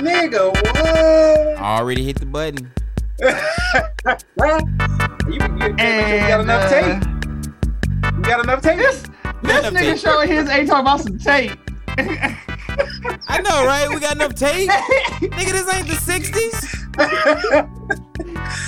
Nigga, 0.00 0.52
what? 0.52 1.58
Already 1.58 2.04
hit 2.04 2.18
the 2.18 2.26
button. 2.26 2.72
you, 3.20 3.28
you, 5.26 5.32
you, 5.32 5.66
you 5.66 6.26
got 6.26 6.40
enough 6.40 6.64
uh, 6.64 6.68
tape. 6.70 7.04
You 8.16 8.22
got 8.22 8.44
enough 8.44 8.62
tape? 8.62 8.78
This, 8.78 9.02
this 9.42 9.58
enough 9.58 9.74
nigga 9.74 9.92
tape. 9.92 9.98
showing 9.98 10.28
his 10.28 10.48
ain't 10.48 10.68
talking 10.68 10.80
about 10.80 11.00
some 11.00 11.18
tape. 11.18 11.52
I 13.28 13.40
know, 13.42 13.66
right? 13.66 13.88
We 13.90 14.00
got 14.00 14.16
enough 14.16 14.34
tape. 14.34 14.70
Nigga, 15.20 15.52
this 15.52 15.68
ain't 15.74 15.86
the 15.86 15.94
60s. 15.94 16.80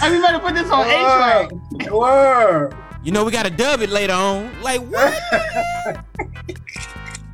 I 0.00 0.10
mean, 0.10 0.20
we 0.20 0.26
better 0.26 0.38
put 0.38 0.54
this 0.54 0.70
on 0.70 0.86
A 0.86 0.90
track. 0.90 1.50
Word. 1.90 1.92
Word. 1.92 2.76
You 3.02 3.12
know, 3.12 3.24
we 3.24 3.32
got 3.32 3.44
to 3.44 3.50
dub 3.50 3.80
it 3.80 3.90
later 3.90 4.12
on. 4.12 4.50
Like, 4.62 4.80
what? 4.82 5.18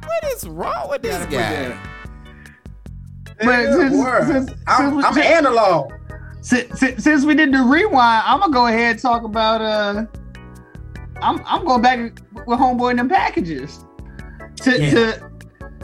what 0.05 0.25
is 0.33 0.49
wrong 0.49 0.89
with 0.89 1.03
this 1.03 1.13
Gotta 1.13 1.27
put 1.27 1.33
guy? 1.33 1.77
That. 3.39 3.45
But 3.47 3.55
Nigga, 3.55 3.77
since- 3.77 3.97
word. 3.97 4.27
since- 4.27 4.51
I'm, 4.67 4.91
since- 4.93 5.05
I'm 5.05 5.15
since- 5.15 5.27
analog. 5.27 5.93
Since, 6.41 6.79
since, 6.81 7.05
since 7.05 7.25
we 7.25 7.35
did 7.35 7.53
the 7.53 7.63
rewind, 7.63 8.23
I'm 8.27 8.41
gonna 8.41 8.53
go 8.53 8.67
ahead 8.69 8.93
and 8.93 8.99
talk 9.01 9.25
about 9.25 9.61
uh, 9.61 10.07
I'm 11.21 11.43
I'm 11.47 11.65
going 11.65 11.83
back 11.83 11.99
with 12.47 12.59
homeboy 12.59 12.91
and 12.91 12.99
them 13.01 13.09
packages. 13.09 13.85
To 14.63 14.81
Yeah. 14.81 14.91
to 14.91 15.31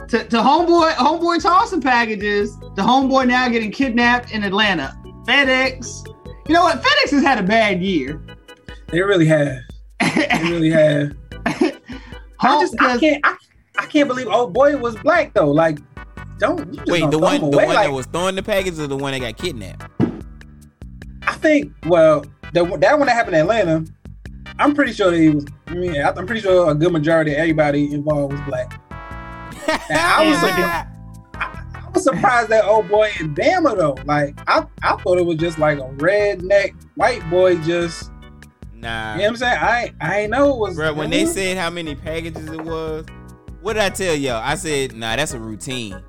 to 0.07 0.23
to 0.23 0.37
homeboy 0.37 0.91
homeboy 0.93 1.41
tossing 1.41 1.81
packages. 1.81 2.57
The 2.75 2.81
homeboy 2.81 3.27
now 3.27 3.47
getting 3.49 3.71
kidnapped 3.71 4.31
in 4.31 4.43
Atlanta. 4.43 4.95
FedEx. 5.27 6.07
You 6.47 6.53
know 6.53 6.63
what? 6.63 6.81
FedEx 6.81 7.11
has 7.11 7.23
had 7.23 7.37
a 7.37 7.43
bad 7.43 7.81
year. 7.81 8.21
They 8.87 9.01
really 9.01 9.25
have. 9.27 9.57
They 10.15 10.39
really 10.43 10.69
have. 10.69 11.11
I 12.39 12.59
just 12.61 12.75
I 12.79 12.85
'cause- 12.91 12.99
can't 13.01 13.21
I, 13.25 13.35
I 13.79 13.85
can't 13.87 14.07
believe 14.07 14.27
old 14.27 14.53
boy 14.53 14.77
was 14.77 14.95
black 14.97 15.33
though. 15.33 15.51
Like, 15.51 15.79
don't 16.37 16.59
you 16.67 16.77
just 16.79 16.91
Wait, 16.91 17.09
the 17.11 17.19
one, 17.19 17.39
the 17.39 17.57
one 17.57 17.67
like, 17.67 17.87
that 17.87 17.91
was 17.91 18.05
throwing 18.07 18.35
the 18.35 18.43
package 18.43 18.77
or 18.79 18.87
the 18.87 18.97
one 18.97 19.13
that 19.13 19.19
got 19.19 19.37
kidnapped? 19.37 19.89
I 21.23 21.33
think 21.33 21.73
well, 21.85 22.25
the 22.53 22.65
that 22.77 22.97
one 22.97 23.07
that 23.07 23.13
happened 23.15 23.35
in 23.35 23.41
Atlanta, 23.41 23.85
I'm 24.59 24.73
pretty 24.75 24.93
sure 24.93 25.11
they 25.11 25.29
was. 25.29 25.45
I 25.67 25.73
mean, 25.75 25.95
I- 26.01 26.11
I'm 26.11 26.25
pretty 26.25 26.41
sure 26.41 26.69
a 26.69 26.75
good 26.75 26.91
majority 26.93 27.31
of 27.33 27.37
everybody 27.39 27.93
involved 27.93 28.33
was 28.33 28.41
black. 28.41 28.79
I 29.89 30.27
was 30.29 30.41
Yeah, 30.57 30.87
I 31.35 31.89
was 31.93 32.03
surprised 32.03 32.49
that 32.49 32.65
old 32.65 32.87
boy 32.89 33.11
in 33.19 33.33
Bama 33.33 33.75
though. 33.75 33.97
Like, 34.05 34.37
I 34.47 34.65
I 34.83 34.95
thought 34.97 35.17
it 35.17 35.25
was 35.25 35.37
just 35.37 35.57
like 35.57 35.79
a 35.79 35.89
redneck 35.97 36.73
white 36.95 37.27
boy 37.29 37.55
just. 37.63 38.11
Nah. 38.73 39.13
You 39.13 39.17
know 39.19 39.23
what 39.23 39.29
I'm 39.29 39.35
saying? 39.37 39.57
I 39.59 39.83
ain't- 39.85 39.95
I 40.01 40.19
ain't 40.21 40.31
know 40.31 40.53
it 40.53 40.59
was. 40.59 40.75
Bro, 40.75 40.93
when 40.93 41.09
they 41.09 41.25
said 41.25 41.57
how 41.57 41.69
many 41.71 41.95
packages 41.95 42.47
it 42.51 42.61
was, 42.61 43.05
what 43.61 43.73
did 43.73 43.81
I 43.81 43.89
tell 43.89 44.13
y'all? 44.13 44.41
I 44.43 44.53
said, 44.55 44.95
nah, 44.95 45.15
that's 45.15 45.33
a 45.33 45.39
routine. 45.39 45.99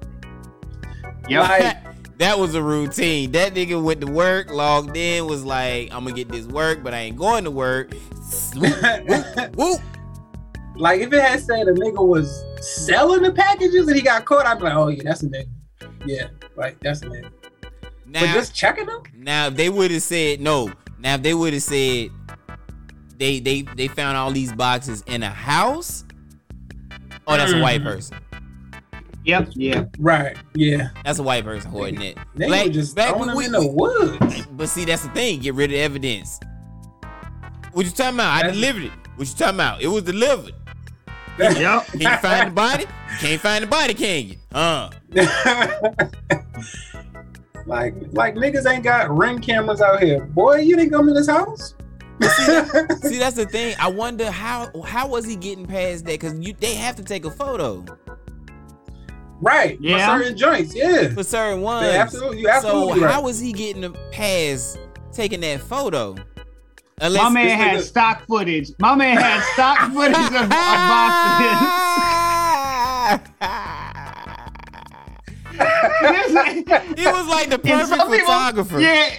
Yep. 1.29 1.49
like, 1.49 1.77
that 2.19 2.39
was 2.39 2.55
a 2.55 2.63
routine. 2.63 3.33
That 3.33 3.55
nigga 3.55 3.83
went 3.83 4.01
to 4.03 4.07
work, 4.11 4.51
logged 4.51 4.97
in, 4.97 5.27
was 5.27 5.45
like, 5.45 5.93
I'm 5.93 6.05
gonna 6.05 6.17
get 6.17 6.29
this 6.29 6.47
work, 6.47 6.83
but 6.83 6.95
I 6.95 6.99
ain't 6.99 7.17
going 7.17 7.45
to 7.45 7.51
work. 7.51 7.93
Whoop. 8.55 9.81
like 10.77 11.01
if 11.01 11.13
it 11.13 11.23
had 11.23 11.41
said 11.41 11.69
a 11.69 11.73
nigga 11.73 12.07
was 12.07 12.45
selling 12.61 13.23
the 13.23 13.33
packages 13.33 13.87
and 13.87 13.97
he 13.97 14.03
got 14.03 14.25
caught, 14.25 14.47
I'd 14.47 14.59
be 14.59 14.65
like, 14.65 14.75
oh 14.75 14.89
yeah, 14.89 15.03
that's 15.05 15.23
a 15.23 15.27
nigga. 15.29 15.49
Yeah, 16.05 16.29
like 16.57 16.79
that's 16.81 17.03
a 17.03 17.07
nigga. 17.07 17.31
Now, 18.07 18.21
but 18.21 18.33
just 18.35 18.55
checking 18.55 18.87
them. 18.87 19.03
now 19.17 19.49
if 19.49 19.55
they 19.57 19.69
would 19.69 19.91
have 19.91 20.03
said 20.03 20.41
no. 20.41 20.73
Now 20.99 21.15
if 21.17 21.23
they 21.23 21.35
would 21.35 21.53
have 21.53 21.63
said 21.63 22.11
they 23.19 23.41
they 23.41 23.63
they 23.63 23.89
found 23.89 24.17
all 24.17 24.31
these 24.31 24.53
boxes 24.53 25.03
in 25.07 25.23
a 25.23 25.31
house. 25.31 26.05
Oh, 27.27 27.37
that's 27.37 27.53
a 27.53 27.61
white 27.61 27.81
Mm. 27.81 27.85
person. 27.85 28.17
Yep. 29.27 29.49
Yeah. 29.55 29.85
Right. 29.99 30.37
Yeah. 30.55 30.89
That's 31.05 31.19
a 31.19 31.23
white 31.23 31.45
person 31.45 31.71
hoarding 31.71 32.01
it. 32.01 32.17
They 32.37 32.47
Black- 32.47 32.67
were 32.67 32.73
just 32.73 32.95
black- 32.95 33.11
throwing 33.11 33.27
them 33.29 33.37
we- 33.37 33.45
in 33.47 33.53
the 33.53 33.67
woods. 33.67 34.47
But 34.53 34.69
see, 34.69 34.85
that's 34.85 35.03
the 35.03 35.09
thing. 35.11 35.41
Get 35.41 35.55
rid 35.55 35.71
of 35.73 35.77
evidence. 35.79 36.39
What 37.73 37.85
you 37.85 37.93
talking 37.93 38.15
about? 38.15 38.45
I 38.45 38.51
delivered 38.51 38.85
it. 38.85 38.93
What 39.17 39.29
you 39.29 39.35
talking 39.35 39.57
about? 39.57 39.83
It 39.83 39.89
was 39.89 40.05
delivered. 40.05 40.55
Yep. 41.39 41.87
Can 41.89 42.01
you 42.01 42.17
find 42.17 42.47
the 42.49 42.51
body? 42.55 42.85
You 42.85 43.17
can't 43.19 43.41
find 43.43 43.63
the 43.65 43.67
body, 43.69 43.93
can 43.93 44.27
you? 44.29 44.37
Uh. 44.55 44.89
like, 47.67 47.95
like 48.13 48.35
niggas 48.37 48.65
ain't 48.71 48.83
got 48.85 49.15
ring 49.15 49.39
cameras 49.41 49.83
out 49.83 50.03
here. 50.03 50.25
Boy, 50.25 50.61
you 50.61 50.77
didn't 50.77 50.93
come 50.93 51.07
to 51.07 51.13
this 51.13 51.29
house. 51.29 51.75
See, 52.23 53.19
that's 53.19 53.37
the 53.37 53.47
thing. 53.51 53.77
I 53.79 53.89
wonder 53.89 54.31
how 54.31 54.71
how 54.83 55.07
was 55.09 55.27
he 55.27 55.37
getting 55.37 55.67
past 55.67 56.07
that? 56.07 56.13
Because 56.13 56.39
you 56.41 56.55
they 56.59 56.75
have 56.75 56.97
to 56.97 57.05
take 57.05 57.27
a 57.27 57.31
photo 57.31 57.85
right. 59.41 59.79
Yeah. 59.81 60.17
For 60.17 60.23
certain 60.23 60.37
joints. 60.39 60.75
Yeah. 60.75 61.09
for 61.15 61.23
certain 61.23 61.63
ones. 61.63 61.87
Yeah, 61.87 62.03
absolutely. 62.03 62.41
You 62.41 62.61
so 62.61 62.91
right. 63.01 63.11
how 63.11 63.23
was 63.23 63.39
he 63.41 63.53
getting 63.53 63.91
past 64.13 64.79
taking 65.13 65.41
that 65.41 65.61
photo? 65.61 66.15
Unless 67.01 67.23
My 67.25 67.29
man 67.29 67.59
had 67.59 67.77
nigga- 67.79 67.83
stock 67.83 68.27
footage. 68.27 68.71
My 68.79 68.95
man 68.95 69.19
had 69.19 69.43
stock 69.53 69.79
footage 69.93 70.17
of, 70.17 70.35
of 70.43 70.49
boxes. 70.49 71.61
he 76.97 77.07
was 77.07 77.27
like 77.29 77.49
the 77.51 77.55
And 77.59 77.63
perfect 77.63 77.89
some 77.89 78.11
people- 78.11 78.27
photographer. 78.27 78.81
Yeah. 78.81 79.11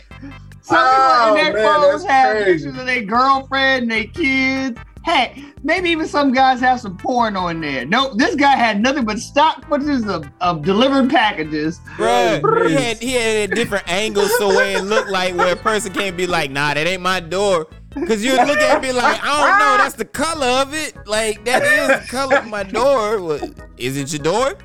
Some 0.62 0.78
Oh, 0.80 1.34
people 1.34 1.38
in 1.38 1.42
oh, 1.42 1.44
their 1.44 1.54
man, 1.54 1.64
phones 1.82 2.04
that's 2.04 2.12
have 2.14 2.36
crazy. 2.36 2.54
pictures 2.66 2.80
of 2.80 2.86
their 2.88 3.04
girlfriend 3.04 3.82
and 3.84 3.92
their 3.92 4.04
kids. 4.06 4.80
Heck, 5.08 5.38
maybe 5.64 5.90
even 5.90 6.06
some 6.06 6.34
guys 6.34 6.60
have 6.60 6.82
some 6.82 6.98
porn 6.98 7.38
on 7.38 7.62
there. 7.62 7.86
Nope, 7.86 8.18
this 8.18 8.36
guy 8.36 8.58
had 8.58 8.82
nothing 8.82 9.06
but 9.06 9.20
stock 9.20 9.66
footage 9.70 10.04
of, 10.06 10.30
of 10.42 10.64
delivered 10.64 11.10
packages. 11.10 11.80
Bruh, 11.96 12.68
he 12.68 12.74
had 12.74 12.98
he 12.98 13.14
had 13.14 13.50
a 13.50 13.56
different 13.56 13.88
angle 13.90 14.26
so 14.38 14.50
where 14.50 14.78
it 14.78 14.84
looked 14.84 15.10
like 15.10 15.34
where 15.36 15.54
a 15.54 15.56
person 15.56 15.94
can't 15.94 16.18
be 16.18 16.28
like, 16.28 16.52
nah, 16.52 16.74
that 16.74 16.86
ain't 16.86 17.02
my 17.02 17.22
door. 17.22 17.68
Cause 18.06 18.22
you 18.22 18.34
look 18.34 18.50
at 18.50 18.58
it 18.58 18.70
and 18.70 18.82
be 18.82 18.92
like, 18.92 19.24
I 19.24 19.28
don't 19.28 19.60
know, 19.60 19.78
that's 19.82 19.96
the 19.96 20.04
color 20.04 20.46
of 20.46 20.74
it. 20.74 20.94
Like 21.08 21.46
that 21.46 21.64
is 21.64 22.02
the 22.02 22.08
color 22.12 22.40
of 22.40 22.48
my 22.48 22.64
door. 22.64 23.22
What, 23.22 23.50
is 23.78 23.96
it 23.96 24.12
your 24.12 24.22
door? 24.22 24.58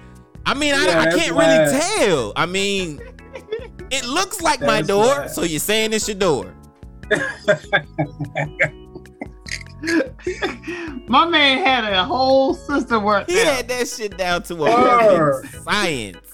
I 0.44 0.54
mean, 0.54 0.75
I, 0.75 0.86
Yeah, 0.86 0.98
I 0.98 1.04
that's 1.04 1.16
can't 1.19 1.36
really 1.36 1.58
wild. 1.58 1.82
tell. 2.00 2.32
I 2.34 2.47
mean, 2.47 3.00
it 3.92 4.04
looks 4.06 4.41
like 4.41 4.60
my 4.60 4.82
door, 4.82 5.19
wild. 5.19 5.31
so 5.31 5.44
you're 5.44 5.60
saying 5.60 5.92
it's 5.92 6.08
your 6.08 6.16
door. 6.16 6.52
My 11.09 11.26
man 11.26 11.65
had 11.65 11.93
a 11.93 12.04
whole 12.04 12.54
system 12.54 13.03
worked 13.04 13.31
He 13.31 13.41
out. 13.41 13.47
had 13.47 13.69
that 13.69 13.88
shit 13.88 14.16
down 14.16 14.43
to 14.44 14.65
a 14.65 14.70
fucking 15.43 15.60
science. 15.62 16.32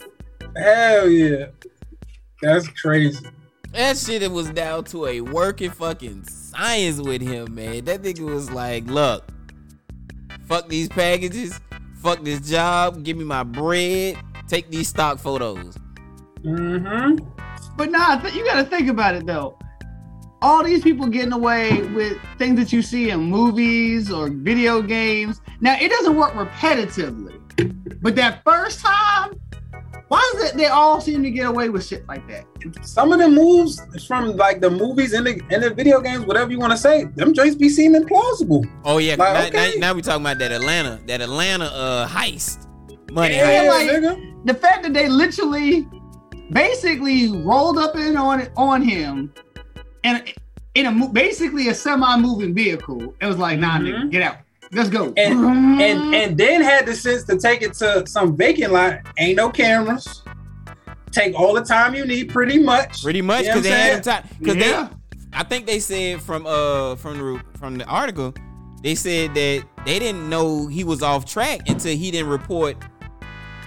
Hell 0.57 1.09
yeah. 1.09 1.47
That's 2.43 2.69
crazy. 2.69 3.27
That 3.73 3.97
shit 3.97 4.23
it 4.23 4.31
was 4.31 4.49
down 4.51 4.85
to 4.85 5.07
a 5.07 5.21
working 5.21 5.71
fucking 5.71 6.25
science 6.25 7.01
with 7.01 7.21
him, 7.21 7.55
man. 7.55 7.85
That 7.85 8.03
nigga 8.03 8.21
was 8.21 8.51
like, 8.51 8.87
look, 8.87 9.29
fuck 10.47 10.69
these 10.69 10.89
packages, 10.89 11.61
fuck 12.03 12.23
this 12.25 12.41
job, 12.49 13.03
give 13.05 13.17
me 13.17 13.25
my 13.25 13.43
bread, 13.43 14.17
take 14.47 14.71
these 14.71 14.89
stock 14.89 15.19
photos. 15.19 15.77
Mm-hmm. 16.43 17.25
But 17.77 17.91
nah, 17.91 18.19
th- 18.21 18.35
you 18.35 18.45
got 18.45 18.57
to 18.57 18.65
think 18.65 18.89
about 18.89 19.15
it 19.15 19.27
though. 19.27 19.59
All 20.41 20.63
these 20.63 20.83
people 20.83 21.07
getting 21.09 21.33
away 21.33 21.83
with 21.83 22.17
things 22.39 22.59
that 22.61 22.73
you 22.73 22.81
see 22.81 23.11
in 23.11 23.21
movies 23.21 24.11
or 24.11 24.29
video 24.31 24.81
games. 24.83 25.41
Now 25.61 25.77
it 25.81 25.89
doesn't 25.89 26.15
work 26.17 26.33
repetitively, 26.35 27.41
but 28.01 28.15
that 28.17 28.43
first 28.45 28.81
time, 28.81 29.33
why 30.07 30.33
is 30.37 30.45
it 30.45 30.57
they 30.57 30.67
all 30.67 31.01
seem 31.01 31.23
to 31.25 31.31
get 31.31 31.47
away 31.47 31.69
with 31.71 31.85
shit 31.85 32.07
like 32.07 32.27
that? 32.29 32.45
Some 32.83 33.13
of 33.13 33.19
the 33.19 33.29
moves 33.29 33.81
from 34.07 34.37
like 34.37 34.61
the 34.61 34.71
movies 34.71 35.13
and 35.13 35.27
the 35.27 35.41
and 35.51 35.61
the 35.63 35.71
video 35.71 36.01
games, 36.01 36.25
whatever 36.25 36.53
you 36.53 36.59
want 36.61 36.71
to 36.71 36.79
say, 36.79 37.05
them 37.05 37.35
joints 37.35 37.57
be 37.57 37.69
seeming 37.69 38.07
plausible. 38.07 38.65
Oh 38.85 38.99
yeah, 38.99 39.17
Like, 39.19 39.53
now, 39.53 39.61
okay. 39.61 39.79
now, 39.81 39.89
now 39.89 39.95
we 39.95 40.03
talking 40.03 40.23
about 40.23 40.39
that 40.39 40.53
Atlanta, 40.53 41.01
that 41.07 41.21
Atlanta 41.21 41.65
uh 41.67 42.07
heist, 42.07 42.69
money 43.11 43.35
Yeah, 43.35 43.65
heist. 43.65 44.03
like- 44.03 44.45
The 44.47 44.55
fact 44.55 44.85
that 44.85 44.95
they 44.95 45.09
literally, 45.09 45.87
basically 46.53 47.29
rolled 47.43 47.77
up 47.79 47.97
in 47.97 48.17
on 48.17 48.47
on 48.57 48.83
him, 48.83 49.35
and 50.05 50.33
in 50.75 50.87
a 50.87 51.09
basically 51.09 51.69
a 51.69 51.75
semi-moving 51.75 52.55
vehicle, 52.55 53.15
it 53.21 53.27
was 53.27 53.37
like, 53.39 53.59
nah, 53.59 53.79
nigga, 53.79 54.05
Mhm. 54.05 54.11
get 54.11 54.23
out, 54.23 54.37
let's 54.73 54.89
go. 54.89 55.13
And 55.17 55.35
and 55.83 56.15
and 56.15 56.39
then 56.39 56.61
had 56.63 56.87
the 56.87 56.95
sense 56.95 57.25
to 57.25 57.39
take 57.39 57.63
it 57.63 57.75
to 57.75 58.07
some 58.07 58.37
vacant 58.37 58.73
lot. 58.73 58.99
Ain't 59.19 59.37
no 59.37 59.51
cameras. 59.51 60.23
Take 61.11 61.35
all 61.35 61.55
the 61.55 61.63
time 61.65 61.95
you 61.95 62.05
need, 62.05 62.29
pretty 62.31 62.59
much. 62.59 63.03
Pretty 63.03 63.23
much 63.23 63.43
You 63.43 63.49
know 63.49 63.55
because 63.55 63.63
they 63.65 63.73
I'm 63.73 63.79
had 63.81 63.97
him 63.97 64.03
time. 64.03 64.29
Because 64.39 64.57
Yeah. 64.57 64.89
they, 65.13 65.19
I 65.33 65.43
think 65.43 65.67
they 65.67 65.79
said 65.81 66.21
from 66.23 66.47
uh 66.47 66.97
from 66.97 67.19
the 67.19 67.41
from 67.59 67.79
the 67.79 67.85
article, 67.87 68.35
they 68.83 68.95
said 68.95 69.35
that 69.35 69.65
they 69.87 69.99
didn't 69.99 70.29
know 70.29 70.67
he 70.67 70.85
was 70.85 71.03
off 71.03 71.25
track 71.25 71.61
until 71.69 71.97
he 71.97 72.11
didn't 72.11 72.29
report. 72.29 72.77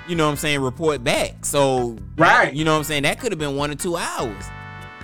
You 0.08 0.16
know 0.16 0.26
what 0.26 0.32
I'm 0.32 0.38
saying? 0.38 0.62
Report 0.62 1.04
back. 1.04 1.46
So 1.46 1.98
Right. 2.18 2.54
You 2.54 2.64
know 2.64 2.72
what 2.74 2.78
I'm 2.80 2.84
saying? 2.84 3.04
That 3.04 3.20
could 3.20 3.32
have 3.32 3.40
been 3.40 3.56
one 3.56 3.72
or 3.72 3.76
two 3.76 3.98
hours. 3.98 4.44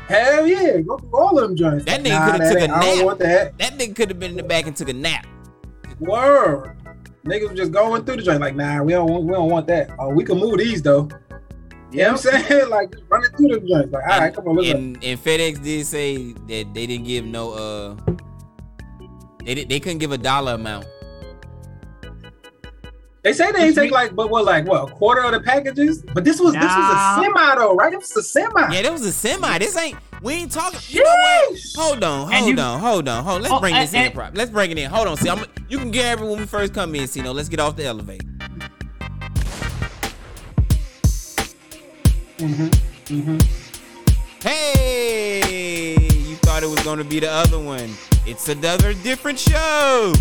Hell 0.07 0.47
yeah, 0.47 0.79
go 0.79 0.97
through 0.97 1.17
all 1.17 1.37
of 1.37 1.47
them 1.49 1.55
joints. 1.57 1.85
That 1.85 2.01
nigga 2.01 2.09
Nah, 2.19 2.29
coulda 2.31 2.49
took 2.49 2.57
a 2.59 2.63
ain't- 2.63 2.71
I 2.73 2.81
don't 2.81 3.05
want 3.05 3.19
that. 3.19 3.57
That 3.57 3.73
nigga 3.77 3.95
could 3.95 4.09
have 4.09 4.19
been 4.19 4.31
in 4.31 4.37
the 4.37 4.43
back 4.43 4.65
and 4.67 4.75
took 4.75 4.89
a 4.89 4.93
nap. 4.93 5.25
Word. 5.99 6.71
Niggas 7.25 7.49
was 7.49 7.57
just 7.57 7.71
going 7.73 8.05
through 8.05 8.17
the 8.17 8.21
joint 8.21 8.39
like, 8.39 8.55
nah, 8.55 8.81
we 8.83 8.93
don't 8.93 9.09
want, 9.11 9.25
we 9.25 9.33
don't 9.33 9.49
want 9.49 9.67
that. 9.67 9.89
Oh, 9.99 10.09
we 10.09 10.23
can 10.23 10.37
move 10.39 10.59
these 10.59 10.81
though. 10.81 11.09
You 11.91 12.03
know 12.03 12.11
what 12.13 12.25
I'm 12.35 12.43
saying? 12.43 12.69
Like 12.69 12.91
just 12.91 13.03
running 13.09 13.31
through 13.31 13.47
the 13.49 13.59
joints. 13.67 13.91
Like, 13.91 14.03
all 14.09 14.19
right, 14.19 14.33
come 14.33 14.47
on, 14.47 14.55
let's. 14.57 14.69
And, 14.69 15.03
and 15.03 15.19
FedEx 15.23 15.61
did 15.61 15.85
say 15.85 16.31
that 16.33 16.73
they 16.73 16.85
didn't 16.87 17.05
give 17.05 17.25
no 17.25 17.51
uh 17.53 17.95
they 19.43 19.63
they 19.65 19.79
couldn't 19.79 19.97
give 19.99 20.11
a 20.13 20.17
dollar 20.17 20.53
amount. 20.53 20.85
They 23.27 23.33
say 23.33 23.51
they 23.51 23.65
ain't 23.65 23.75
take 23.75 23.91
like, 23.91 24.15
but 24.15 24.29
what, 24.29 24.45
like 24.45 24.65
what, 24.65 24.89
a 24.89 24.93
quarter 24.93 25.21
of 25.21 25.33
the 25.33 25.41
packages? 25.41 26.01
But 26.01 26.23
this 26.23 26.39
was 26.39 26.53
this 26.53 26.63
was 26.63 26.95
a 26.95 27.21
semi 27.21 27.55
though, 27.55 27.75
right? 27.75 27.91
It 27.91 27.97
was 27.99 28.15
a 28.15 28.23
semi. 28.23 28.73
Yeah, 28.73 28.83
that 28.83 28.91
was 28.93 29.01
a 29.01 29.11
semi. 29.11 29.57
This 29.57 29.75
ain't 29.75 29.97
we 30.21 30.33
ain't 30.35 30.49
talking. 30.53 30.79
You 30.87 31.03
know 31.03 31.09
what? 31.09 31.59
Hold 31.75 32.03
on, 32.05 32.31
hold 32.31 32.47
you- 32.57 32.63
on, 32.63 32.79
hold 32.79 33.07
on, 33.09 33.23
hold. 33.25 33.41
Let's 33.41 33.53
Oh, 33.53 33.59
bring 33.59 33.75
this 33.75 33.93
and- 33.93 34.05
in. 34.07 34.11
Prop. 34.13 34.31
Let's 34.33 34.49
bring 34.49 34.71
it 34.71 34.77
in. 34.77 34.89
Hold 34.89 35.09
on. 35.09 35.17
See, 35.17 35.29
I'm, 35.29 35.43
you 35.67 35.77
can 35.77 35.91
get 35.91 36.05
everyone 36.05 36.35
when 36.35 36.39
we 36.39 36.45
first 36.45 36.73
come 36.73 36.95
in. 36.95 37.05
See, 37.09 37.21
no, 37.21 37.33
let's 37.33 37.49
get 37.49 37.59
off 37.59 37.75
the 37.75 37.83
elevator. 37.83 38.25
Mm-hmm. 42.37 42.67
Mm-hmm. 43.13 44.47
Hey, 44.47 45.97
you 45.99 46.35
thought 46.37 46.63
it 46.63 46.69
was 46.69 46.81
gonna 46.85 47.03
be 47.03 47.19
the 47.19 47.29
other 47.29 47.59
one. 47.59 47.93
It's 48.25 48.47
another 48.47 48.93
different 48.93 49.37
show. 49.37 50.13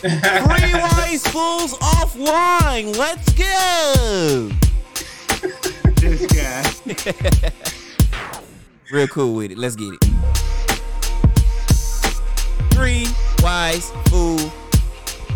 Three 0.00 0.74
wise 0.74 1.26
fools 1.28 1.72
offline. 1.78 2.96
Let's 2.96 3.32
go. 3.32 4.50
This 5.96 6.26
guy. 6.26 7.52
Real 8.92 9.08
cool 9.08 9.34
with 9.34 9.52
it. 9.52 9.58
Let's 9.58 9.74
get 9.74 9.94
it. 9.94 10.04
Three 12.72 13.06
wise 13.42 13.90
fool 14.08 14.38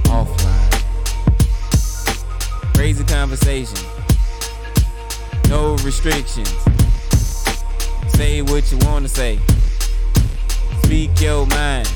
offline. 0.04 0.84
Crazy 2.74 3.04
conversation. 3.04 3.78
No 5.48 5.76
restrictions. 5.76 6.54
Say 8.08 8.42
what 8.42 8.70
you 8.70 8.78
want 8.82 9.06
to 9.06 9.08
say. 9.08 9.40
Speak 10.82 11.18
your 11.20 11.46
mind. 11.46 11.90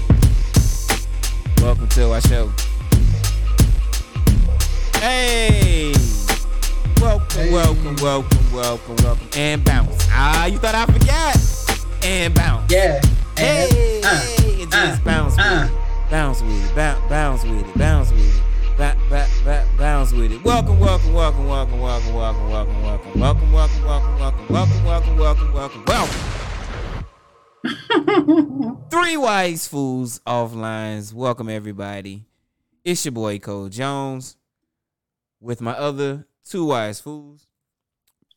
Welcome 1.65 1.89
to 1.89 2.13
our 2.13 2.21
show. 2.21 2.53
Hey. 5.01 5.95
Welcome, 7.01 7.27
Hey. 7.31 7.51
welcome, 7.53 7.97
welcome, 7.97 8.53
welcome, 8.53 8.97
welcome. 8.97 9.29
And 9.35 9.65
bounce. 9.65 10.07
Ah, 10.11 10.45
you 10.45 10.59
thought 10.59 10.75
I 10.75 10.85
forgot? 10.85 12.05
And 12.05 12.35
bounce. 12.35 12.71
Yeah. 12.71 13.01
Hey, 13.39 14.03
Uh, 14.05 14.21
hey, 14.21 14.63
it 14.63 14.71
just 14.71 15.01
uh, 15.01 15.05
bounce 15.07 15.37
with 15.39 15.47
uh. 15.47 15.69
it. 15.71 16.11
Bounce 16.11 16.43
with 16.43 16.71
it. 16.71 16.75
Bounce, 16.77 17.09
bounce 17.09 17.45
with 17.45 17.67
it. 17.67 17.79
Bounce 17.79 18.11
with 18.11 18.37
it. 18.37 18.43
Ba, 18.77 18.95
ba, 19.09 19.27
ba, 19.47 19.65
bounce 19.79 20.13
with 20.13 20.33
it. 20.33 20.45
Welcome, 20.45 20.79
welcome, 20.79 21.15
welcome, 21.15 21.49
welcome, 21.49 21.81
welcome, 21.81 22.15
welcome, 22.15 22.51
welcome, 22.51 22.83
welcome, 22.83 23.21
welcome, 23.21 23.53
welcome, 23.53 23.85
welcome, 23.87 24.19
welcome, 24.19 24.45
welcome, 24.51 24.85
welcome, 24.85 25.17
welcome, 25.17 25.53
welcome, 25.55 25.85
welcome. 25.87 26.44
Three 28.91 29.17
wise 29.17 29.67
fools 29.67 30.21
offlines. 30.27 31.15
Welcome 31.15 31.49
everybody. 31.49 32.27
It's 32.85 33.03
your 33.07 33.13
boy 33.13 33.39
Cole 33.39 33.71
Jones 33.71 34.37
with 35.41 35.63
my 35.63 35.73
other 35.73 36.27
two 36.45 36.67
wise 36.67 37.01
fools, 37.01 37.47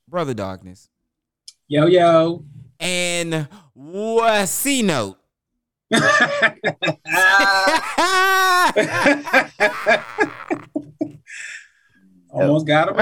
Brother 0.08 0.34
Darkness 0.34 0.88
Yo 1.68 1.88
yo. 1.88 2.46
and 2.80 3.50
what 3.74 4.48
C 4.48 4.82
note. 4.82 5.18
Almost 12.32 12.68
got 12.68 12.90
him. 12.90 12.96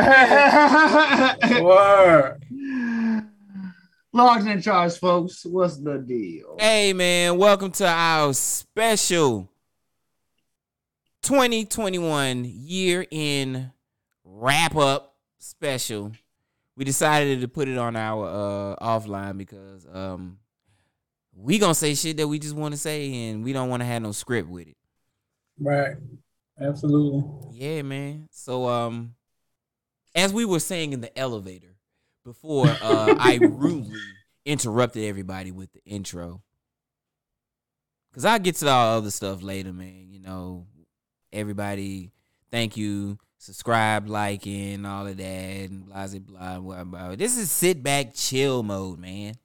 Word. 1.63 2.41
Logs 4.15 4.45
in 4.45 4.61
charge, 4.61 4.97
folks. 4.97 5.45
What's 5.45 5.75
the 5.75 5.97
deal? 5.97 6.55
hey 6.57 6.93
man, 6.93 7.37
welcome 7.37 7.69
to 7.71 7.85
our 7.85 8.33
special 8.33 9.51
2021 11.21 12.45
year 12.45 13.05
in 13.11 13.73
wrap 14.23 14.73
up 14.77 15.15
special. 15.39 16.13
We 16.77 16.85
decided 16.85 17.41
to 17.41 17.49
put 17.49 17.67
it 17.67 17.77
on 17.77 17.97
our 17.97 18.25
uh 18.25 18.75
offline 18.77 19.37
because 19.37 19.85
um 19.91 20.37
we 21.35 21.59
gonna 21.59 21.75
say 21.75 21.93
shit 21.93 22.15
that 22.15 22.29
we 22.29 22.39
just 22.39 22.55
want 22.55 22.73
to 22.73 22.79
say 22.79 23.27
and 23.27 23.43
we 23.43 23.51
don't 23.51 23.67
want 23.67 23.81
to 23.81 23.85
have 23.85 24.01
no 24.01 24.13
script 24.13 24.47
with 24.47 24.69
it. 24.69 24.77
Right. 25.59 25.97
Absolutely. 26.57 27.21
Yeah, 27.51 27.81
man. 27.81 28.29
So 28.31 28.69
um 28.69 29.15
as 30.15 30.31
we 30.31 30.45
were 30.45 30.61
saying 30.61 30.93
in 30.93 31.01
the 31.01 31.19
elevator 31.19 31.74
before 32.25 32.67
uh 32.67 33.15
I 33.17 33.39
rudely 33.41 33.97
interrupted 34.45 35.05
everybody 35.05 35.51
with 35.51 35.71
the 35.71 35.79
intro. 35.85 36.41
Cause 38.13 38.25
I'll 38.25 38.39
get 38.39 38.55
to 38.57 38.67
all 38.69 38.97
other 38.97 39.11
stuff 39.11 39.41
later, 39.43 39.71
man. 39.73 40.07
You 40.09 40.19
know, 40.21 40.67
everybody, 41.33 42.11
thank 42.49 42.77
you, 42.77 43.17
subscribe, 43.37 44.07
like, 44.07 44.47
and 44.47 44.87
all 44.87 45.05
of 45.07 45.17
that, 45.17 45.23
and 45.23 45.85
blah 45.85 46.07
blah 46.07 46.19
blah. 46.19 46.59
blah, 46.59 46.83
blah. 46.83 47.15
This 47.15 47.37
is 47.37 47.51
sit 47.51 47.83
back, 47.83 48.13
chill 48.13 48.63
mode, 48.63 48.99
man. 48.99 49.35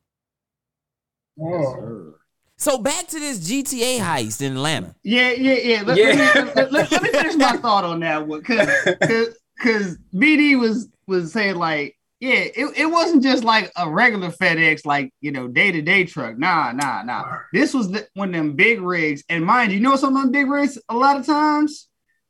Oh. 1.41 2.15
So 2.57 2.79
back 2.79 3.07
to 3.09 3.19
this 3.19 3.39
GTA 3.41 3.99
heist 3.99 4.43
in 4.43 4.53
Atlanta. 4.53 4.95
Yeah, 5.03 5.31
yeah, 5.33 5.55
yeah. 5.55 5.83
Let, 5.83 5.97
Yeah. 5.97 6.07
Let, 6.07 6.45
me, 6.45 6.53
let, 6.55 6.73
let- 6.73 6.93
let 6.93 7.03
me 7.03 7.09
finish 7.11 7.35
my 7.37 7.57
thought 7.63 7.85
on 7.85 8.01
that 8.01 8.27
one, 8.27 8.43
cause, 8.43 8.69
cause, 9.03 9.29
'cause 9.59 9.99
BD 10.15 10.59
was 10.61 10.89
was 11.07 11.33
saying 11.33 11.57
like, 11.57 11.97
yeah, 12.21 12.33
it, 12.55 12.77
it 12.77 12.87
wasn't 12.87 13.23
just 13.23 13.45
like 13.45 13.73
a 13.77 13.89
regular 13.91 14.29
FedEx, 14.31 14.85
like 14.87 15.13
you 15.21 15.33
know, 15.33 15.49
day 15.49 15.73
to 15.73 15.81
day 15.83 16.05
truck. 16.05 16.37
Nah, 16.39 16.73
nah, 16.73 17.03
nah. 17.03 17.39
This 17.53 17.73
was 17.75 17.91
the, 17.91 18.07
one 18.15 18.29
of 18.29 18.35
them 18.35 18.55
big 18.57 18.81
rigs, 18.81 19.25
and 19.29 19.45
mind 19.45 19.73
you, 19.73 19.79
you 19.79 19.83
know 19.83 19.97
some 19.97 20.15
of 20.17 20.23
them 20.23 20.31
big 20.33 20.49
rigs. 20.49 20.79
A 20.89 20.95
lot 20.95 21.17
of 21.19 21.25
times, 21.27 21.89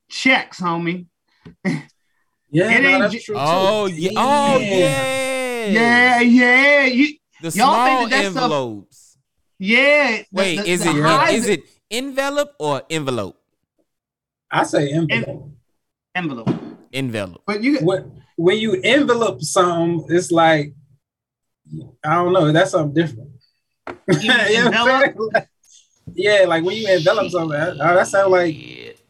checks, 0.09 0.61
homie. 0.61 1.07
Yeah, 2.53 2.69
It 2.73 2.83
no, 2.83 2.89
ain't 2.89 3.13
that's 3.13 3.25
true. 3.25 3.37
Oh 3.39 3.87
too. 3.89 3.95
yeah, 3.95 4.11
oh 4.17 4.59
yeah, 4.59 5.67
Yeah, 5.67 6.21
yeah, 6.21 6.85
you, 6.85 7.15
The 7.41 7.51
Y'all 7.51 7.53
small 7.75 7.85
think 7.87 8.11
that 8.11 8.23
that 8.25 8.31
stuff- 8.33 8.43
envelopes. 8.43 9.17
yeah. 9.61 10.17
the- 10.17 10.27
Wait, 10.33 10.57
the- 10.57 10.69
is 10.69 10.83
the 10.83 10.91
it 10.91 10.97
is 10.97 11.03
highs- 11.05 11.49
it 11.49 11.63
envelope 11.93 12.51
or 12.59 12.83
envelope? 12.91 13.37
I 14.51 14.65
say 14.65 14.91
envelope. 14.91 15.49
envelope? 16.13 16.51
Envelope. 16.93 17.43
But 17.47 17.63
you, 17.63 17.79
when, 17.87 18.20
when 18.43 18.59
you 18.59 18.81
envelope 18.83 19.41
something, 19.43 20.07
it's 20.09 20.31
like 20.33 20.73
I 22.05 22.15
don't 22.15 22.33
know. 22.33 22.51
That's 22.53 22.71
something 22.73 22.95
different. 22.95 23.31
You 24.21 24.29
know 24.29 24.71
what 24.71 24.75
I'm 24.75 25.33
saying? 25.35 25.47
yeah, 26.15 26.45
like 26.49 26.65
when 26.65 26.77
you 26.77 26.89
envelop 26.89 27.31
something, 27.31 27.51
that, 27.59 27.79
uh, 27.79 27.95
that 27.95 28.07
sound 28.09 28.33
like 28.33 28.55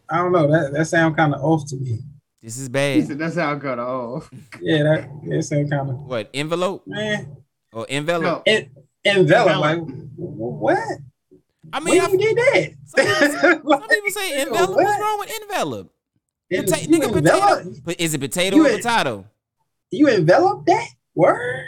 I 0.08 0.16
don't 0.18 0.32
know. 0.32 0.50
That 0.50 0.72
that 0.72 0.84
sound 0.87 1.16
kind 1.16 1.34
of 1.34 1.40
off 1.42 1.66
to 1.68 1.76
me. 1.76 1.99
This 2.42 2.58
is 2.58 2.68
bad. 2.70 3.06
said, 3.06 3.18
that's 3.18 3.37
how 3.37 3.52
I 3.52 3.54
got 3.56 3.78
off. 3.78 4.30
Yeah, 4.60 4.82
that 4.82 5.10
yeah, 5.22 5.40
sound 5.42 5.70
kind 5.70 5.90
of 5.90 5.96
What 6.00 6.30
envelope 6.34 6.87
man. 6.87 7.37
or 7.72 7.87
envelope? 7.88 8.22
No, 8.22 8.52
En- 8.52 8.70
envelop, 9.04 9.49
Envelop. 9.49 9.60
like 9.60 9.78
what? 10.16 10.78
I 11.72 11.78
When 11.78 11.84
mean, 11.84 12.00
I, 12.00 12.08
you 12.08 12.18
get 12.18 12.37
that? 12.37 12.72
some, 12.87 13.54
people, 13.56 13.72
some 13.72 13.88
people 13.88 14.10
say 14.10 14.32
envelope. 14.40 14.70
what? 14.70 14.84
What's 14.84 15.00
wrong 15.00 15.18
with 15.20 15.32
envelope? 15.42 15.92
En- 16.52 16.64
Pota- 16.64 16.83
you 16.83 16.88
nigga, 16.88 17.04
envelop, 17.14 17.62
potato. 17.64 17.80
But 17.85 18.00
is 18.00 18.14
it 18.14 18.21
potato 18.21 18.57
You 18.57 18.66
or 18.66 18.71
en- 18.71 18.76
potato? 18.78 19.25
you 19.92 20.09
envelop 20.09 20.66
that 20.66 20.88
word? 21.14 21.66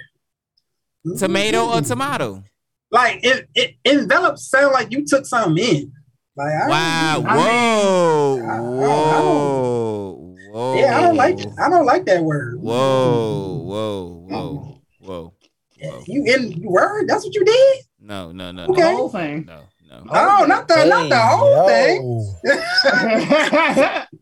Tomato 1.19 1.67
or 1.69 1.81
Mm. 1.81 1.87
tomato? 1.89 2.43
Like 2.91 3.21
it, 3.25 3.49
it 3.55 3.75
envelop 3.85 4.39
sound 4.39 4.73
like 4.73 4.91
you 4.93 5.05
took 5.07 5.25
something 5.27 5.65
in. 5.65 5.93
Like 6.37 6.53
I 6.53 6.69
Wow! 6.69 7.15
don't- 7.15 7.25
Whoa! 7.37 8.39
I- 8.39 8.53
I 8.53 8.57
don't- 8.57 8.77
Whoa! 8.79 10.35
Whoa! 10.53 10.75
Yeah, 10.79 10.99
I 10.99 11.01
don't 11.03 11.17
like 11.17 11.39
I 11.59 11.69
don't 11.71 11.87
like 11.87 12.05
that 12.07 12.23
word. 12.23 12.61
Whoa! 12.61 13.63
Whoa! 13.65 14.27
Whoa! 14.29 14.81
Whoa! 15.01 15.33
Yeah, 15.77 15.99
You 16.07 16.25
in 16.27 16.63
word? 16.65 17.09
That's 17.09 17.25
what 17.25 17.35
you 17.35 17.45
did? 17.45 17.79
No! 18.01 18.33
No! 18.33 18.51
No! 18.53 18.67
the 18.67 18.73
Okay. 18.73 18.81
No! 18.83 18.97
whole 18.97 19.09
thing. 19.11 19.45
No! 19.47 19.61
No! 19.89 20.05
Oh, 20.11 20.45
not 20.47 20.69
the 20.69 20.85
not 20.87 21.09
the 21.09 21.19
whole 21.19 21.67
thing. 21.67 22.35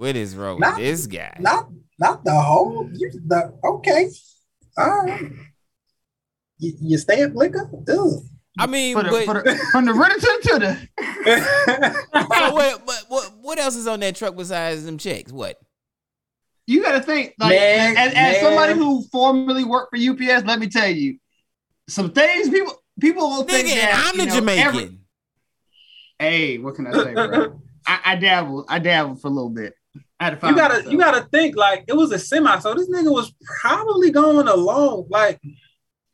What 0.00 0.16
is 0.16 0.34
wrong 0.34 0.58
with 0.58 0.76
this 0.76 1.06
guy? 1.06 1.36
not 1.40 1.68
not 1.98 2.24
the 2.24 2.32
whole. 2.32 2.88
You, 2.94 3.10
the 3.26 3.52
okay. 3.62 4.08
All 4.78 5.04
right. 5.04 5.30
You, 6.56 6.72
you 6.80 6.96
stamp 6.96 7.34
liquor? 7.34 7.70
Ugh. 7.86 8.22
I 8.58 8.66
mean, 8.66 8.96
For 8.96 9.02
the, 9.02 9.10
but, 9.10 9.24
for 9.26 9.42
the, 9.42 9.56
from 9.70 9.84
the 9.84 9.92
Reddit 9.92 10.20
to 10.22 10.58
the, 10.58 12.28
so 12.28 12.52
what, 12.54 12.86
but 12.86 13.04
what, 13.08 13.32
what 13.42 13.58
else 13.58 13.76
is 13.76 13.86
on 13.86 14.00
that 14.00 14.16
truck 14.16 14.34
besides 14.36 14.86
them 14.86 14.96
checks? 14.96 15.32
What? 15.32 15.58
you 16.66 16.82
got 16.82 16.92
to 16.92 17.02
think 17.02 17.34
like 17.38 17.50
Man, 17.50 17.96
as, 17.98 18.08
as 18.08 18.14
man. 18.14 18.40
somebody 18.42 18.72
who 18.72 19.04
formerly 19.12 19.64
worked 19.64 19.94
for 19.94 20.00
UPS. 20.02 20.46
Let 20.46 20.60
me 20.60 20.68
tell 20.68 20.88
you, 20.88 21.18
some 21.88 22.12
things 22.12 22.48
people 22.48 22.72
people 22.98 23.28
will 23.28 23.44
think 23.44 23.68
Nigga, 23.68 23.74
that 23.74 24.08
I'm 24.08 24.18
the 24.18 24.24
know, 24.24 24.34
Jamaican. 24.34 24.66
every- 24.66 24.98
hey, 26.18 26.56
what 26.56 26.74
can 26.74 26.86
I 26.86 26.92
say, 26.92 27.12
bro? 27.12 27.60
I, 27.86 28.00
I 28.04 28.16
dabble, 28.16 28.64
I 28.68 28.78
dabble 28.78 29.16
for 29.16 29.28
a 29.28 29.30
little 29.30 29.50
bit. 29.50 29.74
I 30.20 30.24
had 30.24 30.40
to 30.40 30.46
You 30.48 30.54
gotta 30.54 30.74
myself. 30.74 30.92
you 30.92 30.98
gotta 30.98 31.28
think 31.32 31.56
like 31.56 31.84
it 31.88 31.94
was 31.96 32.12
a 32.12 32.18
semi, 32.18 32.58
so 32.58 32.74
this 32.74 32.88
nigga 32.90 33.10
was 33.10 33.32
probably 33.62 34.10
going 34.10 34.46
along 34.48 35.06
like 35.08 35.40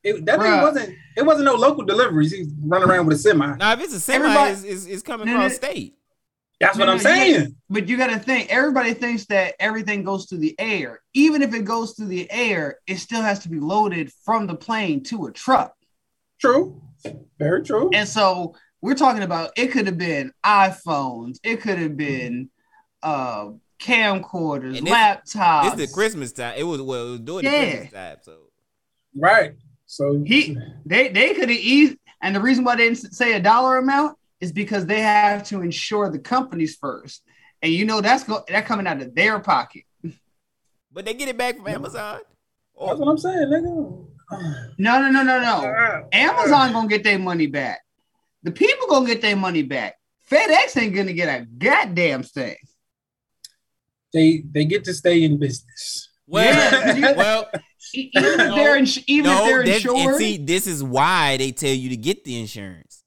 it, 0.04 0.24
that 0.26 0.40
thing 0.40 0.62
wasn't 0.62 0.94
it 1.16 1.26
wasn't 1.26 1.44
no 1.46 1.54
local 1.54 1.84
deliveries. 1.84 2.30
He's 2.32 2.48
running 2.62 2.88
around 2.88 3.06
with 3.06 3.16
a 3.16 3.20
semi. 3.20 3.56
Now, 3.56 3.72
if 3.72 3.80
it's 3.80 3.94
a 3.94 4.00
semi, 4.00 4.24
Everybody- 4.26 4.52
it's, 4.52 4.62
it's, 4.62 4.86
it's 4.86 5.02
coming 5.02 5.26
No, 5.26 5.32
no, 5.32 5.38
across 5.40 5.60
no. 5.60 5.68
state. 5.68 5.94
That's 6.60 6.78
what 6.78 6.86
No, 6.86 6.92
I'm 6.92 7.02
no, 7.02 7.10
you 7.10 7.16
saying. 7.16 7.40
gotta- 7.40 7.54
But 7.68 7.88
you 7.88 7.96
got 7.98 8.06
to 8.10 8.18
think. 8.18 8.48
Everybody 8.50 8.94
thinks 8.94 9.26
that 9.26 9.54
everything 9.60 10.04
goes 10.04 10.24
through 10.26 10.38
the 10.38 10.54
air. 10.58 11.00
Even 11.12 11.42
if 11.42 11.52
it 11.52 11.64
goes 11.66 11.92
through 11.94 12.06
the 12.06 12.30
air, 12.30 12.78
it 12.86 12.96
still 12.98 13.20
has 13.20 13.40
to 13.40 13.48
be 13.50 13.58
loaded 13.60 14.10
from 14.24 14.46
the 14.46 14.54
plane 14.54 15.02
to 15.04 15.26
a 15.26 15.32
truck. 15.32 15.74
True. 16.40 16.80
Very 17.38 17.62
true. 17.62 17.90
And 17.92 18.08
so 18.08 18.54
we're 18.80 18.94
talking 18.94 19.22
about 19.22 19.50
it 19.56 19.66
could 19.72 19.86
have 19.86 19.98
been 19.98 20.32
iPhones, 20.44 21.38
it 21.42 21.60
could 21.60 21.78
have 21.78 21.96
been 21.96 22.48
uh 23.02 23.48
camcorders, 23.78 24.78
And 24.78 24.86
this- 24.86 24.92
laptops. 24.94 25.66
It's 25.66 25.76
the 25.76 25.94
Christmas 25.94 26.32
time. 26.32 26.54
It 26.56 26.64
was 26.64 26.80
well, 26.82 27.08
it 27.08 27.10
was 27.12 27.20
during 27.20 27.44
the 27.44 27.50
Yeah. 27.50 27.70
Christmas 27.76 27.92
time. 27.92 28.16
So 28.22 28.38
right. 29.16 29.52
So 29.86 30.22
He 30.26 30.56
they 30.84 31.08
they 31.08 31.34
could 31.34 31.48
have 31.48 31.58
eased, 31.58 31.96
and 32.22 32.34
the 32.34 32.40
reason 32.40 32.64
why 32.64 32.76
they 32.76 32.88
didn't 32.88 33.12
say 33.14 33.34
a 33.34 33.40
dollar 33.40 33.78
amount 33.78 34.18
is 34.40 34.52
because 34.52 34.84
they 34.86 35.00
have 35.00 35.44
to 35.44 35.62
insure 35.62 36.10
the 36.10 36.18
companies 36.18 36.76
first, 36.76 37.22
and 37.62 37.72
you 37.72 37.84
know 37.84 38.00
that's 38.00 38.24
go 38.24 38.44
that 38.48 38.66
coming 38.66 38.86
out 38.86 39.00
of 39.00 39.14
their 39.14 39.38
pocket. 39.38 39.84
but 40.92 41.04
they 41.04 41.14
get 41.14 41.28
it 41.28 41.36
back 41.38 41.56
from 41.56 41.68
Amazon. 41.68 42.20
Oh, 42.76 42.88
that's 42.88 42.98
what 42.98 43.08
I'm 43.08 43.18
saying, 43.18 43.46
nigga. 43.48 44.06
No, 44.78 45.00
no, 45.00 45.08
no, 45.10 45.22
no, 45.22 45.40
no. 45.40 46.08
Amazon 46.12 46.72
gonna 46.72 46.88
get 46.88 47.04
their 47.04 47.18
money 47.18 47.46
back. 47.46 47.80
The 48.42 48.50
people 48.50 48.88
gonna 48.88 49.06
get 49.06 49.22
their 49.22 49.36
money 49.36 49.62
back. 49.62 49.94
FedEx 50.30 50.76
ain't 50.80 50.94
gonna 50.94 51.12
get 51.12 51.28
a 51.28 51.44
goddamn 51.46 52.24
thing. 52.24 52.56
They 54.16 54.42
they 54.50 54.64
get 54.64 54.82
to 54.84 54.94
stay 54.94 55.24
in 55.24 55.38
business. 55.38 56.08
well, 56.26 56.96
Yeah. 56.96 57.12
well, 57.22 57.50
Even 57.92 58.24
if 58.24 58.38
No. 58.38 58.54
they're 58.56 58.76
ins- 58.78 59.04
even 59.06 59.30
if 59.30 59.38
they're 59.44 59.64
that's- 59.64 59.84
and 59.84 60.16
see, 60.16 60.38
this 60.38 60.66
is 60.66 60.82
why 60.82 61.36
they 61.36 61.52
tell 61.52 61.72
you 61.74 61.90
to 61.90 61.96
get 61.96 62.24
the 62.24 62.40
insurance. 62.40 63.04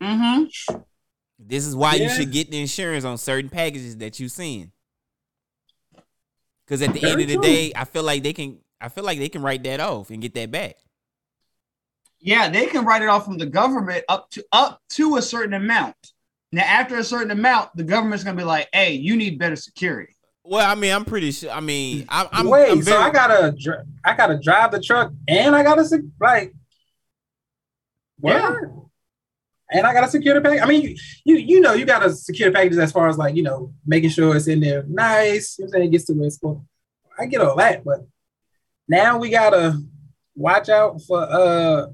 mm-hmm. 0.00 0.76
This 1.44 1.66
is 1.66 1.74
why 1.74 1.94
you 1.96 2.08
should 2.08 2.30
get 2.30 2.50
the 2.52 2.60
insurance 2.60 3.04
on 3.04 3.18
certain 3.18 3.50
packages 3.50 3.96
that 3.96 4.20
you 4.20 4.28
send. 4.28 4.70
Because 6.64 6.80
at 6.82 6.94
the 6.94 7.00
Very 7.00 7.12
end 7.12 7.20
of 7.22 7.28
the 7.28 7.34
true. 7.34 7.42
day, 7.42 7.72
I 7.74 7.84
feel 7.84 8.04
like 8.04 8.22
they 8.22 8.32
can. 8.32 8.58
I 8.80 8.88
feel 8.88 9.02
like 9.04 9.18
they 9.18 9.28
can 9.28 9.42
write 9.42 9.64
that 9.64 9.80
off 9.80 10.10
and 10.10 10.22
get 10.22 10.34
that 10.34 10.50
back. 10.52 10.76
Yeah, 12.20 12.48
they 12.48 12.66
can 12.66 12.84
write 12.84 13.02
it 13.02 13.08
off 13.08 13.24
from 13.24 13.38
the 13.38 13.46
government 13.46 14.04
up 14.08 14.30
to 14.30 14.44
up 14.52 14.80
to 14.90 15.16
a 15.16 15.22
certain 15.22 15.54
amount. 15.54 16.11
Now, 16.52 16.62
after 16.64 16.96
a 16.98 17.04
certain 17.04 17.30
amount, 17.30 17.70
the 17.74 17.82
government's 17.82 18.24
gonna 18.24 18.36
be 18.36 18.44
like, 18.44 18.68
"Hey, 18.72 18.92
you 18.94 19.16
need 19.16 19.38
better 19.38 19.56
security." 19.56 20.14
Well, 20.44 20.68
I 20.68 20.74
mean, 20.74 20.92
I'm 20.92 21.04
pretty 21.04 21.30
sure. 21.32 21.50
I 21.50 21.60
mean, 21.60 22.04
I'm. 22.08 22.26
I'm 22.32 22.46
Wait, 22.48 22.70
I'm 22.70 22.82
so 22.82 22.98
I 22.98 23.10
gotta 23.10 23.54
dri- 23.58 23.84
I 24.04 24.14
gotta 24.16 24.38
drive 24.38 24.72
the 24.72 24.80
truck 24.80 25.12
and 25.28 25.54
I 25.54 25.62
gotta 25.62 25.84
sec- 25.84 26.00
like 26.20 26.52
Yeah. 28.22 28.56
And 29.74 29.86
I 29.86 29.94
gotta 29.94 30.08
secure 30.08 30.34
the 30.34 30.42
package. 30.42 30.60
I 30.62 30.66
mean, 30.66 30.82
you, 30.82 30.96
you 31.24 31.36
you 31.36 31.60
know 31.60 31.72
you 31.72 31.86
gotta 31.86 32.12
secure 32.12 32.50
the 32.50 32.54
packages 32.54 32.78
as 32.78 32.92
far 32.92 33.08
as 33.08 33.16
like 33.16 33.34
you 33.34 33.42
know 33.42 33.72
making 33.86 34.10
sure 34.10 34.36
it's 34.36 34.46
in 34.46 34.60
there 34.60 34.84
nice. 34.86 35.58
You 35.58 35.64
know 35.64 35.68
I'm 35.68 35.72
saying 35.72 35.84
it 35.86 35.90
gets 35.92 36.04
to 36.06 36.12
where 36.12 36.26
it's 36.26 36.36
supposed. 36.36 36.60
I 37.18 37.26
get 37.26 37.40
all 37.40 37.56
that, 37.56 37.82
but 37.84 38.00
now 38.88 39.16
we 39.18 39.30
gotta 39.30 39.80
watch 40.34 40.68
out 40.68 41.00
for 41.02 41.22
uh 41.22 41.86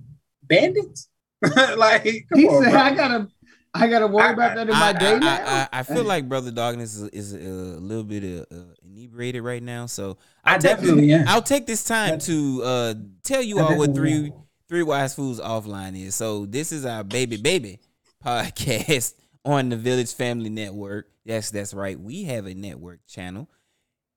bandits. 0.42 1.08
like, 1.76 2.02
come 2.02 2.38
He 2.40 2.48
on, 2.48 2.64
said, 2.64 2.70
bro. 2.72 2.80
"I 2.80 2.94
gotta, 2.94 3.28
I 3.74 3.86
gotta 3.86 4.06
worry 4.06 4.28
I- 4.28 4.32
about 4.32 4.54
that 4.56 4.68
in 4.68 4.74
I, 4.74 4.80
my 4.80 4.88
I- 4.88 4.92
day 4.94 5.14
I, 5.14 5.18
now." 5.18 5.66
I, 5.72 5.78
I 5.80 5.82
feel 5.82 6.04
like 6.04 6.28
Brother 6.28 6.50
Darkness 6.50 6.96
is, 6.96 7.08
is 7.10 7.32
a 7.34 7.80
little 7.80 8.04
bit 8.04 8.24
uh, 8.24 8.54
uh, 8.54 8.64
inebriated 8.84 9.42
right 9.42 9.62
now, 9.62 9.86
so 9.86 10.16
I'll 10.44 10.54
I 10.54 10.58
take- 10.58 10.76
definitely 10.76 11.12
am. 11.12 11.28
I'll 11.28 11.42
take 11.42 11.66
this 11.66 11.84
time 11.84 12.18
to 12.20 12.62
uh, 12.64 12.94
tell 13.24 13.42
you 13.42 13.60
all 13.60 13.76
what 13.76 13.94
three 13.94 14.26
am. 14.26 14.32
three 14.68 14.82
wise 14.82 15.14
fools 15.14 15.40
offline 15.40 16.00
is. 16.00 16.14
So 16.14 16.46
this 16.46 16.72
is 16.72 16.84
our 16.84 17.04
baby 17.04 17.36
baby 17.36 17.80
podcast 18.24 19.14
on 19.44 19.68
the 19.68 19.76
Village 19.76 20.14
Family 20.14 20.50
Network. 20.50 21.08
Yes, 21.24 21.50
that's 21.50 21.74
right. 21.74 21.98
We 21.98 22.24
have 22.24 22.46
a 22.46 22.54
network 22.54 23.00
channel. 23.06 23.48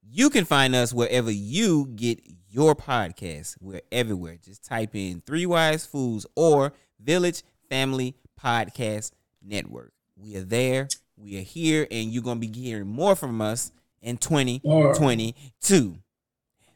You 0.09 0.29
can 0.29 0.45
find 0.45 0.73
us 0.75 0.93
wherever 0.93 1.29
you 1.29 1.87
get 1.95 2.19
your 2.49 2.75
podcast. 2.75 3.55
We're 3.61 3.81
everywhere. 3.91 4.37
Just 4.43 4.65
type 4.65 4.95
in 4.95 5.21
Three 5.21 5.45
Wise 5.45 5.85
Fools 5.85 6.25
or 6.35 6.73
Village 6.99 7.43
Family 7.69 8.15
Podcast 8.41 9.11
Network. 9.43 9.93
We 10.15 10.35
are 10.37 10.43
there. 10.43 10.87
We 11.17 11.37
are 11.37 11.43
here, 11.43 11.87
and 11.91 12.11
you're 12.11 12.23
gonna 12.23 12.39
be 12.39 12.47
hearing 12.51 12.87
more 12.87 13.15
from 13.15 13.41
us 13.41 13.71
in 14.01 14.17
2022. 14.17 15.97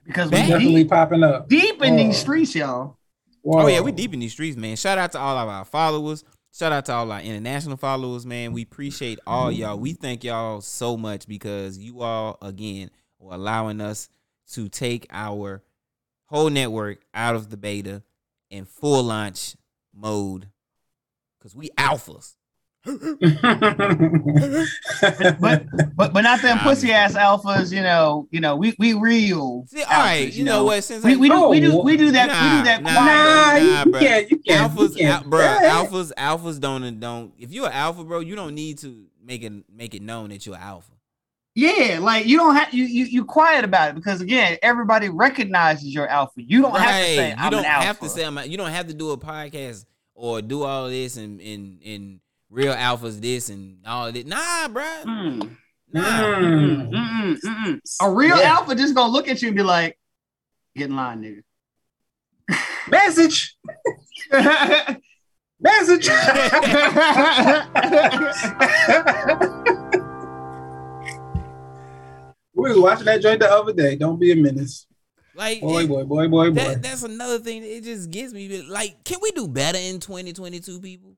because 0.03 0.29
Back- 0.29 0.45
we 0.45 0.51
definitely 0.51 0.83
deep, 0.83 0.89
popping 0.89 1.23
up. 1.23 1.49
deep 1.49 1.81
in 1.81 1.95
these 1.95 2.15
Oh. 2.15 2.19
streets, 2.19 2.55
y'all. 2.55 2.97
Oh 3.43 3.67
yeah, 3.67 3.81
we 3.81 3.91
deep 3.91 4.13
in 4.13 4.19
these 4.19 4.31
streets, 4.33 4.57
man. 4.57 4.75
Shout 4.75 4.97
out 4.97 5.11
to 5.13 5.19
all 5.19 5.37
of 5.37 5.47
our 5.49 5.65
followers. 5.65 6.23
Shout 6.51 6.71
out 6.71 6.85
to 6.85 6.93
all 6.93 7.11
our 7.11 7.21
international 7.21 7.77
followers, 7.77 8.25
man. 8.25 8.53
We 8.53 8.61
appreciate 8.63 9.19
all 9.27 9.51
y'all. 9.51 9.77
We 9.77 9.93
thank 9.93 10.23
y'all 10.23 10.61
so 10.61 10.95
much 10.95 11.27
because 11.27 11.77
you 11.77 12.01
all 12.01 12.37
again 12.41 12.89
are 13.19 13.33
allowing 13.33 13.81
us 13.81 14.09
to 14.53 14.69
take 14.69 15.05
our 15.11 15.63
whole 16.27 16.49
network 16.49 17.01
out 17.13 17.35
of 17.35 17.49
the 17.49 17.57
beta 17.57 18.03
and 18.51 18.67
full 18.67 19.03
launch 19.03 19.55
mode. 19.93 20.49
Cause 21.41 21.55
we 21.55 21.69
alphas. 21.77 22.35
But 25.39 25.65
but 25.95 26.13
but 26.13 26.21
not 26.21 26.41
them 26.41 26.59
pussy 26.59 26.91
ass 26.91 27.13
alphas. 27.15 27.71
You 27.71 27.81
know, 27.81 28.27
you 28.31 28.39
know, 28.39 28.55
we 28.55 28.75
we 28.79 28.93
real. 28.93 29.65
See, 29.67 29.83
all 29.83 29.89
right, 29.91 30.27
alphas, 30.29 30.35
you 30.35 30.43
know 30.43 30.63
what? 30.63 30.83
Since 30.83 31.03
We, 31.03 31.15
we 31.15 31.29
do 31.29 31.47
we 31.49 31.59
do 31.59 31.81
we 31.81 31.97
do 31.97 32.11
that 32.11 32.27
we 32.27 32.33
Nah, 32.33 32.57
do 32.59 32.63
that 32.65 32.83
nah. 32.83 32.91
quiet. 32.93 33.63
Nah, 33.63 33.73
Nah, 33.73 33.83
you 33.85 33.91
bruh. 33.91 33.99
can't. 33.99 34.31
You 34.31 34.37
can't. 34.39 34.71
alphas, 34.71 34.89
you 34.91 34.95
can't 35.07 35.23
al- 35.23 35.29
bro, 35.29 35.39
alphas, 35.39 36.11
alphas 36.17 36.59
don't 36.59 36.99
don't. 36.99 37.33
If 37.37 37.51
you're 37.51 37.67
an 37.67 37.73
alpha, 37.73 38.03
bro, 38.03 38.19
you 38.19 38.35
don't 38.35 38.55
need 38.55 38.77
to 38.79 39.05
make 39.23 39.43
it 39.43 39.53
make 39.73 39.93
it 39.95 40.01
known 40.01 40.29
that 40.29 40.45
you're 40.45 40.55
an 40.55 40.61
alpha. 40.61 40.91
Yeah, 41.57 41.99
like 42.01 42.25
you 42.25 42.37
don't 42.37 42.55
have 42.55 42.73
you 42.73 42.83
you 42.83 43.05
you 43.05 43.25
quiet 43.25 43.63
about 43.63 43.89
it 43.89 43.95
because 43.95 44.19
again, 44.21 44.57
everybody 44.61 45.07
recognizes 45.09 45.93
your 45.93 46.07
alpha. 46.07 46.41
You 46.41 46.61
don't 46.61 46.75
have 46.77 46.89
to 47.01 47.05
say 47.15 47.29
you 47.29 47.35
I'm 47.37 47.51
don't 47.51 47.59
an 47.61 47.65
alpha. 47.65 47.85
have 47.87 47.99
to 48.01 48.09
say 48.09 48.25
I'm. 48.25 48.37
A, 48.37 48.45
you 48.45 48.57
don't 48.57 48.71
have 48.71 48.87
to 48.87 48.93
do 48.93 49.11
a 49.11 49.17
podcast 49.17 49.85
or 50.15 50.41
do 50.41 50.63
all 50.63 50.89
this 50.89 51.15
and 51.17 51.39
and 51.39 51.79
and 51.85 52.19
real 52.49 52.73
alphas 52.73 53.19
this 53.21 53.49
and 53.49 53.77
all 53.85 54.11
this. 54.11 54.25
Nah, 54.25 54.67
bro. 54.67 54.83
Mm, 55.05 55.57
Nah. 55.93 56.01
mm, 56.35 56.91
Mm. 56.91 57.39
mm. 57.41 57.79
A 58.01 58.09
real 58.11 58.37
Yeah. 58.37 58.55
alpha 58.57 58.75
just 58.75 58.95
gonna 58.95 59.11
look 59.11 59.27
at 59.27 59.41
you 59.41 59.49
and 59.49 59.57
be 59.57 59.63
like, 59.63 59.97
"Get 60.75 60.89
in 60.89 60.95
line, 60.95 61.43
Message. 62.89 63.55
nigga." 64.31 64.31
Message. 65.59 66.07
Message. 66.07 66.09
we 72.53 72.69
was 72.69 72.77
watching 72.79 73.05
that 73.05 73.21
joint 73.21 73.39
the 73.39 73.51
other 73.51 73.73
day. 73.73 73.95
Don't 73.95 74.19
be 74.19 74.31
a 74.31 74.35
menace. 74.35 74.85
Like 75.33 75.61
Boy, 75.61 75.83
it- 75.83 75.87
boy, 75.87 76.03
boy, 76.03 76.27
boy, 76.27 76.49
boy. 76.49 76.55
that, 76.55 76.83
that's 76.83 77.03
another 77.03 77.39
thing. 77.39 77.63
It 77.63 77.83
just 77.83 78.09
gets 78.09 78.33
me. 78.33 78.61
Like, 78.63 79.03
can 79.03 79.19
we 79.21 79.31
do 79.31 79.47
better 79.47 79.77
in 79.77 79.99
2022, 79.99 80.79
people? 80.79 81.17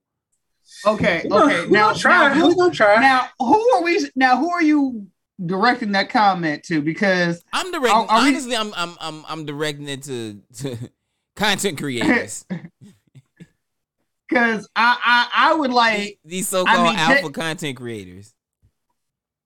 Okay, 0.86 1.22
We 1.24 1.30
gonna- 1.30 1.46
okay. 1.46 1.66
we 1.66 1.72
Now, 1.72 1.94
try. 1.94 2.28
now, 2.30 2.34
who, 2.34 2.56
gonna 2.56 2.74
try. 2.74 2.96
now, 3.02 3.28
who 3.40 3.70
are 3.76 3.84
we? 3.84 4.10
Now, 4.16 4.38
who 4.38 4.50
are 4.50 4.62
you 4.64 5.08
directing 5.46 5.92
that 5.94 6.10
comment 6.10 6.64
to? 6.64 6.82
Because 6.82 7.44
I'm 7.54 7.72
directing. 7.72 7.96
Are- 7.98 8.08
are 8.10 8.22
we- 8.24 8.30
honestly, 8.30 8.56
I'm 8.56 8.74
I'm 8.76 8.96
I'm 9.00 9.26
I'm 9.28 9.46
directing 9.46 9.88
it 9.88 10.04
to 10.04 10.42
to 10.60 10.78
content 11.36 11.78
creators. 11.78 12.46
because 14.30 14.68
I, 14.76 14.98
I 15.34 15.52
I 15.52 15.54
would 15.56 15.72
like 15.72 16.20
These 16.26 16.50
so-called 16.50 16.88
mean, 16.88 16.96
te- 16.96 17.02
alpha 17.02 17.30
content 17.32 17.78
creators. 17.78 18.34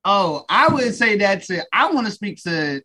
Oh, 0.03 0.45
I 0.49 0.67
would 0.67 0.95
say 0.95 1.17
that 1.17 1.43
to 1.43 1.63
I 1.71 1.91
want 1.91 2.07
to 2.07 2.11
speak 2.11 2.41
to 2.43 2.81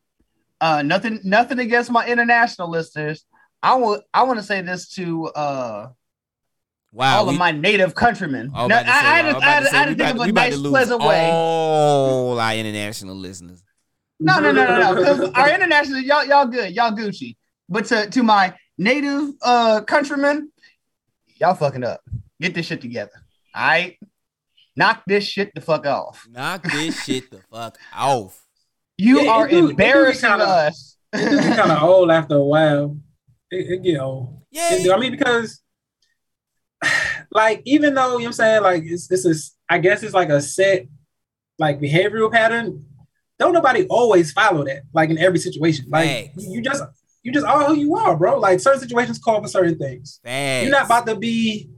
uh 0.61 0.83
nothing 0.83 1.21
nothing 1.25 1.59
against 1.59 1.91
my 1.91 2.07
international 2.07 2.71
listeners. 2.71 3.25
I 3.63 3.77
will 3.77 4.03
I 4.13 4.25
want 4.25 4.39
to 4.39 4.45
say 4.45 4.61
this 4.63 4.89
to 4.95 5.27
uh 5.29 5.89
Wow. 6.97 7.19
all 7.19 7.27
we- 7.27 7.35
of 7.35 7.39
my 7.39 7.53
native 7.53 7.95
countrymen. 7.95 8.51
I 8.55 8.63
was 8.63 8.69
No, 8.71 8.77
I, 8.77 8.81
about 8.81 8.87
say, 8.87 8.93
I, 8.93 8.95
had 8.95 9.27
I 9.27 9.33
to- 9.33 9.37
I 9.37 9.41
had 9.41 9.59
about 9.59 9.59
to 9.59 9.65
to- 9.65 9.71
say, 9.71 9.77
I 9.77 9.81
had 9.81 9.89
we 9.89 9.95
to 9.95 9.99
think 10.05 10.11
about- 10.11 10.21
of 10.21 10.25
we 10.27 10.31
a 10.31 10.33
nice, 10.33 10.57
lose 10.57 10.71
pleasant 10.71 11.01
way. 11.03 11.31
All 11.31 12.41
our 12.41 12.55
international 12.55 13.15
listeners. 13.17 13.63
No, 14.19 14.41
no, 14.41 14.51
no, 14.53 14.65
no, 14.65 14.93
no. 14.95 15.05
'cause 15.05 15.31
our 15.35 15.51
international, 15.55 16.01
y'all, 16.01 16.25
y'all 16.25 16.47
good, 16.47 16.73
y'all 16.75 16.93
Gucci. 16.93 17.37
But 17.69 17.85
to 17.87 18.09
to 18.09 18.23
my 18.23 18.55
native 18.79 19.31
uh 19.43 19.83
countrymen, 19.83 20.51
y'all 21.39 21.55
fucking 21.55 21.85
up. 21.85 22.01
Get 22.41 22.55
this 22.55 22.67
shit 22.67 22.81
together. 22.81 23.13
All 23.55 23.67
right, 23.67 23.99
knock 24.75 25.03
this 25.07 25.25
shit 25.25 25.55
the 25.55 25.61
fuck 25.61 25.85
off. 25.87 26.27
Knock 26.31 26.63
this 26.63 26.99
shit 27.05 27.31
the 27.31 27.41
fuck 27.53 27.77
off. 27.95 28.43
You 28.97 29.21
Yeah, 29.23 29.31
are 29.33 29.49
do- 29.49 29.57
it 29.57 29.61
do 29.61 29.67
be 29.67 29.71
embarrassing 29.73 30.31
kinda- 30.31 30.45
us. 30.47 30.97
It's 31.13 31.57
kind 31.57 31.71
of 31.73 31.83
old 31.83 32.11
after 32.11 32.37
a 32.37 32.43
while. 32.45 32.97
It, 33.51 33.71
it 33.71 33.83
get 33.83 34.01
old. 34.01 34.43
Yeah. 34.51 34.69
It. 34.75 34.91
I 34.91 34.99
mean, 34.99 35.13
because 35.13 35.61
like 37.31 37.63
even 37.65 37.95
though 37.95 38.13
you 38.13 38.13
know 38.13 38.15
what 38.19 38.27
I'm 38.27 38.33
saying, 38.33 38.63
like 38.63 38.83
it's 38.85 39.09
this 39.09 39.25
is 39.25 39.55
I 39.69 39.79
guess 39.79 40.03
it's 40.03 40.15
like 40.15 40.29
a 40.29 40.41
set 40.41 40.87
like 41.59 41.81
behavioral 41.81 42.31
pattern. 42.31 42.85
don't 43.39 43.53
nobody 43.53 43.87
always 43.89 44.33
follow 44.33 44.65
that, 44.65 44.83
like 44.93 45.11
in 45.11 45.19
every 45.19 45.39
situation. 45.39 45.87
Like 45.89 46.09
Facts. 46.35 46.47
you 46.47 46.61
just 46.63 46.83
you 47.23 47.33
just 47.33 47.47
are 47.47 47.65
who 47.65 47.75
you 47.75 47.97
are, 47.97 48.17
bro. 48.17 48.39
Like 48.39 48.61
certain 48.61 48.81
situations 48.81 49.19
call 49.19 49.43
for 49.43 49.49
certain 49.49 49.79
things. 49.79 50.21
Facts. 50.23 50.63
You're 50.65 50.73
not 50.73 50.87
about 50.87 51.07
to 51.07 51.17
be 51.17 51.71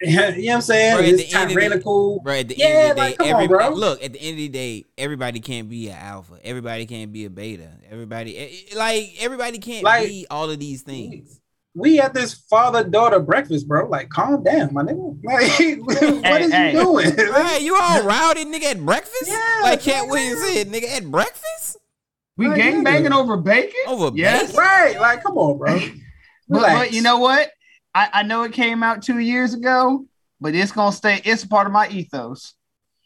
you 0.02 0.16
know 0.16 0.30
what 0.30 0.48
I'm 0.54 0.60
saying? 0.62 0.96
Bro, 0.96 1.04
it's 1.06 1.30
the 1.30 1.34
end 1.36 1.42
of 1.42 1.48
the- 1.48 1.54
tyrannical. 1.60 2.20
Bro, 2.20 2.34
at 2.34 2.48
the 2.48 2.56
Yeah, 2.56 2.66
end 2.66 2.90
of 2.92 2.96
the 2.96 3.02
like, 3.02 3.18
day, 3.18 3.28
come 3.30 3.40
on, 3.42 3.48
bro. 3.48 3.68
look. 3.70 4.02
At 4.02 4.12
the 4.14 4.20
end 4.20 4.30
of 4.32 4.36
the 4.38 4.48
day, 4.48 4.84
everybody 4.96 5.40
can't 5.40 5.68
be 5.68 5.88
an 5.90 5.96
alpha. 5.98 6.38
Everybody 6.42 6.86
can't 6.86 7.12
be 7.12 7.26
a 7.26 7.30
beta. 7.30 7.68
Everybody, 7.90 8.38
eh, 8.38 8.48
eh, 8.72 8.78
like 8.78 9.14
everybody 9.20 9.58
can't 9.58 9.84
Like- 9.84 10.08
be 10.08 10.26
all 10.30 10.48
of 10.50 10.58
these 10.58 10.80
things. 10.82 11.39
We 11.74 12.00
at 12.00 12.14
this 12.14 12.34
father 12.34 12.82
daughter 12.82 13.20
breakfast, 13.20 13.68
bro. 13.68 13.86
Like, 13.88 14.08
calm 14.08 14.42
down, 14.42 14.74
my 14.74 14.82
nigga. 14.82 15.16
Like, 15.22 16.22
what 16.24 16.42
is 16.42 16.52
hey. 16.52 16.72
you 16.72 16.80
doing? 16.82 17.14
Right, 17.30 17.62
you 17.62 17.76
all 17.76 18.02
rowdy, 18.06 18.44
nigga, 18.44 18.72
at 18.72 18.80
breakfast? 18.84 19.24
Yeah, 19.28 19.60
like 19.62 19.80
Katt 19.82 20.06
nigga. 20.06 20.10
Williams 20.10 20.40
said, 20.42 20.66
nigga, 20.68 20.96
at 20.96 21.04
breakfast 21.10 21.76
We 22.36 22.48
Oh, 22.48 22.54
gang 22.56 22.76
yeah. 22.78 22.82
banging 22.82 23.12
over 23.12 23.36
bacon. 23.36 23.74
over 23.86 24.10
Yes. 24.16 24.48
bacon? 24.48 24.60
right? 24.60 25.00
Like, 25.00 25.22
come 25.22 25.38
on, 25.38 25.58
bro. 25.58 25.78
But, 26.48 26.60
but 26.62 26.92
you 26.92 27.02
know 27.02 27.18
what? 27.18 27.48
I, 27.94 28.08
I 28.12 28.22
know 28.24 28.42
it 28.42 28.52
came 28.52 28.82
out 28.82 29.02
two 29.02 29.18
years 29.20 29.54
ago, 29.54 30.04
but 30.40 30.54
it's 30.56 30.72
gonna 30.72 30.90
stay. 30.92 31.20
It's 31.24 31.44
a 31.44 31.48
part 31.48 31.66
of 31.68 31.72
my 31.72 31.88
ethos. 31.88 32.54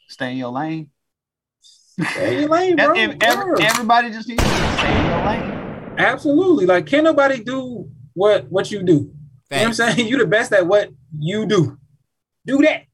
Stay 0.08 0.32
in 0.32 0.36
your 0.38 0.50
lane. 0.52 0.90
Stay 1.60 2.34
in 2.36 2.40
your 2.40 2.48
lane, 2.50 2.76
That- 2.76 2.86
bro. 2.86 2.96
if 2.96 3.16
every- 3.22 3.44
Word. 3.50 3.60
everybody 3.60 4.10
just 4.10 4.28
needs 4.28 4.42
to 4.42 4.48
stay 4.78 4.98
in 4.98 5.04
your 5.06 5.24
lane. 5.26 5.94
Absolutely. 5.98 6.64
Like, 6.66 6.86
can't 6.86 7.04
nobody 7.04 7.42
do 7.44 7.90
what 8.14 8.50
what 8.50 8.70
you 8.70 8.82
do. 8.82 8.92
You 8.92 9.00
know 9.50 9.58
what 9.58 9.66
I'm 9.66 9.74
saying? 9.74 10.08
You 10.08 10.18
the 10.18 10.26
best 10.26 10.52
at 10.52 10.66
what 10.66 10.90
you 11.16 11.46
do. 11.46 11.78
Do 12.46 12.58
that. 12.62 12.84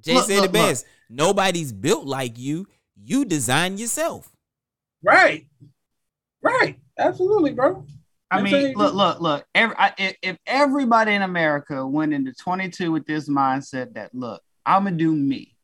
Jay 0.00 0.14
Look, 0.14 0.26
said 0.26 0.36
look, 0.36 0.52
the 0.52 0.58
best. 0.58 0.86
Nobody's 1.08 1.72
built 1.72 2.06
like 2.06 2.38
you. 2.38 2.66
You 2.96 3.24
design 3.24 3.76
yourself. 3.76 4.30
Right. 5.02 5.46
Right. 6.42 6.78
Absolutely, 6.98 7.52
bro. 7.52 7.84
I 8.30 8.38
I'm 8.38 8.44
mean, 8.44 8.74
look, 8.76 8.94
look, 8.94 9.20
look. 9.20 9.44
Every, 9.54 9.74
I, 9.76 9.92
if, 9.98 10.16
if 10.22 10.36
everybody 10.46 11.14
in 11.14 11.22
America 11.22 11.84
went 11.86 12.14
into 12.14 12.32
22 12.32 12.92
with 12.92 13.04
this 13.06 13.28
mindset 13.28 13.94
that, 13.94 14.14
look, 14.14 14.40
I'm 14.64 14.84
gonna 14.84 14.96
do 14.96 15.14
me. 15.14 15.56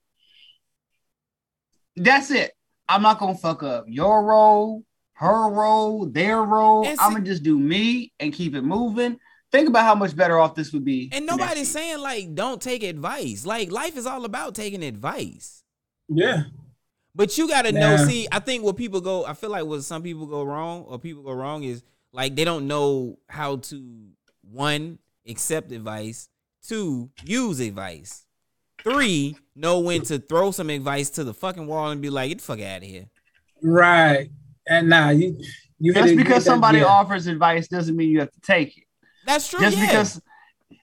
That's 1.95 2.31
it. 2.31 2.53
I'm 2.89 3.03
not 3.03 3.19
gonna 3.19 3.37
fuck 3.37 3.63
up 3.63 3.85
your 3.87 4.25
role, 4.25 4.83
her 5.17 5.51
role, 5.51 6.07
their 6.07 6.43
role. 6.43 6.87
I'm 6.87 7.13
gonna 7.13 7.25
just 7.25 7.43
do 7.43 7.59
me 7.59 8.13
and 8.21 8.33
keep 8.33 8.55
it 8.55 8.63
moving. 8.63 9.19
Think 9.51 9.69
about 9.69 9.85
how 9.85 9.95
much 9.95 10.15
better 10.15 10.39
off 10.39 10.55
this 10.55 10.73
would 10.73 10.85
be. 10.85 11.09
And 11.13 11.25
nobody's 11.25 11.71
saying 11.71 11.99
like 12.01 12.35
don't 12.35 12.61
take 12.61 12.83
advice. 12.83 13.47
Like 13.47 13.73
life 13.73 13.97
is 13.97 14.07
all 14.07 14.27
about 14.27 14.55
taking 14.55 14.85
advice. 14.85 15.63
Yeah. 16.09 16.45
But 17.15 17.39
you 17.39 17.49
gotta 17.49 17.73
know, 17.73 17.97
see, 17.97 18.29
I 18.31 18.41
think 18.41 18.63
what 18.63 18.77
people 18.77 19.01
go, 19.01 19.25
I 19.25 19.33
feel 19.33 19.49
like 19.49 19.65
what 19.65 19.83
some 19.85 20.03
people 20.03 20.27
go 20.27 20.43
wrong 20.43 20.83
or 20.83 20.99
people 20.99 21.23
go 21.23 21.33
wrong 21.33 21.63
is 21.63 21.83
like 22.13 22.37
they 22.37 22.45
don't 22.45 22.67
know 22.67 23.19
how 23.27 23.57
to 23.57 24.11
one, 24.43 24.99
accept 25.27 25.73
advice, 25.73 26.29
two, 26.63 27.09
use 27.25 27.59
advice, 27.61 28.27
three, 28.85 29.35
know 29.55 29.81
when 29.81 30.03
to 30.03 30.19
throw 30.19 30.51
some 30.51 30.69
advice 30.69 31.09
to 31.11 31.25
the 31.25 31.33
fucking 31.33 31.67
wall 31.67 31.89
and 31.89 32.03
be 32.03 32.11
like, 32.11 32.29
get 32.29 32.39
the 32.39 32.45
fuck 32.45 32.61
out 32.61 32.83
of 32.83 32.83
here. 32.83 33.07
Right. 33.63 34.29
And 34.69 34.89
nah, 34.89 35.11
you 35.11 35.39
you 35.79 35.93
Just 35.93 36.17
because 36.17 36.27
hit 36.27 36.35
that- 36.35 36.43
somebody 36.43 36.79
yeah. 36.79 36.85
offers 36.87 37.27
advice 37.27 37.69
doesn't 37.69 37.97
mean 37.97 38.11
you 38.11 38.21
have 38.21 38.33
to 38.33 38.41
take 38.41 38.77
it. 38.79 38.85
That's 39.27 39.49
true. 39.49 39.61
just 39.61 39.77
yeah. 39.77 39.87
because 39.87 40.23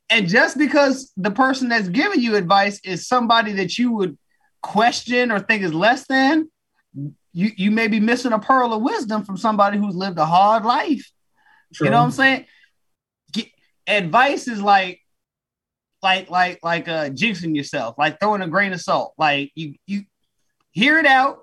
and 0.10 0.28
just 0.28 0.58
because 0.58 1.12
the 1.18 1.32
person 1.32 1.70
that's 1.70 1.88
giving 1.88 2.22
you 2.22 2.36
advice 2.36 2.80
is 2.84 3.08
somebody 3.08 3.54
that 3.54 3.78
you 3.78 3.92
would 3.94 4.18
question 4.62 5.32
or 5.32 5.40
think 5.40 5.64
is 5.64 5.74
less 5.74 6.06
than 6.08 6.50
you 7.34 7.52
you 7.58 7.72
may 7.72 7.88
be 7.88 8.00
missing 8.00 8.32
a 8.32 8.40
pearl 8.40 8.74
of 8.74 8.82
wisdom 8.82 9.26
from 9.26 9.36
somebody 9.38 9.78
who's 9.78 9.96
lived 9.96 10.18
a 10.18 10.26
hard 10.26 10.64
life 10.64 11.10
you 11.82 11.90
know 11.90 11.98
what 11.98 12.06
i'm 12.06 12.12
saying 12.12 12.46
Get, 13.34 13.48
advice 13.88 14.48
is 14.48 14.62
like 14.62 15.02
like 16.02 16.30
like 16.30 16.60
like 16.64 16.88
uh 16.88 17.10
jinxing 17.10 17.56
yourself 17.56 17.96
like 17.98 18.20
throwing 18.22 18.42
a 18.42 18.48
grain 18.48 18.72
of 18.72 18.80
salt 18.80 19.14
like 19.18 19.52
you 19.56 19.76
you 19.86 20.04
hear 20.72 20.98
it 21.00 21.06
out 21.06 21.40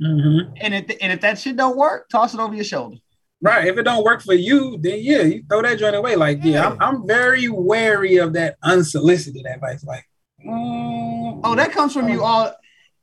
Mhm. 0.00 0.52
and 0.60 0.74
if 0.74 0.96
and 1.00 1.12
if 1.12 1.20
that 1.22 1.38
shit 1.38 1.56
don't 1.56 1.76
work 1.76 2.08
toss 2.10 2.34
it 2.34 2.40
over 2.40 2.54
your 2.54 2.64
shoulder 2.64 2.96
Right. 3.42 3.66
If 3.66 3.76
it 3.76 3.82
don't 3.82 4.02
work 4.02 4.22
for 4.22 4.32
you, 4.32 4.78
then 4.80 4.98
yeah, 5.02 5.20
you 5.22 5.44
throw 5.48 5.60
that 5.60 5.78
joint 5.78 5.94
away. 5.94 6.16
Like, 6.16 6.38
yeah, 6.42 6.52
Yeah. 6.52 6.66
I'm, 6.68 6.78
I'm 6.80 7.06
very 7.06 7.48
wary 7.50 8.16
of 8.16 8.32
that 8.32 8.56
unsolicited 8.62 9.44
advice. 9.44 9.84
Like, 9.84 10.08
mm, 10.44 11.40
Oh, 11.44 11.54
that 11.54 11.70
comes 11.70 11.92
from 11.92 12.08
you 12.08 12.24
all. 12.24 12.54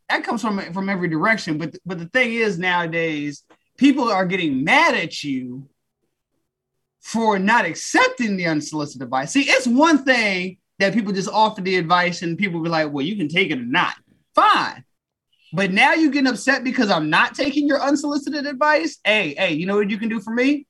That 0.10 0.24
comes 0.24 0.42
from 0.42 0.60
from 0.74 0.90
every 0.90 1.08
direction. 1.08 1.60
But 1.60 1.76
but 1.86 2.00
the 2.00 2.08
thing 2.08 2.34
is, 2.34 2.58
nowadays, 2.58 3.44
people 3.78 4.12
are 4.12 4.26
getting 4.26 4.64
mad 4.64 4.96
at 4.96 5.24
you 5.24 5.70
for 7.02 7.38
not 7.38 7.66
accepting 7.66 8.36
the 8.36 8.48
unsolicited 8.48 9.04
advice. 9.04 9.32
See, 9.32 9.44
it's 9.44 9.68
one 9.68 10.04
thing 10.04 10.58
that 10.80 10.94
people 10.94 11.14
just 11.14 11.30
offer 11.30 11.62
the 11.62 11.76
advice 11.76 12.24
and 12.24 12.38
people 12.40 12.62
be 12.62 12.70
like, 12.70 12.92
"Well, 12.92 13.06
you 13.06 13.16
can 13.16 13.28
take 13.28 13.52
it 13.52 13.60
or 13.60 13.66
not." 13.66 13.94
Fine. 14.34 14.84
But 15.54 15.72
now 15.72 15.94
you're 15.94 16.12
getting 16.12 16.28
upset 16.28 16.64
because 16.64 16.90
I'm 16.90 17.12
not 17.12 17.36
taking 17.36 17.68
your 17.68 17.80
unsolicited 17.80 18.48
advice. 18.48 18.98
Hey, 19.04 19.36
hey, 19.38 19.54
you 19.54 19.68
know 19.68 19.76
what 19.76 19.90
you 19.90 20.00
can 20.00 20.10
do 20.10 20.20
for 20.20 20.34
me? 20.34 20.66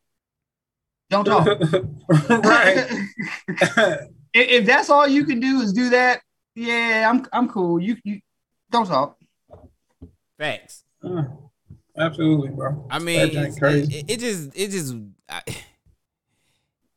Don't 1.10 1.24
talk. 1.24 1.48
right. 2.30 2.88
if, 3.48 4.08
if 4.34 4.66
that's 4.66 4.90
all 4.90 5.08
you 5.08 5.26
can 5.26 5.40
do 5.40 5.62
is 5.62 5.72
do 5.72 5.90
that, 5.92 6.22
yeah, 6.56 7.10
I'm 7.10 7.26
I'm 7.32 7.48
cool. 7.50 7.80
You 7.80 7.98
you 8.04 8.20
don't 8.72 8.88
talk. 8.88 9.18
Facts. 10.38 10.84
Uh, 11.04 11.24
Absolutely, 11.98 12.50
bro. 12.50 12.88
I 12.90 13.00
mean, 13.00 13.20
it's- 13.20 13.60
crazy. 13.60 14.00
it, 14.00 14.12
it 14.12 14.20
just, 14.20 14.50
it 14.56 14.72
just, 14.72 14.96
I, 15.30 15.42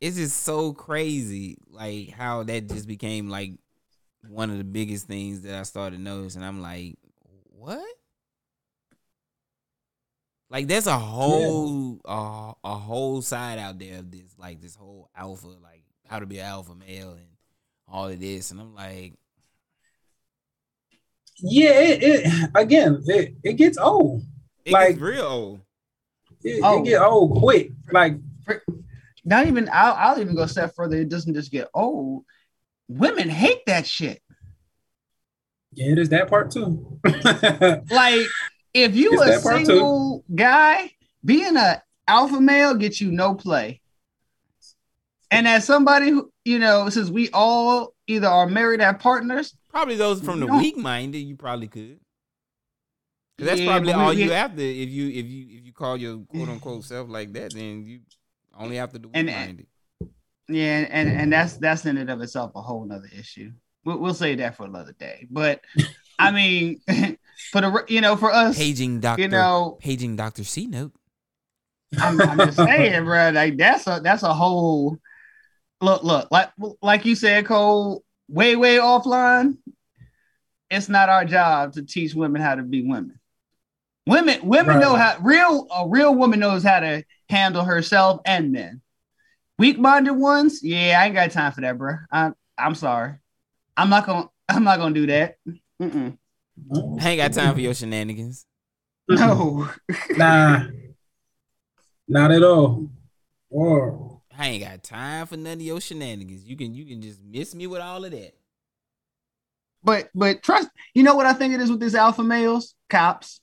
it's 0.01 0.17
just 0.17 0.43
so 0.43 0.73
crazy, 0.73 1.59
like 1.69 2.11
how 2.11 2.43
that 2.45 2.69
just 2.69 2.89
became 2.89 3.29
like 3.29 3.53
one 4.29 4.51
of 4.51 4.59
the 4.59 4.65
biggest 4.65 5.07
things 5.07 5.43
that 5.43 5.55
I 5.55 5.65
started 5.65 6.01
noticing. 6.01 6.43
I'm 6.43 6.63
like, 6.63 6.97
what? 7.67 7.85
Like, 10.49 10.69
there's 10.69 10.87
a 10.87 10.97
whole, 10.97 12.01
uh, 12.05 12.53
a 12.63 12.75
whole 12.77 13.21
side 13.21 13.59
out 13.59 13.79
there 13.81 13.99
of 13.99 14.11
this, 14.13 14.35
like 14.39 14.61
this 14.61 14.77
whole 14.77 15.11
alpha, 15.17 15.49
like 15.49 15.83
how 16.07 16.21
to 16.21 16.27
be 16.27 16.39
an 16.39 16.47
alpha 16.47 16.75
male 16.75 17.11
and 17.15 17.27
all 17.89 18.09
of 18.09 18.21
this, 18.21 18.53
and 18.53 18.61
I'm 18.61 18.75
like, 18.75 19.15
yeah, 21.39 21.73
it, 21.81 22.03
it 22.03 22.51
again, 22.55 23.03
it, 23.07 23.35
it 23.43 23.53
gets 23.55 23.77
old. 23.79 24.23
it 24.65 24.73
Like- 24.73 24.91
gets 24.91 25.01
real 25.01 25.25
old. 25.27 25.61
It, 26.45 26.61
Oh. 26.63 26.81
it 26.81 26.85
get 26.85 27.03
old 27.03 27.39
quick. 27.41 27.73
Like, 27.91 28.19
Not 29.25 29.49
even 29.49 29.69
I'll, 29.73 29.95
I'll 29.95 30.21
even 30.21 30.37
go 30.37 30.43
a 30.43 30.49
step 30.49 30.73
further. 30.77 30.97
It 30.97 31.09
doesn't 31.09 31.35
just 31.35 31.51
get 31.51 31.69
old. 31.75 32.25
Women 32.89 33.29
hate 33.29 33.67
that 33.67 33.85
shit. 33.85 34.23
Yeah, 35.77 35.93
it 35.93 35.99
is 35.99 36.09
that 36.09 36.29
part 36.29 36.51
too. 36.51 36.99
Like 37.91 38.27
if 38.75 38.97
you 38.97 39.13
It's 39.13 39.23
a 39.23 39.27
that 39.27 39.43
part 39.43 39.59
too. 39.61 39.65
single 39.67 40.25
guy, 40.35 40.91
being 41.25 41.57
a 41.57 41.83
alpha 42.09 42.41
male 42.41 42.75
gets 42.75 43.01
you 43.01 43.11
no 43.13 43.35
play. 43.35 43.81
And 45.31 45.47
as 45.49 45.65
somebody 45.65 46.11
who 46.11 46.31
you 46.45 46.59
know, 46.59 46.89
since 46.89 47.11
we 47.11 47.31
all 47.31 47.95
either 48.07 48.29
are 48.29 48.47
married 48.49 48.81
have 48.81 48.99
partners, 48.99 49.55
Probably 49.71 49.97
those 49.97 50.21
from 50.23 50.41
the 50.41 50.47
weak 50.47 50.77
minded, 50.77 51.19
you 51.19 51.37
probably 51.37 51.69
could. 51.69 51.99
'Cause 53.39 53.47
that's 53.49 53.61
Yeah, 53.61 53.67
probably 53.73 53.93
all 53.93 54.11
we- 54.15 54.25
you 54.25 54.33
after. 54.33 54.61
If 54.63 54.89
you 54.89 55.09
if 55.09 55.27
you 55.27 55.59
if 55.59 55.67
you 55.67 55.73
call 55.73 55.97
your 55.99 56.19
quote 56.21 56.49
unquote 56.49 56.85
self 56.93 57.09
like 57.11 57.33
that, 57.35 57.53
then 57.53 57.85
you 57.85 58.01
only 58.59 58.79
after 58.79 58.99
the 58.99 59.09
weak 59.09 59.17
And- 59.17 59.27
minded. 59.27 59.67
Yeah, 60.49 60.87
and 60.91 61.09
and 61.11 61.33
that's 61.33 61.57
that's 61.59 61.85
in 61.87 61.99
and 61.99 62.09
of 62.09 62.21
itself 62.23 62.53
a 62.55 62.63
whole 62.63 62.85
nother 62.85 63.09
issue. 63.19 63.53
We'll, 63.87 63.99
we'll 63.99 64.15
say 64.15 64.35
that 64.35 64.57
for 64.57 64.65
another 64.67 64.93
day. 64.93 65.27
But 65.31 65.63
I 66.19 66.33
mean, 66.33 66.81
for 67.53 67.61
the 67.61 67.85
you 67.89 68.01
know 68.01 68.17
for 68.17 68.33
us, 68.33 68.57
Paging 68.57 69.01
doctor, 69.01 69.23
you 69.23 69.29
know, 69.29 69.79
paging 69.81 70.17
Doctor 70.17 70.45
C 70.45 70.67
note. 70.67 70.93
I'm, 71.99 72.21
I'm 72.21 72.39
just 72.39 72.59
saying, 72.59 73.05
bro. 73.05 73.31
Like 73.31 73.57
that's 73.57 73.87
a 73.87 74.01
that's 74.03 74.23
a 74.25 74.35
whole 74.35 74.99
look. 75.81 76.03
Look, 76.03 76.29
like 76.31 76.51
like 76.83 77.05
you 77.07 77.15
said, 77.15 77.47
Cole. 77.47 78.03
Way 78.29 78.57
way 78.57 78.77
offline. 78.79 79.57
It's 80.69 80.89
not 80.89 81.09
our 81.09 81.25
job 81.25 81.75
to 81.75 81.83
teach 81.83 82.13
women 82.13 82.43
how 82.43 82.57
to 82.57 82.65
be 82.65 82.83
women. 82.83 83.21
Women 84.05 84.41
women 84.43 84.79
Right. 84.79 84.81
know 84.81 84.97
how 84.97 85.17
real 85.23 85.69
a 85.73 85.89
real 85.89 86.13
woman 86.13 86.41
knows 86.41 86.65
how 86.65 86.81
to 86.81 87.05
handle 87.29 87.63
herself 87.63 88.21
and 88.27 88.51
men. 88.51 88.83
Weak 89.61 89.79
minded 89.79 90.15
ones, 90.15 90.63
yeah, 90.63 90.99
I 91.01 91.07
ain't 91.07 91.15
got 91.15 91.31
time 91.31 91.53
for 91.53 91.61
that, 91.61 91.79
bro. 91.79 91.95
I'm 92.11 92.35
I'm 92.59 92.75
sorry. 92.75 93.15
I'm 93.77 93.91
not 93.91 94.07
gonna 94.07 94.29
I'm 94.49 94.65
not 94.65 94.79
gonna 94.79 94.95
do 94.95 95.07
that. 95.07 95.37
Mm-mm. 95.81 96.17
I 97.01 97.11
ain't 97.11 97.21
got 97.21 97.33
time 97.33 97.55
for 97.55 97.61
your 97.61 97.75
shenanigans. 97.75 98.47
No. 99.09 99.69
nah, 100.11 100.67
not 102.09 102.31
at 102.33 102.43
all. 102.43 102.89
Or 103.51 104.21
I 104.37 104.49
ain't 104.49 104.65
got 104.65 104.83
time 104.83 105.27
for 105.27 105.37
none 105.37 105.55
of 105.55 105.63
your 105.63 105.81
shenanigans. 105.81 106.45
You 106.45 106.57
can 106.57 106.75
you 106.75 106.85
can 106.85 107.03
just 107.03 107.23
miss 107.23 107.55
me 107.55 107.67
with 107.67 107.81
all 107.81 108.05
of 108.05 108.11
that. 108.11 108.35
But 109.83 110.11
but 110.15 110.43
trust, 110.43 110.69
you 110.95 111.03
know 111.03 111.15
what 111.15 111.27
I 111.27 111.33
think 111.33 111.55
it 111.55 111.61
is 111.61 111.71
with 111.71 111.81
these 111.81 111.95
alpha 111.95 112.23
males, 112.23 112.75
cops. 112.91 113.41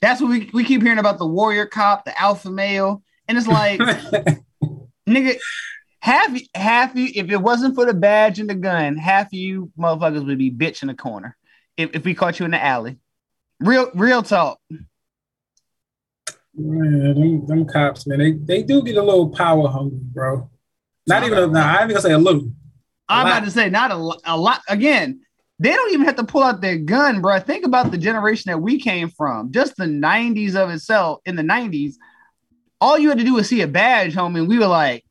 That's 0.00 0.20
what 0.20 0.30
we, 0.30 0.50
we 0.52 0.64
keep 0.64 0.82
hearing 0.82 0.98
about 0.98 1.18
the 1.18 1.26
warrior 1.26 1.66
cop, 1.66 2.04
the 2.04 2.20
alpha 2.20 2.50
male. 2.50 3.04
And 3.28 3.38
it's 3.38 3.46
like, 3.46 3.78
nigga, 5.08 5.38
half 6.02 6.36
half 6.54 6.96
you, 6.96 7.08
if 7.14 7.30
it 7.30 7.40
wasn't 7.40 7.76
for 7.76 7.86
the 7.86 7.94
badge 7.94 8.40
and 8.40 8.50
the 8.50 8.56
gun, 8.56 8.96
half 8.96 9.28
of 9.28 9.34
you 9.34 9.70
motherfuckers 9.78 10.26
would 10.26 10.36
be 10.36 10.50
bitch 10.50 10.82
in 10.82 10.88
the 10.88 10.94
corner 10.94 11.36
if, 11.76 11.94
if 11.94 12.04
we 12.04 12.12
caught 12.12 12.40
you 12.40 12.44
in 12.44 12.50
the 12.50 12.62
alley. 12.62 12.98
Real 13.60 13.88
real 13.94 14.22
talk. 14.22 14.58
Man, 16.54 17.14
them, 17.14 17.46
them 17.46 17.64
cops, 17.66 18.06
man, 18.06 18.18
they, 18.18 18.32
they 18.32 18.62
do 18.62 18.82
get 18.82 18.96
a 18.96 19.02
little 19.02 19.30
power 19.30 19.68
hungry, 19.68 20.00
bro. 20.02 20.50
Not 21.06 21.22
even 21.22 21.38
a, 21.38 21.58
I 21.58 21.82
ain't 21.82 21.88
gonna 21.88 22.00
say 22.00 22.12
a 22.12 22.18
little. 22.18 22.52
i 23.08 23.20
am 23.20 23.26
about 23.28 23.44
to 23.44 23.50
say 23.50 23.70
not 23.70 23.92
a, 23.92 24.18
a 24.24 24.36
lot. 24.36 24.60
Again, 24.68 25.20
they 25.60 25.70
don't 25.70 25.92
even 25.92 26.04
have 26.04 26.16
to 26.16 26.24
pull 26.24 26.42
out 26.42 26.60
their 26.60 26.78
gun, 26.78 27.22
bro. 27.22 27.38
Think 27.38 27.64
about 27.64 27.92
the 27.92 27.98
generation 27.98 28.50
that 28.50 28.58
we 28.58 28.80
came 28.80 29.08
from. 29.08 29.52
Just 29.52 29.76
the 29.76 29.84
90s 29.84 30.56
of 30.56 30.68
itself. 30.70 31.20
In 31.24 31.36
the 31.36 31.42
90s, 31.42 31.94
all 32.80 32.98
you 32.98 33.08
had 33.08 33.18
to 33.18 33.24
do 33.24 33.34
was 33.34 33.48
see 33.48 33.62
a 33.62 33.68
badge, 33.68 34.14
homie, 34.14 34.40
and 34.40 34.48
we 34.48 34.58
were 34.58 34.66
like, 34.66 35.04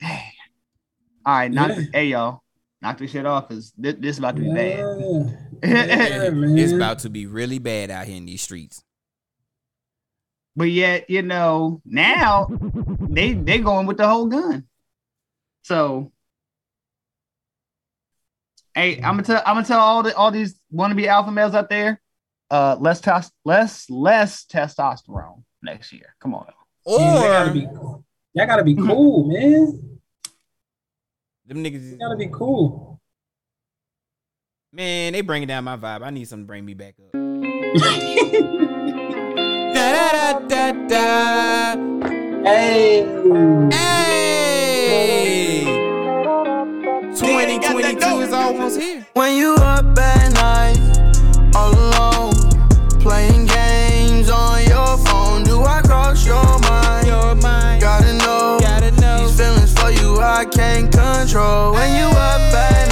all 1.26 1.34
right, 1.36 1.52
knock 1.52 1.72
yeah. 1.76 1.84
hey 1.94 2.06
y'all, 2.06 2.42
knock 2.82 2.98
this 2.98 3.12
shit 3.12 3.26
off 3.26 3.50
because 3.50 3.72
this, 3.78 3.96
this 4.00 4.12
is 4.12 4.20
about 4.20 4.36
to 4.36 4.42
be 4.42 4.54
bad. 4.54 4.80
Yeah, 4.80 5.32
it's 5.64 6.74
about 6.74 7.00
to 7.00 7.10
be 7.10 7.28
really 7.28 7.60
bad 7.60 7.92
out 7.92 8.06
here 8.08 8.18
in 8.18 8.26
these 8.26 8.42
streets. 8.42 8.84
But 10.56 10.66
yet, 10.66 11.10
you 11.10 11.22
know, 11.22 11.82
now 11.86 12.48
they 13.00 13.34
they 13.34 13.60
going 13.60 13.88
with 13.88 13.98
the 13.98 14.08
whole 14.08 14.28
gun. 14.28 14.68
So 15.64 16.12
hey, 18.74 18.96
I'm 18.98 19.16
gonna 19.16 19.24
tell 19.24 19.44
I'm 19.46 19.56
gonna 19.56 19.66
tell 19.66 19.80
all 19.80 20.04
the 20.04 20.16
all 20.16 20.32
these 20.32 20.60
wannabe 20.74 21.08
alpha 21.08 21.32
males 21.32 21.56
out 21.56 21.70
there, 21.70 22.02
uh, 22.50 22.78
less 22.80 23.00
tes- 23.02 23.32
less 23.46 23.90
less 23.90 24.46
testosterone 24.46 25.44
next 25.62 25.94
year. 25.94 26.16
Come 26.20 26.34
on. 26.36 26.48
Or 26.84 27.00
yeah, 27.00 27.22
gotta 27.22 27.54
be, 27.54 27.60
y'all 27.60 28.48
gotta 28.48 28.64
be 28.64 28.76
cool, 28.76 29.26
man. 29.26 29.91
Them 31.52 31.64
niggas 31.66 32.00
gotta 32.00 32.16
be 32.16 32.30
cool. 32.32 33.02
Man, 34.72 35.12
they 35.12 35.20
bringing 35.20 35.50
down 35.50 35.66
my 35.66 35.76
vibe. 35.76 36.02
I 36.02 36.10
need 36.10 36.30
something 36.30 36.46
to 36.46 36.48
bring 36.48 36.64
me 36.64 36.74
back 36.74 36.96
up. 36.98 37.12
da, 39.74 40.40
da, 40.48 40.72
da, 40.88 41.76
hey. 42.46 43.04
Hey. 43.70 45.66
2022 47.20 48.22
is 48.22 48.32
almost 48.32 48.80
here. 48.80 49.06
When 49.12 49.36
you 49.36 49.56
up 49.56 50.00
at 50.00 50.32
night, 50.32 50.80
all 51.54 51.74
alone, 51.74 52.34
playing 53.02 53.48
games 53.48 53.61
I 60.42 60.46
can't 60.46 60.92
control. 60.92 61.74
When 61.74 61.96
you 61.96 62.06
up 62.06 62.54
at 62.56 62.90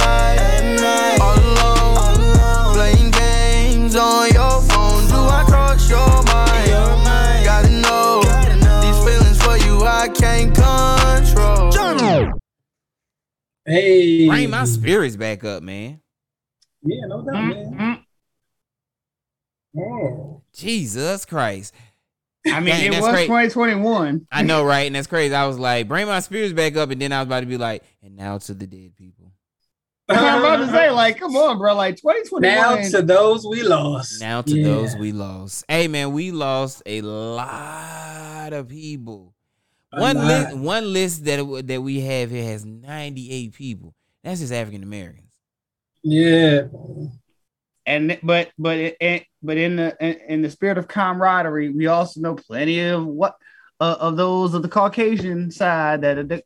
night, 0.78 1.18
all 1.20 1.36
alone, 1.36 2.74
playing 2.74 3.10
games 3.10 3.96
on 3.96 4.30
your 4.30 4.62
phone, 4.62 5.08
do 5.08 5.16
I 5.16 5.42
cross 5.48 5.90
your 5.90 6.22
mind? 6.32 6.68
Your 6.68 6.96
mind. 7.02 7.44
Gotta 7.44 7.70
know, 7.70 8.22
these 8.82 8.98
feelings 9.04 9.42
for 9.42 9.56
you 9.56 9.82
I 9.82 10.06
can't 10.10 10.54
control. 10.54 12.38
Hey. 13.66 14.28
Bring 14.28 14.50
my 14.50 14.64
spirits 14.64 15.16
back 15.16 15.42
up, 15.42 15.64
man. 15.64 16.00
Yeah, 16.84 17.06
no 17.08 17.24
doubt, 17.24 17.34
man. 17.34 18.04
Oh. 19.76 20.42
Jesus 20.52 21.24
Christ. 21.24 21.74
I 22.46 22.60
mean, 22.60 22.74
Dang, 22.74 22.92
it 22.94 23.00
was 23.00 23.10
great. 23.10 23.26
2021. 23.26 24.26
I 24.32 24.42
know, 24.42 24.64
right? 24.64 24.86
And 24.86 24.94
that's 24.94 25.06
crazy. 25.06 25.34
I 25.34 25.46
was 25.46 25.58
like, 25.58 25.88
bring 25.88 26.06
my 26.06 26.20
spirits 26.20 26.52
back 26.54 26.76
up, 26.76 26.90
and 26.90 27.00
then 27.00 27.12
I 27.12 27.20
was 27.20 27.26
about 27.26 27.40
to 27.40 27.46
be 27.46 27.58
like, 27.58 27.82
and 28.02 28.16
now 28.16 28.38
to 28.38 28.54
the 28.54 28.66
dead 28.66 28.96
people. 28.96 29.32
I'm 30.08 30.40
about 30.40 30.56
to 30.56 30.68
say, 30.72 30.90
like, 30.90 31.18
come 31.20 31.36
on, 31.36 31.58
bro. 31.58 31.74
Like 31.74 31.96
2021. 31.96 32.42
Now 32.42 32.76
to 32.98 33.02
those 33.02 33.46
we 33.46 33.62
lost. 33.62 34.20
Now 34.20 34.42
to 34.42 34.56
Yeah. 34.58 34.64
those 34.64 34.96
we 34.96 35.12
lost. 35.12 35.64
Hey 35.68 35.86
man, 35.86 36.12
we 36.12 36.32
lost 36.32 36.82
a 36.86 37.00
lot 37.02 38.52
of 38.52 38.68
people. 38.68 39.34
A 39.92 40.00
One 40.00 40.16
lot. 40.16 40.26
list, 40.26 40.56
one 40.56 40.92
list 40.92 41.24
that 41.26 41.62
that 41.66 41.82
we 41.82 42.00
have 42.00 42.30
here 42.30 42.44
has 42.44 42.64
98 42.64 43.52
people. 43.52 43.94
That's 44.24 44.40
just 44.40 44.52
African 44.52 44.82
Americans. 44.82 45.28
Yeah. 46.02 46.62
And 47.86 48.18
but 48.22 48.50
but 48.58 48.78
it, 48.78 48.96
it- 49.00 49.26
but 49.42 49.56
in 49.56 49.76
the 49.76 49.96
in, 50.00 50.20
in 50.28 50.42
the 50.42 50.50
spirit 50.50 50.76
of 50.76 50.86
camaraderie, 50.86 51.70
we 51.70 51.86
also 51.86 52.20
know 52.20 52.34
plenty 52.34 52.80
of 52.80 53.06
what 53.06 53.36
uh, 53.80 53.96
of 53.98 54.18
those 54.18 54.52
of 54.52 54.60
the 54.60 54.68
Caucasian 54.68 55.50
side 55.50 56.02
that 56.02 56.18
are, 56.18 56.42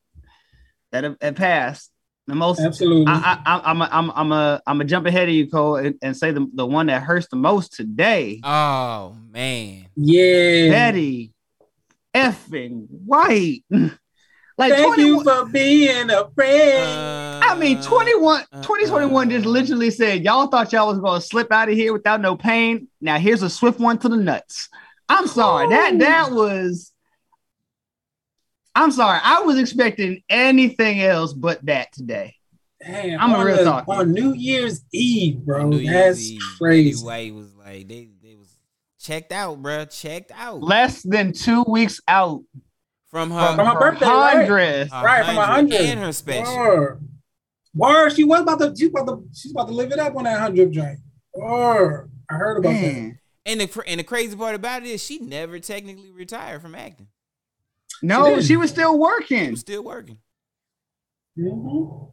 that 0.92 1.04
have, 1.04 1.16
have 1.20 1.34
passed. 1.34 1.90
The 2.28 2.36
most 2.36 2.60
Absolutely. 2.60 3.04
I, 3.08 3.38
I, 3.44 3.60
I'm 3.64 3.82
a, 3.82 3.88
I'm 3.90 4.10
I'm 4.12 4.32
a 4.32 4.62
I'm 4.64 4.80
a 4.80 4.84
jump 4.84 5.06
ahead 5.06 5.28
of 5.28 5.34
you, 5.34 5.50
Cole, 5.50 5.76
and, 5.76 5.96
and 6.02 6.16
say 6.16 6.30
the, 6.30 6.46
the 6.54 6.64
one 6.64 6.86
that 6.86 7.02
hurts 7.02 7.26
the 7.28 7.36
most 7.36 7.72
today. 7.72 8.40
Oh 8.44 9.16
man. 9.32 9.86
yeah. 9.96 10.68
Betty 10.70 11.32
effing 12.14 12.86
White. 13.04 13.64
like 14.56 14.72
Thank 14.72 14.94
21, 14.94 15.06
you 15.06 15.24
for 15.24 15.46
being 15.46 16.10
a 16.10 16.30
friend. 16.30 17.42
Uh, 17.42 17.46
I 17.46 17.56
mean 17.58 17.82
21 17.82 18.44
uh, 18.52 18.62
2021 18.62 19.30
just 19.30 19.46
literally 19.46 19.90
said 19.90 20.22
y'all 20.24 20.46
thought 20.46 20.72
y'all 20.72 20.88
was 20.88 20.98
gonna 20.98 21.20
slip 21.20 21.50
out 21.52 21.68
of 21.68 21.74
here 21.74 21.92
without 21.92 22.20
no 22.20 22.36
pain. 22.36 22.88
Now 23.00 23.18
here's 23.18 23.42
a 23.42 23.50
swift 23.50 23.80
one 23.80 23.98
to 23.98 24.08
the 24.08 24.16
nuts. 24.16 24.68
I'm 25.08 25.26
sorry. 25.26 25.68
That 25.68 25.98
that 25.98 26.30
was 26.32 26.92
I'm 28.74 28.90
sorry. 28.90 29.20
I 29.22 29.40
was 29.42 29.58
expecting 29.58 30.22
anything 30.28 31.00
else 31.00 31.32
but 31.32 31.64
that 31.66 31.92
today. 31.92 32.34
Damn, 32.84 33.20
I'm 33.20 33.40
a 33.40 33.44
real 33.44 33.56
the- 33.58 33.64
talker. 33.64 33.92
On 33.92 34.12
New 34.12 34.34
Year's 34.34 34.82
Eve, 34.92 35.38
bro. 35.38 35.68
New 35.68 35.78
Year's 35.78 36.16
That's 36.16 36.30
Eve, 36.30 36.40
crazy. 36.58 36.90
Betty 36.92 37.04
White 37.04 37.34
was 37.34 37.54
like 37.54 37.88
they 37.88 38.08
they 38.22 38.34
was 38.34 38.56
checked 39.00 39.32
out, 39.32 39.62
bro. 39.62 39.84
Checked 39.86 40.32
out 40.34 40.60
Less 40.62 41.02
than 41.02 41.32
two 41.32 41.64
weeks 41.68 42.00
out 42.08 42.42
from 43.14 43.30
her, 43.30 43.54
From 43.54 43.64
her 43.64 43.78
birthday, 43.78 44.06
right? 44.06 44.36
hundredth. 44.38 44.90
her 44.92 45.04
Right, 45.04 45.24
from 45.24 45.38
a 45.38 45.46
hundred. 45.46 45.80
and 45.82 46.00
her 46.00 46.12
special. 46.12 46.56
Word. 46.58 47.08
Word. 47.72 48.10
She 48.10 48.24
was 48.24 48.40
about 48.42 48.58
to. 48.58 48.74
She 48.76 48.86
about 48.86 49.06
to. 49.06 49.22
She's 49.32 49.52
about 49.52 49.68
to 49.68 49.72
live 49.72 49.92
it 49.92 50.00
up 50.00 50.16
on 50.16 50.24
that 50.24 50.40
hundred 50.40 50.72
joint. 50.72 50.98
Word. 51.32 52.10
I 52.28 52.34
heard 52.34 52.56
about 52.58 52.72
that. 52.72 53.14
And 53.46 53.60
the 53.60 53.82
and 53.86 54.00
the 54.00 54.04
crazy 54.04 54.34
part 54.36 54.56
about 54.56 54.82
it 54.82 54.88
is 54.88 55.00
she 55.00 55.20
never 55.20 55.60
technically 55.60 56.10
retired 56.10 56.60
from 56.60 56.74
acting. 56.74 57.06
No, 58.02 58.34
did. 58.34 58.44
she 58.46 58.56
was 58.56 58.70
still 58.70 58.94
She 58.94 58.98
working. 58.98 59.50
was 59.52 59.60
still 59.60 59.84
working. 59.84 60.18
Mm-hmm. 61.38 62.06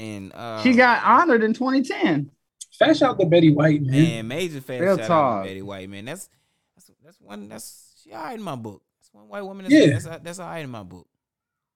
And 0.00 0.32
uh, 0.34 0.62
She 0.62 0.74
got 0.74 1.02
honored 1.04 1.42
in 1.42 1.52
2010. 1.52 2.30
Fast 2.78 3.02
out 3.02 3.18
to 3.18 3.26
Betty 3.26 3.52
White, 3.52 3.82
man. 3.82 3.90
man 3.90 4.28
major 4.28 4.60
fan 4.60 4.82
Real 4.82 4.96
shout 4.98 5.04
out 5.04 5.08
talk. 5.08 5.42
to 5.44 5.48
Betty 5.48 5.62
White, 5.62 5.88
man. 5.90 6.04
That's 6.04 6.28
that's 6.76 6.90
that's 7.04 7.20
one 7.20 7.48
that's 7.48 7.94
she 8.04 8.12
all 8.12 8.22
right 8.22 8.38
in 8.38 8.42
my 8.44 8.54
book. 8.54 8.82
That's 9.16 9.22
one 9.22 9.28
white 9.28 9.42
woman. 9.42 9.64
That's, 9.64 9.74
Yeah. 9.74 9.98
that's, 9.98 10.22
that's 10.24 10.38
all 10.38 10.48
right 10.48 10.64
in 10.64 10.70
my 10.70 10.82
book. 10.82 11.06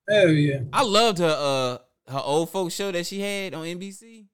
Hell 0.09 0.29
yeah. 0.31 0.61
I 0.73 0.83
loved 0.83 1.19
her 1.19 1.27
uh 1.39 1.79
her 2.13 2.19
old 2.19 2.51
folks 2.51 2.75
show 2.75 2.91
that 2.93 3.07
she 3.07 3.21
had 3.21 3.55
on 3.55 3.65
NBC. 3.65 4.27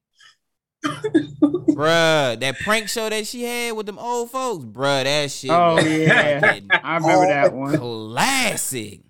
bruh, 0.85 2.39
that 2.39 2.55
prank 2.63 2.89
show 2.89 3.09
that 3.09 3.27
she 3.27 3.43
had 3.43 3.73
with 3.75 3.85
them 3.85 3.99
old 3.99 4.31
folks, 4.31 4.65
bruh, 4.65 5.03
that 5.03 5.31
shit. 5.31 5.51
Oh, 5.51 5.75
was 5.75 5.85
yeah. 5.85 6.59
I 6.83 6.95
remember 6.97 7.27
that 7.27 7.53
one. 7.53 7.77
classic. 7.77 9.01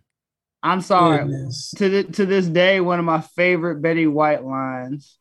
I'm 0.64 0.82
sorry. 0.82 1.20
Goodness. 1.20 1.72
to 1.78 1.90
the, 1.90 2.04
to 2.14 2.26
this 2.26 2.48
day, 2.48 2.82
one 2.82 3.00
of 3.00 3.06
my 3.06 3.22
favorite 3.22 3.82
Betty 3.82 4.08
White 4.08 4.44
lines 4.44 5.18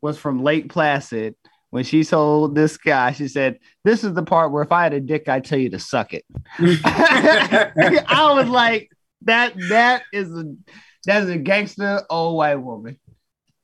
was 0.00 0.18
from 0.18 0.42
Lake 0.42 0.70
Placid 0.70 1.34
when 1.72 1.82
she 1.84 2.04
told 2.04 2.54
this 2.54 2.76
guy. 2.76 3.10
She 3.12 3.26
said, 3.28 3.58
"This 3.82 4.04
is 4.04 4.12
the 4.14 4.22
part 4.22 4.52
where 4.52 4.62
if 4.62 4.70
I 4.70 4.84
had 4.84 4.92
a 4.92 5.00
dick, 5.00 5.28
I'd 5.28 5.44
tell 5.44 5.58
you 5.58 5.70
to 5.70 5.78
suck 5.80 6.12
it." 6.14 6.24
I 7.26 8.32
was 8.36 8.48
like, 8.48 8.90
"That 9.22 9.54
that 9.70 10.02
is 10.12 10.30
a 10.32 10.54
that's 11.04 11.26
a 11.28 11.38
gangster 11.38 12.02
old 12.10 12.36
white 12.36 12.56
woman. 12.56 12.98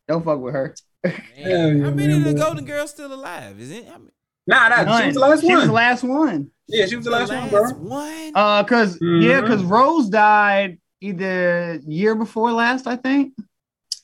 Don't 0.08 0.24
fuck 0.24 0.40
with 0.40 0.54
her." 0.54 0.74
Man, 1.04 1.14
Hell 1.36 1.80
how 1.84 1.90
many 1.94 2.12
of 2.14 2.24
the. 2.24 2.34
Golden 2.34 2.64
Girls 2.64 2.90
still 2.90 3.12
alive? 3.12 3.60
Is 3.60 3.70
it? 3.70 3.86
I 3.88 3.98
mean, 3.98 4.10
Nah, 4.46 4.68
nah. 4.68 4.98
She 5.00 5.06
was 5.06 5.14
the 5.14 5.20
last 5.20 5.40
She 5.42 5.46
one. 5.46 5.56
was 5.58 5.66
the 5.66 5.72
last 5.72 6.02
one. 6.04 6.50
yeah, 6.66 6.86
she 6.86 6.96
was 6.96 7.04
the 7.04 7.10
last, 7.10 7.30
one, 7.32 7.48
bro. 7.50 7.70
one? 7.72 8.32
Uh, 8.34 8.64
cause 8.64 8.98
yeah, 9.00 9.40
Mhm. 9.42 9.46
cause 9.46 9.62
Rose 9.62 10.08
died 10.08 10.78
either 11.00 11.78
year 11.86 12.14
before 12.14 12.50
last, 12.52 12.86
I 12.86 12.96
think. 12.96 13.34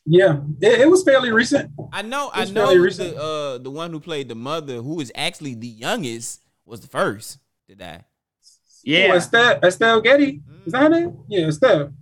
Yeah, 0.06 0.40
it, 0.60 0.82
it 0.82 0.90
was 0.90 1.02
fairly 1.02 1.32
recent. 1.32 1.70
I 1.92 2.02
know, 2.02 2.30
I 2.32 2.44
know 2.44 2.66
fairly 2.66 2.78
recent. 2.78 3.14
the 3.14 3.22
uh 3.22 3.58
the 3.58 3.70
one 3.70 3.90
who 3.90 4.00
played 4.00 4.28
the 4.28 4.34
mother, 4.34 4.82
who 4.82 5.00
is 5.00 5.10
actually 5.14 5.54
the 5.54 5.66
youngest, 5.68 6.42
was 6.66 6.80
the 6.80 6.88
first 6.88 7.38
to 7.68 7.74
die. 7.74 8.04
Yeah, 8.82 9.08
Oh, 9.12 9.16
Estelle, 9.16 9.58
Estelle 9.62 10.00
Getty. 10.02 10.42
Is 10.66 10.72
that 10.72 10.82
her 10.82 10.88
name? 10.90 11.18
Yeah, 11.28 11.46
Estelle. 11.48 11.92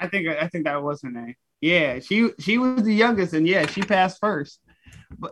I 0.00 0.08
think 0.08 0.26
I 0.28 0.48
think 0.48 0.64
that 0.64 0.82
was 0.82 1.02
her 1.02 1.10
name. 1.10 1.36
Yeah, 1.60 2.00
she 2.00 2.30
she 2.40 2.58
was 2.58 2.82
the 2.82 2.92
youngest, 2.94 3.32
and 3.34 3.46
yeah, 3.46 3.66
she 3.66 3.82
passed 3.82 4.18
first. 4.20 4.58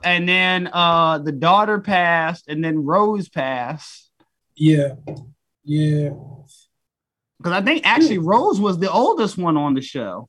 And 0.04 0.28
then 0.28 0.68
uh 0.72 1.18
the 1.18 1.32
daughter 1.32 1.80
passed, 1.80 2.46
and 2.46 2.62
then 2.62 2.84
Rose 2.84 3.28
passed, 3.28 4.10
Yeah. 4.54 4.94
Yeah. 5.64 6.10
Because 7.38 7.52
I 7.52 7.62
think 7.62 7.84
actually 7.84 8.18
Rose 8.18 8.60
was 8.60 8.78
the 8.78 8.90
oldest 8.90 9.36
one 9.38 9.56
on 9.56 9.74
the 9.74 9.80
show. 9.82 10.28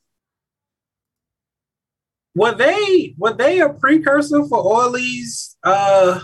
Were 2.36 2.54
they 2.54 3.14
were 3.18 3.34
they 3.34 3.60
a 3.60 3.70
precursor 3.70 4.46
for 4.48 4.58
all 4.60 4.92
these 4.92 5.58
uh 5.64 6.20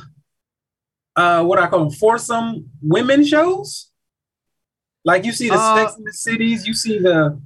uh 1.16 1.44
what 1.44 1.60
I 1.60 1.68
call 1.68 1.80
them 1.80 1.92
foursome 1.92 2.70
women 2.82 3.26
shows? 3.26 3.92
Like 5.04 5.26
you 5.26 5.32
see 5.34 5.50
the 5.50 5.56
Uh, 5.56 5.76
Sex 5.76 5.98
in 5.98 6.04
the 6.06 6.14
Cities, 6.14 6.66
you 6.68 6.74
see 6.74 7.00
the 7.00 7.40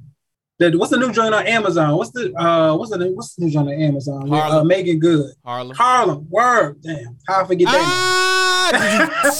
the 0.60 0.78
what's 0.78 0.92
the 0.92 0.98
new 0.98 1.12
joint 1.12 1.34
on 1.34 1.46
Amazon? 1.48 1.96
What's 1.98 2.12
the 2.12 2.32
uh 2.36 2.76
what's 2.76 2.92
the 2.92 3.12
what's 3.14 3.34
the 3.36 3.46
new 3.46 3.52
joint 3.52 3.68
on 3.70 3.74
Amazon? 3.74 4.32
Uh, 4.32 4.36
Harlem. 4.36 4.68
Meagan 4.68 5.00
Good. 5.00 5.32
Harlem. 5.44 5.76
Harlem. 5.76 6.28
Word. 6.30 6.82
Damn. 6.84 7.18
How 7.28 7.42
I 7.44 7.48
forget 7.48 7.68
that? 7.68 8.72
Ah, 8.74 9.32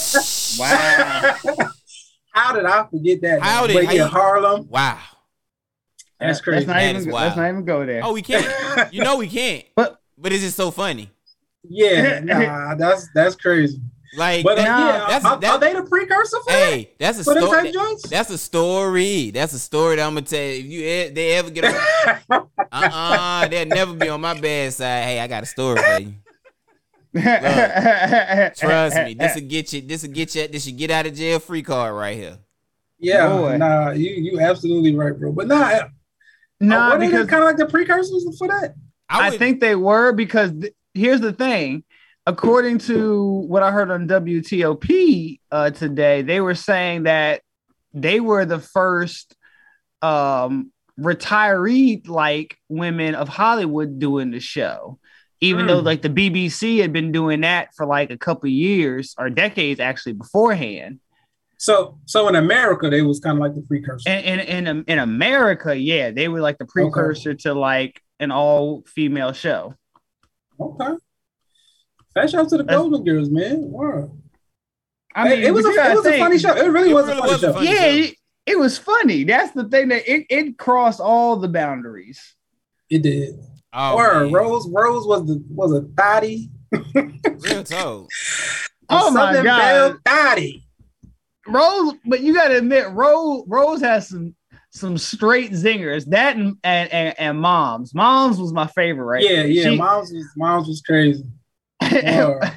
Wow. 0.58 1.68
How 2.34 2.52
did 2.54 2.64
I 2.64 2.86
forget 2.90 3.20
that? 3.22 3.40
How 3.40 3.66
did- 3.66 3.84
how 3.86 3.92
yeah, 3.92 4.06
Harlem. 4.06 4.66
wow. 4.68 4.98
That's 6.26 6.40
crazy. 6.40 6.66
Let's 6.66 6.66
not, 6.68 6.74
That 6.74 6.88
even, 6.90 6.96
is 6.96 7.06
let's 7.06 7.36
not 7.36 7.48
even 7.48 7.64
go 7.64 7.84
there. 7.86 8.00
Oh, 8.04 8.12
we 8.12 8.22
can't. 8.22 8.92
You 8.92 9.02
know 9.04 9.16
we 9.18 9.28
can't. 9.28 9.64
But- 9.76 9.98
but 10.18 10.32
it's 10.32 10.42
just 10.42 10.56
so 10.56 10.70
funny. 10.70 11.10
yeah, 11.68 12.20
nah, 12.24 12.74
that's 12.76 13.08
that's 13.14 13.34
crazy. 13.34 13.78
Like, 14.14 14.44
But 14.44 14.58
uh, 14.58 14.62
that- 14.62 14.78
yeah, 14.78 14.98
that's- 15.06 15.24
are, 15.24 15.40
that- 15.40 15.50
are 15.52 15.58
they 15.58 15.72
the 15.74 15.82
precursor 15.84 16.36
for 16.44 16.52
that? 16.52 16.72
hey, 16.72 16.92
that's 16.98 17.18
a 17.20 17.24
For 17.24 17.34
story. 17.40 17.62
type 17.64 17.72
joints? 17.74 18.08
That's 18.08 18.30
a 18.30 18.38
story. 18.38 19.30
That's 19.30 19.52
a 19.54 19.58
story 19.58 19.96
that 19.96 20.06
I'm 20.06 20.14
gonna 20.14 20.26
tell 20.26 20.38
you. 20.40 20.46
If 20.60 20.66
you 20.66 20.80
e- 20.80 21.08
they 21.10 21.32
ever 21.32 21.50
get 21.50 21.64
on, 21.64 22.46
uh-uh, 22.72 23.48
they'll 23.48 23.66
never 23.66 23.94
be 23.94 24.08
on 24.10 24.20
my 24.20 24.38
bad 24.38 24.72
side. 24.74 25.04
Hey, 25.04 25.18
I 25.20 25.26
got 25.26 25.42
a 25.42 25.46
story 25.46 25.80
for 25.82 26.00
you. 26.00 26.14
Trust 28.56 28.96
me, 28.96 29.14
this 29.14 29.34
will 29.34 29.42
get 29.48 29.72
you. 29.72 29.80
This 29.82 30.02
will 30.02 30.10
get 30.12 30.34
you. 30.34 30.48
This 30.48 30.64
should 30.64 30.76
get 30.76 30.90
out 30.90 31.06
of 31.06 31.14
jail 31.14 31.38
free 31.38 31.62
card 31.62 31.94
right 31.94 32.16
here. 32.16 32.38
yeah, 32.98 33.28
Boy. 33.28 33.56
nah, 33.56 33.90
you 33.90 34.10
you 34.10 34.40
absolutely 34.40 34.94
right, 34.94 35.18
bro. 35.18 35.32
But 35.32 35.48
nah, 35.48 35.88
Nah, 36.62 36.90
what 36.90 37.00
because 37.00 37.26
kind 37.26 37.42
of 37.42 37.48
like 37.48 37.56
the 37.56 37.66
precursors 37.66 38.24
for 38.38 38.48
that? 38.48 38.74
I, 39.08 39.30
would- 39.30 39.38
think 39.38 39.60
they 39.60 39.74
were 39.74 40.12
because 40.12 40.52
th- 40.52 40.72
here's 40.94 41.20
the 41.20 41.32
thing. 41.32 41.84
According 42.24 42.78
to 42.78 43.24
what 43.48 43.64
I 43.64 43.72
heard 43.72 43.90
on 43.90 44.06
WTOP 44.06 45.40
uh, 45.50 45.70
today, 45.70 46.22
they 46.22 46.40
were 46.40 46.54
saying 46.54 47.02
that 47.02 47.42
they 47.92 48.20
were 48.20 48.44
the 48.44 48.60
first 48.60 49.34
um, 50.02 50.70
retiree 50.98 52.06
like 52.08 52.56
women 52.68 53.16
of 53.16 53.28
Hollywood 53.28 53.98
doing 53.98 54.30
the 54.30 54.38
show. 54.40 54.98
Even 55.40 55.62
Hmm. 55.62 55.66
though 55.68 55.78
like 55.80 56.02
the 56.02 56.08
BBC 56.08 56.80
had 56.80 56.92
been 56.92 57.10
doing 57.10 57.40
that 57.40 57.74
for 57.76 57.86
like 57.86 58.10
a 58.12 58.16
couple 58.18 58.48
years 58.48 59.14
or 59.18 59.28
decades 59.28 59.80
actually 59.80 60.12
beforehand. 60.12 61.00
So 61.62 61.96
so 62.06 62.26
in 62.26 62.34
America, 62.34 62.90
they 62.90 63.02
was 63.02 63.20
kind 63.20 63.38
of 63.38 63.40
like 63.40 63.54
the 63.54 63.60
precursor. 63.62 64.08
And 64.10 64.40
in, 64.40 64.66
in 64.66 64.84
in 64.88 64.98
America, 64.98 65.76
yeah, 65.76 66.10
they 66.10 66.26
were 66.26 66.40
like 66.40 66.58
the 66.58 66.64
precursor 66.66 67.34
to 67.34 67.54
like 67.54 68.02
an 68.18 68.32
all 68.32 68.82
female 68.88 69.32
show. 69.32 69.74
okay. 70.58 70.94
Fat 72.14 72.30
shout 72.30 72.40
out 72.40 72.48
to 72.48 72.56
the 72.56 72.64
That's- 72.64 72.76
Golden 72.82 73.04
Girls, 73.04 73.30
man. 73.30 73.58
Wow. 73.70 74.10
I 75.14 75.28
Hey, 75.28 75.44
it 75.46 75.54
was 75.54 75.64
a 75.64 75.68
it 75.68 75.94
was 75.94 76.04
a 76.06 76.18
funny 76.18 76.38
show. 76.38 76.52
It 76.56 76.66
really 76.66 76.90
It 76.90 76.94
was 76.94 77.06
really 77.06 77.18
a 77.18 77.20
funny 77.20 77.32
was 77.32 77.42
a 77.44 77.46
show. 77.46 77.52
funny 77.52 77.66
yeah, 77.68 77.78
show. 77.78 77.86
it, 78.10 78.14
it 78.46 78.58
was 78.58 78.78
funny. 78.78 79.22
That's 79.22 79.52
the 79.52 79.68
thing 79.68 79.88
that 79.90 80.02
it, 80.12 80.26
it 80.30 80.58
crossed 80.58 80.98
all 80.98 81.36
the 81.36 81.48
boundaries. 81.48 82.34
It 82.90 83.02
did. 83.04 83.38
Oh, 83.72 83.94
or 83.98 84.24
man. 84.24 84.32
Rose 84.32 84.68
Rose 84.68 85.06
was 85.06 85.26
the 85.26 85.40
was 85.48 85.72
a 85.72 85.82
thotty. 85.96 86.50
Real 86.92 87.62
talk. 87.62 88.08
Oh 88.88 89.10
my 89.12 89.26
Southern 89.32 89.44
God. 89.44 89.58
Belle 89.60 89.98
Thotty. 90.04 90.66
Rose, 91.48 91.94
but 92.06 92.20
you 92.20 92.34
gotta 92.34 92.58
admit, 92.58 92.90
Rose 92.90 93.44
Rose 93.46 93.80
has 93.80 94.08
some 94.08 94.34
some 94.70 94.96
straight 94.96 95.52
zingers. 95.52 96.04
That 96.06 96.36
and 96.36 96.56
and, 96.64 96.90
and, 96.92 97.14
and 97.18 97.40
moms. 97.40 97.94
Moms 97.94 98.38
was 98.38 98.52
my 98.52 98.66
favorite, 98.68 99.04
right? 99.04 99.22
Yeah, 99.22 99.42
yeah. 99.44 99.70
She- 99.70 99.76
Moms 99.76 100.12
was 100.12 100.26
moms 100.36 100.68
was 100.68 100.80
crazy. 100.82 101.24
Word. 101.82 102.52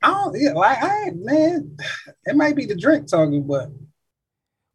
I 0.00 0.10
don't 0.12 0.36
yeah, 0.40 0.52
like 0.52 0.78
I 0.80 1.10
man, 1.14 1.76
it 2.26 2.36
might 2.36 2.54
be 2.54 2.66
the 2.66 2.76
drink 2.76 3.08
talking, 3.08 3.44
but 3.46 3.70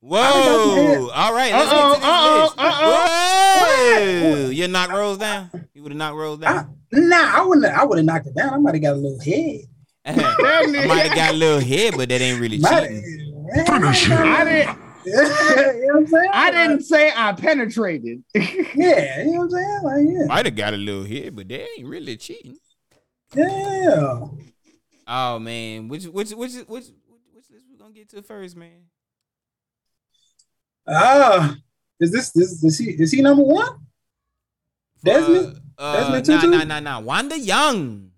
Whoa! 0.01 1.09
All 1.13 1.33
right, 1.33 1.53
let's 1.53 1.71
Uh-oh, 1.71 1.93
get 1.93 1.95
to 1.95 2.01
this 2.01 2.09
uh-oh, 2.09 2.41
list. 2.43 2.55
uh-oh. 2.57 4.39
Whoa! 4.43 4.49
You 4.49 4.67
knock 4.67 4.91
Rose 4.91 5.17
down. 5.17 5.49
You 5.73 5.81
would 5.83 5.93
have 5.93 5.97
knocked 5.97 6.17
Rose 6.17 6.39
down. 6.39 6.77
nah, 6.91 7.31
I 7.37 7.45
wouldn't 7.45 7.65
I 7.65 7.85
would 7.85 7.97
have 7.99 8.05
knocked 8.05 8.27
it 8.27 8.35
down. 8.35 8.53
I 8.53 8.57
might 8.57 8.73
have 8.75 8.83
got 8.83 8.93
a 8.93 8.97
little 8.97 9.19
head. 9.21 9.61
I 10.05 10.85
might 10.87 11.07
have 11.07 11.15
got 11.15 11.33
a 11.33 11.37
little 11.37 11.59
head, 11.59 11.95
but 11.95 12.09
that 12.09 12.21
ain't 12.21 12.39
really 12.41 12.59
cheating. 12.59 13.03
Finish 13.65 14.09
I 14.09 14.43
didn't 14.43 14.83
you 15.05 15.13
know 15.13 15.21
what 15.21 15.95
I'm 15.97 16.07
saying? 16.07 16.29
I 16.33 16.51
didn't 16.51 16.83
say 16.83 17.11
I 17.13 17.33
penetrated. 17.33 18.23
Yeah, 18.33 19.23
you 19.23 19.31
know 19.31 19.39
what 19.39 19.43
I'm 19.43 19.49
saying? 19.49 19.79
Like, 19.83 20.05
yeah. 20.07 20.25
Might 20.27 20.45
have 20.45 20.55
got 20.55 20.73
a 20.73 20.77
little 20.77 21.03
head, 21.03 21.35
but 21.35 21.49
that 21.49 21.67
ain't 21.77 21.87
really 21.87 22.15
cheating. 22.15 22.57
Yeah. 23.35 24.27
Oh 25.05 25.39
man, 25.39 25.89
which 25.89 26.05
which 26.05 26.31
which 26.31 26.53
which 26.53 26.67
which, 26.67 26.85
which 27.33 27.45
list 27.51 27.65
we 27.69 27.77
gonna 27.77 27.93
get 27.93 28.09
to 28.11 28.21
first, 28.21 28.55
man? 28.55 28.83
Ah, 30.87 31.55
is 31.99 32.11
this 32.11 32.31
this 32.31 32.63
is 32.63 32.77
he 32.77 32.91
is 32.91 33.11
he 33.11 33.21
number 33.21 33.43
one? 33.43 33.79
Desmond? 35.03 35.59
Uh, 35.77 36.13
Desmond 36.13 36.27
nah, 36.29 36.57
nah, 36.57 36.63
nah, 36.63 36.79
nah. 36.79 36.99
Wanda 37.01 37.37
Young. 37.37 38.12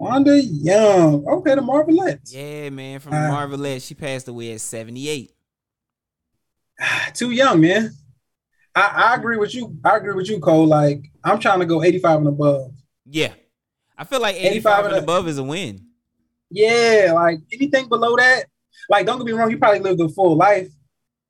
Wanda 0.00 0.42
Young. 0.42 1.28
Okay, 1.28 1.54
the 1.54 1.60
Marvelettes. 1.60 2.32
Yeah, 2.34 2.70
man, 2.70 3.00
from 3.00 3.12
Uh, 3.12 3.28
Marvelette. 3.28 3.82
She 3.82 3.94
passed 3.94 4.28
away 4.28 4.52
at 4.54 4.62
78. 4.62 5.30
Too 7.14 7.30
young, 7.32 7.60
man. 7.60 7.92
I, 8.74 9.10
I 9.10 9.14
agree 9.16 9.36
with 9.36 9.54
you. 9.54 9.76
I 9.84 9.98
agree 9.98 10.14
with 10.14 10.30
you, 10.30 10.40
Cole. 10.40 10.66
Like, 10.66 11.04
I'm 11.22 11.38
trying 11.38 11.60
to 11.60 11.66
go 11.66 11.82
85 11.82 12.18
and 12.20 12.28
above. 12.28 12.70
Yeah. 13.04 13.34
I 13.98 14.04
feel 14.04 14.22
like 14.22 14.36
85, 14.36 14.52
85 14.52 14.84
and 14.86 14.94
and 14.94 15.02
above 15.04 15.28
is 15.28 15.36
a 15.36 15.44
win. 15.44 15.84
Yeah, 16.50 17.12
like 17.14 17.40
anything 17.52 17.88
below 17.90 18.16
that, 18.16 18.46
like 18.88 19.04
don't 19.04 19.18
get 19.18 19.26
me 19.26 19.32
wrong, 19.32 19.50
you 19.50 19.58
probably 19.58 19.80
lived 19.80 20.00
a 20.00 20.08
full 20.08 20.34
life. 20.34 20.68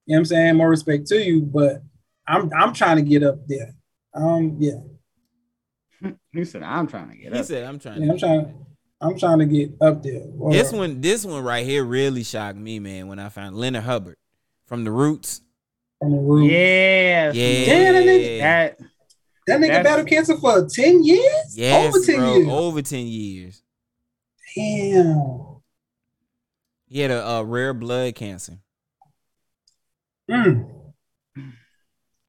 You 0.06 0.14
know 0.14 0.14
what 0.14 0.18
I'm 0.18 0.24
saying? 0.26 0.56
More 0.56 0.70
respect 0.70 1.08
to 1.08 1.20
you, 1.20 1.42
but 1.42 1.82
I'm 2.26 2.50
I'm 2.56 2.72
trying 2.72 2.96
to 2.96 3.02
get 3.02 3.24
up 3.24 3.46
there. 3.48 3.74
Um, 4.14 4.56
yeah. 4.60 4.78
he 6.32 6.44
said, 6.44 6.62
I'm 6.62 6.86
trying 6.86 7.10
to 7.10 7.16
get 7.16 7.28
up. 7.28 7.34
He 7.34 7.40
up. 7.40 7.46
said, 7.46 7.64
I'm 7.64 7.78
trying 7.78 8.00
Yeah, 8.02 8.06
to 8.06 8.12
I'm 8.12 8.18
trying 8.18 8.64
I'm 9.02 9.18
trying 9.18 9.38
to 9.38 9.46
get 9.46 9.70
up 9.80 10.02
there. 10.02 10.20
Word. 10.26 10.52
This 10.52 10.72
one, 10.72 11.00
this 11.00 11.24
one 11.24 11.42
right 11.42 11.64
here 11.64 11.84
really 11.84 12.22
shocked 12.22 12.58
me, 12.58 12.78
man, 12.78 13.08
when 13.08 13.18
I 13.18 13.28
found 13.30 13.56
Leonard 13.56 13.84
Hubbard 13.84 14.16
from 14.66 14.84
the 14.84 14.90
roots. 14.90 15.40
from 15.98 16.12
the 16.12 16.18
roof. 16.18 16.50
Yeah. 16.50 17.32
Yeah. 17.32 17.64
Damn, 17.66 17.94
that 17.94 18.04
nigga- 18.04 18.38
That 18.40 18.78
That 19.46 19.60
nigga 19.60 19.82
battled 19.84 20.06
cancer 20.08 20.36
for 20.36 20.66
10 20.68 21.02
years? 21.02 21.54
Yes, 21.56 21.94
Over 21.94 22.04
10 22.04 22.16
bro, 22.16 22.34
years. 22.36 22.48
over 22.50 22.82
10 22.82 23.06
years. 23.06 23.62
Damn. 24.54 25.46
He 26.86 27.00
had 27.00 27.10
a, 27.10 27.26
uh 27.26 27.42
rare 27.42 27.72
blood 27.72 28.14
cancer. 28.16 28.58
Mm. 30.30 30.68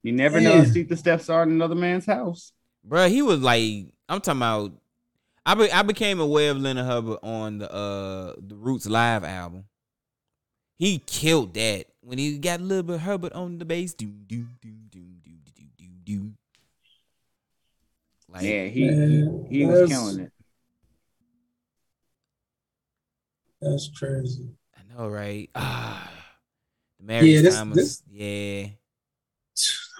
you 0.02 0.12
never 0.12 0.40
Yeah. 0.40 0.48
know. 0.60 0.64
See 0.64 0.82
the 0.84 0.96
steps 0.96 1.28
are 1.28 1.42
in 1.42 1.50
another 1.50 1.74
man's 1.74 2.06
house. 2.06 2.52
Bro, 2.84 3.08
he 3.08 3.22
was 3.22 3.40
like, 3.40 3.86
I'm 4.08 4.20
talking 4.20 4.40
about. 4.40 4.72
I 5.44 5.54
be, 5.54 5.70
I 5.72 5.82
became 5.82 6.20
aware 6.20 6.50
of 6.52 6.58
Leonard 6.58 6.86
Hubbard 6.86 7.18
on 7.22 7.58
the 7.58 7.72
uh 7.72 8.34
the 8.38 8.54
Roots 8.54 8.86
live 8.86 9.24
album. 9.24 9.64
He 10.78 10.98
killed 10.98 11.54
that 11.54 11.86
when 12.00 12.18
he 12.18 12.38
got 12.38 12.60
a 12.60 12.62
little 12.62 12.82
bit 12.84 13.00
Hubbard 13.00 13.32
on 13.32 13.58
the 13.58 13.64
bass. 13.64 13.92
Do 13.94 14.06
do 14.06 14.46
do 14.60 14.70
do 14.90 15.00
do 15.24 15.30
do 15.54 15.64
do 15.76 15.84
do. 16.04 16.32
Like 18.28 18.42
Yeah, 18.44 18.66
he 18.66 18.84
Man, 18.90 19.46
he, 19.50 19.58
he 19.58 19.66
was 19.66 19.88
killing 19.90 20.20
it. 20.20 20.32
That's 23.60 23.90
crazy. 23.96 24.48
I 24.76 24.80
know, 24.94 25.08
right? 25.08 25.50
Ah, 25.54 26.10
Demaryius 27.02 27.32
Yeah, 27.34 27.40
this- 27.42 27.54
Thomas. 27.56 27.76
this- 27.76 28.02
yeah, 28.10 28.66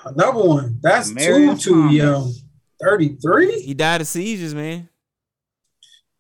Another 0.05 0.43
one. 0.45 0.79
That's 0.83 1.09
too, 1.11 1.15
Marius 1.15 1.63
too 1.63 1.71
Thomas. 1.71 1.95
young. 1.95 2.33
33? 2.83 3.61
he 3.63 3.75
died 3.75 4.01
of 4.01 4.07
seizures, 4.07 4.55
man. 4.55 4.89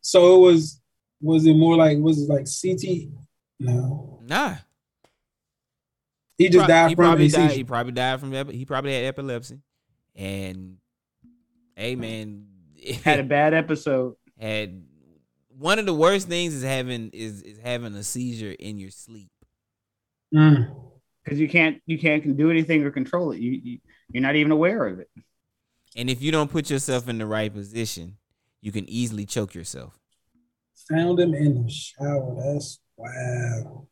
So 0.00 0.36
it 0.36 0.38
was, 0.52 0.80
was 1.20 1.46
it 1.46 1.54
more 1.54 1.76
like, 1.76 1.98
was 1.98 2.20
it 2.22 2.28
like 2.28 2.46
CT? 2.46 3.10
No. 3.60 4.20
Nah, 4.26 4.56
He 6.38 6.48
just 6.48 6.58
Pro- 6.58 6.66
died 6.66 6.88
he 6.90 6.94
from 6.96 7.04
probably 7.04 7.28
died. 7.28 7.42
seizure. 7.50 7.54
He 7.58 7.64
probably 7.64 7.92
died 7.92 8.20
from 8.20 8.34
epi- 8.34 8.56
he 8.56 8.64
probably 8.64 8.94
had 8.94 9.04
epilepsy, 9.04 9.58
and 10.16 10.76
hey, 11.76 11.94
man, 11.96 12.46
Had 13.04 13.20
a 13.20 13.24
bad 13.24 13.54
episode. 13.54 14.16
had 14.40 14.82
one 15.56 15.78
of 15.78 15.86
the 15.86 15.94
worst 15.94 16.26
things 16.28 16.52
is 16.54 16.64
having 16.64 17.10
is 17.12 17.42
is 17.42 17.58
having 17.58 17.94
a 17.94 18.02
seizure 18.02 18.50
in 18.58 18.78
your 18.78 18.90
sleep. 18.90 19.30
Mm. 20.34 20.74
Because 21.22 21.38
you 21.38 21.48
can't 21.48 21.80
you 21.86 21.96
can't 21.98 22.36
do 22.36 22.50
anything 22.50 22.82
or 22.82 22.90
control 22.90 23.30
it. 23.30 23.38
You, 23.38 23.52
you 23.62 23.78
you're 24.10 24.22
not 24.22 24.34
even 24.34 24.50
aware 24.50 24.84
of 24.86 24.98
it. 24.98 25.08
And 25.96 26.08
if 26.08 26.22
you 26.22 26.32
don't 26.32 26.50
put 26.50 26.70
yourself 26.70 27.08
in 27.08 27.18
the 27.18 27.26
right 27.26 27.52
position, 27.52 28.16
you 28.60 28.72
can 28.72 28.88
easily 28.88 29.26
choke 29.26 29.54
yourself. 29.54 29.98
Found 30.88 31.20
him 31.20 31.34
in 31.34 31.62
the 31.62 31.70
shower. 31.70 32.34
That's 32.42 32.80
wow. 32.96 33.86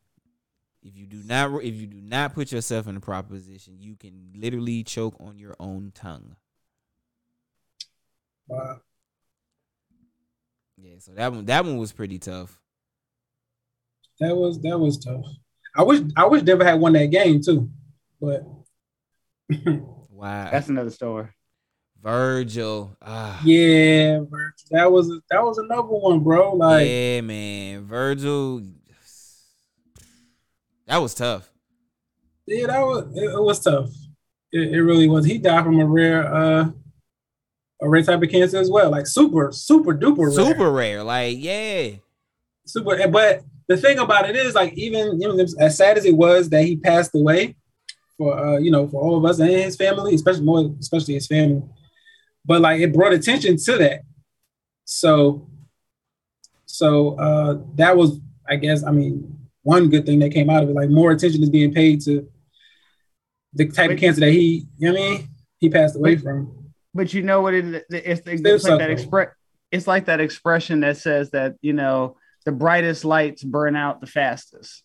If 0.82 0.96
you 0.96 1.06
do 1.06 1.22
not 1.24 1.62
if 1.62 1.74
you 1.74 1.86
do 1.86 2.00
not 2.00 2.34
put 2.34 2.52
yourself 2.52 2.88
in 2.88 2.96
a 2.96 3.00
proper 3.00 3.34
position, 3.34 3.76
you 3.78 3.96
can 3.96 4.32
literally 4.34 4.82
choke 4.82 5.14
on 5.20 5.38
your 5.38 5.54
own 5.60 5.92
tongue. 5.94 6.36
Wow. 8.48 8.80
Yeah, 10.78 10.94
so 10.98 11.12
that 11.12 11.32
one 11.32 11.44
that 11.44 11.64
one 11.64 11.76
was 11.76 11.92
pretty 11.92 12.18
tough. 12.18 12.58
That 14.20 14.34
was 14.34 14.60
that 14.62 14.78
was 14.78 14.98
tough. 14.98 15.26
I 15.76 15.82
wish 15.82 16.00
I 16.16 16.26
wish 16.26 16.42
Denver 16.42 16.64
had 16.64 16.80
won 16.80 16.94
that 16.94 17.06
game 17.06 17.42
too, 17.42 17.70
but 18.20 18.42
wow, 20.08 20.50
That's 20.50 20.68
another 20.68 20.90
story. 20.90 21.28
Virgil. 22.02 22.96
Ah, 23.02 23.40
yeah, 23.44 24.20
Virgil, 24.20 24.66
that 24.70 24.90
was 24.90 25.08
that 25.30 25.42
was 25.42 25.58
another 25.58 25.82
one, 25.82 26.20
bro. 26.20 26.54
Like 26.54 26.86
yeah, 26.86 27.20
man, 27.20 27.84
Virgil. 27.84 28.62
That 30.86 30.98
was 30.98 31.14
tough. 31.14 31.48
yeah, 32.46 32.66
that 32.66 32.80
was 32.80 33.06
it, 33.14 33.24
it 33.24 33.42
was 33.42 33.60
tough. 33.60 33.90
It, 34.52 34.74
it 34.74 34.82
really 34.82 35.08
was. 35.08 35.24
He 35.24 35.38
died 35.38 35.64
from 35.64 35.78
a 35.78 35.86
rare 35.86 36.34
uh 36.34 36.70
a 37.82 37.88
rare 37.88 38.02
type 38.02 38.22
of 38.22 38.28
cancer 38.28 38.58
as 38.58 38.70
well, 38.70 38.90
like 38.90 39.06
super 39.06 39.52
super 39.52 39.94
duper 39.94 40.26
rare. 40.26 40.46
Super 40.46 40.70
rare. 40.70 41.02
Like, 41.02 41.36
yeah. 41.38 41.90
super. 42.66 43.08
But 43.08 43.42
the 43.68 43.76
thing 43.76 43.98
about 43.98 44.28
it 44.28 44.36
is, 44.36 44.54
like, 44.54 44.72
even 44.74 45.20
you 45.20 45.28
know, 45.28 45.46
as 45.58 45.76
sad 45.76 45.96
as 45.96 46.04
it 46.04 46.16
was 46.16 46.48
that 46.50 46.64
he 46.64 46.76
passed 46.76 47.14
away, 47.14 47.56
for 48.18 48.36
uh, 48.38 48.58
you 48.58 48.70
know, 48.70 48.88
for 48.88 49.00
all 49.00 49.16
of 49.16 49.24
us 49.24 49.38
and 49.38 49.50
his 49.50 49.76
family, 49.76 50.14
especially 50.14 50.44
more, 50.44 50.74
especially 50.80 51.14
his 51.14 51.26
family. 51.26 51.62
But 52.44 52.60
like, 52.60 52.80
it 52.80 52.92
brought 52.92 53.12
attention 53.12 53.56
to 53.56 53.78
that. 53.78 54.02
So, 54.84 55.48
so 56.66 57.18
uh, 57.18 57.58
that 57.74 57.96
was, 57.96 58.18
I 58.48 58.56
guess, 58.56 58.84
I 58.84 58.90
mean, 58.90 59.38
one 59.62 59.90
good 59.90 60.06
thing 60.06 60.18
that 60.20 60.32
came 60.32 60.50
out 60.50 60.62
of 60.62 60.70
it. 60.70 60.74
Like, 60.74 60.90
more 60.90 61.12
attention 61.12 61.42
is 61.42 61.50
being 61.50 61.72
paid 61.72 62.00
to 62.02 62.28
the 63.52 63.68
type 63.68 63.90
of 63.90 63.98
cancer 63.98 64.20
that 64.20 64.32
he, 64.32 64.66
you 64.78 64.92
know 64.92 64.98
what 64.98 65.08
I 65.08 65.10
mean, 65.10 65.28
he 65.58 65.68
passed 65.68 65.96
away 65.96 66.16
from. 66.16 66.72
But 66.94 67.14
you 67.14 67.22
know 67.22 67.40
what 67.40 67.54
it 67.54 67.64
is? 67.64 67.82
It's, 67.90 68.22
it's, 68.26 68.64
like 68.64 68.78
that 68.78 68.90
express. 68.90 69.28
It's 69.70 69.86
like 69.86 70.06
that 70.06 70.20
expression 70.20 70.80
that 70.80 70.96
says 70.96 71.30
that 71.30 71.54
you 71.62 71.72
know 71.72 72.16
the 72.44 72.52
brightest 72.52 73.04
lights 73.04 73.44
burn 73.44 73.76
out 73.76 74.00
the 74.00 74.06
fastest, 74.06 74.82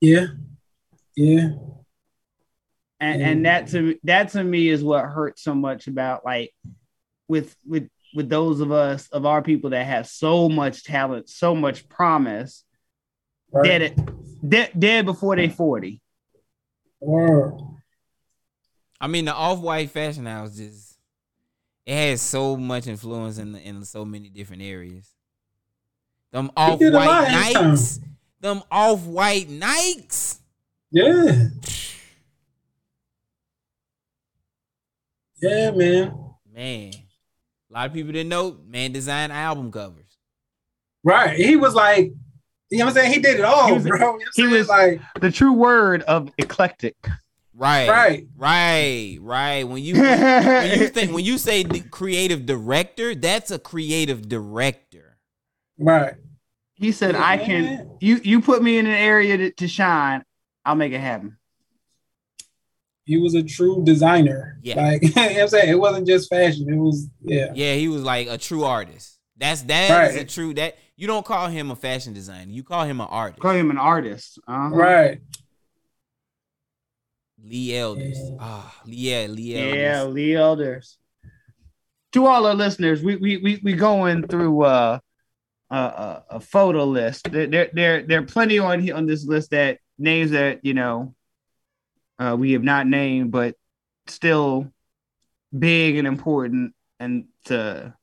Yeah, 0.00 0.26
yeah, 1.16 1.50
and 3.02 3.20
Mm. 3.20 3.26
and 3.26 3.46
that 3.46 3.68
to 3.68 3.98
that 4.04 4.28
to 4.30 4.42
me 4.44 4.68
is 4.68 4.82
what 4.82 5.04
hurts 5.04 5.42
so 5.42 5.54
much 5.54 5.88
about 5.88 6.24
like 6.24 6.54
with 7.28 7.54
with 7.66 7.88
with 8.14 8.28
those 8.28 8.60
of 8.60 8.70
us 8.70 9.08
of 9.08 9.26
our 9.26 9.42
people 9.42 9.70
that 9.70 9.86
have 9.86 10.06
so 10.06 10.48
much 10.48 10.84
talent, 10.84 11.28
so 11.28 11.54
much 11.54 11.88
promise, 11.88 12.64
right. 13.50 13.64
dead 13.64 13.82
it 13.82 13.98
dead, 14.48 14.70
dead 14.78 15.04
before 15.04 15.34
they 15.36 15.48
forty. 15.48 16.00
Word. 17.00 17.54
I 19.00 19.08
mean, 19.08 19.24
the 19.24 19.34
off 19.34 19.58
white 19.58 19.90
fashion 19.90 20.26
house 20.26 20.56
just 20.56 20.96
it 21.84 21.94
has 21.94 22.22
so 22.22 22.56
much 22.56 22.86
influence 22.86 23.38
in 23.38 23.52
the, 23.52 23.60
in 23.60 23.84
so 23.84 24.04
many 24.04 24.28
different 24.28 24.62
areas. 24.62 25.08
Them 26.30 26.52
off 26.56 26.78
did 26.78 26.92
a 26.94 26.96
lot 26.96 27.06
white 27.06 27.26
in 27.26 27.32
his 27.42 27.52
time. 27.52 27.74
Nikes, 27.74 28.00
them 28.40 28.62
off 28.70 29.04
white 29.04 29.48
Nikes. 29.48 30.38
Yeah. 30.92 31.48
Yeah, 35.42 35.70
man. 35.72 36.14
Man, 36.54 36.92
a 36.94 37.74
lot 37.74 37.86
of 37.88 37.92
people 37.92 38.12
didn't 38.12 38.28
know. 38.28 38.58
Man, 38.66 38.92
designed 38.92 39.32
album 39.32 39.72
covers. 39.72 40.06
Right. 41.04 41.36
He 41.36 41.56
was 41.56 41.74
like, 41.74 42.12
you 42.70 42.78
know 42.78 42.84
what 42.86 42.90
I'm 42.90 42.94
saying? 43.02 43.12
He 43.12 43.18
did 43.20 43.38
it 43.40 43.44
all, 43.44 43.66
He 43.66 43.72
was- 43.72 43.82
bro. 43.86 43.98
You 43.98 44.04
know 44.04 44.12
what 44.12 44.22
he 44.34 44.42
saying? 44.42 44.50
was- 44.52 44.68
like, 44.68 45.00
The 45.20 45.30
true 45.32 45.52
word 45.52 46.02
of 46.02 46.30
eclectic. 46.38 46.96
Right, 47.54 47.88
right. 47.88 48.26
right, 48.36 49.18
right. 49.20 49.64
When 49.64 49.82
you 49.82 49.94
when 50.00 50.80
you 50.80 50.88
think 50.94 51.12
when 51.12 51.22
you 51.24 51.36
say 51.36 51.62
the 51.62 51.80
creative 51.80 52.46
director, 52.46 53.14
that's 53.14 53.50
a 53.50 53.58
creative 53.58 54.26
director. 54.26 55.18
Right. 55.78 56.14
He 56.74 56.92
said, 56.92 57.14
Yeah, 57.14 57.24
"I 57.24 57.36
can. 57.36 57.90
You 58.00 58.20
you 58.24 58.40
put 58.40 58.62
me 58.62 58.78
in 58.78 58.86
an 58.86 58.92
area 58.94 59.36
to, 59.36 59.50
to 59.52 59.68
shine. 59.68 60.24
I'll 60.64 60.74
make 60.76 60.92
it 60.92 61.00
happen." 61.00 61.36
He 63.04 63.16
was 63.16 63.34
a 63.34 63.42
true 63.42 63.82
designer. 63.84 64.58
Yeah. 64.62 64.76
Like, 64.76 65.02
you 65.02 65.08
know 65.14 65.22
what 65.22 65.36
I'm 65.36 65.48
saying? 65.48 65.68
It 65.70 65.78
wasn't 65.78 66.06
just 66.06 66.28
fashion. 66.30 66.72
It 66.72 66.76
was, 66.76 67.08
yeah. 67.20 67.52
Yeah, 67.54 67.74
he 67.74 67.88
was 67.88 68.02
like 68.02 68.28
a 68.28 68.38
true 68.38 68.64
artist. 68.64 69.18
That's 69.36 69.62
that 69.62 70.10
is 70.10 70.14
Right. 70.16 70.22
a 70.22 70.24
true 70.26 70.54
that 70.54 70.76
you 70.96 71.06
don't 71.08 71.24
call 71.26 71.48
him 71.48 71.70
a 71.72 71.76
fashion 71.76 72.12
designer. 72.12 72.52
You 72.52 72.62
call 72.62 72.84
him 72.84 73.00
an 73.00 73.08
artist. 73.10 73.40
Call 73.40 73.52
him 73.52 73.70
an 73.70 73.78
artist. 73.78 74.38
Uh-huh. 74.46 74.68
Right. 74.74 75.20
Lee 77.42 77.76
Elders. 77.76 78.18
Yeah. 78.20 78.36
Ah, 78.38 78.80
yeah, 78.86 79.26
Lee 79.28 79.56
Elders. 79.56 79.76
Yeah, 79.76 80.02
Lee 80.04 80.34
Elders. 80.36 80.98
To 82.12 82.26
all 82.26 82.46
our 82.46 82.54
listeners, 82.54 83.02
we 83.02 83.16
we 83.16 83.38
we 83.38 83.60
we 83.64 83.72
going 83.72 84.26
through 84.28 84.62
uh, 84.62 84.98
a, 85.70 85.76
a 85.76 86.24
a 86.30 86.40
photo 86.40 86.84
list. 86.84 87.30
There 87.32 87.46
there 87.46 87.70
there 87.72 88.02
there 88.06 88.20
are 88.20 88.26
plenty 88.26 88.58
on 88.58 88.88
on 88.92 89.06
this 89.06 89.26
list 89.26 89.50
that 89.50 89.78
names 89.98 90.30
that 90.32 90.64
you 90.64 90.74
know 90.74 91.14
uh, 92.22 92.36
we 92.36 92.52
have 92.52 92.62
not 92.62 92.86
named, 92.86 93.30
but 93.30 93.56
still 94.06 94.70
big 95.56 95.96
and 95.96 96.06
important 96.06 96.74
and 97.00 97.26
to 97.44 97.94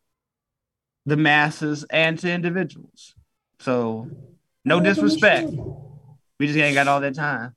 the 1.05 1.17
masses 1.17 1.85
and 1.89 2.19
to 2.19 2.29
individuals. 2.31 3.15
So 3.59 4.09
no 4.65 4.79
disrespect. 4.79 5.49
We 6.39 6.47
just 6.47 6.57
ain't 6.59 6.75
got 6.75 6.87
all 6.87 7.01
that 7.01 7.15
time. 7.15 7.55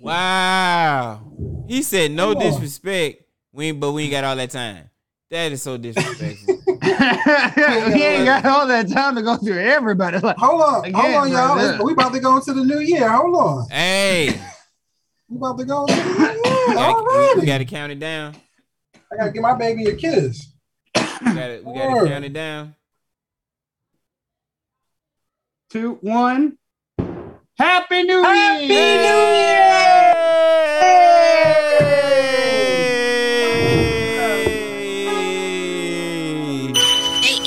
Wow. 0.00 1.22
He 1.66 1.82
said 1.82 2.10
no 2.10 2.34
disrespect. 2.34 3.22
We 3.52 3.72
but 3.72 3.92
we 3.92 4.04
ain't 4.04 4.12
got 4.12 4.24
all 4.24 4.36
that 4.36 4.50
time. 4.50 4.90
That 5.30 5.52
is 5.52 5.62
so 5.62 5.76
disrespectful. 5.78 6.58
we 6.66 6.88
ain't 8.02 8.26
got 8.26 8.44
all 8.44 8.66
that 8.66 8.88
time 8.92 9.14
to 9.14 9.22
go 9.22 9.36
through 9.36 9.58
everybody. 9.60 10.18
Like, 10.18 10.36
Hold 10.36 10.60
on, 10.60 10.84
Again, 10.84 10.94
hold 10.94 11.14
on, 11.14 11.30
y'all. 11.30 11.54
brother. 11.54 11.68
It's- 11.74 11.82
We 11.84 11.92
about 11.92 12.12
to 12.12 12.20
go 12.20 12.36
into 12.36 12.52
the 12.52 12.64
new 12.64 12.80
year. 12.80 13.08
Hold 13.08 13.34
on. 13.36 13.68
hey, 13.70 14.38
We 15.32 15.38
about 15.38 15.58
to 15.58 15.64
go 15.64 15.86
into 15.86 15.94
the 15.94 16.02
we 16.68 16.74
gotta, 16.74 17.02
we, 17.02 17.08
Alrighty. 17.08 17.46
gotta 17.46 17.64
count 17.64 17.90
it 17.90 17.98
down. 17.98 18.36
I 18.94 19.16
gotta 19.16 19.30
give 19.30 19.40
my 19.40 19.54
baby 19.54 19.86
a 19.86 19.96
kiss. 19.96 20.52
We 20.94 21.00
gotta, 21.00 21.62
we 21.64 21.72
gotta 21.74 22.06
count 22.06 22.24
it 22.26 22.34
down. 22.34 22.74
two, 25.70 25.96
one. 26.02 26.58
Happy 27.58 28.02
New 28.02 28.22
Happy 28.22 28.64
Year! 28.66 28.92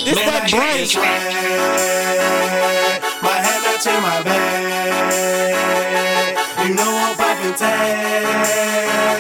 This 0.06 0.20
that 0.26 0.50
break. 0.50 0.96
My 3.22 3.30
head 3.30 3.62
not 3.64 3.80
to 3.82 4.02
my 4.02 4.24
back. 4.24 4.45
Tag. 7.58 9.16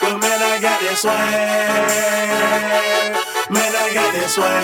But 0.00 0.18
man, 0.22 0.40
I 0.42 0.58
got 0.62 0.80
that 0.80 0.96
swag. 0.96 1.16
Man, 3.50 3.72
I 3.74 3.94
got 3.94 4.12
that 4.14 4.28
swag. 4.30 4.62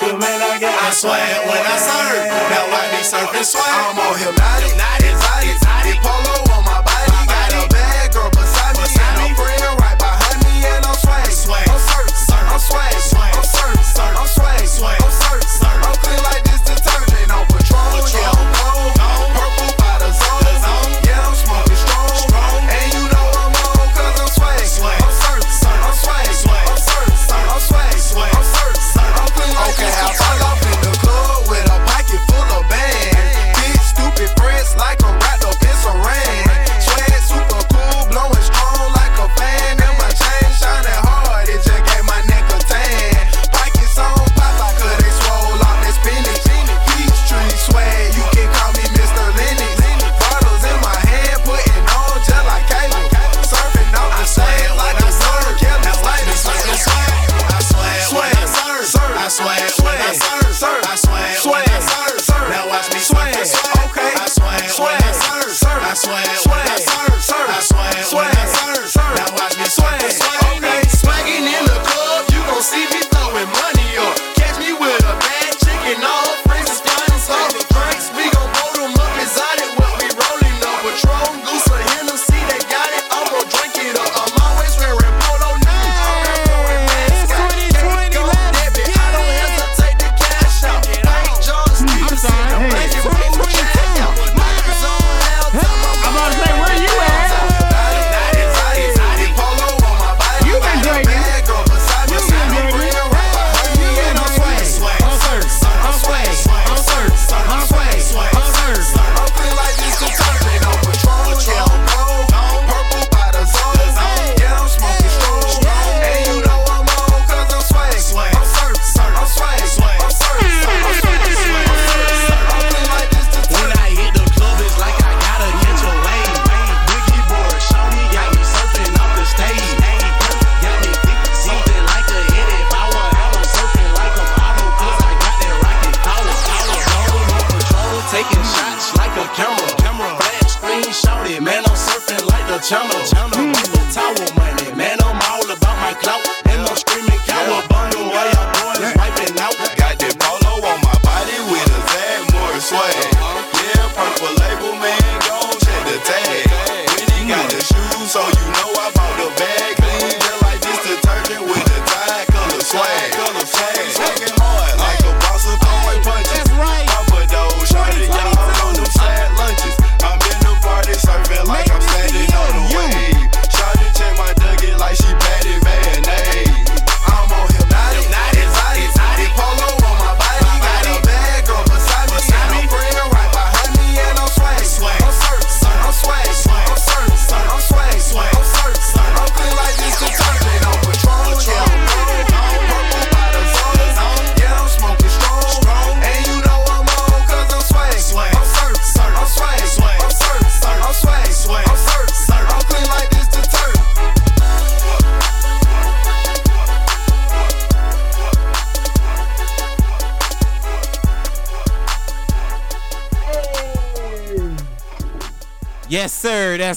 But 0.00 0.16
man, 0.18 0.40
I 0.40 0.58
got 0.60 0.74
that 0.80 0.94
swag 0.94 1.46
when 1.48 1.62
I 1.62 1.76
surf. 1.76 2.24
Now 2.52 2.64
why 2.72 2.88
be 2.92 3.04
surfing 3.04 3.44
swag? 3.44 3.68
I'm 3.68 3.98
on 4.00 4.16
hypnotic, 4.16 4.72
exotic, 4.72 5.01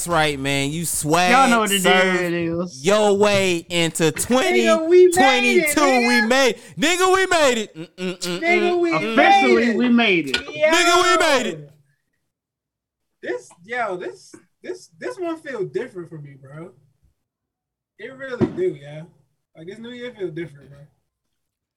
That's 0.06 0.14
right, 0.14 0.40
man. 0.40 0.70
You 0.70 0.86
swag. 0.86 1.32
Y'all 1.32 1.50
know 1.50 1.62
what 1.62 1.72
it 1.72 1.82
serve 1.82 2.22
is. 2.22 2.86
Your 2.86 3.18
way 3.18 3.66
into 3.70 4.12
2022. 4.12 6.08
we 6.08 6.22
made 6.28 6.50
it, 6.50 6.62
nigga. 6.78 7.12
we 7.16 7.26
made 7.26 7.70
mm, 7.74 7.90
mm, 7.96 8.18
mm, 8.20 8.30
Nigga, 8.30 8.30
we 8.30 8.36
made 8.36 8.38
it. 8.38 8.38
Mm-mm-mm-mm. 8.38 8.40
Nigga, 8.40 8.80
we 8.80 8.92
Officially, 8.94 9.56
made 9.56 9.68
it. 9.70 9.78
we 9.78 9.90
made 9.90 10.30
it. 10.30 10.36
Nigga, 10.36 11.04
we 11.04 11.18
made 11.26 11.48
it. 11.48 11.72
This, 13.24 13.50
yo, 13.64 13.98
this, 13.98 14.36
this, 14.62 14.90
this 15.00 15.18
one 15.18 15.38
feel 15.38 15.64
different 15.66 16.10
for 16.10 16.20
me, 16.20 16.36
bro. 16.40 16.72
It 17.98 18.16
really 18.16 18.46
do, 18.46 18.78
yeah. 18.80 19.04
Like 19.58 19.66
this 19.66 19.80
new 19.80 19.90
year 19.90 20.14
feel 20.16 20.30
different, 20.30 20.70
bro. 20.70 20.80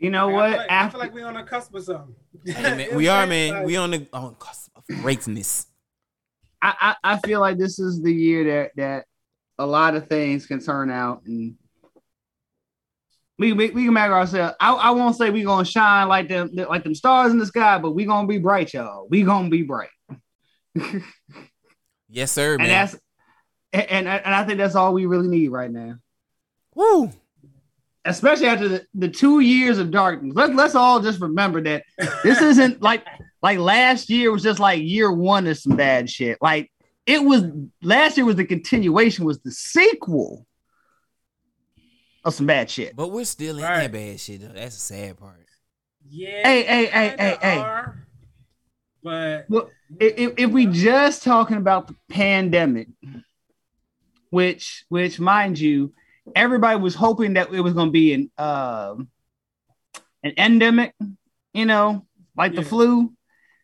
You 0.01 0.11
know 0.11 0.29
Like, 0.29 0.35
what? 0.35 0.45
I 0.45 0.51
feel 0.51 0.59
like, 0.59 0.71
I 0.71 0.89
feel 0.91 1.01
like 1.01 1.15
we 1.15 1.23
on 1.23 1.35
the 1.35 1.45
cusp 1.45 1.75
of 1.75 1.83
something. 1.83 2.15
Hey, 2.45 2.77
man, 2.77 2.89
we 2.95 3.09
are, 3.09 3.27
man. 3.27 3.65
We 3.65 3.77
on 3.77 3.91
the 3.93 4.07
on 4.13 4.35
cusp 4.35 4.71
of 4.77 4.85
greatness. 5.01 5.68
I, 6.61 6.95
I, 7.03 7.15
I 7.15 7.19
feel 7.19 7.41
like 7.41 7.59
this 7.59 7.79
is 7.79 8.03
the 8.03 8.13
year 8.13 8.45
that 8.45 8.71
that 8.77 9.05
a 9.59 9.67
lot 9.67 9.95
of 9.95 10.09
things 10.09 10.47
can 10.47 10.61
turn 10.61 10.91
out 10.91 11.23
and 11.27 11.57
we 13.39 13.53
we, 13.53 13.71
we 13.71 13.85
can 13.85 13.95
make 13.95 14.11
ourselves. 14.11 14.57
I, 14.61 14.73
I 14.73 14.91
won't 14.91 15.17
say 15.17 15.31
we're 15.31 15.45
gonna 15.45 15.65
shine 15.65 16.09
like 16.09 16.29
them 16.29 16.51
like 16.55 16.83
them 16.83 16.95
stars 16.95 17.33
in 17.33 17.39
the 17.39 17.47
sky, 17.47 17.79
but 17.79 17.93
we're 17.93 18.07
gonna 18.07 18.27
be 18.27 18.39
bright, 18.39 18.75
y'all. 18.75 19.07
We 19.09 19.23
gonna 19.23 19.49
be 19.49 19.63
bright, 19.63 19.91
Yes, 22.09 22.33
sir, 22.33 22.55
and 22.55 22.69
that's 22.69 22.97
and, 23.73 23.87
and 23.91 24.09
and 24.09 24.35
I 24.35 24.45
think 24.45 24.59
that's 24.59 24.75
all 24.75 24.93
we 24.93 25.07
really 25.07 25.29
need 25.29 25.49
right 25.49 25.71
now. 25.71 25.97
Woo. 26.75 27.13
Especially 28.05 28.47
after 28.47 28.69
the, 28.69 28.87
the 28.95 29.09
two 29.09 29.41
years 29.41 29.79
of 29.79 29.91
darkness. 29.91 30.33
Let's 30.35 30.55
let's 30.55 30.75
all 30.75 31.01
just 31.01 31.21
remember 31.21 31.63
that 31.63 31.85
this 32.23 32.41
isn't 32.41 32.83
like 32.91 33.05
like 33.43 33.59
last 33.59 34.11
year 34.11 34.33
was 34.33 34.43
just 34.43 34.61
like 34.61 34.83
year 34.83 35.13
one 35.13 35.47
of 35.47 35.59
some 35.59 35.77
bad 35.77 36.09
shit. 36.11 36.39
Like 36.41 36.71
it 37.07 37.23
was 37.25 37.45
last 37.83 38.17
year 38.17 38.27
was 38.27 38.37
the 38.37 38.45
continuation, 38.45 39.25
was 39.25 39.41
the 39.41 39.51
sequel 39.51 40.47
of 42.25 42.35
some 42.35 42.47
bad 42.47 42.69
shit. 42.69 42.95
But 42.97 43.09
we're 43.13 43.25
still 43.25 43.57
in 43.57 43.63
Right. 43.63 43.83
that 43.83 43.93
bad 43.93 44.21
shit, 44.21 44.41
though. 44.43 44.49
That's 44.49 44.75
the 44.75 44.81
sad 44.95 45.17
part. 45.17 45.47
Yeah. 46.11 46.43
Hey, 46.43 46.63
hey, 46.65 46.87
hey, 46.87 47.15
hey, 47.19 47.37
hey. 47.41 47.85
But 49.03 49.47
Well, 49.49 49.71
if, 50.01 50.19
if, 50.19 50.35
if 50.37 50.51
we 50.51 50.67
just 50.67 51.23
talking 51.23 51.57
about 51.57 51.87
the 51.87 51.95
pandemic, 52.11 52.89
which 54.31 54.85
which 54.89 55.19
mind 55.21 55.59
you, 55.59 55.93
everybody 56.35 56.79
was 56.81 56.95
hoping 56.95 57.35
that 57.35 57.53
it 57.53 57.61
was 57.61 57.75
going 57.75 57.89
to 57.89 57.93
be 57.93 58.13
an 58.15 58.31
um 58.39 59.09
an 60.23 60.33
endemic, 60.37 60.95
you 61.53 61.67
know, 61.67 62.07
like 62.37 62.55
the 62.55 62.63
flu. 62.63 63.13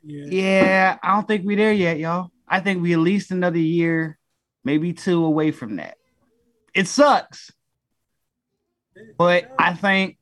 yeah, 0.02 0.26
Yeah, 0.28 0.98
I 1.02 1.14
don't 1.14 1.26
think 1.26 1.44
we're 1.44 1.56
there 1.56 1.72
yet, 1.72 1.98
y'all. 1.98 2.30
I 2.46 2.60
think 2.60 2.82
we 2.82 2.92
at 2.92 2.98
least 2.98 3.30
another 3.30 3.58
year, 3.58 4.18
maybe 4.64 4.92
two 4.92 5.24
away 5.24 5.50
from 5.50 5.76
that. 5.76 5.96
It 6.74 6.86
sucks, 6.88 7.52
but 9.16 9.52
I 9.58 9.74
think 9.74 10.18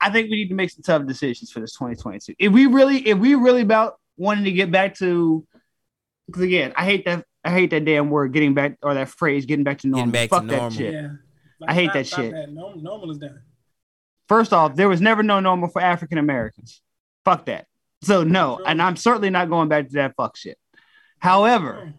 I 0.00 0.10
think 0.10 0.30
we 0.30 0.36
need 0.36 0.48
to 0.48 0.54
make 0.54 0.70
some 0.70 0.82
tough 0.82 1.06
decisions 1.06 1.50
for 1.50 1.60
this 1.60 1.72
2022. 1.72 2.34
If 2.38 2.52
we 2.52 2.66
really, 2.66 3.06
if 3.06 3.18
we 3.18 3.34
really 3.34 3.60
about 3.60 3.98
wanting 4.16 4.44
to 4.44 4.52
get 4.52 4.70
back 4.70 4.96
to, 4.96 5.46
because 6.26 6.42
again, 6.42 6.72
I 6.76 6.84
hate 6.84 7.04
that 7.04 7.26
I 7.44 7.50
hate 7.50 7.70
that 7.70 7.84
damn 7.84 8.10
word 8.10 8.32
getting 8.32 8.54
back 8.54 8.76
or 8.82 8.94
that 8.94 9.08
phrase 9.08 9.46
getting 9.46 9.64
back 9.64 9.78
to 9.78 9.88
normal. 9.88 10.10
back 10.12 10.28
to 10.28 10.36
Fuck 10.36 10.46
that 10.46 10.56
normal. 10.56 10.70
shit. 10.70 10.92
yeah. 10.94 11.08
I 11.66 11.74
hate 11.74 11.84
stop- 11.86 11.94
that 11.94 12.06
stop 12.06 12.20
shit. 12.20 12.32
That. 12.32 12.50
No, 12.52 12.72
normal 12.74 13.10
is 13.10 13.18
done. 13.18 13.40
First 14.28 14.52
off, 14.52 14.76
there 14.76 14.88
was 14.88 15.00
never 15.00 15.22
no 15.22 15.40
normal 15.40 15.68
for 15.68 15.80
African 15.82 16.18
Americans. 16.18 16.82
Fuck 17.24 17.46
that. 17.46 17.66
So 18.02 18.22
no, 18.24 18.56
True. 18.56 18.64
and 18.66 18.80
I'm 18.80 18.96
certainly 18.96 19.30
not 19.30 19.48
going 19.50 19.68
back 19.68 19.88
to 19.88 19.94
that 19.94 20.14
fuck 20.16 20.36
shit. 20.36 20.56
However, 21.18 21.92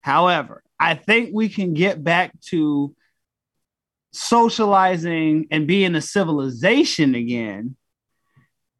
however, 0.00 0.62
I 0.78 0.94
think 0.94 1.30
we 1.34 1.48
can 1.48 1.74
get 1.74 2.02
back 2.02 2.32
to 2.46 2.94
socializing 4.12 5.46
and 5.50 5.66
being 5.66 5.94
a 5.94 6.00
civilization 6.00 7.14
again 7.14 7.76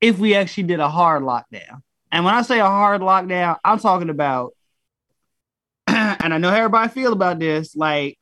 if 0.00 0.18
we 0.18 0.34
actually 0.34 0.64
did 0.64 0.80
a 0.80 0.88
hard 0.88 1.22
lockdown. 1.22 1.82
And 2.10 2.24
when 2.24 2.34
I 2.34 2.42
say 2.42 2.58
a 2.58 2.64
hard 2.66 3.00
lockdown, 3.02 3.58
I'm 3.64 3.78
talking 3.78 4.10
about, 4.10 4.54
and 6.22 6.32
I 6.34 6.38
know 6.38 6.50
how 6.50 6.56
everybody 6.56 6.88
feel 6.90 7.12
about 7.12 7.38
this, 7.38 7.74
like 7.76 8.18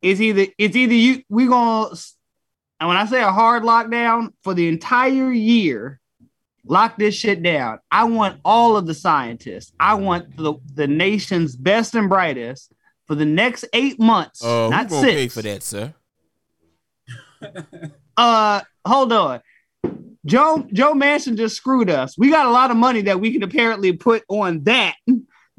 it's 0.00 0.20
either 0.20 0.46
it's 0.58 0.76
either 0.76 0.94
you 0.94 1.22
we 1.28 1.46
gonna 1.46 1.94
and 2.80 2.88
when 2.88 2.96
I 2.96 3.06
say 3.06 3.22
a 3.22 3.30
hard 3.30 3.62
lockdown 3.62 4.32
for 4.42 4.54
the 4.54 4.66
entire 4.68 5.30
year, 5.30 6.00
lock 6.66 6.96
this 6.98 7.14
shit 7.14 7.42
down. 7.42 7.78
I 7.90 8.04
want 8.04 8.40
all 8.44 8.76
of 8.76 8.86
the 8.86 8.94
scientists. 8.94 9.72
I 9.78 9.94
want 9.94 10.36
the, 10.36 10.54
the 10.74 10.88
nation's 10.88 11.54
best 11.54 11.94
and 11.94 12.08
brightest 12.08 12.72
for 13.06 13.14
the 13.14 13.24
next 13.24 13.64
eight 13.72 14.00
months, 14.00 14.42
Oh, 14.44 14.68
not 14.70 14.88
who's 14.90 15.00
six. 15.00 15.12
pay 15.12 15.28
for 15.28 15.42
that, 15.42 15.62
sir? 15.62 15.94
Uh, 18.14 18.60
hold 18.86 19.10
on. 19.12 19.40
Joe 20.26 20.66
Joe 20.72 20.92
Manchin 20.92 21.36
just 21.36 21.56
screwed 21.56 21.88
us. 21.88 22.16
We 22.16 22.28
got 22.30 22.44
a 22.46 22.50
lot 22.50 22.70
of 22.70 22.76
money 22.76 23.00
that 23.02 23.20
we 23.20 23.32
can 23.32 23.42
apparently 23.42 23.92
put 23.94 24.22
on 24.28 24.64
that 24.64 24.94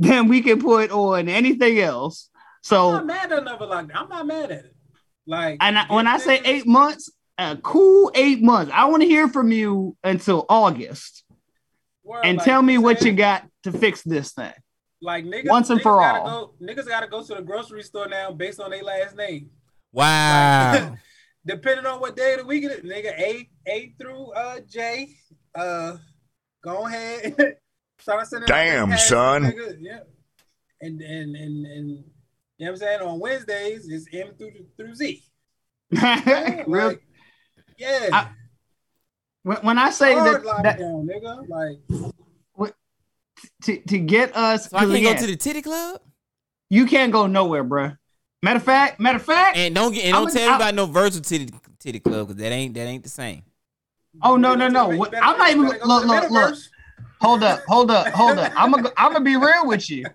than 0.03 0.27
we 0.27 0.41
can 0.41 0.59
put 0.61 0.91
on 0.91 1.29
anything 1.29 1.79
else. 1.79 2.29
So 2.61 2.89
I'm 2.89 2.93
So 2.93 2.97
not 2.97 3.05
mad 3.05 3.31
at 3.31 3.39
another 3.39 3.65
lockdown. 3.65 3.95
I'm 3.95 4.09
not 4.09 4.27
mad 4.27 4.51
at 4.51 4.65
it. 4.65 4.75
Like, 5.25 5.57
And 5.61 5.77
I, 5.77 5.85
when 5.93 6.07
I 6.07 6.17
say 6.17 6.39
niggas- 6.39 6.47
eight 6.47 6.67
months, 6.67 7.11
a 7.37 7.57
cool 7.57 8.11
eight 8.13 8.43
months. 8.43 8.71
I 8.73 8.85
want 8.85 9.01
to 9.01 9.07
hear 9.09 9.27
from 9.27 9.51
you 9.51 9.97
until 10.03 10.45
August 10.49 11.23
word, 12.03 12.21
and 12.25 12.37
like, 12.37 12.45
tell 12.45 12.61
me 12.61 12.77
what 12.77 13.01
you 13.01 13.11
got 13.11 13.47
to 13.63 13.71
fix 13.71 14.03
this 14.03 14.33
thing. 14.33 14.53
Like 15.01 15.25
niggas, 15.25 15.49
once 15.49 15.69
and 15.69 15.79
niggas 15.79 15.83
for 15.83 15.99
gotta 15.99 16.19
all. 16.19 16.53
Go, 16.59 16.65
niggas 16.65 16.87
gotta 16.87 17.07
go 17.07 17.23
to 17.23 17.35
the 17.35 17.41
grocery 17.41 17.81
store 17.83 18.07
now 18.07 18.31
based 18.31 18.59
on 18.61 18.69
their 18.71 18.83
last 18.83 19.15
name. 19.17 19.49
Wow. 19.91 20.95
Depending 21.45 21.85
on 21.85 21.99
what 21.99 22.15
day 22.15 22.33
of 22.35 22.39
the 22.41 22.45
week 22.45 22.63
it 22.63 22.71
is, 22.71 22.81
nigga, 22.89 23.11
A 23.19 23.49
A 23.67 23.93
through 23.99 24.31
uh 24.33 24.59
J. 24.69 25.09
Uh 25.55 25.97
go 26.63 26.85
ahead. 26.87 27.57
Start 28.03 28.27
sending 28.27 28.43
out 28.51 28.53
Damn, 28.53 28.89
passes, 28.89 29.07
son. 29.07 29.53
Yeah. 29.79 29.99
And 30.81 30.99
and 31.01 31.35
and 31.37 31.65
and 31.65 31.89
you 31.89 31.95
know 31.95 32.03
what 32.57 32.69
I'm 32.71 32.75
saying? 32.75 32.99
On 33.01 33.17
Wednesdays 33.17 33.87
it's 33.89 34.05
M 34.13 34.33
through 34.37 34.51
through 34.77 34.93
Z. 34.95 35.23
Yeah, 35.91 36.63
Real- 36.67 36.87
like, 36.87 37.03
yeah. 37.77 38.09
I- 38.11 38.27
when, 39.43 39.57
when 39.57 39.77
I 39.77 39.89
say 39.89 40.13
Hard 40.15 40.43
that, 40.43 40.63
that 40.63 40.79
lockdown, 40.79 41.07
nigga. 41.07 41.47
Like 41.47 42.73
to, 43.63 43.77
to 43.77 43.97
get 43.99 44.35
us, 44.35 44.69
so 44.69 44.77
I 44.77 44.81
'cause 44.85 44.91
can't 44.93 45.03
go 45.19 45.25
to 45.25 45.27
the 45.31 45.37
titty 45.37 45.61
club? 45.61 46.01
you 46.69 46.85
can't 46.85 47.11
go 47.13 47.27
nowhere, 47.27 47.63
bruh. 47.63 47.97
Matter 48.41 48.57
of 48.57 48.63
fact, 48.63 48.99
matter 48.99 49.17
of 49.17 49.23
fact, 49.23 49.55
And 49.57 49.73
don't 49.75 49.93
get 49.93 50.03
and 50.05 50.13
don't 50.13 50.27
I'm- 50.27 50.33
tell 50.33 50.41
me 50.43 50.47
I'm- 50.49 50.55
about 50.61 50.75
no 50.75 50.85
virtual 50.87 51.21
titty 51.21 51.49
titty 51.79 51.99
club 52.01 52.27
because 52.27 52.41
that 52.41 52.51
ain't 52.51 52.73
that 52.73 52.81
ain't 52.85 53.03
the 53.03 53.09
same. 53.09 53.43
oh 54.21 54.35
no, 54.35 54.55
no, 54.55 54.65
you 54.67 54.71
no. 54.71 54.85
better- 54.87 54.97
What- 54.99 55.07
you 55.07 55.11
better- 55.11 55.23
I'm 55.25 55.37
not 55.37 55.49
even 55.51 55.63
better 55.69 55.85
look, 55.85 56.01
to 56.03 56.07
look, 56.07 56.29
look. 56.31 56.55
Metaverse. 57.24 57.28
Hold 57.28 57.43
up, 57.43 57.63
hold 57.67 57.91
up, 57.91 58.07
hold 58.13 58.39
up. 58.39 58.51
I'm 58.55 58.71
gonna, 58.71 58.91
I'm 58.97 59.13
gonna 59.13 59.26
be 59.26 59.38
real 59.38 59.67
with 59.67 59.89
you. 59.89 60.05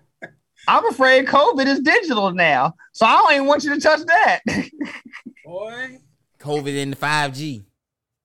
I'm 0.67 0.85
afraid 0.87 1.25
COVID 1.25 1.65
is 1.65 1.79
digital 1.79 2.31
now, 2.31 2.75
so 2.91 3.05
I 3.05 3.17
don't 3.17 3.33
even 3.33 3.47
want 3.47 3.63
you 3.63 3.73
to 3.73 3.81
touch 3.81 4.01
that. 4.05 4.39
Boy. 5.45 5.99
COVID 6.39 6.75
in 6.75 6.91
the 6.91 6.95
5G. 6.95 7.63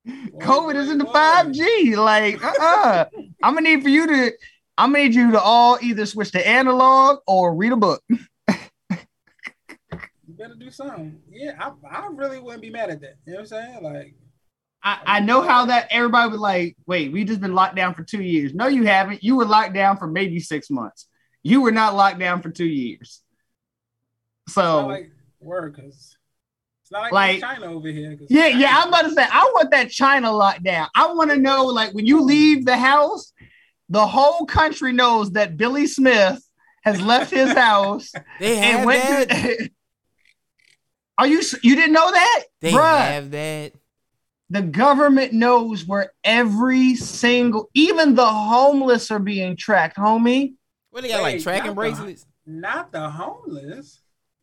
COVID 0.06 0.74
is 0.76 0.90
in 0.90 0.98
the 0.98 1.06
5G. 1.06 1.96
Like, 1.96 2.44
uh-uh. 2.44 3.06
I'm 3.42 3.54
gonna 3.54 3.62
need 3.62 3.82
for 3.82 3.88
you 3.88 4.06
to. 4.06 4.32
I'm 4.76 4.92
gonna 4.92 5.04
need 5.04 5.14
you 5.14 5.30
to 5.32 5.40
all 5.40 5.78
either 5.80 6.04
switch 6.04 6.32
to 6.32 6.46
analog 6.46 7.20
or 7.26 7.54
read 7.54 7.72
a 7.72 7.76
book. 7.76 8.02
You 8.10 8.18
better 10.28 10.54
do 10.54 10.70
something. 10.70 11.20
Yeah, 11.30 11.52
I, 11.58 11.72
I 11.88 12.08
really 12.12 12.40
wouldn't 12.40 12.62
be 12.62 12.70
mad 12.70 12.90
at 12.90 13.00
that. 13.00 13.16
You 13.24 13.34
know 13.34 13.40
what 13.40 13.52
I'm 13.52 13.64
saying? 13.64 13.82
Like, 13.82 14.14
I, 14.86 14.98
I 15.06 15.20
know 15.20 15.40
how 15.40 15.66
that 15.66 15.88
everybody 15.90 16.30
was 16.30 16.40
like, 16.40 16.76
wait, 16.86 17.10
we 17.10 17.24
just 17.24 17.40
been 17.40 17.54
locked 17.54 17.74
down 17.74 17.94
for 17.94 18.04
two 18.04 18.22
years. 18.22 18.52
No, 18.54 18.66
you 18.66 18.84
haven't. 18.84 19.24
You 19.24 19.36
were 19.36 19.46
locked 19.46 19.72
down 19.72 19.96
for 19.96 20.06
maybe 20.06 20.38
six 20.40 20.68
months. 20.70 21.08
You 21.42 21.62
were 21.62 21.72
not 21.72 21.94
locked 21.94 22.18
down 22.18 22.42
for 22.42 22.50
two 22.50 22.66
years. 22.66 23.22
it's 24.46 24.54
So 24.54 24.86
like 24.86 25.10
word 25.40 25.74
because 25.74 26.16
it's 26.82 26.90
not 26.92 27.04
like, 27.04 27.12
Like- 27.12 27.40
China 27.40 27.72
over 27.72 27.88
here. 27.88 28.16
yeah, 28.28 28.46
yeah, 28.48 28.76
I'm 28.78 28.88
about 28.88 29.02
to 29.02 29.10
say 29.12 29.22
I 29.24 29.50
want 29.54 29.70
that 29.70 29.90
China 29.90 30.28
lockdown. 30.28 30.88
I 30.94 31.12
want 31.14 31.30
to 31.30 31.38
know, 31.38 31.64
like, 31.64 31.92
when 31.94 32.04
you 32.06 32.20
leave 32.20 32.66
the 32.66 32.76
house, 32.76 33.32
the 33.88 34.06
whole 34.06 34.44
country 34.44 34.92
knows 34.92 35.30
that 35.32 35.56
Billy 35.56 35.86
Smith 35.86 36.42
has 36.82 37.00
left 37.00 37.30
his 37.30 37.52
house 37.56 38.12
They 38.38 38.58
and 38.58 38.76
have 38.78 38.84
went 38.84 39.28
that. 39.30 39.58
to. 39.58 39.70
Are 41.18 41.26
you 41.26 41.40
you 41.62 41.74
didn't 41.76 41.92
know 41.92 42.10
that, 42.10 42.44
They 42.60 42.72
Bruh, 42.72 42.98
have 42.98 43.30
that. 43.30 43.72
The 44.54 44.62
government 44.62 45.32
knows 45.32 45.84
where 45.84 46.12
every 46.22 46.94
single, 46.94 47.70
even 47.74 48.14
the 48.14 48.24
homeless 48.24 49.10
are 49.10 49.18
being 49.18 49.56
tracked, 49.56 49.96
homie. 49.96 50.54
What 50.90 51.02
they 51.02 51.08
got 51.08 51.22
like 51.22 51.42
tracking 51.42 51.64
not 51.66 51.70
the- 51.70 51.74
bracelets? 51.74 52.26
Not 52.46 52.92
the 52.92 53.10
homeless. 53.10 54.00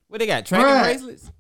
What 0.10 0.20
they 0.20 0.28
got 0.28 0.46
tracking 0.46 0.68
Bruh. 0.68 0.84
bracelets? 0.84 1.32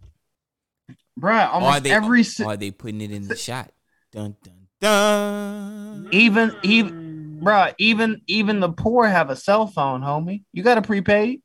Bruh, 1.19 1.23
Or 1.25 1.31
are 1.33 1.49
almost 1.49 1.83
they 1.83 1.91
every 1.91 2.23
si- 2.23 2.45
are 2.45 2.55
they 2.55 2.71
putting 2.71 3.01
it 3.01 3.11
in 3.11 3.27
the 3.27 3.35
shot? 3.35 3.71
Dun 4.13 4.37
dun 4.41 4.67
dun. 4.79 6.07
Even- 6.13 6.55
even-. 6.63 7.41
Bruh, 7.43 7.73
even 7.77 8.21
even 8.27 8.61
the 8.61 8.69
poor 8.71 9.05
have 9.05 9.29
a 9.29 9.35
cell 9.35 9.67
phone, 9.67 9.99
homie. 9.99 10.45
You 10.53 10.63
got 10.63 10.77
a 10.77 10.81
prepaid. 10.81 11.41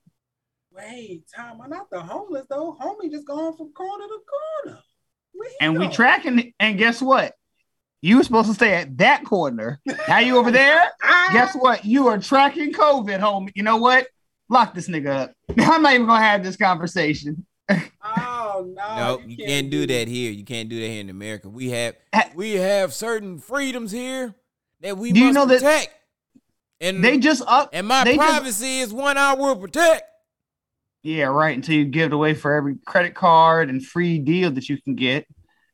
Wait, 0.71 1.25
Tom, 1.35 1.61
I'm 1.61 1.71
not 1.71 1.91
the 1.91 2.01
homeless 2.03 2.47
though. 2.49 2.77
Homie 2.81 3.11
just 3.11 3.27
going 3.27 3.57
from 3.57 3.73
corner 3.73 4.05
to 4.07 4.21
corner. 4.65 4.79
Where 5.37 5.49
he 5.49 5.57
And 5.61 5.79
we 5.79 5.89
tracking 5.89 6.53
and 6.59 6.79
guess 6.79 7.01
what? 7.03 7.35
You 8.03 8.19
were 8.19 8.25
supposed 8.25 8.49
to 8.49 8.55
stay 8.55 8.75
at 8.75 8.99
that 8.99 9.25
corner. 9.25 9.81
Now 10.09 10.19
you 10.19 10.37
over 10.37 10.51
there? 10.51 10.93
Guess 11.33 11.55
what? 11.57 11.85
You 11.85 12.07
are 12.09 12.19
tracking 12.19 12.73
COVID, 12.73 13.19
homie. 13.19 13.51
You 13.57 13.63
know 13.65 13.79
what? 13.79 14.07
Lock 14.49 14.75
this 14.75 14.89
nigga 14.89 15.09
up. 15.23 15.33
I'm 15.59 15.83
not 15.83 15.95
even 15.95 16.07
gonna 16.07 16.21
have 16.25 16.45
this 16.45 16.57
conversation. 16.57 17.45
Oh 17.69 18.73
no! 18.77 18.97
No, 18.97 19.21
you 19.27 19.37
can't 19.45 19.71
do 19.71 19.87
that 19.89 20.07
here. 20.07 20.31
You 20.31 20.45
can't 20.45 20.69
do 20.69 20.79
that 20.81 20.87
here 20.87 21.01
in 21.01 21.11
America. 21.11 21.49
We 21.49 21.71
have 21.71 21.97
we 22.35 22.53
have 22.53 22.95
certain 22.95 23.39
freedoms 23.41 23.91
here 23.91 24.35
that 24.83 24.97
we 24.97 25.11
Do 25.11 25.19
you 25.19 25.27
must 25.27 25.35
know 25.35 25.47
that- 25.47 25.61
protect. 25.63 25.95
and 26.81 27.03
They 27.03 27.19
just 27.19 27.43
up 27.47 27.71
and 27.73 27.89
my 27.89 28.05
they 28.05 28.15
just- 28.17 28.29
privacy 28.29 28.79
is 28.81 28.93
one 28.93 29.19
I 29.19 29.35
will 29.35 29.57
protect. 29.57 30.05
Yeah, 31.07 31.27
right. 31.27 31.55
Until 31.55 31.77
you 31.77 31.85
give 31.85 32.07
it 32.07 32.13
away 32.15 32.35
for 32.35 32.53
every 32.53 32.77
credit 32.85 33.15
card 33.15 33.71
and 33.71 33.85
free 33.85 34.19
deal 34.19 34.51
that 34.51 34.69
you 34.69 34.81
can 34.83 34.97
get. 34.97 35.25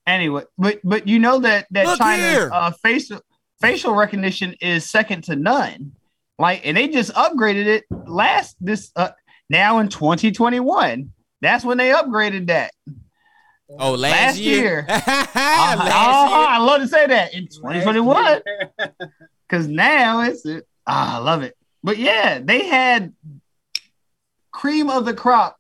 Anyway, 0.07 0.43
but 0.59 0.80
but 0.85 1.09
you 1.09 1.18
know 1.18 1.39
that 1.39 1.66
that 1.70 1.87
Look 1.87 1.99
China's 1.99 2.51
uh, 2.53 2.70
facial 2.83 3.20
facial 3.61 3.95
recognition 3.95 4.55
is 4.61 4.91
second 4.91 5.24
to 5.24 5.37
none. 5.37 5.93
Like, 6.39 6.61
and 6.66 6.76
they 6.76 6.89
just 6.89 7.14
upgraded 7.14 7.64
it 7.66 7.85
last 8.07 8.57
this 8.61 8.91
uh, 8.95 9.11
now 9.49 9.78
in 9.78 9.89
2021. 9.89 11.12
That's 11.41 11.64
when 11.64 11.78
they 11.78 11.89
upgraded 11.91 12.49
that. 12.49 12.72
Oh, 13.70 13.93
last, 13.93 14.12
Last 14.12 14.39
year. 14.39 14.59
year. 14.61 14.85
last 14.89 15.35
Uh-huh, 15.35 16.28
year. 16.28 16.47
I 16.49 16.59
love 16.59 16.83
to 16.83 16.89
say 16.89 17.07
that 17.07 17.33
in 17.33 17.47
2021 17.49 18.43
because 19.49 19.66
now 19.68 20.20
it's 20.20 20.45
ah, 20.87 21.16
I 21.16 21.18
love 21.20 21.43
it. 21.43 21.57
But 21.83 21.97
yeah, 21.97 22.39
they 22.43 22.66
had 22.66 23.14
cream 24.62 24.88
of 24.88 25.04
the 25.04 25.12
crop 25.12 25.58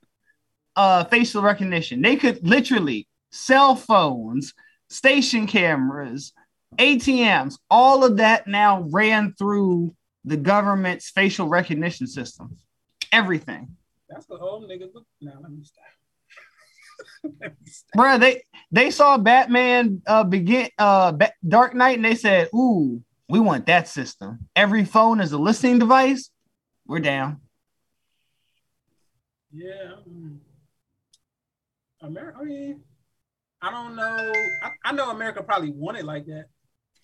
uh 0.76 1.02
facial 1.04 1.42
recognition. 1.42 2.00
They 2.02 2.14
could 2.14 2.46
literally 2.46 3.08
cell 3.32 3.74
phones, 3.74 4.54
station 4.88 5.48
cameras, 5.48 6.32
ATMs, 6.78 7.58
all 7.68 8.04
of 8.04 8.18
that 8.18 8.46
now 8.46 8.86
ran 8.92 9.34
through 9.36 9.92
the 10.24 10.36
government's 10.36 11.10
facial 11.10 11.48
recognition 11.48 12.06
system. 12.06 12.56
Everything. 13.10 13.76
That's 14.08 14.26
the 14.26 14.38
old 14.38 14.70
niggas. 14.70 14.94
Look, 14.94 15.04
now 15.20 15.32
let 15.42 15.50
me 15.50 15.64
stop. 15.64 15.84
Let 17.40 17.50
me 17.60 17.66
stop. 17.66 17.98
Bruh, 17.98 18.20
they 18.20 18.42
they 18.70 18.92
saw 18.92 19.18
Batman 19.18 20.00
uh 20.06 20.22
begin 20.22 20.68
uh 20.78 21.10
Ba- 21.10 21.32
Dark 21.46 21.74
Knight 21.74 21.96
and 21.96 22.04
they 22.04 22.14
said, 22.14 22.50
"Ooh, 22.54 23.02
we 23.28 23.40
want 23.40 23.66
that 23.66 23.88
system. 23.88 24.48
Every 24.54 24.84
phone 24.84 25.20
is 25.20 25.32
a 25.32 25.38
listening 25.38 25.80
device. 25.80 26.30
We're 26.86 27.00
down." 27.00 27.40
Yeah. 29.52 29.92
um, 30.06 30.40
America. 32.00 32.38
I 32.40 32.44
mean, 32.44 32.80
I 33.60 33.70
don't 33.70 33.94
know. 33.96 34.32
I, 34.64 34.70
I 34.84 34.92
know 34.92 35.10
America 35.10 35.42
probably 35.42 35.70
want 35.70 35.96
it 35.98 36.04
like 36.04 36.26
that. 36.26 36.46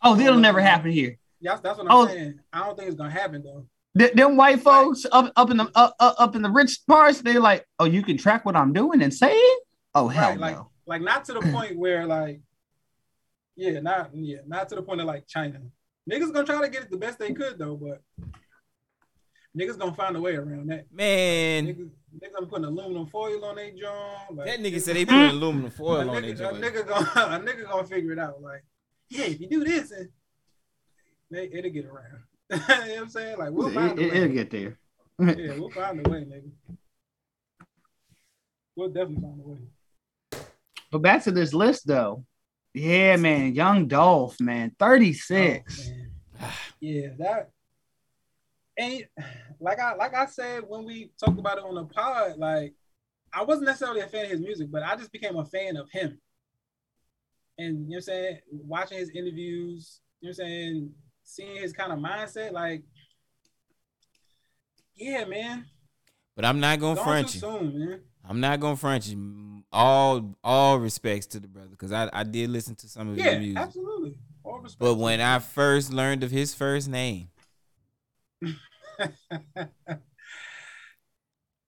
Oh, 0.03 0.15
that'll 0.15 0.39
never 0.39 0.61
happen 0.61 0.91
here. 0.91 1.19
Yeah, 1.41 1.53
that's, 1.53 1.61
that's 1.63 1.79
what 1.79 1.87
I'm 1.91 1.97
Oh. 1.97 2.07
saying. 2.09 2.41
I 2.53 2.65
don't 2.67 2.77
think 2.77 2.89
it's 2.89 2.97
gonna 2.97 3.11
happen 3.11 3.43
though. 3.45 3.67
Th- 3.97 4.13
them 4.13 4.37
white 4.37 4.61
folks 4.61 5.07
up 5.11 5.33
up 5.37 5.51
in 5.51 5.57
the 5.57 5.71
up, 5.75 5.95
up 6.01 6.15
up 6.19 6.37
in 6.37 6.43
the 6.43 6.51
rich 6.51 6.81
parts, 6.87 7.21
they're 7.21 7.41
like, 7.41 7.65
"Oh, 7.79 7.85
you 7.85 8.03
can 8.03 8.17
track 8.17 8.45
what 8.45 8.57
I'm 8.57 8.73
doing 8.73 9.03
and 9.03 9.13
saying." 9.15 9.59
Oh 9.95 10.09
hell 10.09 10.31
Right, 10.31 10.39
like, 10.41 10.57
no. 10.57 10.71
like 10.87 11.03
not 11.03 11.25
to 11.27 11.33
the 11.35 11.41
point 11.53 11.77
where 11.79 12.07
like, 12.07 12.41
yeah, 13.57 13.81
not 13.81 14.11
yeah, 14.15 14.39
not 14.47 14.69
to 14.71 14.75
the 14.77 14.83
point 14.83 15.01
of 15.01 15.07
like 15.07 15.27
China. 15.29 15.61
Niggas 16.11 16.33
gonna 16.33 16.45
try 16.47 16.61
to 16.61 16.69
get 16.69 16.83
it 16.83 16.91
the 16.91 16.97
best 16.97 17.19
they 17.19 17.33
could 17.33 17.59
though, 17.59 17.77
but 17.77 18.03
niggas 19.57 19.79
gonna 19.79 19.95
find 19.95 20.17
a 20.17 20.21
way 20.21 20.35
around 20.37 20.69
that. 20.71 20.87
Man, 20.93 21.67
Niggas, 21.67 21.91
niggas 22.17 22.33
gonna 22.35 22.47
put 22.47 22.65
aluminum 22.65 23.07
foil 23.07 23.45
on 23.45 23.57
their 23.57 23.71
joint. 23.71 24.37
Like, 24.37 24.47
that 24.47 24.61
nigga 24.61 24.81
said 24.81 24.97
they 24.97 25.05
put 25.05 25.15
aluminum 25.31 25.67
a 25.67 25.71
foil 25.71 26.11
on 26.11 26.23
their 26.23 26.35
nigga, 26.35 26.51
a 26.51 26.53
nigga 26.53 26.87
gonna 26.87 27.07
a 27.37 27.41
nigga 27.41 27.65
gonna 27.69 27.87
figure 27.87 28.13
it 28.13 28.19
out. 28.19 28.41
Like, 28.43 28.65
yeah, 29.09 29.25
if 29.27 29.41
you 29.41 29.49
do 29.49 29.65
this, 29.65 29.91
and 29.91 30.09
they, 31.31 31.49
it'll 31.53 31.71
get 31.71 31.87
around. 31.87 32.21
you 32.51 32.57
know 32.57 32.65
what 32.67 32.99
I'm 32.99 33.09
saying? 33.09 33.39
Like, 33.39 33.51
we'll 33.51 33.71
find 33.71 33.99
a 33.99 34.03
It, 34.03 34.13
way. 34.13 34.21
will 34.21 34.35
get 34.35 34.51
there. 34.51 34.79
Yeah, 35.21 35.59
we'll 35.59 35.71
find 35.71 36.07
a 36.07 36.11
way, 36.11 36.21
nigga. 36.21 36.51
We'll 38.77 38.89
definitely 38.89 39.23
find 39.23 39.41
a 39.41 39.49
way. 39.49 39.59
But 40.91 41.03
back 41.03 41.25
to 41.25 41.33
this 41.33 41.53
list 41.53 41.87
though. 41.87 42.25
Yeah, 42.75 43.17
man, 43.17 43.55
Young 43.55 43.89
Dolph, 43.89 44.41
man, 44.41 44.73
36. 44.79 45.91
Oh, 45.91 45.91
man. 46.41 46.51
yeah, 46.81 47.09
that 47.19 47.51
ain't 48.79 49.07
like 49.61 49.79
I 49.81 49.95
like 49.95 50.15
I 50.15 50.27
said 50.27 50.63
when 50.67 50.85
we 50.85 51.11
talked 51.19 51.39
about 51.39 51.59
it 51.59 51.65
on 51.65 51.75
the 51.75 51.85
pod. 51.85 52.37
Like, 52.39 52.75
I 53.33 53.43
wasn't 53.45 53.67
necessarily 53.67 54.01
a 54.01 54.07
fan 54.07 54.25
of 54.27 54.31
his 54.31 54.41
music, 54.41 54.71
but 54.71 54.83
I 54.83 54.97
just 54.97 55.13
became 55.13 55.37
a 55.37 55.45
fan 55.45 55.77
of 55.77 55.91
him. 55.91 56.19
And 57.59 57.69
you 57.69 57.75
know 57.75 57.87
what 57.89 57.95
I'm 57.97 58.01
saying? 58.03 58.39
Watching 58.53 58.99
his 58.99 59.11
interviews, 59.11 60.01
you 60.21 60.29
know 60.29 60.31
what 60.37 60.45
I'm 60.45 60.49
saying? 60.49 60.91
Seeing 61.25 61.57
his 61.57 61.73
kind 61.73 61.93
of 61.93 61.99
mindset, 61.99 62.53
like, 62.53 62.83
yeah, 64.97 65.25
man. 65.25 65.67
But 66.37 66.45
I'm 66.45 66.61
not 66.61 66.79
gonna 66.79 67.03
front 67.03 67.35
you. 67.35 67.41
soon, 67.41 67.79
man. 67.79 68.01
I'm 68.25 68.41
not 68.41 68.61
gonna 68.61 68.77
front 68.77 69.09
you. 69.09 69.65
All 69.73 70.35
all 70.43 70.79
respects 70.79 71.27
to 71.27 71.41
the 71.41 71.49
brother 71.49 71.71
because 71.71 71.93
I, 71.93 72.09
I 72.13 72.23
did 72.23 72.49
listen 72.51 72.75
to 72.77 72.89
some 72.89 73.09
of 73.11 73.17
his 73.17 73.25
Yeah, 73.27 73.39
music. 73.39 73.59
absolutely. 73.59 74.15
All 74.45 74.61
respect. 74.61 74.79
But 74.79 74.95
when 74.95 75.21
I 75.21 75.41
first 75.41 75.93
learned 75.93 76.23
of 76.25 76.31
his 76.31 76.55
first 76.55 76.89
name, 76.89 77.29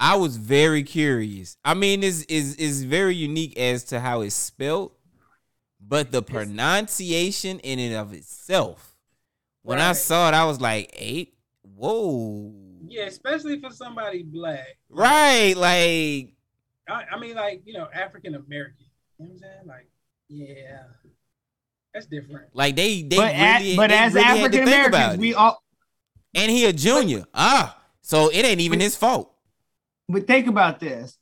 I 0.00 0.16
was 0.16 0.36
very 0.36 0.82
curious. 0.82 1.56
I 1.64 1.74
mean, 1.74 2.02
is 2.02 2.24
is 2.24 2.56
is 2.56 2.84
very 2.84 3.14
unique 3.14 3.58
as 3.58 3.84
to 3.84 4.00
how 4.00 4.22
it's 4.22 4.34
spelled, 4.34 4.92
but 5.80 6.10
the 6.10 6.22
pronunciation 6.22 7.58
in 7.60 7.78
and 7.78 7.94
of 7.94 8.12
itself. 8.14 8.94
When 9.62 9.78
I 9.78 9.92
saw 9.92 10.28
it, 10.28 10.34
I 10.34 10.46
was 10.46 10.60
like, 10.60 10.90
eight. 10.94 11.34
Whoa. 11.62 12.52
yeah, 12.88 13.04
especially 13.04 13.60
for 13.60 13.70
somebody 13.70 14.22
black. 14.22 14.78
Right. 14.88 15.54
Like, 15.56 16.34
I, 16.88 17.04
I 17.14 17.18
mean, 17.18 17.36
like, 17.36 17.62
you 17.64 17.72
know, 17.74 17.88
African 17.94 18.34
American. 18.34 18.86
You 19.18 19.26
know 19.26 19.32
what 19.32 19.32
I'm 19.32 19.38
saying? 19.38 19.66
Like, 19.66 19.88
yeah. 20.28 20.82
That's 21.92 22.06
different. 22.06 22.46
like 22.54 22.76
they 22.76 23.02
they 23.02 23.16
but 23.16 23.34
a- 23.34 23.58
really, 23.58 23.76
but 23.76 23.88
they 23.88 23.98
as 23.98 24.14
really 24.14 24.26
African 24.26 24.64
think 24.64 24.86
about 24.86 24.88
Americans, 24.88 25.14
it. 25.14 25.20
we 25.20 25.34
all 25.34 25.62
and 26.34 26.50
he 26.50 26.64
a 26.64 26.72
junior. 26.72 27.24
ah, 27.34 27.76
so 28.02 28.28
it 28.28 28.44
ain't 28.44 28.60
even 28.60 28.80
his 28.80 28.96
fault. 28.96 29.32
but 30.08 30.26
think 30.26 30.46
about 30.46 30.80
this. 30.80 31.16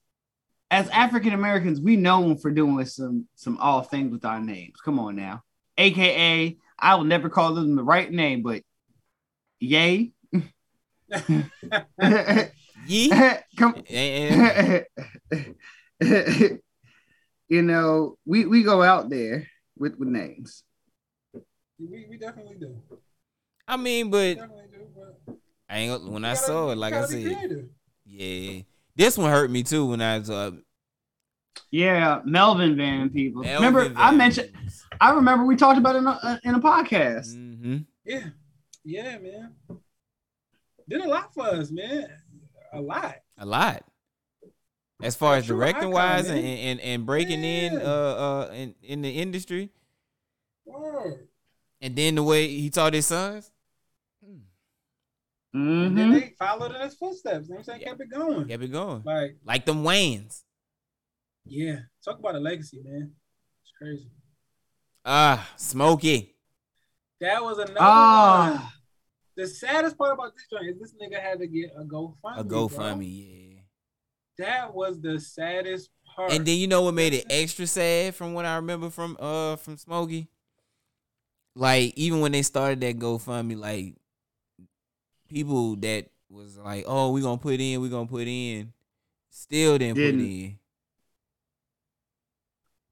As 0.71 0.89
African 0.91 1.33
Americans, 1.33 1.81
we 1.81 1.97
known 1.97 2.37
for 2.37 2.51
doing 2.51 2.85
some 2.85 3.27
some 3.35 3.57
odd 3.61 3.89
things 3.91 4.13
with 4.13 4.25
our 4.25 4.41
names. 4.41 4.81
Come 4.85 4.99
on 4.99 5.17
now. 5.17 5.43
AKA, 5.79 6.59
I 6.79 6.95
will 6.95 7.05
never 7.05 7.31
call 7.31 7.55
them 7.55 7.75
the 7.77 7.83
right 7.83 8.11
name, 8.11 8.43
but 8.43 8.63
yay. 9.61 10.13
Yee. 12.87 13.11
Come, 13.57 13.83
you 17.49 17.63
know, 17.63 18.17
we 18.25 18.45
we 18.45 18.63
go 18.63 18.83
out 18.83 19.09
there 19.09 19.47
with 19.79 19.99
with 19.99 20.09
names. 20.09 20.63
We, 21.79 22.07
we 22.11 22.19
definitely 22.19 22.57
do. 22.57 22.77
I 23.67 23.77
mean, 23.77 24.11
but 24.11 24.35
definitely. 24.35 24.65
But 24.65 24.68
I 25.69 25.79
ain't 25.79 26.01
gonna- 26.01 26.11
when 26.13 26.25
I 26.25 26.35
gotta- 26.35 26.47
saw 26.47 26.71
it, 26.71 26.79
like 26.79 26.95
I 26.95 27.05
said, 27.07 27.23
creative. 27.25 27.69
yeah, 28.07 28.63
this 28.97 29.19
one 29.19 29.31
hurt 29.31 29.51
me 29.51 29.63
too 29.63 29.87
when 29.87 30.01
I 30.01 30.19
was 30.19 30.31
uh. 30.31 30.53
Yeah, 31.71 32.23
Melvin 32.25 32.77
Van 32.77 33.11
Peebles. 33.11 33.45
Melvin 33.45 33.75
remember, 33.75 34.01
I 34.01 34.09
Van 34.11 34.17
mentioned. 34.19 34.53
I 35.01 35.11
remember 35.13 35.45
we 35.45 35.57
talked 35.57 35.79
about 35.79 35.97
it 35.97 35.99
in 35.99 36.07
a, 36.07 36.41
in 36.45 36.55
a 36.55 36.61
podcast. 36.61 37.35
Mhm. 37.35 37.85
Yeah, 38.05 38.29
yeah, 38.85 39.19
man. 39.19 39.55
Did 40.89 41.03
a 41.03 41.09
lot 41.09 41.35
for 41.35 41.45
us, 41.47 41.71
man. 41.71 42.09
A 42.73 42.81
lot. 42.81 43.17
a 43.37 43.45
lot. 43.45 43.85
As 45.03 45.15
far 45.15 45.37
as 45.37 45.47
directing 45.47 45.91
wise 45.91 46.29
and, 46.29 46.39
and 46.45 46.81
and 46.81 47.07
breaking 47.07 47.45
in 47.45 47.77
uh 47.81 47.85
uh 47.85 48.51
in, 48.55 48.75
in 48.83 49.03
the 49.03 49.11
industry, 49.11 49.71
Word. 50.65 51.29
and 51.81 51.95
then 51.95 52.15
the 52.17 52.23
way 52.23 52.49
he 52.49 52.69
taught 52.71 52.95
his 52.95 53.07
sons, 53.07 53.51
And 55.59 55.93
Mhm. 55.93 55.97
then 55.97 56.11
they 56.13 56.35
followed 56.39 56.75
in 56.75 56.81
his 56.81 56.95
footsteps. 56.95 57.49
You 57.49 57.55
know 57.55 57.59
what 57.59 57.59
I'm 57.61 57.65
saying? 57.65 57.81
Yeah. 57.81 57.89
Kept 57.89 58.01
it 58.03 58.11
going. 58.11 58.49
kept 58.49 58.63
it 58.63 58.69
going 58.73 59.03
Like, 59.05 59.37
like 59.45 59.67
them 59.67 59.83
Wayans. 59.83 60.43
yeah. 61.45 61.81
Talk 62.05 62.19
about 62.19 62.35
a 62.37 62.41
legacy, 62.41 62.81
man. 62.85 63.15
It's 63.63 63.73
crazy. 63.79 64.11
Ah, 65.05 65.51
Smokey. 65.57 66.35
That 67.21 67.43
was 67.43 67.59
another 67.59 67.75
one. 67.75 67.79
Ah, 67.81 68.75
The 69.37 69.47
saddest 69.47 69.97
part 69.97 70.15
about 70.15 70.33
this 70.35 70.47
joint 70.51 70.69
is 70.69 70.79
this 70.81 70.95
nigga 71.01 71.21
had 71.21 71.39
to 71.41 71.47
get 71.47 71.71
a 71.77 71.85
GoFundMe. 71.85 72.39
A 72.39 72.45
bro. 72.45 72.69
GoFundMe, 72.69 73.55
yeah. 73.57 73.63
That 74.39 74.75
was 74.75 75.01
the 75.01 75.19
saddest 75.21 75.91
part. 76.15 76.33
And 76.33 76.45
then 76.47 76.59
you 76.59 76.67
know 76.67 76.83
what 76.83 76.95
made 76.95 77.15
it 77.15 77.27
extra 77.31 77.67
sad 77.67 78.15
from 78.15 78.35
what 78.35 78.45
I 78.45 78.57
remember 78.57 78.91
from 78.91 79.17
uh 79.21 79.57
from 79.57 79.77
Smokey? 79.77 80.29
Like 81.55 81.95
even 81.97 82.21
when 82.21 82.33
they 82.33 82.43
started 82.43 82.81
that 82.83 82.99
GoFundMe, 82.99 83.57
like 83.57 83.95
people 85.29 85.77
that 85.77 86.07
was 86.31 86.57
like, 86.59 86.85
Oh, 86.87 87.11
we 87.13 87.21
gonna 87.21 87.39
put 87.39 87.61
in, 87.61 87.81
we 87.81 87.89
gonna 87.89 88.07
put 88.07 88.27
in, 88.27 88.73
still 89.31 89.79
didn't, 89.79 89.97
Didn't. 89.97 90.21
put 90.21 90.27
in. 90.29 90.59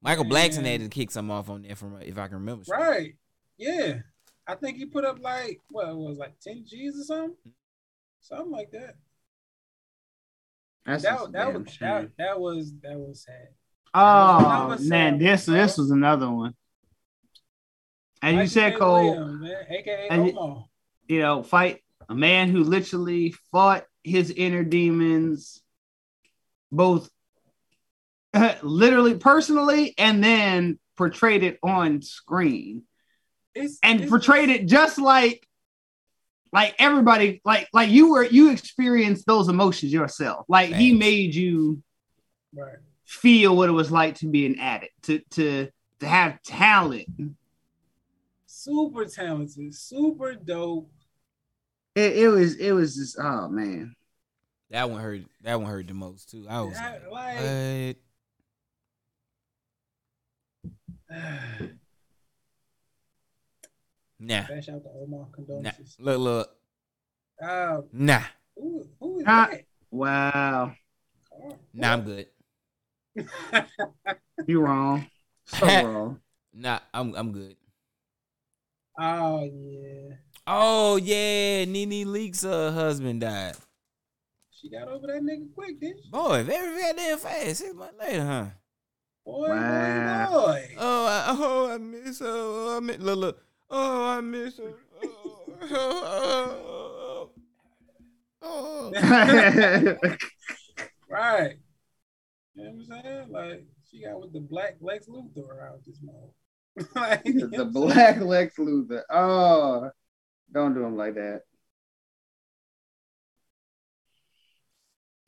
Michael 0.02 0.24
Blackson 0.24 0.62
Man. 0.62 0.80
had 0.80 0.80
to 0.82 0.88
kick 0.88 1.10
some 1.10 1.30
off 1.30 1.48
on 1.50 1.62
there 1.62 1.74
from 1.74 1.96
if 2.02 2.16
I 2.18 2.26
can 2.28 2.36
remember. 2.36 2.64
straight. 2.64 2.78
right. 2.80 3.14
Yeah. 3.58 3.98
I 4.46 4.54
think 4.54 4.76
he 4.76 4.86
put 4.86 5.04
up 5.04 5.18
like 5.20 5.60
what 5.68 5.88
it 5.88 5.96
was 5.96 6.18
like 6.18 6.38
10 6.40 6.64
G's 6.68 7.00
or 7.00 7.04
something? 7.04 7.34
Something 8.20 8.52
like 8.52 8.70
that. 8.72 8.94
that's 10.84 11.02
That, 11.02 11.32
that 11.32 11.54
was 11.54 11.72
shame. 11.72 11.88
that, 11.88 12.10
that 12.18 12.40
was 12.40 12.72
that 12.82 12.96
was 12.98 13.24
sad. 13.24 13.48
Oh 13.94 14.68
was 14.68 14.86
man, 14.86 15.14
sad, 15.14 15.20
this 15.20 15.46
bro. 15.46 15.54
this 15.54 15.78
was 15.78 15.90
another 15.90 16.30
one. 16.30 16.54
As 18.22 18.34
you 18.34 18.46
said, 18.46 18.76
Cole, 18.76 19.10
Williams, 19.10 19.40
man, 19.40 19.64
aka 19.70 20.08
and 20.10 20.30
Omar. 20.38 20.64
you 21.08 21.20
know, 21.20 21.42
fight 21.42 21.82
a 22.08 22.14
man 22.14 22.48
who 22.50 22.62
literally 22.64 23.34
fought 23.52 23.84
his 24.04 24.30
inner 24.30 24.62
demons, 24.62 25.62
both 26.70 27.10
literally, 28.62 29.14
personally, 29.16 29.94
and 29.98 30.22
then 30.22 30.78
portrayed 30.96 31.42
it 31.42 31.58
on 31.62 32.00
screen 32.02 32.82
It's, 33.54 33.78
and 33.82 33.96
it's- 34.00 34.08
portrayed 34.10 34.48
it 34.48 34.66
just 34.66 34.98
like 34.98 35.46
like 36.52 36.74
everybody 36.78 37.42
like 37.44 37.68
like 37.74 37.90
you 37.90 38.12
were 38.12 38.24
you 38.24 38.50
experienced 38.50 39.26
those 39.26 39.48
emotions 39.48 39.92
yourself 39.92 40.46
like 40.48 40.72
he 40.72 40.94
made 40.94 41.34
you 41.34 41.82
right. 42.54 42.76
feel 43.04 43.54
what 43.54 43.68
it 43.68 43.72
was 43.72 43.90
like 43.90 44.14
to 44.14 44.26
be 44.26 44.46
an 44.46 44.58
addict 44.58 44.94
to 45.02 45.18
to 45.30 45.68
to 46.00 46.06
have 46.06 46.40
talent 46.42 47.06
Super 48.46 49.04
talented, 49.04 49.74
super 49.74 50.34
dope. 50.34 50.90
It, 51.96 52.16
it 52.18 52.28
was 52.28 52.54
it 52.56 52.72
was 52.72 52.94
just 52.94 53.16
oh 53.20 53.48
man 53.48 53.92
That 54.70 54.88
one 54.90 55.00
hurt 55.00 55.22
that 55.42 55.60
one 55.60 55.70
hurt 55.70 55.88
the 55.88 55.94
most 55.94 56.30
too. 56.30 56.46
I 56.48 56.60
was 56.60 56.74
That, 56.74 57.02
like, 57.10 57.36
like, 57.38 57.96
what? 61.08 61.68
Nah. 64.18 64.44
Out 64.48 65.62
Nah. 65.62 65.70
Look, 65.98 66.18
look. 66.18 66.56
Uh, 67.42 67.82
Nah. 67.92 68.22
who, 68.56 68.86
who 68.98 69.18
is 69.18 69.24
Ah. 69.26 69.48
that? 69.50 69.64
wow 69.90 70.72
Oh, 71.32 71.58
Nah, 71.74 71.92
I'm 71.92 72.02
good. 72.02 72.26
you 74.46 74.60
wrong 74.60 75.06
so 75.44 75.66
wrong 75.84 76.20
Nah, 76.54 76.80
I'm 76.94 77.14
I'm 77.14 77.32
good. 77.32 77.56
oh 78.98 79.42
yeah, 79.44 80.16
Oh 80.46 80.96
yeah, 80.96 81.64
Nene 81.64 82.06
Leakes' 82.06 82.44
uh, 82.44 82.72
husband 82.72 83.20
died. 83.20 83.56
she 84.50 84.70
got 84.70 84.88
over 84.88 85.06
that 85.08 85.22
nigga 85.22 85.52
quick, 85.54 85.80
didn't 85.80 86.02
she? 86.04 86.10
Boy, 86.10 86.42
very 86.44 86.80
goddamn 86.80 87.18
fast. 87.18 87.56
Six 87.58 87.74
months 87.74 87.98
later, 87.98 88.24
huh? 88.24 88.46
Boy, 89.24 89.48
Wow. 89.48 90.26
boy, 90.30 90.42
boy. 90.46 90.74
Oh, 90.78 91.06
I, 91.06 91.24
oh, 91.38 91.70
I 91.74 91.78
miss 91.78 92.18
her. 92.20 92.26
Oh, 92.28 92.76
I 92.76 92.80
miss, 92.80 92.98
look, 92.98 93.18
look. 93.18 93.42
Oh, 93.70 94.06
I 94.06 94.20
miss 94.20 94.56
her. 94.58 94.74
Oh, 95.02 95.44
oh, 95.62 97.30
oh, 98.42 98.92
oh. 98.92 98.92
right. 101.10 101.56
You 102.54 102.64
know 102.64 102.70
what 102.70 102.96
I'm 102.98 103.02
saying? 103.04 103.32
Like 103.32 103.64
she 103.90 104.02
got 104.02 104.20
with 104.20 104.32
the 104.32 104.40
black 104.40 104.76
Lex 104.80 105.06
Luthor 105.08 105.48
around 105.48 105.80
this 105.86 106.00
mode. 106.02 106.32
like, 106.94 107.22
you 107.24 107.34
know 107.34 107.46
the 107.48 107.64
what 107.64 107.66
I'm 107.66 107.72
black 107.72 108.20
lex 108.20 108.56
luthor 108.58 109.02
oh 109.10 109.90
don't 110.56 110.72
do 110.72 110.82
him 110.84 110.96
like 110.96 111.14
that 111.16 111.42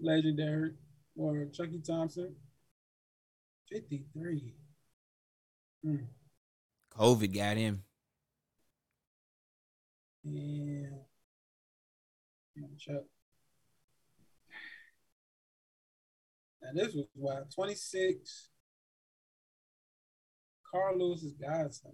legendary 0.00 0.72
or 1.16 1.44
Chucky 1.52 1.82
Thompson. 1.86 2.34
53. 3.70 4.54
Mm, 5.84 6.06
COVID 6.96 7.34
got 7.34 7.58
him. 7.58 7.82
yeah. 10.24 10.88
Yeah, 12.56 12.66
Chuck. 12.78 13.04
Now 16.62 16.70
this 16.74 16.94
was 16.94 17.06
wild. 17.14 17.52
26. 17.54 18.48
Carl 20.70 20.98
Lewis's 20.98 21.34
godson. 21.34 21.92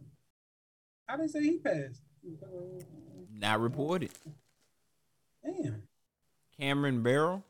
How 1.09 1.17
did 1.17 1.29
they 1.29 1.33
say 1.33 1.43
he 1.43 1.59
passed? 1.59 2.04
Not 3.33 3.61
reported. 3.61 4.11
Damn. 5.45 5.83
Cameron 6.59 7.03
Barrel. 7.03 7.45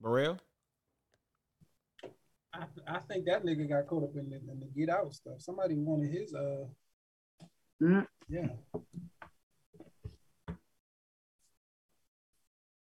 Burrell. 0.00 0.38
I, 2.54 2.64
I 2.86 2.98
think 3.08 3.24
that 3.26 3.44
nigga 3.44 3.68
got 3.68 3.86
caught 3.86 4.04
up 4.04 4.16
in 4.16 4.28
the, 4.30 4.36
in 4.36 4.60
the 4.60 4.66
get 4.66 4.90
out 4.90 5.14
stuff. 5.14 5.40
Somebody 5.40 5.74
wanted 5.76 6.12
his 6.12 6.34
uh 6.34 6.64
Mm. 7.82 8.06
yeah. 8.28 8.46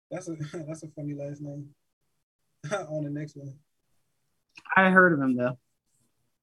That's 0.08 0.28
a 0.28 0.34
that's 0.68 0.84
a 0.84 0.88
funny 0.94 1.14
last 1.14 1.40
name. 1.40 1.70
On 2.72 3.02
the 3.02 3.10
next 3.10 3.36
one, 3.36 3.54
i 4.76 4.88
heard 4.90 5.12
of 5.12 5.20
him 5.20 5.36
though 5.36 5.58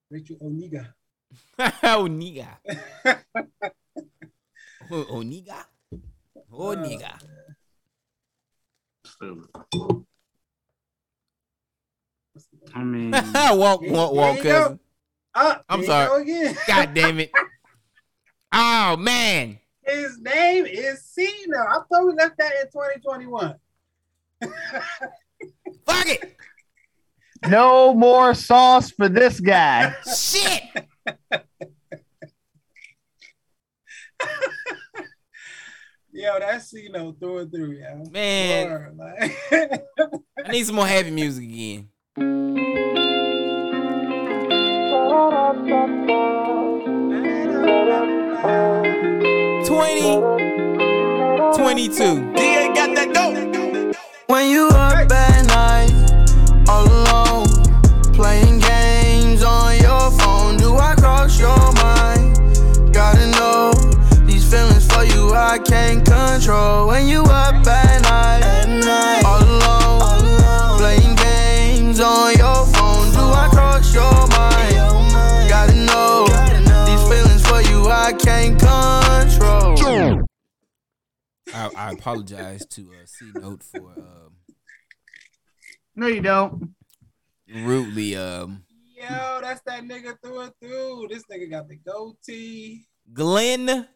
Rachel 0.10 0.36
Oniga. 0.44 0.94
Oniga. 1.60 2.58
O- 4.92 5.06
Oniga. 5.16 5.66
Oniga. 6.52 7.14
i 12.74 12.84
mean 12.84 13.12
walk, 13.36 13.82
walk, 13.82 14.14
walk, 14.14 14.40
cousin. 14.40 14.80
Ah, 15.34 15.62
I'm 15.70 15.84
sorry. 15.84 16.08
go 16.08 16.16
again. 16.18 16.58
God 16.68 16.94
damn 16.94 17.20
it. 17.20 17.32
Oh 18.52 18.98
man. 18.98 19.60
His 19.84 20.20
name 20.20 20.66
is 20.66 21.04
Cena. 21.06 21.58
I 21.58 21.80
thought 21.90 22.06
we 22.06 22.14
left 22.14 22.38
that 22.38 22.52
in 22.62 22.68
2021. 22.68 23.56
Fuck 25.86 26.08
it. 26.08 26.36
no 27.48 27.94
more 27.94 28.34
sauce 28.34 28.92
for 28.92 29.08
this 29.10 29.40
guy 29.40 29.94
Shit. 30.06 30.64
Yo, 36.22 36.38
that's 36.38 36.72
you 36.74 36.92
know 36.92 37.14
through 37.20 37.40
and 37.40 37.52
through, 37.52 37.72
yo. 37.72 38.04
Man. 38.12 38.70
Word, 38.70 38.96
like- 38.96 39.88
I 40.46 40.52
need 40.52 40.68
some 40.68 40.76
more 40.76 40.86
happy 40.86 41.10
music 41.10 41.46
again. 41.46 41.90
Twenty 49.66 50.18
twenty-two. 51.56 52.34
DA 52.34 52.74
got 52.74 52.96
that 52.96 53.10
dope. 53.14 53.96
When 54.28 54.50
you 54.50 54.70
control 66.42 66.88
when 66.88 67.08
you 67.08 67.22
up 67.24 67.68
at 67.68 68.02
night. 68.02 69.22
All 69.26 69.44
alone, 69.44 70.78
playing 70.80 71.16
games 71.16 72.00
on 72.00 72.36
your 72.36 72.66
phone. 72.66 73.12
Do 73.12 73.20
I 73.20 73.48
cross 73.52 73.94
your 73.94 74.12
mind? 74.30 75.50
Gotta 75.50 75.76
know 75.86 76.26
these 76.86 77.04
feelings 77.10 77.48
for 77.48 77.62
you 77.62 77.88
I 77.88 78.14
can't 78.14 78.60
control. 78.60 80.24
I, 81.54 81.70
I 81.76 81.92
apologize 81.92 82.66
to 82.66 82.82
uh, 82.82 83.06
C 83.06 83.32
Note 83.36 83.62
for 83.62 83.92
um, 83.98 84.34
No, 85.96 86.08
you 86.08 86.22
don't. 86.22 86.74
rudely 87.54 88.16
um, 88.16 88.64
Yo, 88.96 89.40
that's 89.42 89.62
that 89.62 89.84
nigga 89.84 90.16
through 90.24 90.40
and 90.40 90.54
through. 90.60 91.08
This 91.10 91.24
nigga 91.32 91.52
got 91.52 91.68
the 91.68 91.76
goatee. 91.76 92.88
Glenn 93.14 93.88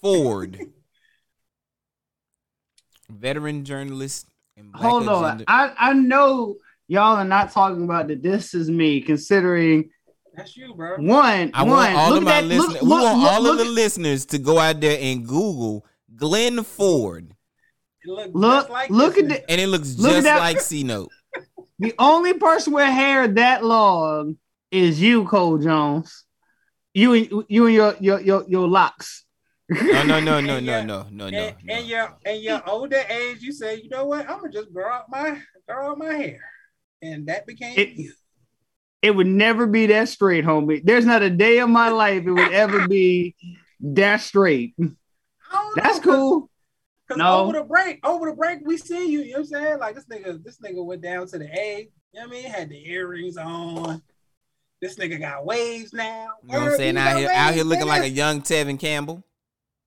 Ford, 0.00 0.58
veteran 3.18 3.64
journalist. 3.64 4.26
And 4.56 4.70
black 4.72 4.82
Hold 4.84 5.08
on. 5.08 5.24
agenda- 5.24 5.44
I, 5.48 5.72
I 5.78 5.92
know 5.94 6.56
y'all 6.88 7.16
are 7.16 7.24
not 7.24 7.50
talking 7.52 7.84
about 7.84 8.08
the 8.08 8.14
this 8.14 8.54
is 8.54 8.70
me, 8.70 9.00
considering 9.00 9.90
That's 10.36 10.56
you, 10.56 10.74
bro. 10.74 10.96
one, 10.98 11.50
I 11.54 11.62
one, 11.62 11.70
want 11.70 11.94
all 11.96 12.08
look 12.10 12.18
of 12.18 12.24
my 12.24 12.40
that, 12.40 12.44
listeners. 12.44 12.72
look, 12.74 12.82
we 12.82 12.88
want 12.88 13.18
look, 13.20 13.32
all 13.32 13.40
look, 13.42 13.60
of 13.60 13.66
the 13.66 13.72
listeners 13.72 14.26
to 14.26 14.38
go 14.38 14.58
out 14.58 14.80
there 14.80 14.98
and 15.00 15.26
Google 15.26 15.84
Glenn 16.14 16.62
Ford, 16.62 17.34
look, 18.06 18.30
look, 18.34 18.68
like 18.68 18.90
look 18.90 19.18
at 19.18 19.24
nigga. 19.24 19.28
the, 19.28 19.50
and 19.50 19.60
it 19.60 19.66
looks 19.66 19.96
Look 19.98 20.12
just 20.12 20.26
like 20.26 20.60
C 20.60 20.84
Note. 20.84 21.10
the 21.80 21.94
only 21.98 22.34
person 22.34 22.72
with 22.72 22.86
hair 22.88 23.26
that 23.26 23.64
long 23.64 24.36
is 24.70 25.00
you, 25.00 25.24
Cole 25.26 25.58
Jones. 25.58 26.24
You 26.92 27.12
and 27.14 27.44
you 27.48 27.66
and 27.66 27.74
your 27.74 27.96
your 27.98 28.20
your, 28.20 28.44
your 28.48 28.68
locks. 28.68 29.23
No, 29.82 30.02
no, 30.04 30.20
no, 30.20 30.40
no, 30.40 30.60
no, 30.60 30.82
no, 30.82 31.06
no, 31.10 31.30
no. 31.30 31.38
And, 31.38 31.56
and 31.70 31.86
your 31.86 32.16
and 32.24 32.42
your 32.42 32.68
older 32.68 33.02
age, 33.08 33.40
you 33.42 33.52
say, 33.52 33.76
you 33.76 33.88
know 33.88 34.06
what? 34.06 34.28
I'm 34.28 34.38
gonna 34.40 34.52
just 34.52 34.72
grow 34.72 34.90
out 34.90 35.08
my 35.10 35.40
grow 35.68 35.90
out 35.92 35.98
my 35.98 36.12
hair, 36.14 36.40
and 37.02 37.26
that 37.28 37.46
became 37.46 37.78
It- 37.78 37.90
you. 37.96 38.12
It 39.02 39.14
would 39.14 39.26
never 39.26 39.66
be 39.66 39.84
that 39.88 40.08
straight, 40.08 40.46
homie. 40.46 40.80
There's 40.82 41.04
not 41.04 41.20
a 41.22 41.28
day 41.28 41.58
of 41.58 41.68
my 41.68 41.90
life 41.90 42.24
it 42.26 42.30
would 42.32 42.52
ever 42.54 42.88
be 42.88 43.34
that 43.80 44.22
straight. 44.22 44.72
I 44.80 44.82
don't 44.82 44.94
know, 45.76 45.82
That's 45.82 45.98
'cause- 45.98 46.04
cool. 46.16 46.50
Cause 47.08 47.18
No. 47.18 47.40
over 47.40 47.52
the 47.52 47.64
break, 47.64 48.00
over 48.06 48.30
the 48.30 48.34
break, 48.34 48.60
we 48.64 48.78
see 48.78 49.10
you. 49.10 49.20
You 49.20 49.32
know 49.32 49.38
what 49.40 49.40
I'm 49.40 49.46
saying? 49.64 49.78
Like 49.78 49.94
this 49.94 50.06
nigga, 50.06 50.42
this 50.42 50.56
nigga 50.58 50.82
went 50.82 51.02
down 51.02 51.26
to 51.26 51.38
the 51.38 51.44
A. 51.52 51.90
You 52.14 52.20
know 52.20 52.28
what 52.28 52.36
I 52.38 52.40
mean? 52.40 52.50
Had 52.50 52.70
the 52.70 52.90
earrings 52.90 53.36
on. 53.36 54.00
This 54.80 54.96
nigga 54.98 55.20
got 55.20 55.44
waves 55.44 55.92
now. 55.92 56.28
You 56.42 56.52
know 56.52 56.60
what 56.60 56.70
I'm 56.72 56.76
saying? 56.78 56.96
Out 56.96 57.10
got 57.12 57.18
here, 57.18 57.28
out 57.30 57.48
here 57.52 57.56
waves, 57.62 57.68
looking 57.68 57.86
like 57.86 58.02
a 58.04 58.08
young 58.08 58.40
Tevin 58.40 58.80
Campbell. 58.80 59.22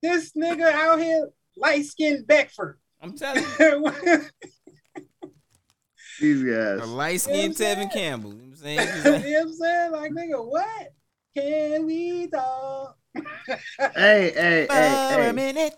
This 0.01 0.33
nigga 0.33 0.71
out 0.71 0.99
here 0.99 1.29
light 1.55 1.85
skinned 1.85 2.27
Beckford. 2.27 2.77
I'm 3.01 3.13
telling 3.17 3.43
you, 3.59 3.65
you 3.67 3.81
know 3.81 4.21
These 6.19 6.43
a 6.43 6.85
light 6.85 7.21
skinned 7.21 7.59
Yeah, 7.59 7.71
I'm 7.73 7.77
Tevin. 7.79 7.93
Campbell. 7.93 8.33
You 8.33 8.37
know 8.37 8.45
what 8.45 8.51
I'm 8.51 8.55
saying? 8.57 8.87
Just 8.93 9.05
what 9.05 9.41
I'm 9.41 9.53
saying? 9.53 9.91
Like, 9.91 10.11
nigga, 10.11 10.45
what? 10.47 10.93
Can 11.35 11.85
we 11.85 12.27
talk? 12.27 12.97
Hey, 13.95 14.31
hey, 14.35 14.65
For 14.67 14.73
hey, 14.73 15.05
a 15.09 15.09
hey. 15.09 15.31
minute. 15.31 15.75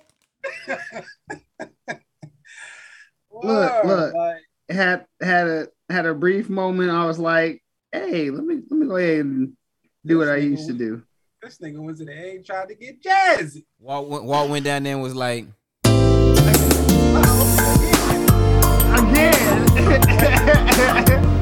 Look, 3.32 3.84
look. 3.86 4.14
Like, 4.14 4.42
Had 4.70 5.06
had 5.22 5.48
a 5.48 5.68
had 5.90 6.06
a 6.06 6.14
brief 6.14 6.50
moment. 6.50 6.90
I 6.92 7.06
was 7.06 7.20
like, 7.20 7.64
hey, 7.92 8.30
let 8.30 8.44
me 8.44 8.62
let 8.70 8.80
me 8.80 8.88
go 8.88 8.98
ahead 8.98 9.20
and 9.26 9.54
do 10.06 10.18
what 10.18 10.30
I 10.30 10.38
used 10.38 10.68
to 10.68 10.74
do. 10.74 11.04
This 11.42 11.58
nigga 11.60 11.80
went 11.80 11.98
to 11.98 12.06
the 12.06 12.12
A 12.12 12.36
and 12.36 12.46
tried 12.46 12.68
to 12.70 12.76
get 12.76 13.02
jazzy. 13.02 13.64
Walt 13.80 14.10
went, 14.10 14.24
Walt 14.26 14.50
went 14.50 14.66
down 14.66 14.84
there 14.84 14.94
and 14.94 15.02
was 15.02 15.16
like, 15.16 15.46
Again. 20.92 21.36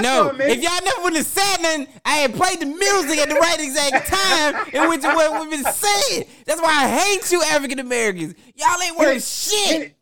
I 0.00 0.02
Just 0.02 0.14
know. 0.16 0.28
for 0.28 0.34
a 0.34 0.38
minute. 0.38 0.58
If 0.58 0.62
y'all 0.62 0.84
never 0.84 1.02
would 1.02 1.16
have 1.16 1.26
said 1.26 1.56
nothing, 1.62 1.86
I 2.04 2.16
had 2.16 2.34
played 2.34 2.60
the 2.60 2.66
music 2.66 3.18
at 3.18 3.28
the 3.28 3.34
right 3.36 3.60
exact 3.60 4.06
time 4.08 4.66
in 4.72 4.88
which 4.88 5.02
what 5.02 5.40
we've 5.40 5.50
been 5.50 5.72
saying. 5.72 6.24
That's 6.46 6.60
why 6.60 6.84
I 6.84 6.88
hate 6.88 7.30
you 7.32 7.42
African 7.42 7.78
Americans. 7.78 8.34
Y'all 8.56 8.80
ain't 8.82 8.96
worth 8.98 9.12
Hit 9.14 9.22
shit. 9.22 9.82
it. 9.82 9.96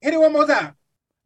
Hit 0.00 0.14
it 0.14 0.20
one 0.20 0.32
more 0.32 0.46
time. 0.46 0.74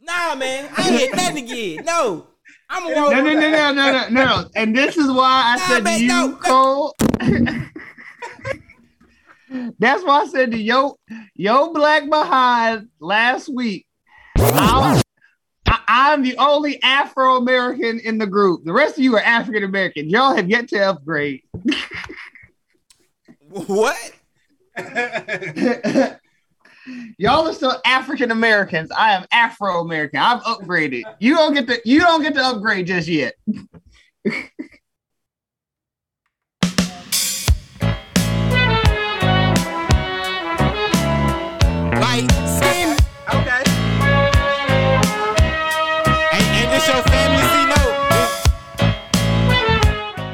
Nah, 0.00 0.34
man. 0.34 0.68
I 0.76 0.88
ain't 0.88 0.98
hit 1.00 1.16
nothing 1.16 1.44
again. 1.44 1.84
No. 1.84 2.26
I'm 2.70 2.86
a 2.86 2.90
No, 2.94 3.10
no, 3.10 3.20
no, 3.20 3.32
no, 3.34 3.72
no, 3.72 3.92
no, 3.92 4.08
no. 4.08 4.48
And 4.56 4.74
this 4.74 4.96
is 4.96 5.06
why 5.10 5.54
I 5.54 5.56
Nah, 5.56 5.68
said 5.68 5.84
man, 5.84 5.98
to 5.98 6.02
you, 6.02 6.08
no, 6.08 6.26
no. 6.28 6.36
Cole. 6.36 6.94
That's 9.78 10.02
why 10.04 10.20
I 10.22 10.26
said 10.28 10.50
to 10.52 10.58
yo, 10.58 10.96
yo, 11.34 11.72
black 11.74 12.08
behind 12.08 12.88
last 13.00 13.50
week. 13.52 13.86
I'm, 14.38 15.01
I, 15.88 16.12
I'm 16.12 16.22
the 16.22 16.36
only 16.38 16.82
Afro 16.82 17.36
American 17.36 18.00
in 18.00 18.18
the 18.18 18.26
group. 18.26 18.64
The 18.64 18.72
rest 18.72 18.98
of 18.98 19.04
you 19.04 19.16
are 19.16 19.22
African 19.22 19.64
Americans. 19.64 20.10
Y'all 20.12 20.34
have 20.34 20.48
yet 20.48 20.68
to 20.68 20.78
upgrade. 20.78 21.42
What? 23.48 24.12
Y'all 27.18 27.46
are 27.46 27.52
still 27.52 27.80
African 27.84 28.30
Americans. 28.30 28.90
I 28.90 29.12
am 29.12 29.26
Afro 29.30 29.80
American. 29.80 30.18
I've 30.18 30.42
upgraded. 30.42 31.02
You 31.20 31.36
don't 31.36 31.54
get 31.54 31.66
to. 31.68 31.80
You 31.84 32.00
don't 32.00 32.22
get 32.22 32.34
to 32.34 32.44
upgrade 32.44 32.86
just 32.86 33.08
yet. 33.08 33.34
Light 42.02 42.28
skin. 42.58 42.91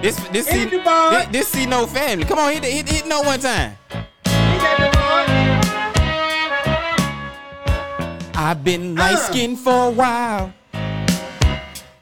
This 0.00 0.14
this 0.14 0.46
this 0.46 0.46
see 0.46 0.64
the 0.64 0.78
ball. 0.78 1.10
this, 1.10 1.26
this 1.28 1.48
see 1.48 1.66
no 1.66 1.84
family. 1.86 2.24
Come 2.24 2.38
on, 2.38 2.52
hit 2.52 2.64
it, 2.64 2.72
hit 2.72 2.88
hit 2.88 3.06
no 3.06 3.22
one 3.22 3.40
time. 3.40 3.76
He 3.90 4.30
got 4.30 4.78
the 4.78 4.90
ball. 4.96 5.48
I've 8.36 8.62
been 8.62 8.94
light 8.94 9.18
skinned 9.18 9.58
for 9.58 9.88
a 9.88 9.90
while. 9.90 10.54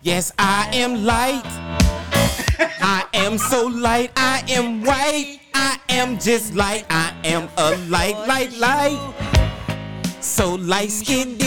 Yes, 0.02 0.30
I 0.38 0.68
am 0.74 1.06
light. 1.06 1.42
I 2.82 3.06
am 3.14 3.38
so 3.38 3.66
light. 3.66 4.12
I 4.14 4.44
am 4.48 4.84
white. 4.84 5.40
I 5.54 5.78
am 5.88 6.18
just 6.18 6.54
light. 6.54 6.84
I 6.90 7.14
am 7.24 7.48
a 7.56 7.76
light, 7.88 8.18
light, 8.28 8.52
light. 8.58 9.00
So 10.20 10.56
light 10.56 10.90
skinned. 10.90 11.40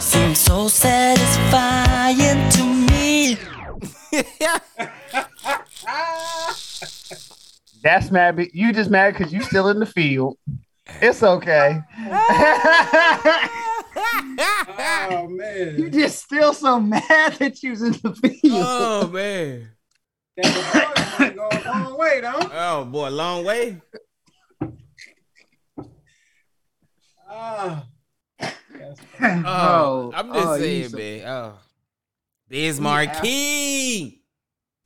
Seems 0.00 0.38
so 0.38 0.68
satisfying 0.68 2.48
to 2.52 2.64
me. 2.64 2.85
That's 7.82 8.10
mad. 8.10 8.36
be- 8.36 8.50
You 8.52 8.72
just 8.72 8.90
mad 8.90 9.14
because 9.16 9.32
you 9.32 9.42
still 9.42 9.68
in 9.68 9.78
the 9.78 9.86
field. 9.86 10.36
It's 11.00 11.22
okay. 11.22 11.80
Oh 15.08 15.26
man. 15.28 15.76
you 15.78 15.88
just 15.90 16.22
still 16.24 16.52
so 16.52 16.78
mad 16.78 17.32
that 17.38 17.62
you 17.62 17.70
was 17.70 17.82
in 17.82 17.92
the 17.92 18.14
field. 18.14 18.38
oh 18.44 19.08
man. 19.08 19.70
That 20.36 21.16
the 21.18 21.30
go 21.34 21.48
a 21.50 21.60
long 21.66 21.98
way, 21.98 22.20
though. 22.20 22.50
Oh 22.52 22.84
boy, 22.84 23.08
long 23.08 23.44
way. 23.44 23.80
Ah. 27.28 27.86
Yes. 28.40 28.96
Oh, 29.20 30.12
I'm 30.14 30.32
just 30.32 30.46
oh, 30.46 30.54
you 30.56 30.60
saying, 30.62 30.88
so- 30.90 30.96
man. 30.98 31.22
Oh. 31.26 31.58
Biz 32.48 32.80
Markie. 32.80 34.22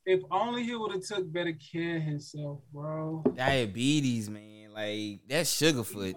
If 0.05 0.21
only 0.31 0.63
he 0.63 0.75
would 0.75 0.93
have 0.93 1.05
took 1.05 1.31
better 1.31 1.53
care 1.53 1.97
of 1.97 2.03
himself, 2.03 2.61
bro. 2.73 3.23
Diabetes, 3.35 4.29
man. 4.29 4.73
Like 4.73 5.21
that's 5.27 5.53
Sugarfoot. 5.53 6.15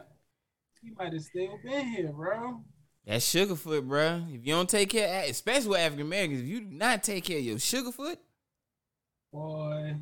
He 0.83 0.91
might 0.99 1.13
have 1.13 1.23
still 1.23 1.59
been 1.63 1.87
here, 1.87 2.13
bro. 2.13 2.63
That's 3.07 3.27
Sugarfoot, 3.27 3.87
bro. 3.87 4.25
If 4.29 4.47
you 4.47 4.55
don't 4.55 4.69
take 4.69 4.91
care, 4.91 5.25
especially 5.29 5.71
with 5.71 5.81
African 5.81 6.07
Americans, 6.07 6.41
if 6.41 6.47
you 6.47 6.61
do 6.61 6.75
not 6.75 7.03
take 7.03 7.25
care 7.25 7.39
of 7.39 7.45
your 7.45 7.57
Sugarfoot, 7.57 8.17
Boy. 9.35 9.97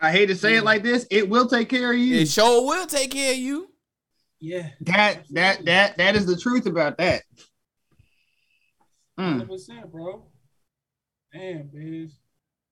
I 0.00 0.12
hate 0.12 0.26
to 0.26 0.36
say 0.36 0.54
it 0.54 0.62
like 0.62 0.84
this. 0.84 1.08
It 1.10 1.28
will 1.28 1.48
take 1.48 1.68
care 1.68 1.92
of 1.92 1.98
you. 1.98 2.18
it 2.18 2.28
sure 2.28 2.64
will 2.64 2.86
take 2.86 3.10
care 3.10 3.32
of 3.32 3.38
you. 3.38 3.68
Yeah. 4.40 4.68
That 4.82 5.24
that 5.30 5.64
that 5.64 5.96
that 5.96 6.14
is 6.14 6.24
the 6.24 6.36
truth 6.36 6.66
about 6.66 6.98
that. 6.98 7.22
Mm. 9.18 9.46
100%, 9.46 9.90
bro. 9.90 10.24
Damn, 11.32 11.68
bitch. 11.74 12.10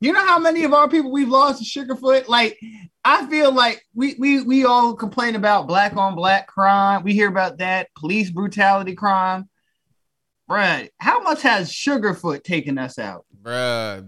You 0.00 0.12
know 0.12 0.24
how 0.24 0.38
many 0.38 0.64
of 0.64 0.74
our 0.74 0.88
people 0.88 1.10
we've 1.10 1.28
lost 1.28 1.62
to 1.62 1.64
Sugarfoot? 1.64 2.28
Like, 2.28 2.58
I 3.04 3.26
feel 3.26 3.52
like 3.52 3.82
we 3.94 4.14
we 4.18 4.42
we 4.42 4.64
all 4.64 4.94
complain 4.94 5.34
about 5.34 5.66
black 5.66 5.96
on 5.96 6.14
black 6.14 6.46
crime. 6.46 7.02
We 7.04 7.14
hear 7.14 7.28
about 7.28 7.58
that 7.58 7.88
police 7.96 8.30
brutality 8.30 8.94
crime, 8.94 9.48
Brad, 10.46 10.90
how 10.98 11.22
much 11.22 11.42
has 11.42 11.70
Sugarfoot 11.72 12.42
taken 12.44 12.76
us 12.78 12.98
out? 12.98 13.24
Bruh. 13.42 14.06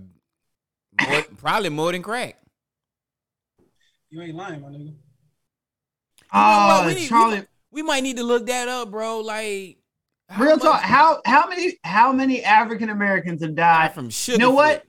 More, 1.09 1.23
probably 1.39 1.71
more 1.71 1.93
than 1.93 2.03
crack. 2.03 2.37
You 4.11 4.21
ain't 4.23 4.37
lying, 4.37 4.61
my 4.61 4.69
nigga. 4.69 4.79
You 4.79 4.85
know 4.87 4.95
Oh, 6.33 6.79
what? 6.79 6.87
We 6.87 6.93
ah, 6.93 6.95
need- 6.95 7.09
Charlie. 7.09 7.43
We 7.71 7.83
might 7.83 8.03
need 8.03 8.17
to 8.17 8.23
look 8.23 8.47
that 8.47 8.69
up, 8.69 8.91
bro. 8.91 9.21
Like 9.21 9.79
how 10.29 10.43
Real 10.43 10.57
much- 10.57 10.63
talk. 10.63 10.81
How 10.83 11.21
how 11.25 11.49
many 11.49 11.79
how 11.85 12.13
many 12.13 12.43
African 12.45 12.91
Americans 12.91 13.43
have 13.43 13.55
died 13.55 13.95
from 13.95 14.07
You 14.07 14.11
sugar. 14.11 14.39
know 14.39 14.51
what? 14.51 14.85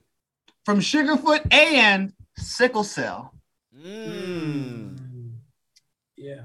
from 0.64 0.80
Sugarfoot 0.80 1.50
and 1.52 2.12
sickle 2.36 2.84
cell? 2.84 3.32
Mm. 3.74 5.32
Yeah. 6.16 6.42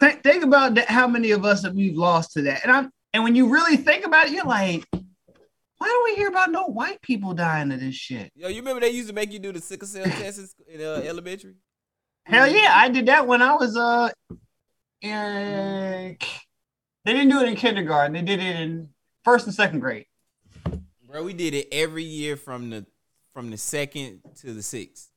Think, 0.00 0.22
think 0.22 0.44
about 0.44 0.74
that, 0.74 0.88
how 0.88 1.08
many 1.08 1.30
of 1.30 1.44
us 1.46 1.62
that 1.62 1.74
we've 1.74 1.96
lost 1.96 2.32
to 2.34 2.42
that. 2.42 2.62
And 2.62 2.70
I'm 2.72 2.90
and 3.14 3.24
when 3.24 3.34
you 3.34 3.48
really 3.48 3.76
think 3.78 4.04
about 4.04 4.26
it, 4.26 4.32
you're 4.32 4.44
like, 4.44 4.84
why 4.92 5.86
don't 5.86 6.04
we 6.04 6.14
hear 6.16 6.28
about 6.28 6.50
no 6.50 6.64
white 6.66 7.00
people 7.00 7.32
dying 7.32 7.72
of 7.72 7.80
this 7.80 7.94
shit? 7.94 8.30
Yo, 8.34 8.48
you 8.48 8.56
remember 8.56 8.80
they 8.80 8.90
used 8.90 9.08
to 9.08 9.14
make 9.14 9.32
you 9.32 9.38
do 9.38 9.50
the 9.52 9.60
sickle 9.60 9.88
cell 9.88 10.04
tests 10.04 10.54
in 10.68 10.80
uh, 10.82 11.00
elementary? 11.06 11.54
Hell 12.26 12.46
yeah, 12.48 12.72
I 12.74 12.90
did 12.90 13.06
that 13.06 13.26
when 13.26 13.40
I 13.40 13.54
was 13.54 13.76
uh 13.76 14.10
in 15.00 16.18
they 17.08 17.14
didn't 17.14 17.30
do 17.30 17.40
it 17.40 17.48
in 17.48 17.56
kindergarten, 17.56 18.12
they 18.12 18.20
did 18.20 18.38
it 18.38 18.56
in 18.56 18.90
first 19.24 19.46
and 19.46 19.54
second 19.54 19.80
grade. 19.80 20.04
Bro, 21.06 21.24
we 21.24 21.32
did 21.32 21.54
it 21.54 21.66
every 21.72 22.04
year 22.04 22.36
from 22.36 22.68
the 22.68 22.84
from 23.32 23.50
the 23.50 23.56
second 23.56 24.20
to 24.40 24.52
the 24.52 24.62
sixth. 24.62 25.08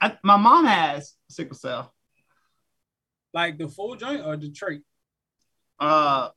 I, 0.00 0.16
my 0.24 0.38
mom 0.38 0.64
has 0.64 1.12
sickle 1.28 1.54
cell. 1.54 1.92
Like 3.34 3.58
the 3.58 3.68
full 3.68 3.94
joint 3.94 4.24
or 4.24 4.38
the 4.38 4.50
trait? 4.50 4.80
Uh 5.78 6.30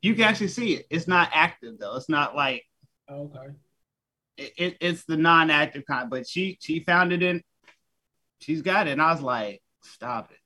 you 0.00 0.14
can 0.14 0.22
actually 0.22 0.48
see 0.48 0.74
it. 0.74 0.86
It's 0.88 1.08
not 1.08 1.28
active 1.32 1.76
though. 1.80 1.96
It's 1.96 2.08
not 2.08 2.36
like 2.36 2.62
Oh, 3.08 3.32
okay. 3.34 3.52
it, 4.36 4.52
it- 4.58 4.76
it's 4.80 5.04
the 5.06 5.16
non-active 5.16 5.82
kind, 5.86 6.08
but 6.08 6.28
she 6.28 6.56
she 6.60 6.84
found 6.84 7.12
it 7.12 7.24
in 7.24 7.42
she's 8.40 8.62
got 8.62 8.86
it. 8.86 8.92
And 8.92 9.02
I 9.02 9.10
was 9.12 9.22
like, 9.22 9.60
stop 9.82 10.30
it. 10.30 10.37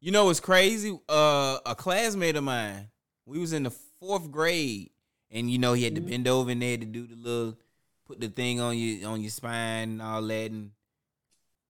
You 0.00 0.12
know 0.12 0.26
what's 0.26 0.40
crazy? 0.40 0.98
Uh, 1.08 1.58
a 1.64 1.74
classmate 1.74 2.36
of 2.36 2.44
mine, 2.44 2.90
we 3.24 3.38
was 3.38 3.52
in 3.52 3.62
the 3.64 3.70
fourth 3.70 4.30
grade, 4.30 4.90
and 5.30 5.50
you 5.50 5.58
know 5.58 5.72
he 5.72 5.84
had 5.84 5.94
to 5.96 6.00
Mhm. 6.00 6.08
bend 6.10 6.28
over 6.28 6.50
in 6.50 6.58
there 6.60 6.76
to 6.76 6.84
do 6.84 7.06
the 7.06 7.16
little, 7.16 7.58
put 8.04 8.20
the 8.20 8.28
thing 8.28 8.60
on 8.60 8.76
your 8.78 9.08
on 9.08 9.20
your 9.20 9.30
spine 9.30 9.90
and 9.90 10.02
all 10.02 10.22
that, 10.22 10.50
and 10.50 10.72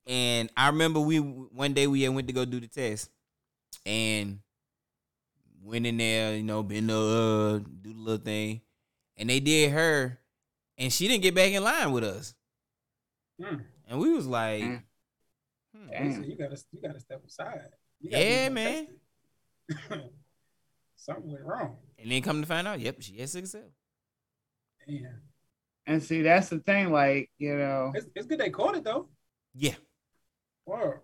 and 0.07 0.51
I 0.57 0.69
remember 0.69 1.01
we 1.01 1.19
one 1.19 1.73
day 1.73 1.87
we 1.87 2.03
had 2.03 2.15
went 2.15 2.27
to 2.29 2.33
go 2.35 2.45
do 2.45 2.61
the 2.61 2.67
test, 2.69 3.11
and 3.85 4.41
went 5.63 5.87
in 5.87 5.97
there, 5.97 6.37
you 6.37 6.43
know, 6.43 6.63
bend 6.63 6.91
over, 6.91 7.61
do 7.61 7.93
the 7.93 7.99
little 7.99 8.25
thing, 8.25 8.61
and 9.17 9.31
they 9.31 9.41
did 9.41 9.73
her, 9.73 10.19
and 10.79 10.93
she 10.93 11.09
didn't 11.09 11.23
get 11.23 11.35
back 11.35 11.53
in 11.53 11.63
line 11.63 11.93
with 11.93 12.05
us, 12.05 12.35
Hmm. 13.41 13.61
and 13.87 13.99
we 14.01 14.13
was 14.13 14.27
like, 14.27 14.63
Mm. 14.63 14.83
hmm. 15.75 15.87
They 15.89 16.13
say 16.13 16.27
you 16.29 16.37
gotta 16.37 16.61
you 16.73 16.81
gotta 16.83 17.01
step 17.01 17.25
aside. 17.25 17.71
You 18.01 18.11
gotta 18.11 18.25
be 18.25 18.31
Yeah, 18.31 18.49
man. 18.51 18.87
Something 20.97 21.33
went 21.33 21.45
wrong. 21.45 21.77
and 21.99 22.11
then 22.11 22.23
come 22.23 22.41
to 22.41 22.47
find 22.47 22.67
out, 22.67 22.81
yep, 22.81 22.97
she 23.01 23.19
had 23.19 23.29
sickle 23.29 23.49
cell. 23.49 23.63
Damn. 24.89 25.21
And 25.87 26.03
see, 26.03 26.23
that's 26.23 26.49
the 26.49 26.59
thing, 26.59 26.91
like, 26.91 27.31
you 27.39 27.57
know, 27.57 27.93
It's, 27.95 28.07
it's 28.15 28.27
good 28.27 28.41
they 28.41 28.51
caught 28.51 28.77
it 28.77 28.85
though. 28.85 29.09
Yeah. 29.55 29.75
Wow. 30.67 30.95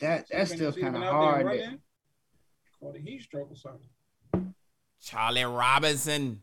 that 0.00 0.26
that's 0.30 0.50
She 0.50 0.56
still 0.56 0.72
kind 0.72 0.88
of 0.88 0.92
been 0.94 1.02
out 1.02 1.10
there 1.10 1.20
hard. 1.20 1.46
running, 1.46 1.78
Caught 2.80 2.96
a 2.96 3.00
heat 3.00 3.22
stroke 3.22 3.50
or 3.52 3.56
something. 3.56 4.54
Charlie 5.02 5.44
Robinson. 5.44 6.42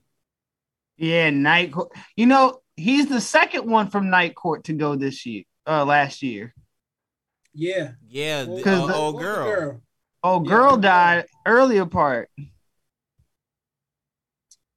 Yeah, 0.97 1.29
night 1.31 1.71
court. 1.71 1.91
You 2.15 2.25
know, 2.27 2.59
he's 2.75 3.07
the 3.07 3.21
second 3.21 3.69
one 3.69 3.89
from 3.89 4.09
night 4.09 4.35
court 4.35 4.63
to 4.65 4.73
go 4.73 4.95
this 4.95 5.25
year, 5.25 5.43
uh, 5.67 5.85
last 5.85 6.21
year. 6.23 6.53
Yeah. 7.59 7.93
Yeah, 8.07 8.43
the, 8.43 8.55
Because 8.57 8.83
uh, 8.83 8.85
the- 8.87 8.93
old 8.93 9.15
What 9.15 9.23
was 9.23 9.35
the 9.35 9.43
girl. 9.43 9.81
Oh, 10.23 10.43
Yeah, 10.43 10.49
girl 10.49 10.75
the- 10.75 10.81
died 10.83 11.25
earlier 11.45 11.85
part. 11.87 12.29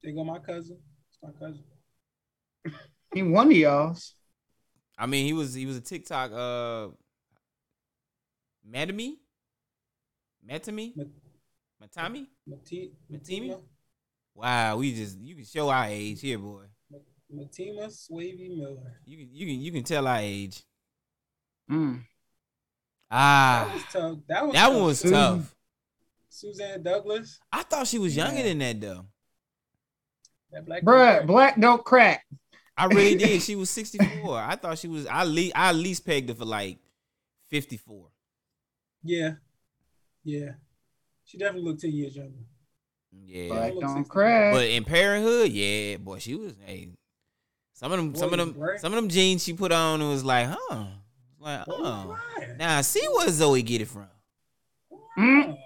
They 0.03 0.13
go 0.13 0.25
my 0.25 0.39
cousin. 0.39 0.79
It's 1.11 1.19
my 1.23 1.31
cousin. 1.39 1.63
He 3.15 3.23
one 3.23 3.49
of 3.49 3.53
y'all's. 3.53 4.15
I 4.97 5.07
mean, 5.07 5.27
he 5.27 5.33
was 5.35 5.53
he 5.53 5.67
was 5.67 5.77
a 5.77 5.81
TikTok 5.81 6.31
uh 6.33 6.89
Matami? 8.67 9.17
Matami? 10.49 10.95
Matami? 11.83 12.27
Matimi? 12.49 12.91
Matima, 13.13 13.61
Wow, 14.35 14.77
we 14.77 14.95
just 14.95 15.19
you 15.19 15.35
can 15.35 15.45
show 15.45 15.69
our 15.71 15.87
age 15.87 16.21
here, 16.21 16.39
boy. 16.39 16.65
Matima 17.35 17.91
Swavy 17.91 18.57
Miller. 18.57 18.97
You 19.05 19.19
can 19.19 19.29
you 19.35 19.47
can 19.47 19.61
you 19.61 19.73
can 19.73 19.83
tell 19.83 20.07
our 20.07 20.19
age. 20.19 20.63
Mm. 21.71 22.03
That 23.11 23.17
Ah, 23.17 23.71
was 23.75 23.83
tough. 23.93 24.19
That 24.29 24.45
was 24.47 24.53
that 24.55 24.63
tough. 24.67 24.73
one 24.75 24.83
was 24.85 25.01
Susan. 25.01 25.15
tough. 25.19 25.55
Suzanne 26.29 26.83
Douglas. 26.83 27.41
I 27.53 27.63
thought 27.65 27.87
she 27.89 27.99
was 27.99 28.15
younger 28.17 28.37
Yeah. 28.37 28.43
than 28.45 28.59
that 28.59 28.81
though. 28.81 29.07
That 30.53 30.65
black 30.67 30.83
Bruh, 30.83 31.19
girl. 31.19 31.27
black 31.27 31.61
don't 31.61 31.85
crack. 31.85 32.25
I 32.77 32.87
really 32.87 33.15
did. 33.17 33.43
She 33.43 33.57
was 33.57 33.69
64. 33.71 34.39
I 34.39 34.57
thought 34.57 34.79
she 34.79 34.89
was 34.89 35.07
I 35.07 35.25
le- 35.25 35.53
I 35.55 35.71
at 35.71 35.75
least 35.77 36.07
pegged 36.07 36.29
her 36.29 36.35
for 36.35 36.45
like 36.45 36.79
54. 37.49 38.09
Yeah. 39.03 39.35
Yeah. 40.25 40.53
She 41.25 41.37
definitely 41.39 41.69
looked 41.69 41.81
10 41.83 41.93
years 41.93 42.15
younger. 42.17 42.39
Yeah. 43.25 43.49
Black 43.49 43.73
don't 43.81 44.09
crack. 44.09 44.53
But 44.55 44.67
in 44.67 44.85
parenthood, 44.85 45.51
yeah, 45.51 45.97
boy, 45.97 46.19
she 46.21 46.35
was 46.37 46.55
hey. 46.65 46.91
Some 47.73 47.91
of 47.93 47.99
them, 47.99 48.15
some 48.15 48.33
of 48.33 48.39
them, 48.39 48.55
right? 48.57 48.79
some 48.79 48.93
of 48.93 48.97
them 48.97 49.09
jeans 49.09 49.43
she 49.43 49.53
put 49.55 49.73
on, 49.73 50.01
it 50.03 50.09
was 50.09 50.23
like, 50.25 50.49
huh? 50.51 50.87
Like, 51.41 51.65
Boy, 51.65 51.75
oh. 51.79 52.19
Now 52.59 52.79
I 52.79 52.81
see 52.83 53.07
where 53.15 53.29
Zoe 53.31 53.63
get 53.63 53.81
it 53.81 53.89
from. 53.89 54.09
Mm. 55.19 55.57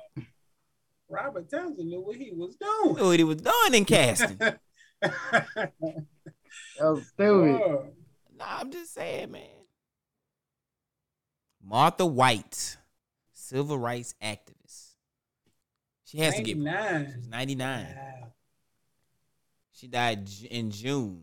Robert 1.08 1.50
Townsend 1.50 1.88
knew 1.88 2.00
what 2.00 2.16
he 2.16 2.30
was 2.32 2.56
doing. 2.56 2.96
Knew 2.96 3.06
what 3.06 3.18
he 3.18 3.24
was 3.24 3.40
doing 3.40 3.74
in 3.74 3.84
casting. 3.84 4.38
Oh, 6.80 6.98
stupid. 6.98 7.60
Oh, 7.62 7.86
nah, 8.36 8.58
I'm 8.60 8.70
just 8.70 8.94
saying, 8.94 9.30
man. 9.30 9.42
Martha 11.62 12.06
White, 12.06 12.76
civil 13.32 13.78
rights 13.78 14.14
activist. 14.22 14.94
She 16.04 16.18
has 16.18 16.34
to 16.34 16.42
get. 16.42 16.56
99. 16.56 17.14
She's 17.14 17.28
99. 17.28 17.86
Wow. 17.96 18.32
She 19.72 19.88
died 19.88 20.28
in 20.50 20.70
June. 20.70 21.22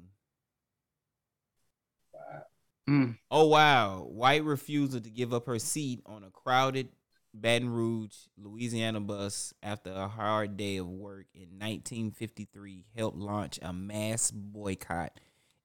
Mm. 2.89 3.17
Oh 3.29 3.47
wow! 3.47 4.07
White 4.09 4.43
refusal 4.43 5.01
to 5.01 5.09
give 5.09 5.33
up 5.33 5.45
her 5.45 5.59
seat 5.59 6.01
on 6.05 6.23
a 6.23 6.29
crowded 6.29 6.89
Baton 7.33 7.69
Rouge, 7.69 8.15
Louisiana 8.37 8.99
bus 8.99 9.53
after 9.63 9.91
a 9.91 10.07
hard 10.07 10.57
day 10.57 10.77
of 10.77 10.87
work 10.87 11.27
in 11.33 11.59
1953 11.59 12.85
helped 12.95 13.17
launch 13.17 13.59
a 13.61 13.71
mass 13.71 14.31
boycott 14.31 15.19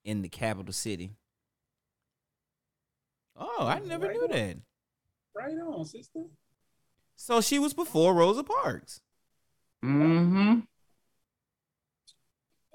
in 0.05 0.23
the 0.23 0.29
capital 0.29 0.73
city. 0.73 1.17
Oh, 3.37 3.67
I 3.67 3.81
never 3.81 4.13
knew 4.13 4.29
that. 4.29 4.57
Right 5.35 5.59
on, 5.59 5.85
sister. 5.85 6.25
So 7.17 7.41
she 7.41 7.59
was 7.59 7.75
before 7.75 8.15
Rosa 8.15 8.45
Parks. 8.45 9.01
Mm-hmm. 9.85 10.61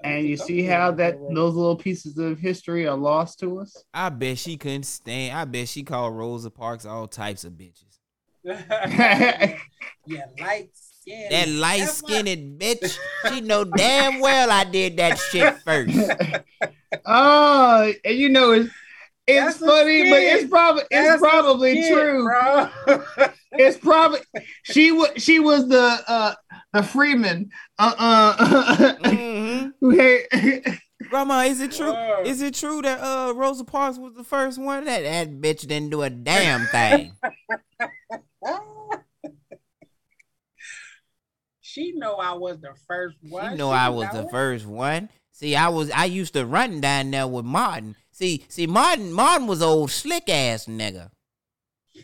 And 0.04 0.26
you 0.26 0.36
see 0.36 0.62
how 0.62 0.90
that 0.92 1.18
those 1.34 1.54
little 1.54 1.76
pieces 1.76 2.18
of 2.18 2.38
history 2.38 2.86
are 2.86 2.96
lost 2.96 3.38
to 3.40 3.60
us. 3.60 3.84
I 3.94 4.08
bet 4.08 4.38
she 4.38 4.56
couldn't 4.56 4.84
stand. 4.84 5.36
I 5.36 5.44
bet 5.44 5.68
she 5.68 5.82
called 5.82 6.16
Rosa 6.16 6.50
Parks 6.50 6.84
all 6.86 7.06
types 7.06 7.44
of 7.44 7.52
bitches. 7.52 7.98
yeah, 8.44 10.24
light 10.40 10.70
skin. 10.72 11.30
That 11.30 11.48
light 11.48 11.88
skinned 11.88 12.60
bitch, 12.60 12.98
she 13.28 13.40
know 13.40 13.64
damn 13.76 14.20
well 14.20 14.50
I 14.50 14.64
did 14.64 14.96
that 14.96 15.18
shit 15.18 15.54
first. 15.58 15.96
oh, 17.06 17.92
and 18.04 18.16
you 18.16 18.28
know 18.28 18.52
it's 18.52 18.70
it's 19.26 19.58
That's 19.58 19.58
funny, 19.58 20.10
but 20.10 20.20
it's 20.20 20.50
probably 20.50 20.82
it's 20.90 21.08
That's 21.08 21.20
probably 21.20 21.82
skit, 21.82 21.92
true. 21.92 22.24
bro. 22.24 22.68
It's 23.54 23.76
probably 23.76 24.20
she 24.62 24.92
was 24.92 25.10
she 25.18 25.38
was 25.38 25.68
the 25.68 25.98
uh 26.08 26.34
the 26.72 26.82
Freeman 26.82 27.50
uh 27.78 27.94
uh 27.98 28.94
hmm 29.04 29.06
who 29.06 29.16
had 29.16 29.41
Grandma, 31.10 31.40
is 31.40 31.60
it 31.60 31.72
true? 31.72 31.92
Word. 31.92 32.24
Is 32.24 32.40
it 32.40 32.54
true 32.54 32.82
that 32.82 33.00
uh 33.00 33.32
Rosa 33.34 33.64
Parks 33.64 33.98
was 33.98 34.14
the 34.14 34.22
first 34.22 34.60
one? 34.60 34.84
That 34.84 35.02
that 35.02 35.40
bitch 35.40 35.66
didn't 35.66 35.90
do 35.90 36.02
a 36.02 36.10
damn 36.10 36.66
thing. 36.66 37.16
she 41.60 41.92
know 41.96 42.14
I 42.14 42.34
was 42.34 42.60
the 42.60 42.74
first 42.86 43.16
one. 43.22 43.50
She 43.52 43.56
know 43.56 43.70
I 43.70 43.88
was 43.88 44.06
know 44.12 44.22
the 44.22 44.28
it. 44.28 44.30
first 44.30 44.66
one. 44.66 45.08
See, 45.32 45.56
I 45.56 45.68
was 45.68 45.90
I 45.90 46.04
used 46.04 46.34
to 46.34 46.46
run 46.46 46.80
down 46.80 47.10
there 47.10 47.26
with 47.26 47.44
Martin. 47.44 47.96
See, 48.12 48.44
see, 48.48 48.68
Martin 48.68 49.12
Martin 49.12 49.48
was 49.48 49.62
old 49.62 49.90
slick 49.90 50.28
ass 50.28 50.66
nigga. 50.66 51.10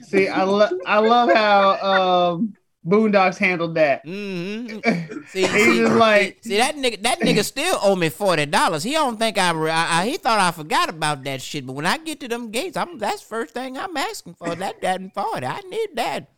see 0.02 0.26
I 0.26 0.42
love 0.42 0.72
I 0.84 0.98
love 0.98 1.30
how 1.30 2.32
um 2.32 2.56
Boondocks 2.88 3.36
handled 3.38 3.74
that. 3.74 4.04
Mm-hmm. 4.06 5.20
See, 5.28 5.42
He 5.42 5.48
see, 5.48 5.80
was 5.82 5.90
like- 5.92 6.38
see 6.42 6.56
that 6.56 6.74
nigga. 6.76 7.02
That 7.02 7.20
nigga 7.20 7.44
still 7.44 7.78
owe 7.82 7.94
me 7.96 8.08
forty 8.08 8.46
dollars. 8.46 8.82
He 8.82 8.92
don't 8.92 9.18
think 9.18 9.36
I, 9.38 9.50
I, 9.50 10.00
I. 10.02 10.06
He 10.06 10.16
thought 10.16 10.40
I 10.40 10.50
forgot 10.52 10.88
about 10.88 11.22
that 11.24 11.42
shit. 11.42 11.66
But 11.66 11.74
when 11.74 11.86
I 11.86 11.98
get 11.98 12.20
to 12.20 12.28
them 12.28 12.50
gates, 12.50 12.76
I'm 12.76 12.98
that's 12.98 13.20
first 13.22 13.52
thing 13.54 13.76
I'm 13.76 13.96
asking 13.96 14.34
for. 14.34 14.54
That 14.54 14.80
that 14.82 15.00
and 15.00 15.12
forty. 15.12 15.46
I 15.46 15.60
need 15.60 15.88
that. 15.94 16.28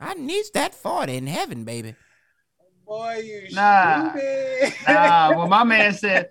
I 0.00 0.14
need 0.14 0.44
that 0.54 0.74
forty 0.74 1.16
in 1.16 1.26
heaven, 1.26 1.64
baby. 1.64 1.94
Boy, 2.86 3.22
you 3.24 3.54
Nah. 3.54 4.10
stupid. 4.10 4.72
Nah, 4.88 5.30
well, 5.36 5.48
my 5.48 5.64
man 5.64 5.92
said, 5.94 6.28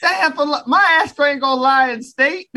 "Damn, 0.00 0.32
for 0.34 0.44
li- 0.46 0.62
my 0.66 1.00
ass 1.02 1.18
ain't 1.20 1.40
gonna 1.40 1.60
lie 1.60 1.90
in 1.92 2.02
state." 2.02 2.48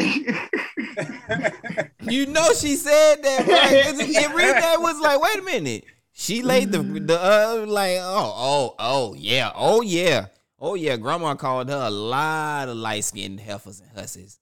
You 2.01 2.25
know 2.27 2.53
she 2.53 2.75
said 2.75 3.17
that, 3.23 3.47
right? 3.47 3.83
'Cause 3.85 3.99
it, 3.99 4.09
it 4.09 4.33
read 4.33 4.55
that 4.55 4.81
was 4.81 4.99
like, 4.99 5.21
wait 5.21 5.37
a 5.39 5.41
minute. 5.43 5.83
She 6.19 6.41
laid 6.41 6.73
the 6.73 6.79
the 6.83 7.17
uh 7.17 7.65
like 7.65 7.95
oh 8.01 8.33
oh 8.35 8.75
oh 8.77 9.15
yeah 9.17 9.53
oh 9.55 9.81
yeah 9.81 10.25
oh 10.59 10.75
yeah. 10.75 10.97
Grandma 10.97 11.33
called 11.35 11.69
her 11.69 11.77
a 11.87 11.89
lot 11.89 12.67
of 12.67 12.75
light 12.75 13.05
skinned 13.05 13.39
heifers 13.39 13.79
and 13.79 13.89
hussies. 13.97 14.37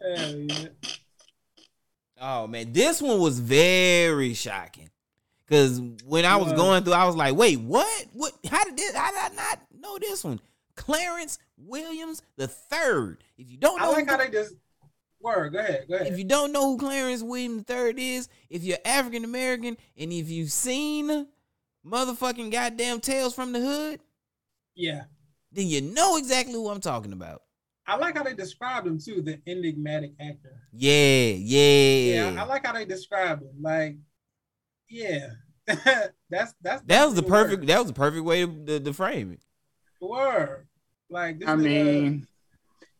Hell 0.00 0.36
yeah. 0.36 0.68
Oh 2.18 2.46
man, 2.46 2.72
this 2.72 3.02
one 3.02 3.18
was 3.20 3.38
very 3.38 4.32
shocking. 4.32 4.88
Cause 5.50 5.82
when 6.06 6.24
I 6.24 6.36
was 6.36 6.54
going 6.54 6.82
through, 6.82 6.94
I 6.94 7.04
was 7.04 7.14
like, 7.14 7.36
wait, 7.36 7.60
what? 7.60 8.06
What 8.14 8.32
how 8.50 8.64
did 8.64 8.78
this 8.78 8.94
how 8.94 9.10
did 9.10 9.18
I 9.32 9.34
not 9.34 9.60
know 9.78 9.98
this 9.98 10.24
one? 10.24 10.40
Clarence 10.76 11.38
Williams 11.58 12.22
the 12.38 12.48
third. 12.48 13.22
If 13.36 13.50
you 13.50 13.58
don't 13.58 13.78
know, 13.78 13.90
I 13.90 13.96
like 13.96 14.06
who- 14.06 14.12
how 14.12 14.16
they 14.16 14.30
just 14.30 14.54
word. 15.28 15.52
Go 15.52 15.58
ahead. 15.58 15.86
Go 15.88 15.94
ahead. 15.96 16.06
if 16.12 16.18
you 16.18 16.24
don't 16.24 16.52
know 16.52 16.70
who 16.72 16.78
Clarence 16.78 17.22
Williams 17.22 17.64
III 17.70 18.14
is, 18.14 18.28
if 18.50 18.62
you're 18.64 18.78
African 18.84 19.24
American, 19.24 19.76
and 19.96 20.12
if 20.12 20.28
you've 20.28 20.52
seen 20.52 21.26
motherfucking 21.86 22.50
goddamn 22.52 23.00
Tales 23.00 23.34
from 23.34 23.52
the 23.52 23.60
Hood, 23.60 24.00
yeah. 24.74 25.04
then 25.52 25.66
you 25.66 25.80
know 25.80 26.16
exactly 26.16 26.54
who 26.54 26.68
I'm 26.68 26.80
talking 26.80 27.12
about. 27.12 27.42
I 27.86 27.96
like 27.96 28.16
how 28.16 28.22
they 28.22 28.34
described 28.34 28.86
him 28.86 28.98
too, 28.98 29.22
the 29.22 29.40
enigmatic 29.46 30.12
actor. 30.20 30.60
Yeah, 30.72 31.32
yeah. 31.36 32.32
Yeah, 32.32 32.42
I 32.42 32.44
like 32.46 32.66
how 32.66 32.74
they 32.74 32.84
described 32.84 33.42
him. 33.42 33.62
Like, 33.62 33.96
yeah, 34.90 35.28
that's 35.66 36.54
that's 36.60 36.82
that 36.84 37.04
was 37.06 37.14
the 37.14 37.22
word. 37.22 37.28
perfect. 37.28 37.66
That 37.66 37.78
was 37.78 37.86
the 37.86 37.94
perfect 37.94 38.24
way 38.24 38.44
to, 38.44 38.64
to, 38.66 38.80
to 38.80 38.92
frame 38.92 39.32
it. 39.32 39.40
word. 40.00 40.66
Like, 41.10 41.38
this 41.38 41.48
I 41.48 41.52
nigga- 41.54 41.62
mean, 41.62 42.26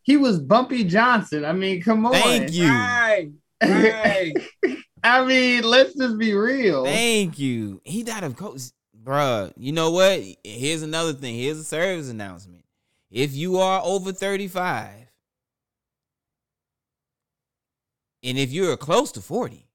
he 0.09 0.17
was 0.17 0.39
Bumpy 0.41 0.85
Johnson. 0.85 1.45
I 1.45 1.53
mean, 1.53 1.83
come 1.83 2.07
on. 2.07 2.15
Thank 2.15 2.51
you. 2.55 2.67
right, 2.67 3.29
right. 3.63 4.33
I 5.05 5.23
mean, 5.27 5.65
let's 5.65 5.95
just 5.95 6.17
be 6.17 6.33
real. 6.33 6.85
Thank 6.87 7.39
you. 7.39 7.83
He 7.85 8.03
died 8.03 8.25
of 8.25 8.35
coach, 8.35 8.63
bruh. 9.05 9.53
You 9.59 9.73
know 9.73 9.91
what? 9.91 10.21
Here's 10.43 10.83
another 10.83 11.13
thing. 11.13 11.35
Here's 11.37 11.59
a 11.59 11.65
service 11.65 12.09
announcement. 12.09 12.65
If 13.11 13.35
you 13.35 13.59
are 13.59 13.83
over 13.85 14.11
35, 14.13 14.91
and 18.25 18.39
if 18.39 18.51
you're 18.51 18.77
close 18.79 19.13
to 19.13 19.21
40, 19.21 19.69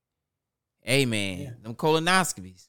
hey 0.82 1.06
man, 1.06 1.40
Yeah. 1.40 1.50
them 1.62 1.76
colonoscopies, 1.76 2.68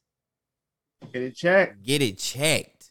Get 1.12 1.22
it 1.22 1.34
checked 1.36 1.82
get 1.82 2.02
it 2.02 2.18
checked. 2.18 2.90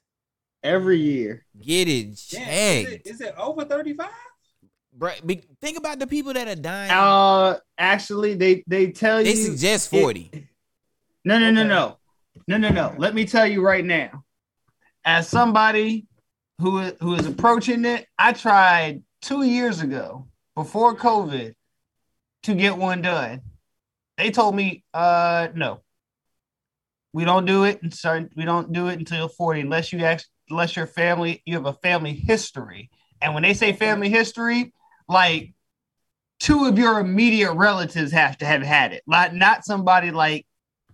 every 0.64 1.00
year. 1.00 1.46
Get 1.60 1.88
it 1.88 2.20
Damn, 2.32 2.86
is, 2.88 2.92
it, 2.94 3.02
is 3.06 3.22
it 3.22 3.34
over 3.38 3.66
thirty 3.66 3.94
five? 3.94 4.10
Bruh, 4.10 4.12
be- 4.12 4.33
think 5.62 5.78
about 5.78 6.00
the 6.00 6.08
people 6.08 6.34
that 6.34 6.48
are 6.48 6.56
dying. 6.56 6.92
Uh, 6.92 7.60
actually, 7.78 8.36
they 8.36 8.64
they 8.68 8.92
tell 8.92 9.24
they 9.24 9.32
you 9.32 9.36
they 9.36 9.44
suggest 9.44 9.94
it- 9.94 10.00
40. 10.02 10.48
No, 11.26 11.40
no, 11.40 11.52
no, 11.52 11.62
Okay. 11.62 11.70
no, 11.70 11.98
no, 12.48 12.58
no, 12.58 12.70
no. 12.70 12.96
Let 12.98 13.16
me 13.16 13.26
tell 13.26 13.48
you 13.48 13.62
right 13.62 13.86
now, 13.86 14.24
as 15.06 15.28
somebody 15.30 16.06
who 16.60 16.80
is 16.80 16.94
who 17.00 17.16
is 17.16 17.26
approaching 17.26 17.86
it, 17.86 18.08
I 18.18 18.34
tried 18.34 19.04
two 19.22 19.44
years 19.44 19.82
ago 19.82 20.28
before 20.56 20.96
COVID 20.96 21.54
to 22.44 22.54
get 22.56 22.78
one 22.78 23.02
done. 23.02 23.42
They 24.18 24.32
told 24.32 24.54
me, 24.56 24.84
uh, 24.94 25.48
no, 25.56 25.82
we 27.14 27.26
don't 27.26 27.46
do 27.46 27.64
it. 27.64 27.82
And 27.82 27.94
so 27.94 28.28
we 28.36 28.44
don't 28.46 28.74
do 28.74 28.88
it 28.88 29.00
until 29.00 29.28
forty, 29.30 29.62
unless 29.62 29.94
you 29.94 30.00
act, 30.00 30.28
unless 30.50 30.76
your 30.76 30.88
family 30.88 31.42
you 31.46 31.56
have 31.56 31.66
a 31.66 31.74
family 31.74 32.14
history. 32.14 32.90
And 33.22 33.34
when 33.34 33.44
they 33.44 33.54
say 33.54 33.72
family 33.72 34.10
history, 34.10 34.74
like 35.08 35.54
two 36.40 36.66
of 36.66 36.78
your 36.78 37.00
immediate 37.00 37.54
relatives 37.54 38.12
have 38.12 38.38
to 38.40 38.46
have 38.46 38.62
had 38.62 38.94
it, 38.94 39.04
not 39.08 39.34
not 39.34 39.66
somebody 39.66 40.12
like 40.12 40.46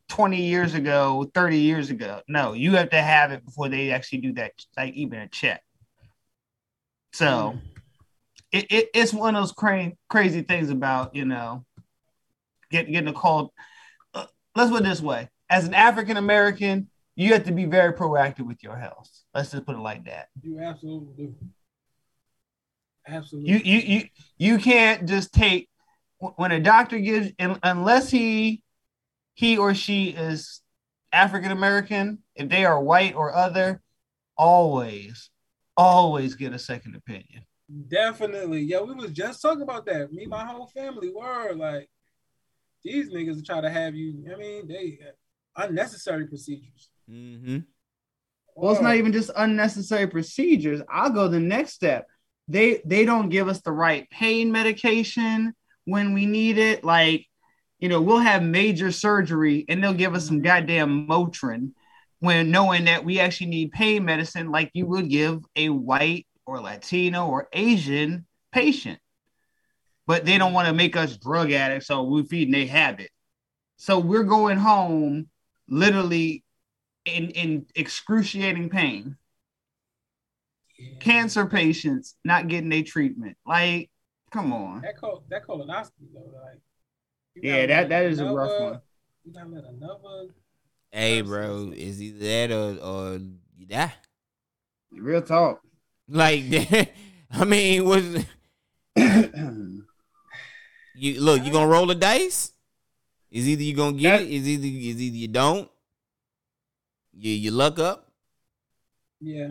20 0.10 0.42
years 0.42 0.74
ago, 0.74 1.30
30 1.34 1.58
years 1.58 1.90
ago. 1.90 2.22
No, 2.28 2.54
you 2.54 2.74
have 2.74 2.90
to 2.92 3.02
have 3.02 3.32
it 3.32 3.46
before 3.46 3.70
they 3.70 3.92
actually 3.92 4.20
do 4.20 4.34
that, 4.34 4.54
like 4.76 4.94
even 4.96 5.20
a 5.20 5.28
check. 5.28 5.62
So 7.14 7.60
it, 8.52 8.72
it, 8.72 8.90
it's 8.94 9.14
one 9.14 9.36
of 9.36 9.44
those 9.44 9.52
cra- 9.52 9.94
crazy 10.10 10.42
things 10.42 10.70
about, 10.70 11.16
you 11.16 11.26
know, 11.26 11.66
get, 12.72 12.92
getting 12.92 13.08
a 13.08 13.14
call. 13.14 13.54
Uh, 14.14 14.26
let's 14.56 14.72
put 14.72 14.82
it 14.82 14.86
this 14.86 15.02
way 15.02 15.30
as 15.50 15.66
an 15.66 15.74
African 15.74 16.18
American, 16.18 16.90
you 17.16 17.34
have 17.34 17.46
to 17.46 17.52
be 17.52 17.66
very 17.66 17.94
proactive 17.94 18.48
with 18.48 18.64
your 18.64 18.78
health. 18.78 19.10
Let's 19.34 19.52
just 19.52 19.66
put 19.66 19.76
it 19.76 19.80
like 19.80 20.06
that. 20.06 20.30
You 20.42 20.60
absolutely 20.60 21.26
do. 21.26 21.36
Absolutely. 23.10 23.52
You 23.52 23.58
you 23.58 23.80
you 23.80 24.04
you 24.38 24.58
can't 24.60 25.08
just 25.08 25.34
take 25.34 25.70
when 26.20 26.52
a 26.52 26.60
doctor 26.60 27.00
gives 27.00 27.32
unless 27.40 28.10
he 28.10 28.64
he 29.34 29.58
or 29.58 29.74
she 29.74 30.10
is 30.10 30.62
African 31.12 31.52
American, 31.52 32.20
if 32.36 32.50
they 32.50 32.66
are 32.66 32.82
white 32.82 33.16
or 33.16 33.34
other, 33.34 33.82
always 34.38 35.30
always 35.80 36.36
get 36.36 36.54
a 36.54 36.60
second 36.60 36.96
opinion. 36.96 37.46
Definitely. 37.88 38.62
Yeah, 38.62 38.82
we 38.82 38.94
was 38.94 39.12
just 39.12 39.42
talking 39.42 39.62
about 39.62 39.86
that. 39.86 40.12
Me, 40.12 40.26
my 40.26 40.46
whole 40.46 40.68
family 40.68 41.10
were 41.10 41.54
like, 41.54 41.90
these 42.84 43.10
niggas 43.10 43.46
try 43.46 43.62
to 43.62 43.70
have 43.70 43.96
you. 43.96 44.26
I 44.32 44.36
mean, 44.36 44.68
they 44.68 45.00
unnecessary 45.56 46.28
procedures. 46.28 46.90
Mm-hmm. 47.10 47.60
Well, 48.56 48.74
it's 48.74 48.82
not 48.82 48.96
even 48.96 49.14
just 49.14 49.32
unnecessary 49.38 50.08
procedures. 50.08 50.82
I'll 50.90 51.12
go 51.12 51.30
the 51.30 51.40
next 51.40 51.74
step. 51.74 52.08
They 52.50 52.82
they 52.84 53.06
don't 53.06 53.30
give 53.30 53.48
us 53.48 53.62
the 53.62 53.72
right 53.72 54.10
pain 54.10 54.52
medication 54.52 55.54
when 55.86 56.14
we 56.14 56.26
need 56.26 56.58
it. 56.58 56.84
Like, 56.84 57.28
you 57.78 57.90
know, 57.90 58.02
we'll 58.02 58.20
have 58.20 58.42
major 58.42 58.92
surgery 58.92 59.66
and 59.70 59.84
they'll 59.84 59.94
give 59.94 60.16
us 60.16 60.26
some 60.26 60.38
mm-hmm. 60.38 60.46
goddamn 60.46 61.08
Motrin 61.08 61.72
when 62.20 62.52
knowing 62.52 62.86
that 62.86 63.06
we 63.06 63.20
actually 63.20 63.48
need 63.48 63.72
pain 63.72 64.04
medicine 64.04 64.52
like 64.52 64.72
you 64.74 64.88
would 64.88 65.10
give 65.10 65.42
a 65.56 65.70
white 65.70 66.28
or 66.46 66.60
Latino 66.60 67.28
or 67.28 67.48
Asian 67.54 68.26
patient. 68.52 69.00
But 70.08 70.26
they 70.26 70.40
don't 70.40 70.54
want 70.54 70.68
to 70.68 70.74
make 70.74 70.96
us 70.96 71.18
drug 71.18 71.52
addicts, 71.52 71.86
so 71.86 72.02
we're 72.02 72.24
feeding 72.24 72.52
their 72.52 72.66
habit. 72.66 73.12
So 73.78 74.00
we're 74.00 74.24
going 74.24 74.58
home 74.58 75.30
literally 75.70 76.44
in, 77.06 77.30
in 77.30 77.68
excruciating 77.76 78.70
pain. 78.70 79.18
Yeah. 80.80 80.98
Cancer 81.00 81.46
patients 81.46 82.16
not 82.24 82.48
getting 82.48 82.70
their 82.70 82.84
treatment. 82.84 83.36
Like, 83.46 83.90
come 84.32 84.54
on. 84.54 84.82
That 84.82 84.98
col- 84.98 85.24
that 85.30 85.46
colonoscopy 85.46 86.08
though, 86.14 86.32
like. 86.34 86.62
Yeah, 87.36 87.66
that 87.68 87.82
let 87.84 87.90
that 87.90 88.06
is 88.06 88.20
a 88.20 88.26
rough 88.26 88.60
one. 88.62 88.82
You 89.26 89.34
gotta 89.34 89.50
let 89.50 89.64
another. 89.66 90.34
Hey, 90.92 91.22
bro, 91.22 91.72
is 91.76 92.02
either 92.02 92.20
that 92.48 92.52
or, 92.56 92.78
or 92.84 93.20
you 93.58 93.66
die. 93.68 93.94
Real 94.92 95.22
talk. 95.22 95.62
Like, 96.08 96.44
I 97.32 97.46
mean, 97.46 97.86
was 97.86 98.26
you 100.96 101.22
look? 101.22 101.44
You 101.44 101.52
gonna 101.52 101.68
roll 101.68 101.86
the 101.86 101.96
dice? 101.96 102.52
Is 103.32 103.48
either 103.48 103.62
you 103.64 103.76
gonna 103.76 103.98
get 103.98 104.18
That- 104.20 104.26
it? 104.26 104.32
Is 104.32 104.48
either 104.48 104.66
is 104.68 105.02
either 105.02 105.18
you 105.18 105.28
don't. 105.28 105.70
You 107.14 107.32
you 107.34 107.52
luck 107.52 107.80
up. 107.80 108.12
Yeah. 109.22 109.50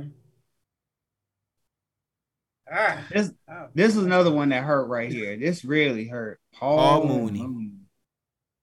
Ah. 2.72 3.04
This 3.10 3.32
ah. 3.48 3.66
this 3.74 3.96
is 3.96 4.04
another 4.04 4.30
one 4.30 4.50
that 4.50 4.64
hurt 4.64 4.86
right 4.86 5.10
here. 5.10 5.36
This 5.36 5.64
really 5.64 6.06
hurt. 6.06 6.40
Paul, 6.52 6.76
Paul 6.76 7.06
Mooney. 7.06 7.42
Mooney. 7.42 7.72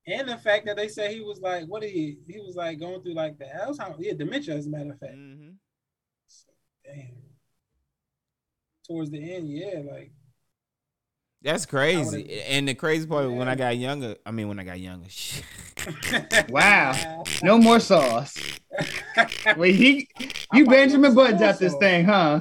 And 0.08 0.30
the 0.30 0.38
fact 0.38 0.68
that 0.68 0.78
they 0.78 0.88
said 0.88 1.12
he 1.12 1.22
was 1.22 1.40
like, 1.42 1.66
what 1.66 1.82
did 1.82 1.92
he? 1.92 2.18
He 2.28 2.40
was 2.40 2.56
like 2.56 2.80
going 2.80 3.02
through 3.02 3.16
like 3.16 3.40
the 3.40 3.46
Alzheimer's, 3.46 3.96
yeah, 4.00 4.14
dementia, 4.14 4.56
as 4.56 4.68
a 4.68 4.70
matter 4.70 4.92
of 4.92 5.00
fact. 5.00 5.16
Mm-hmm. 5.16 5.50
Damn. 6.86 7.08
Towards 8.88 9.10
the 9.10 9.34
end, 9.34 9.50
yeah, 9.50 9.82
like 9.92 10.12
That's 11.42 11.66
crazy. 11.66 12.44
And 12.48 12.68
the 12.68 12.76
crazy 12.76 13.08
part, 13.08 13.32
when 13.32 13.48
I 13.48 13.56
got 13.56 13.78
younger, 13.78 14.16
I 14.24 14.30
mean, 14.30 14.48
when 14.48 14.60
I 14.60 14.64
got 14.64 14.80
younger, 14.80 15.08
Wow. 16.50 17.24
No 17.44 17.58
more 17.62 17.80
sauce. 17.80 18.38
Wait, 19.58 19.76
he 19.76 20.10
you 20.54 20.66
Benjamin 20.66 21.06
it 21.06 21.16
was 21.16 21.16
Buttons 21.16 21.42
out 21.42 21.60
this 21.60 21.76
thing, 21.76 22.06
huh? 22.06 22.40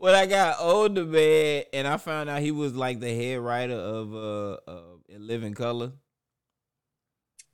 When 0.00 0.14
I 0.14 0.24
got 0.24 0.56
older, 0.60 1.04
man, 1.04 1.64
and 1.74 1.86
I 1.86 1.98
found 1.98 2.30
out 2.30 2.40
he 2.40 2.52
was 2.52 2.74
like 2.74 3.00
the 3.00 3.14
head 3.14 3.38
writer 3.38 3.74
of 3.74 4.14
uh, 4.14 4.52
uh 4.66 4.82
In 5.10 5.26
Living 5.26 5.52
Color. 5.52 5.92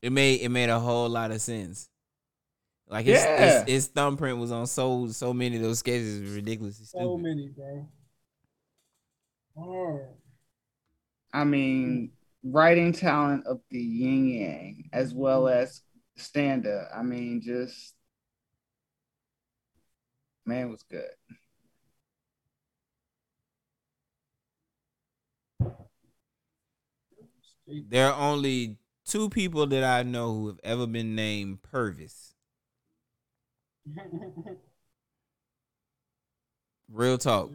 It 0.01 0.13
made 0.13 0.41
it 0.43 0.49
made 0.51 0.69
a 0.71 0.79
whole 0.79 1.09
lot 1.09 1.33
of 1.33 1.41
sense. 1.41 1.89
Like 2.89 3.05
his, 3.05 3.21
Yeah. 3.21 3.65
his, 3.65 3.69
his 3.69 3.87
thumbprint 3.89 4.39
was 4.39 4.53
on 4.53 4.69
so 4.69 5.09
so 5.09 5.35
many 5.35 5.57
of 5.57 5.63
those 5.63 5.81
sketches. 5.81 6.21
It 6.21 6.23
was 6.23 6.35
ridiculously 6.37 6.87
So 6.87 6.99
stupid. 6.99 7.23
many, 7.23 7.49
bro. 7.49 7.89
Oh. 9.59 10.01
I 11.33 11.43
mean, 11.43 12.13
writing 12.45 12.93
talent 12.93 13.45
of 13.49 13.61
the 13.73 13.81
yin 13.81 14.29
yang 14.29 14.91
as 14.93 15.13
well 15.13 15.49
as 15.49 15.83
stand 16.17 16.65
up. 16.69 16.91
I 16.95 17.03
mean, 17.03 17.43
just 17.43 17.97
man 20.45 20.71
was 20.71 20.85
good. 20.89 21.11
There 27.67 28.13
are 28.13 28.33
only 28.33 28.79
two 29.05 29.29
people 29.29 29.67
that 29.67 29.85
I 29.85 30.03
know 30.03 30.33
who 30.35 30.47
have 30.49 30.61
ever 30.63 30.87
been 30.87 31.15
named 31.15 31.63
Purvis. 31.63 32.35
Real 36.89 37.19
talk. 37.19 37.51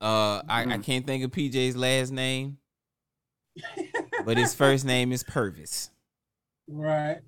Uh, 0.00 0.42
I, 0.48 0.64
I 0.74 0.78
can't 0.78 1.06
think 1.06 1.24
of 1.24 1.30
PJ's 1.30 1.76
last 1.76 2.10
name, 2.10 2.58
but 4.24 4.36
his 4.36 4.54
first 4.54 4.84
name 4.84 5.12
is 5.12 5.22
Purvis. 5.22 5.90
right. 6.68 7.20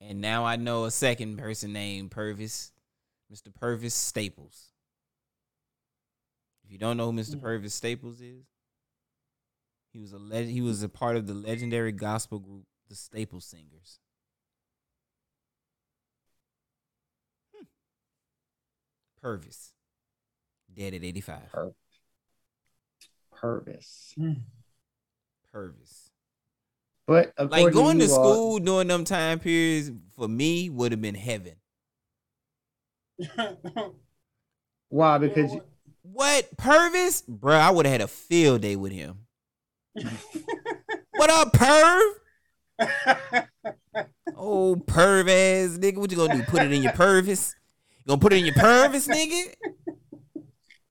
And 0.00 0.20
now 0.20 0.44
I 0.44 0.56
know 0.56 0.84
a 0.84 0.90
second 0.90 1.38
person 1.38 1.72
named 1.72 2.10
Purvis, 2.10 2.72
Mr. 3.32 3.48
Pervis 3.52 3.92
Staples. 3.92 4.72
If 6.64 6.72
you 6.72 6.78
don't 6.78 6.96
know 6.96 7.10
who 7.10 7.18
Mr. 7.18 7.36
Pervis 7.36 7.72
Staples 7.72 8.20
is, 8.20 8.44
he 9.94 10.00
was 10.00 10.12
a 10.12 10.18
leg- 10.18 10.48
he 10.48 10.60
was 10.60 10.82
a 10.82 10.88
part 10.88 11.16
of 11.16 11.26
the 11.26 11.32
legendary 11.34 11.92
gospel 11.92 12.38
group, 12.40 12.64
the 12.88 12.96
Staple 12.96 13.40
Singers. 13.40 14.00
Hmm. 17.54 17.64
Purvis, 19.22 19.72
dead 20.74 20.94
at 20.94 21.04
85. 21.04 21.42
Purvis. 23.32 24.14
Purvis. 25.52 26.10
But 27.06 27.32
Like 27.38 27.72
going 27.72 27.98
to 28.00 28.06
you 28.06 28.12
all- 28.14 28.32
school 28.34 28.58
during 28.58 28.88
them 28.88 29.04
time 29.04 29.38
periods 29.38 29.92
for 30.16 30.26
me 30.26 30.70
would 30.70 30.90
have 30.92 31.02
been 31.02 31.14
heaven. 31.14 31.54
why? 34.88 35.18
Because 35.18 35.52
you- 35.54 35.62
What 36.02 36.56
Purvis, 36.56 37.22
bro? 37.22 37.54
I 37.56 37.70
would 37.70 37.86
have 37.86 37.92
had 37.92 38.00
a 38.00 38.08
field 38.08 38.62
day 38.62 38.74
with 38.76 38.92
him. 38.92 39.23
What 39.94 41.30
up, 41.30 41.52
Perv? 41.52 42.00
Oh, 44.36 44.74
perv 44.76 45.28
ass 45.28 45.78
nigga, 45.78 45.98
what 45.98 46.10
you 46.10 46.16
gonna 46.16 46.36
do? 46.36 46.42
Put 46.42 46.62
it 46.62 46.72
in 46.72 46.82
your 46.82 46.92
Purvis? 46.92 47.54
You 48.00 48.08
gonna 48.08 48.20
put 48.20 48.32
it 48.32 48.40
in 48.40 48.44
your 48.44 48.54
Purvis, 48.54 49.06
nigga? 49.06 49.54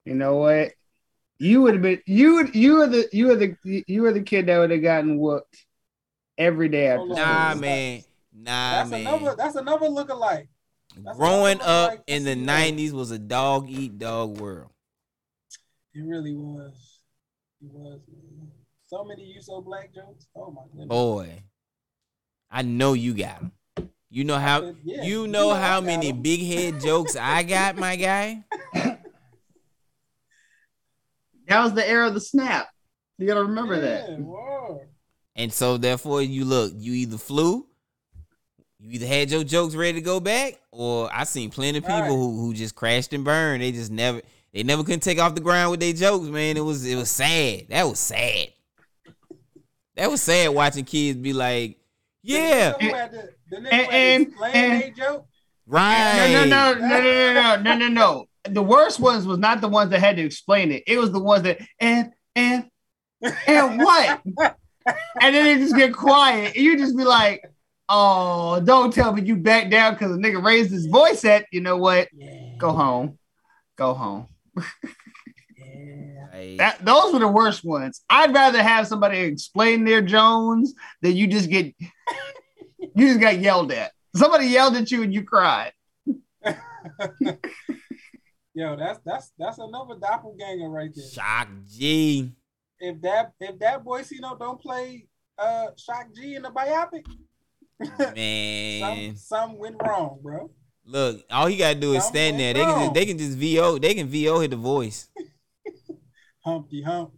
you 0.06 0.16
know 0.16 0.38
what, 0.38 0.72
you 1.39 1.62
would 1.62 1.74
have 1.76 1.82
been 1.84 2.01
you 2.06 2.36
would 2.36 2.56
you 2.56 2.76
were 2.78 2.88
the 2.88 3.08
you 3.12 3.28
were 3.28 3.36
the 3.36 3.56
you 3.64 4.01
were 4.01 4.14
the 4.14 4.22
kid 4.22 4.45
that 4.47 4.58
would 4.58 4.72
have 4.72 4.82
gotten 4.82 5.18
whooped 5.20 5.66
every 6.38 6.70
day 6.70 6.88
after 6.88 6.99
Hold 6.99 7.12
on. 7.12 7.18
school. 7.18 7.26
Nah, 7.26 7.56
man. 7.56 8.04
Nah, 8.34 8.72
that's 8.72 8.89
man. 8.89 9.01
another. 9.01 9.36
That's 9.36 9.56
another 9.56 9.88
lookalike. 9.88 10.47
that's 10.97 11.18
Growing 11.18 11.60
another 11.60 11.95
up 11.97 12.04
in 12.08 12.24
the 12.24 12.36
'90s 12.36 12.91
was 12.91 13.12
a 13.12 13.20
dog 13.20 13.70
eat 13.70 13.99
dog 13.99 14.39
world. 14.39 14.72
It 15.93 16.01
really 16.01 16.34
was. 16.34 16.99
It 17.61 17.69
was. 17.72 17.99
Man. 18.07 18.23
So 18.94 19.03
many 19.03 19.24
you 19.24 19.41
so 19.41 19.60
black 19.60 19.91
jokes. 19.91 20.28
Oh 20.36 20.52
my 20.52 20.61
goodness. 20.70 20.88
Boy, 20.88 21.41
I 22.52 22.61
know 22.61 22.94
you 22.94 23.15
got 23.15 23.40
them. 23.40 23.52
You 24.11 24.24
know 24.24 24.38
how 24.38 24.61
said, 24.61 24.76
yeah, 24.84 25.02
you 25.02 25.22
you 25.24 25.28
know 25.28 25.48
know 25.48 25.49
I 25.49 25.60
how 25.61 25.82
many 25.82 25.98
many 25.98 26.10
'em. 26.10 26.22
big 26.22 26.41
head 26.45 26.80
jokes 26.80 27.15
I 27.15 27.41
got, 27.41 27.76
my 27.76 27.95
guy. 27.95 28.44
That 31.48 31.64
was 31.64 31.74
the 31.74 31.88
era 31.88 32.07
of 32.07 32.14
the 32.14 32.22
snap. 32.22 32.70
You 33.18 33.28
gotta 33.28 33.44
remember 33.44 33.80
that. 33.82 34.18
Whoa. 34.18 34.84
And 35.36 35.52
so 35.52 35.78
therefore 35.78 36.22
you 36.22 36.45
look, 36.45 36.72
you 36.76 36.94
either 36.94 37.18
flew, 37.18 37.68
you 38.80 38.91
either 38.91 39.06
had 39.07 39.30
your 39.30 39.44
jokes 39.44 39.76
ready 39.76 39.94
to 39.94 40.02
go 40.02 40.20
back, 40.22 40.61
or 40.72 41.10
I 41.14 41.26
seen 41.26 41.49
plenty 41.49 41.80
of 41.80 41.84
people 41.84 41.99
Right. 41.99 42.07
who, 42.10 42.40
who 42.40 42.53
just 42.53 42.76
crashed 42.76 43.11
and 43.14 43.26
burned. 43.26 43.61
They 43.61 43.72
just 43.74 43.91
never 43.91 44.22
they 44.53 44.64
never 44.64 44.84
couldn't 44.84 45.02
take 45.02 45.20
off 45.20 45.36
the 45.36 45.41
ground 45.41 45.72
with 45.72 45.80
their 45.82 45.94
jokes, 45.94 46.28
man. 46.28 46.56
It 46.56 46.61
was 46.61 46.86
it 46.86 46.95
was 46.95 47.10
sad. 47.10 47.65
That 47.70 47.84
was 47.88 47.99
sad. 47.99 48.53
That 49.95 50.10
was 50.10 50.22
sad 50.22 50.49
watching 50.49 50.86
kids 50.86 51.18
be 51.20 51.34
like, 51.34 51.78
Yeah, 52.24 52.72
The 52.72 52.78
nigga 52.78 52.82
who 52.90 52.94
had 52.95 53.11
to, 53.11 53.30
the 53.49 53.57
And- 53.57 54.34
who 54.34 54.44
and- 54.44 54.84
and- 54.84 54.95
joke. 54.95 55.28
right. 55.68 56.32
No, 56.32 56.45
no, 56.45 56.74
no, 56.74 56.88
no, 56.88 57.02
no, 57.02 57.34
no, 57.34 57.34
no, 57.34 57.61
no, 57.61 57.76
no, 57.76 57.88
no. 57.90 58.26
The 58.45 58.64
worst 58.64 58.99
ones 58.99 59.26
was 59.26 59.38
not 59.38 59.61
the 59.61 59.70
ones 59.70 59.91
that 59.91 59.99
had 59.99 60.15
to 60.18 60.22
explain 60.24 60.72
it. 60.72 60.84
It 60.88 60.98
was 60.98 61.11
the 61.11 61.20
ones 61.20 61.44
that 61.44 61.60
and 61.80 62.11
and 62.36 62.65
and 63.48 63.78
what? 63.80 64.22
and 64.26 65.36
then 65.36 65.45
they 65.45 65.56
just 65.57 65.76
get 65.76 65.94
quiet. 65.94 66.56
And 66.56 66.64
you 66.65 66.78
just 66.78 66.98
be 66.98 67.06
like, 67.06 67.41
"Oh, 67.88 68.60
don't 68.60 68.94
tell 68.94 69.14
me 69.14 69.22
you 69.22 69.38
back 69.38 69.70
down 69.72 69.94
because 69.94 70.11
a 70.11 70.15
nigga 70.20 70.44
raised 70.44 70.72
his 70.72 70.88
voice 70.88 71.24
at." 71.24 71.45
You 71.53 71.61
know 71.61 71.78
what? 71.78 72.10
Yeah. 72.14 72.56
Go 72.57 72.72
home. 72.74 73.18
Go 73.78 73.94
home. 73.94 74.28
Yeah. 76.34 76.57
That 76.57 76.85
those 76.85 77.14
were 77.14 77.19
the 77.19 77.27
worst 77.27 77.64
ones. 77.64 78.01
I'd 78.10 78.34
rather 78.34 78.61
have 78.64 78.88
somebody 78.88 79.19
explain 79.19 79.84
their 79.84 80.01
Jones 80.01 80.73
than 81.01 81.15
you 81.15 81.27
just 81.27 81.49
get 81.49 81.73
you 82.80 83.07
just 83.07 83.19
got 83.19 83.39
yelled 83.39 83.72
at. 83.72 83.91
Somebody 84.15 84.47
yelled 84.47 84.76
at 84.76 84.91
you 84.91 85.03
and 85.03 85.14
you 85.14 85.23
cried. 85.23 85.73
Yo, 88.55 88.76
that's 88.76 88.99
that's 89.05 89.31
that's 89.38 89.57
another 89.57 89.95
doppelganger 89.99 90.69
right 90.69 90.91
there. 90.93 91.10
Shock 91.10 91.47
G. 91.72 92.31
If 92.80 93.01
that 93.01 93.31
if 93.39 93.60
that 93.60 93.84
boy 93.84 94.03
Cino 94.03 94.35
don't 94.38 94.61
play 94.61 95.07
uh 95.38 95.68
Shock 95.76 96.07
G 96.15 96.35
in 96.35 96.43
the 96.43 96.49
biopic, 96.49 97.05
Man. 98.15 99.15
some 99.15 99.49
some 99.49 99.57
went 99.57 99.77
wrong, 99.81 100.19
bro. 100.22 100.51
Look, 100.85 101.23
all 101.31 101.47
he 101.47 101.57
gotta 101.57 101.80
do 101.80 101.93
is 101.93 102.03
Something 102.03 102.35
stand 102.38 102.39
there. 102.39 102.53
went 102.53 102.57
They 102.57 102.65
can 102.65 102.81
just 102.81 102.93
they 102.93 103.05
can 103.05 103.18
just 103.18 103.38
VO, 103.38 103.80
they 103.80 103.93
can 103.93 104.07
VO 104.07 104.39
hit 104.39 104.51
the 104.51 104.57
voice. 104.57 105.10
Humpty 106.44 106.82
Hump. 106.82 107.11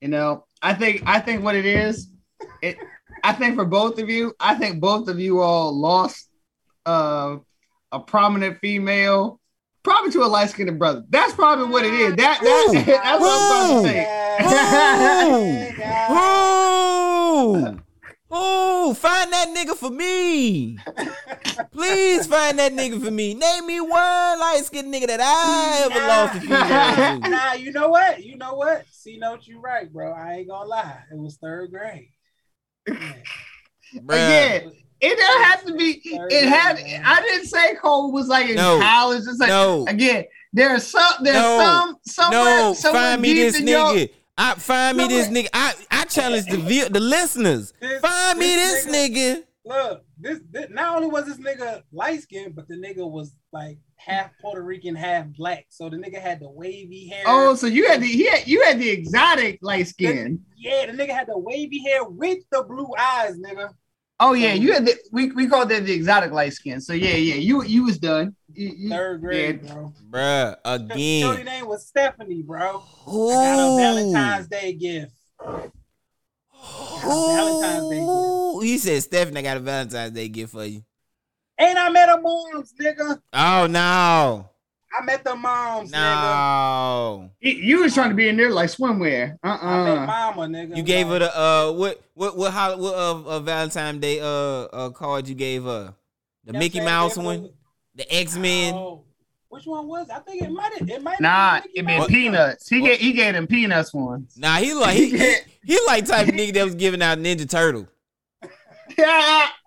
You 0.00 0.08
know, 0.08 0.44
I 0.60 0.74
think 0.74 1.04
I 1.06 1.20
think 1.20 1.44
what 1.44 1.54
it 1.54 1.64
is, 1.64 2.08
it 2.60 2.76
I 3.22 3.32
think 3.32 3.54
for 3.54 3.64
both 3.64 4.00
of 4.00 4.10
you, 4.10 4.34
I 4.40 4.56
think 4.56 4.80
both 4.80 5.06
of 5.08 5.20
you 5.20 5.40
all 5.40 5.72
lost 5.72 6.28
uh, 6.84 7.36
a 7.92 8.00
prominent 8.00 8.58
female, 8.58 9.40
probably 9.84 10.10
to 10.10 10.24
a 10.24 10.26
light 10.26 10.50
skinned 10.50 10.76
brother. 10.76 11.04
That's 11.08 11.34
probably 11.34 11.66
what 11.66 11.84
it 11.84 11.94
is. 11.94 12.16
That, 12.16 12.38
Who? 12.38 12.46
that 12.72 12.86
that's 12.86 13.20
what 13.20 13.30
I'm 13.30 13.70
about 13.70 13.82
to 13.82 13.88
say. 13.88 14.06
Oh, 16.08 17.78
oh, 18.32 18.94
find 18.94 19.32
that 19.32 19.48
nigga 19.54 19.76
for 19.76 19.90
me. 19.90 20.78
Please 21.70 22.26
find 22.26 22.58
that 22.58 22.72
nigga 22.72 23.02
for 23.04 23.10
me. 23.10 23.34
Name 23.34 23.66
me 23.66 23.80
one 23.80 23.90
light 23.90 24.62
skinned 24.64 24.92
nigga 24.92 25.06
that 25.08 25.20
I 25.20 25.84
ever 25.84 26.06
lost 26.06 26.36
a 26.36 26.40
female 26.40 27.20
to. 27.22 27.28
Nah, 27.30 27.52
you 27.54 27.72
know 27.72 27.88
what? 27.88 28.22
You 28.24 28.36
know 28.36 28.54
what? 28.54 28.84
See, 28.90 29.18
note 29.18 29.46
you 29.46 29.60
right, 29.60 29.92
bro. 29.92 30.12
I 30.12 30.34
ain't 30.38 30.48
gonna 30.48 30.68
lie. 30.68 30.98
It 31.10 31.18
was 31.18 31.36
third 31.36 31.70
grade. 31.70 32.08
Bruh. 32.88 33.14
Again, 34.08 34.72
it 35.00 35.18
doesn't 35.18 35.42
have 35.42 35.64
to 35.66 35.74
be. 35.74 36.00
It 36.04 36.48
had. 36.48 36.78
I 37.04 37.20
didn't 37.20 37.46
say 37.46 37.74
Cole 37.74 38.12
was 38.12 38.28
like 38.28 38.48
in 38.48 38.56
No. 38.56 38.78
college. 38.80 39.22
It's 39.26 39.38
like 39.38 39.48
No, 39.48 39.84
again. 39.86 40.24
There's 40.52 40.86
some. 40.86 41.14
There's 41.22 41.36
No. 41.36 41.58
some. 41.58 41.96
Somewhere. 42.06 42.44
no, 42.58 42.74
somewhere 42.74 43.02
find 43.02 43.22
me 43.22 43.34
this 43.34 43.58
in 43.60 43.66
your- 43.66 43.86
nigga. 43.88 44.10
I 44.36 44.54
find 44.54 44.96
me 44.96 45.08
this 45.08 45.28
nigga. 45.28 45.48
I 45.52 45.74
I 45.90 46.04
challenge 46.04 46.46
the 46.46 46.56
vi- 46.58 46.88
the 46.88 47.00
listeners. 47.00 47.72
This- 47.80 48.00
Find 48.00 48.38
me 48.38 48.46
this 48.46 48.84
this 48.84 48.94
nigga. 48.94 49.44
Look, 49.64 50.04
this, 50.18 50.40
this 50.50 50.66
not 50.70 50.96
only 50.96 51.06
was 51.06 51.26
this 51.26 51.36
nigga 51.38 51.82
light 51.92 52.20
skinned, 52.22 52.56
but 52.56 52.66
the 52.66 52.74
nigga 52.74 53.08
was 53.08 53.36
like 53.52 53.78
half 53.94 54.30
Puerto 54.40 54.60
Rican, 54.60 54.96
half 54.96 55.26
black. 55.36 55.66
So 55.68 55.88
the 55.88 55.96
nigga 55.98 56.20
had 56.20 56.40
the 56.40 56.50
wavy 56.50 57.06
hair. 57.06 57.22
Oh, 57.28 57.54
so 57.54 57.68
you 57.68 57.86
had 57.88 58.00
the 58.00 58.08
he 58.08 58.26
had, 58.28 58.44
you 58.48 58.60
had 58.64 58.80
the 58.80 58.88
exotic 58.90 59.60
light 59.62 59.86
skin. 59.86 60.40
yeah, 60.56 60.86
the 60.86 60.92
nigga 60.92 61.10
had 61.10 61.28
the 61.28 61.38
wavy 61.38 61.78
hair 61.78 62.02
with 62.02 62.38
the 62.50 62.64
blue 62.64 62.88
eyes, 62.98 63.38
nigga. 63.38 63.68
Oh 64.18 64.32
yeah, 64.32 64.52
you 64.52 64.72
had 64.72 64.84
the 64.84 64.96
we, 65.12 65.30
we 65.30 65.46
called 65.46 65.68
that 65.68 65.84
the 65.84 65.92
exotic 65.92 66.32
light 66.32 66.52
skin. 66.54 66.80
So 66.80 66.92
yeah, 66.92 67.14
yeah, 67.14 67.36
you 67.36 67.62
you 67.62 67.84
was 67.84 67.98
done. 67.98 68.34
You- 68.54 68.74
you- 68.76 68.88
Third 68.90 69.20
grade, 69.20 69.60
yeah. 69.64 69.72
bro. 69.74 69.92
Bruh, 70.10 70.56
Shorty 70.64 71.42
again. 71.42 71.44
name 71.44 71.66
was 71.68 71.86
Stephanie, 71.86 72.42
bro. 72.42 72.82
I 73.06 73.10
got 73.10 73.58
a 73.58 73.76
Valentine's 73.76 74.48
Day 74.48 74.72
gift. 74.74 75.12
Valentine's 77.02 77.88
Day 77.88 77.98
gift. 78.00 78.08
Ooh, 78.10 78.60
he 78.60 78.78
said, 78.78 79.02
Stephanie, 79.02 79.40
I 79.40 79.42
got 79.42 79.56
a 79.56 79.60
Valentine's 79.60 80.12
Day 80.12 80.28
gift 80.28 80.52
for 80.52 80.64
you. 80.64 80.82
Ain't 81.58 81.78
I 81.78 81.88
met 81.90 82.08
a 82.08 82.20
moms, 82.20 82.72
nigga? 82.80 83.20
Oh 83.32 83.66
no. 83.66 84.48
I 84.94 85.04
met 85.04 85.24
the 85.24 85.34
moms, 85.34 85.90
nigga. 85.90 85.94
No. 87.22 87.30
You- 87.40 87.52
You 87.52 87.80
was 87.82 87.94
trying 87.94 88.10
to 88.10 88.14
be 88.16 88.28
in 88.28 88.36
there 88.36 88.50
like 88.50 88.70
swimwear. 88.70 89.36
Uh 89.42 89.58
I 89.60 89.84
met 89.84 89.98
uh 89.98 90.06
mama, 90.06 90.42
nigga. 90.42 90.76
You 90.76 90.82
gave 90.82 91.06
her 91.06 91.18
Like, 91.18 91.32
the 91.32 91.38
uh 91.40 91.72
what 91.72 92.02
what 92.14 92.36
what 92.36 92.52
how 92.52 92.76
what 92.76 92.94
uh, 92.94 93.22
uh 93.22 93.40
Valentine 93.40 94.00
Day 94.00 94.20
uh 94.20 94.26
uh 94.26 94.90
card 94.90 95.28
you 95.28 95.34
gave 95.34 95.64
her? 95.64 95.94
The 96.44 96.52
you 96.52 96.58
Mickey 96.58 96.80
Mouse 96.80 97.14
saying? 97.14 97.24
one, 97.24 97.50
the 97.94 98.14
X 98.14 98.36
Men. 98.36 98.74
Oh, 98.74 99.04
which 99.48 99.66
one 99.66 99.86
was? 99.86 100.08
I 100.10 100.18
think 100.20 100.42
it 100.42 100.50
might 100.50 100.72
have. 100.78 100.88
It 100.88 101.02
might. 101.02 101.20
Nah, 101.20 101.56
have 101.56 101.64
it 101.66 101.74
been 101.74 102.00
been 102.00 102.06
peanuts. 102.06 102.68
He 102.68 102.80
What? 102.80 102.88
gave 102.88 103.00
he 103.00 103.12
gave 103.12 103.34
them 103.34 103.46
peanuts 103.46 103.92
ones. 103.92 104.34
Nah, 104.38 104.56
he 104.56 104.72
like 104.74 104.96
he, 104.96 105.10
he, 105.16 105.34
he 105.64 105.78
like 105.86 106.06
type 106.06 106.28
of 106.28 106.34
nigga 106.34 106.54
that 106.54 106.64
was 106.64 106.74
giving 106.74 107.02
out 107.02 107.18
Ninja 107.18 107.48
Turtle. 107.48 107.86
Yeah. 108.96 109.48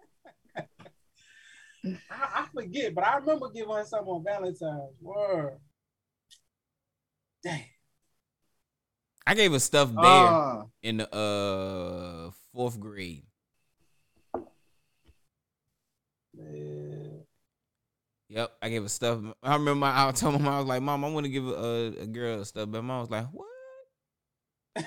I, 1.85 1.91
I 2.09 2.47
forget, 2.53 2.95
but 2.95 3.03
I 3.03 3.17
remember 3.17 3.49
giving 3.49 3.73
her 3.75 3.83
something 3.85 4.09
on 4.11 4.23
Valentine's. 4.23 4.95
Word. 5.01 5.59
Dang. 7.43 7.63
I 9.27 9.33
gave 9.35 9.53
a 9.53 9.59
stuffed 9.59 9.93
bear 9.95 10.03
Uh, 10.05 10.63
in 10.81 10.97
the 10.97 11.15
uh 11.15 12.31
fourth 12.53 12.79
grade. 12.79 13.23
Man. 16.35 16.94
Yep, 18.35 18.51
I 18.61 18.69
gave 18.69 18.85
a 18.85 18.89
stuff. 18.89 19.19
I 19.41 19.53
remember 19.53 19.75
my, 19.75 20.07
I 20.09 20.11
told 20.11 20.33
my 20.35 20.39
mom 20.41 20.53
I 20.55 20.59
was 20.59 20.67
like, 20.67 20.81
"Mom, 20.83 21.05
I 21.05 21.09
want 21.09 21.25
to 21.25 21.31
give 21.31 21.47
a, 21.47 21.93
a 22.01 22.05
girl 22.05 22.41
a 22.41 22.45
stuff," 22.45 22.69
but 22.69 22.83
mom 22.83 23.01
was 23.01 23.09
like, 23.09 23.27
"What? 23.31 23.47
okay, 24.77 24.83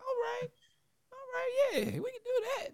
all 0.00 0.16
right, 0.24 0.50
all 1.12 1.26
right, 1.34 1.52
yeah, 1.72 1.84
we 1.84 1.92
can 1.92 2.24
do 2.24 2.44
that." 2.58 2.68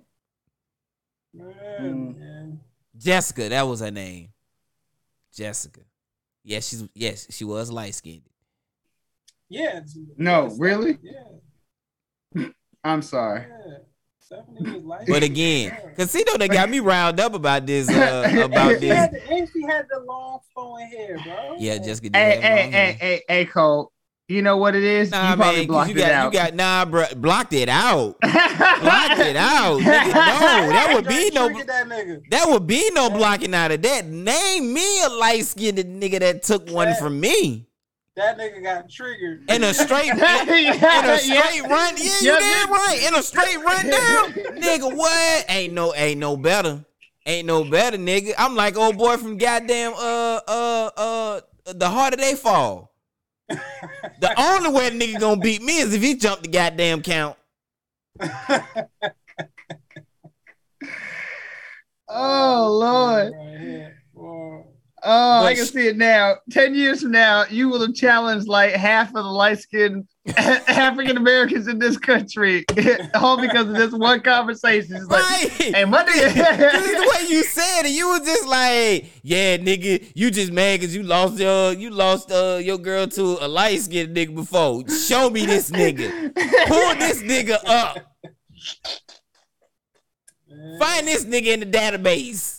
Man, 1.33 2.15
Mm. 2.15 2.19
man. 2.19 2.61
Jessica, 2.97 3.49
that 3.49 3.63
was 3.63 3.81
her 3.81 3.91
name. 3.91 4.31
Jessica. 5.33 5.81
Yes, 6.45 6.69
she's 6.69 6.85
yes, 6.95 7.27
she 7.35 7.45
was 7.45 7.71
light 7.71 7.95
skinned. 7.95 8.23
Yeah. 9.49 9.81
No, 10.17 10.47
yeah, 10.49 10.55
really? 10.59 10.99
Yeah. 11.03 12.49
I'm 12.85 13.03
sorry. 13.03 13.47
Yeah. 13.49 13.79
Stephanie 14.29 14.73
was 14.73 14.85
like. 14.85 15.07
But 15.07 15.23
again, 15.23 15.75
Casino 15.97 16.37
they 16.37 16.49
got 16.49 16.69
me 16.69 16.81
riled 16.81 17.19
up 17.19 17.33
about 17.33 17.65
this 17.65 17.89
uh, 17.89 18.31
about 18.45 18.79
she 18.79 18.89
had 18.89 19.11
this. 19.11 19.23
the, 19.25 19.33
and 19.33 19.49
she 19.51 19.63
had 19.63 19.87
the 19.91 20.01
long 20.01 20.41
flowing 20.53 20.87
hair, 20.87 21.19
bro. 21.25 21.57
Yeah, 21.59 21.79
just 21.79 22.03
get. 22.03 22.15
Hey, 22.15 22.35
have 22.35 22.43
hey, 22.43 22.71
hey, 22.71 22.97
hey, 23.01 23.23
hey, 23.27 23.45
Cole. 23.47 23.91
You 24.29 24.43
know 24.43 24.59
what 24.59 24.75
it 24.75 24.85
is? 24.85 25.11
Nah, 25.11 25.31
you 25.31 25.37
probably 25.37 25.67
blocked 25.67 25.89
you 25.89 25.97
it 25.97 25.99
got 26.01 26.11
out. 26.11 26.25
you 26.27 26.39
got 26.39 26.55
nah, 26.55 26.85
bro, 26.85 27.07
blocked 27.17 27.55
it 27.55 27.71
out. 27.71 28.17
blocked 28.21 29.21
it 29.21 29.37
out. 29.37 29.81
Nigga, 29.81 30.07
no, 30.13 30.73
that 30.73 30.91
would 30.95 31.09
be 31.09 31.31
no. 31.31 31.49
That. 31.49 32.23
That 32.29 32.51
would 32.51 32.67
be 32.67 32.91
no 32.93 33.09
blocking 33.09 33.55
out 33.55 33.73
of 33.73 33.81
that. 33.81 34.05
Name 34.05 34.75
me 34.75 35.03
a 35.05 35.09
light 35.09 35.47
skinned 35.47 35.79
nigga 35.79 36.21
that 36.21 36.43
took 36.43 36.69
one 36.69 36.95
from 36.97 37.19
me. 37.19 37.68
That 38.19 38.37
nigga 38.37 38.61
got 38.65 38.91
triggered. 38.91 39.49
In 39.49 39.63
a 39.63 39.73
straight 39.73 40.09
in 40.11 40.19
Yeah, 40.19 41.13
a 41.15 41.19
straight 41.19 41.63
yeah. 41.63 41.69
run. 41.69 41.95
Yeah, 41.97 42.03
you 42.21 42.33
Yeah, 42.33 42.39
damn 42.41 42.73
right. 42.73 43.05
In 43.07 43.15
a 43.15 43.23
straight 43.23 43.57
run 43.59 43.87
down. 43.91 44.33
nigga, 44.61 44.93
what? 44.97 45.45
Ain't 45.49 45.73
no 45.73 45.95
ain't 45.95 46.19
no 46.19 46.37
better. 46.37 46.85
Ain't 47.27 47.47
no 47.47 47.63
better, 47.63 47.97
nigga. 47.97 48.33
I'm 48.37 48.57
like 48.57 48.77
old 48.77 48.99
boy 48.99 49.19
from 49.19 49.37
goddamn 49.39 49.93
uh 49.95 50.41
uh 50.49 50.91
uh 50.97 51.41
the 51.67 51.89
harder 51.89 52.17
they 52.17 52.35
fall. 52.35 52.93
the 53.49 54.35
only 54.37 54.71
way 54.73 54.91
the 54.91 54.99
nigga 54.99 55.21
gonna 55.21 55.41
beat 55.41 55.63
me 55.63 55.79
is 55.79 55.95
if 55.95 56.03
he 56.03 56.17
jump 56.17 56.43
the 56.43 56.49
goddamn 56.49 57.03
count. 57.03 57.37
Oh 62.09 62.79
Lord. 62.81 63.33
Oh, 65.03 65.45
I 65.45 65.55
can 65.55 65.65
see 65.67 65.87
it 65.89 65.97
now. 65.97 66.37
Ten 66.51 66.75
years 66.75 67.03
from 67.03 67.13
now, 67.13 67.45
you 67.49 67.69
will 67.69 67.81
have 67.83 67.95
challenged 67.95 68.49
like 68.49 68.73
half 68.73 69.09
of 69.09 69.15
the 69.15 69.23
light 69.23 69.59
skinned 69.61 70.09
African 70.37 71.17
Americans 71.17 71.69
in 71.69 71.79
this 71.79 71.97
country, 71.97 72.65
all 73.15 73.41
because 73.41 73.69
of 73.69 73.75
this 73.75 73.93
one 73.93 74.21
conversation. 74.21 74.97
It's 74.97 75.07
like, 75.07 75.23
Right. 75.23 75.51
hey, 75.75 75.85
my 75.85 76.05
it's 76.07 76.35
nigga. 76.35 76.73
the 77.03 77.09
way 77.15 77.29
you 77.29 77.43
said 77.45 77.83
it. 77.87 77.91
You 77.93 78.09
was 78.09 78.21
just 78.27 78.47
like, 78.49 79.11
yeah, 79.23 79.57
nigga, 79.57 80.11
you 80.15 80.31
just 80.31 80.53
mad 80.53 80.81
cause 80.81 80.95
you 80.95 81.03
lost 81.03 81.39
your 81.39 81.73
you 81.73 81.91
lost 81.91 82.31
uh 82.33 82.59
your 82.63 82.79
girl 82.79 83.07
to 83.07 83.39
a 83.41 83.49
light 83.49 83.81
skinned 83.81 84.17
nigga 84.17 84.35
before. 84.35 84.89
Show 84.89 85.31
me 85.31 85.47
this 85.47 85.71
nigga. 85.71 86.35
Pull 86.67 86.95
this 86.97 87.23
nigga 87.23 87.59
up. 87.67 87.99
Find 90.79 91.07
this 91.07 91.25
nigga 91.25 91.47
in 91.55 91.61
the 91.61 91.67
database. 91.67 92.58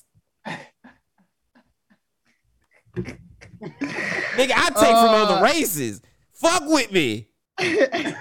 Nigga, 2.96 4.52
I 4.56 4.70
take 4.70 4.76
from 4.76 5.10
Uh. 5.10 5.24
other 5.26 5.44
races. 5.44 6.02
Fuck 6.34 6.64
with 6.68 6.92
me. 6.92 7.28
I 7.60 7.64
can 7.66 8.16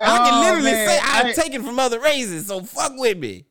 Oh, 0.00 0.40
literally 0.44 0.72
man. 0.72 0.88
say 0.88 0.98
I've 1.02 1.26
I- 1.26 1.32
taken 1.32 1.62
from 1.62 1.78
other 1.78 2.00
races, 2.00 2.46
so 2.46 2.62
fuck 2.62 2.92
with 2.96 3.18
me. 3.18 3.46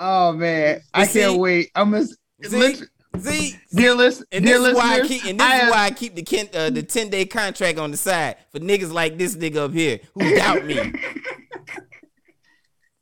Oh 0.00 0.32
man, 0.32 0.80
I 0.92 1.06
see? 1.06 1.20
can't 1.20 1.38
wait. 1.38 1.70
I'm 1.74 1.92
gonna 1.92 2.06
See? 2.42 2.76
See, 3.16 3.56
dear 3.72 3.94
listen, 3.94 4.26
And 4.32 4.44
this 4.44 4.60
is 4.60 4.74
why 4.74 5.00
I 5.00 5.06
keep 5.06 5.24
and 5.24 5.38
this 5.38 5.46
I 5.46 5.54
is 5.56 5.60
have- 5.62 5.70
why 5.70 5.84
I 5.84 5.90
keep 5.92 6.16
the 6.16 6.22
ken, 6.24 6.48
uh, 6.52 6.68
the 6.70 6.82
10 6.82 7.10
day 7.10 7.24
contract 7.26 7.78
on 7.78 7.92
the 7.92 7.96
side 7.96 8.36
for 8.50 8.58
niggas 8.58 8.90
like 8.92 9.16
this 9.18 9.36
nigga 9.36 9.56
up 9.58 9.72
here 9.72 10.00
who 10.14 10.34
doubt 10.34 10.64
me. 10.64 10.92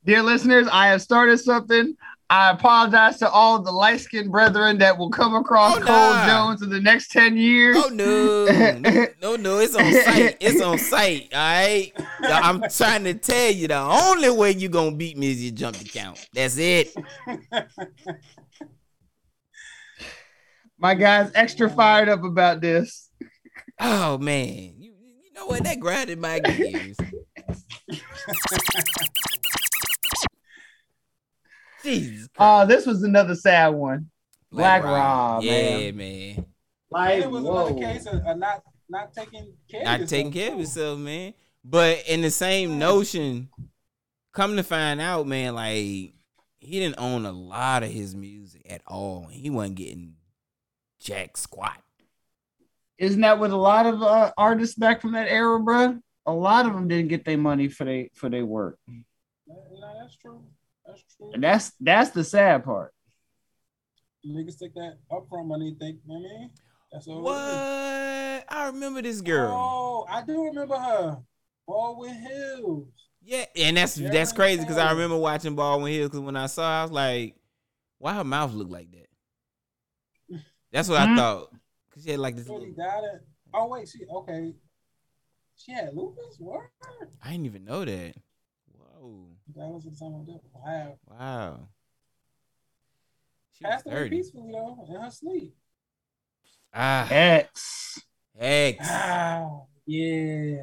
Dear 0.05 0.23
listeners, 0.23 0.69
I 0.71 0.89
have 0.89 1.01
started 1.01 1.39
something. 1.39 1.97
I 2.33 2.51
apologize 2.51 3.19
to 3.19 3.29
all 3.29 3.61
the 3.61 3.71
light 3.71 4.01
skinned 4.01 4.33
brethren 4.33 4.79
that 4.79 4.97
will 4.97 5.11
come 5.11 5.35
across 5.35 5.77
Oh, 5.77 5.81
Cole 5.81 5.87
nah. 5.87 6.27
Jones 6.27 6.63
in 6.63 6.71
the 6.71 6.81
next 6.81 7.11
10 7.11 7.37
years. 7.37 7.77
Oh 7.79 7.91
no. 7.93 8.47
no, 8.79 9.07
no, 9.21 9.37
no, 9.37 9.59
it's 9.59 9.75
on 9.75 9.93
site. 9.93 10.39
It's 10.41 10.63
on 10.63 10.79
site. 10.79 11.29
All 11.35 11.39
right. 11.39 11.93
I'm 12.23 12.63
trying 12.71 13.05
to 13.05 13.13
tell 13.13 13.53
you 13.53 13.69
the 13.69 13.77
only 13.77 14.31
way 14.31 14.53
you're 14.53 14.71
gonna 14.71 14.97
beat 14.97 15.19
me 15.19 15.33
is 15.33 15.45
you 15.45 15.51
jump 15.51 15.77
the 15.77 15.85
count. 15.85 16.27
That's 16.33 16.57
it. 16.57 16.95
My 20.79 20.95
guy's 20.95 21.31
extra 21.35 21.69
fired 21.69 22.09
up 22.09 22.25
about 22.25 22.63
this. 22.63 23.11
Oh 23.79 24.17
man. 24.17 24.73
You, 24.79 24.95
you 25.23 25.35
know 25.35 25.45
what? 25.45 25.65
That 25.65 25.81
grinded 25.81 26.19
my 26.19 26.39
gears. 26.39 26.97
Jesus. 31.83 32.29
Uh, 32.39 32.65
this 32.65 32.87
was 32.87 33.03
another 33.03 33.35
sad 33.35 33.69
one. 33.69 34.11
Black 34.51 34.83
Rob, 34.85 35.43
Yeah, 35.43 35.91
man. 35.93 35.97
man. 35.97 36.35
And 36.37 36.47
Like, 36.91 37.23
it 37.23 37.31
was 37.31 37.43
whoa. 37.45 37.67
another 37.69 37.81
case 37.81 38.07
of, 38.07 38.25
of 38.27 38.39
not 38.39 38.63
not 38.89 39.13
taking 39.15 39.53
care 39.71 39.83
not 39.85 40.01
of 40.03 40.09
taking 40.09 40.27
yourself, 40.27 40.35
care 40.35 40.49
of 40.49 40.55
too. 40.55 40.61
yourself, 40.61 40.99
man. 40.99 41.35
But 41.65 42.03
in 42.09 42.21
the 42.21 42.31
same 42.31 42.79
notion, 42.79 43.49
come 44.33 44.57
to 44.57 44.63
find 44.63 45.01
out, 45.01 45.27
man, 45.27 45.55
like 45.55 45.75
he 45.77 46.13
didn't 46.61 46.99
own 46.99 47.25
a 47.25 47.33
lot 47.33 47.83
of 47.83 47.91
his 47.91 48.15
music 48.15 48.67
at 48.69 48.83
all. 48.87 49.27
He 49.31 49.49
wasn't 49.49 49.77
getting 49.77 50.15
jack 51.01 51.37
squat. 51.37 51.79
Isn't 52.99 53.23
that 53.23 53.39
what 53.39 53.51
a 53.51 53.57
lot 53.57 53.87
of 53.87 54.03
uh, 54.03 54.33
artists 54.37 54.77
back 54.77 55.01
from 55.01 55.13
that 55.13 55.29
era, 55.29 55.59
bro? 55.59 55.99
A 56.27 56.33
lot 56.33 56.67
of 56.67 56.73
them 56.75 56.87
didn't 56.87 57.09
get 57.09 57.25
their 57.25 57.39
money 57.39 57.69
for 57.69 57.85
they 57.85 58.11
for 58.15 58.29
their 58.29 58.45
work, 58.47 58.79
No, 58.87 59.57
that's 60.01 60.15
true. 60.17 60.45
That's 61.23 61.31
true. 61.31 61.31
and 61.35 61.43
that's 61.45 61.73
that's 61.81 62.11
the 62.11 62.25
sad 62.25 62.65
part. 62.65 62.93
Niggas 64.27 64.59
take 64.59 64.75
that 64.75 64.99
upfront 65.11 65.47
money. 65.47 65.75
Think, 65.79 65.99
you 66.07 66.15
know 66.15 66.21
what 66.21 66.31
I 66.31 66.39
mean, 66.39 66.51
that's 66.93 67.09
all. 67.09 67.23
What? 67.23 68.47
I 68.49 68.67
remember 68.67 69.03
this 69.03 69.21
girl. 69.21 69.57
Oh, 69.59 70.07
I 70.09 70.23
do 70.23 70.45
remember 70.45 70.77
her. 70.77 71.19
Baldwin 71.67 72.15
Hills. 72.15 72.89
Yeah, 73.25 73.45
and 73.57 73.77
that's 73.77 73.97
Yeah, 73.99 74.11
that's 74.11 74.33
crazy 74.33 74.61
because 74.61 74.79
I 74.79 74.91
remember 74.93 75.17
watching 75.17 75.55
Baldwin 75.55 75.93
Hills 75.93 76.11
because 76.11 76.21
when 76.21 76.37
I 76.37 76.47
saw, 76.47 76.63
her, 76.63 76.81
I 76.81 76.83
was 76.83 76.91
like, 76.93 77.37
"Why 77.99 78.15
her 78.15 78.25
mouth 78.25 78.53
look 78.53 78.69
like 78.69 78.91
that?" 78.93 79.09
That's 80.73 80.89
what 80.89 80.99
I 81.01 81.07
Mhm. 81.07 81.17
thought. 81.17 81.51
Cause 81.91 82.05
she 82.05 82.11
had 82.11 82.21
like 82.21 82.37
this. 82.37 82.47
Shorty 82.47 82.71
Little, 82.71 82.85
died 82.85 83.05
at. 83.05 83.21
Oh 83.55 83.67
wait, 83.69 83.89
she 83.89 84.05
okay. 84.07 84.55
She 85.57 85.73
had 85.73 85.95
lupus. 85.95 86.37
What? 86.39 86.63
I 87.23 87.31
didn't 87.33 87.47
even 87.47 87.65
know 87.65 87.85
that. 87.85 88.15
Whoa! 88.73 89.32
That 89.57 89.69
was 89.69 89.85
something 89.99 90.27
like 90.27 90.27
that. 90.27 90.41
Wow. 90.55 90.99
Wow. 91.09 91.69
She 93.53 93.65
was 93.65 93.73
Passed 93.75 93.87
away 93.87 93.95
thirty. 93.97 94.17
peacefully 94.17 94.51
though 94.53 94.87
in 94.89 95.01
her 95.01 95.11
sleep. 95.11 95.55
Ah, 96.75 97.07
X. 97.11 98.01
X. 98.39 98.79
Ah, 98.91 99.47
yeah. 99.87 100.57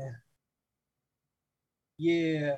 Yeah. 1.97 2.56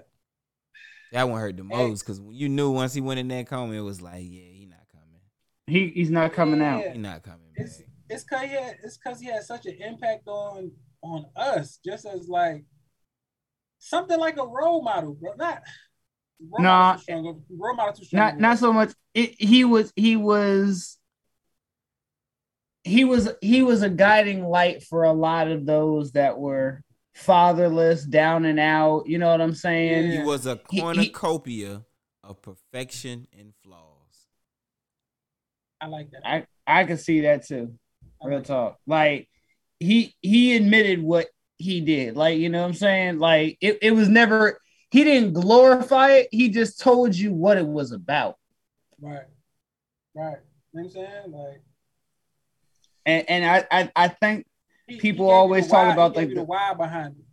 That 1.11 1.27
one 1.27 1.41
hurt 1.41 1.57
the 1.57 1.63
most 1.63 2.01
because 2.05 2.21
you 2.31 2.47
knew 2.47 2.71
once 2.71 2.93
he 2.93 3.01
went 3.01 3.19
in 3.19 3.27
that 3.29 3.47
coma, 3.47 3.73
it 3.73 3.81
was 3.81 4.01
like, 4.01 4.21
yeah, 4.23 4.41
he 4.53 4.67
not 4.69 4.87
coming. 4.89 5.19
He 5.67 5.87
he's 5.89 6.09
not 6.09 6.31
coming 6.31 6.61
out. 6.61 6.79
Yeah. 6.79 6.93
He 6.93 6.99
not 6.99 7.23
coming. 7.23 7.51
It's 7.55 7.77
back. 7.79 7.87
it's 8.09 8.23
cause 8.23 8.41
he 8.43 8.49
had 8.51 8.77
it's 8.83 8.97
cause 8.97 9.19
he 9.19 9.27
had 9.27 9.43
such 9.43 9.65
an 9.65 9.75
impact 9.81 10.27
on 10.27 10.71
on 11.01 11.25
us, 11.35 11.79
just 11.83 12.05
as 12.05 12.29
like 12.29 12.63
something 13.79 14.17
like 14.19 14.37
a 14.37 14.47
role 14.47 14.81
model, 14.81 15.13
bro. 15.15 15.33
Not 15.35 15.61
role 16.49 16.61
Nah. 16.63 16.69
model 16.69 16.97
too 16.97 17.03
strong. 17.03 17.43
Role 17.59 17.75
model 17.75 17.93
too 17.93 18.05
strong. 18.05 18.19
Not 18.23 18.39
not 18.39 18.57
so 18.57 18.73
much. 18.73 18.91
It, 19.13 19.41
he 19.41 19.63
was 19.65 19.91
he 19.95 20.15
was 20.15 20.97
he 22.83 23.03
was 23.05 23.29
he 23.41 23.61
was 23.61 23.81
a 23.83 23.89
guiding 23.89 24.43
light 24.45 24.83
for 24.83 25.03
a 25.03 25.13
lot 25.13 25.47
of 25.47 25.65
those 25.65 26.13
that 26.13 26.37
were 26.39 26.81
fatherless, 27.13 28.03
down 28.03 28.45
and 28.45 28.59
out. 28.59 29.03
You 29.07 29.17
know 29.19 29.29
what 29.29 29.41
I'm 29.41 29.53
saying? 29.53 30.11
He 30.11 30.19
was 30.23 30.45
a 30.47 30.59
He- 30.69 30.77
he- 30.77 30.81
cornucopia 30.81 31.83
of 32.23 32.41
perfection 32.41 33.27
and 33.37 33.53
flaws. 33.63 34.27
I 35.79 35.87
like 35.87 36.11
that. 36.11 36.27
I 36.27 36.45
I 36.65 36.83
can 36.85 36.97
see 36.97 37.21
that 37.21 37.45
too. 37.45 37.73
Real 38.23 38.37
like 38.37 38.47
talk. 38.47 38.77
Like 38.87 39.29
he 39.79 40.15
he 40.21 40.55
admitted 40.55 41.01
what 41.01 41.27
he 41.57 41.81
did. 41.81 42.15
Like, 42.15 42.39
you 42.39 42.49
know 42.49 42.61
what 42.61 42.67
I'm 42.67 42.73
saying? 42.73 43.19
Like 43.19 43.57
it, 43.61 43.79
it 43.81 43.91
was 43.91 44.07
never 44.09 44.59
he 44.91 45.03
didn't 45.03 45.33
glorify 45.33 46.11
it. 46.11 46.27
He 46.31 46.49
just 46.49 46.79
told 46.79 47.15
you 47.15 47.33
what 47.33 47.57
it 47.57 47.65
was 47.67 47.91
about. 47.91 48.37
Right. 48.99 49.21
Right. 50.13 50.37
You 50.73 50.81
know 50.83 50.83
what 50.83 50.85
I'm 50.85 50.89
saying? 50.91 51.31
Like 51.31 51.61
And 53.05 53.29
and 53.29 53.45
I 53.45 53.65
I, 53.71 53.91
I 53.95 54.07
think 54.09 54.45
he- 54.87 54.95
he 54.95 54.99
People 54.99 55.29
always 55.29 55.67
talk 55.67 55.87
why- 55.87 55.93
about, 55.93 56.15
like, 56.15 56.29
the- 56.29 56.35
the 56.35 56.43
why 56.43 56.73
behind 56.73 57.15
it. 57.17 57.23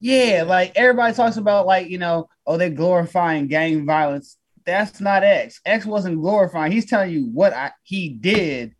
yeah, 0.00 0.44
like 0.46 0.72
everybody 0.76 1.12
talks 1.14 1.36
about 1.36 1.66
like, 1.66 1.88
you 1.88 1.98
know, 1.98 2.28
oh, 2.46 2.56
they're 2.56 2.70
glorifying 2.70 3.48
gang 3.48 3.84
violence. 3.84 4.38
That's 4.64 5.00
not 5.00 5.24
X. 5.24 5.60
X 5.66 5.84
wasn't 5.84 6.20
glorifying. 6.20 6.70
He's 6.70 6.86
telling 6.86 7.10
you 7.10 7.26
what 7.26 7.52
I, 7.52 7.72
he 7.82 8.08
did 8.10 8.76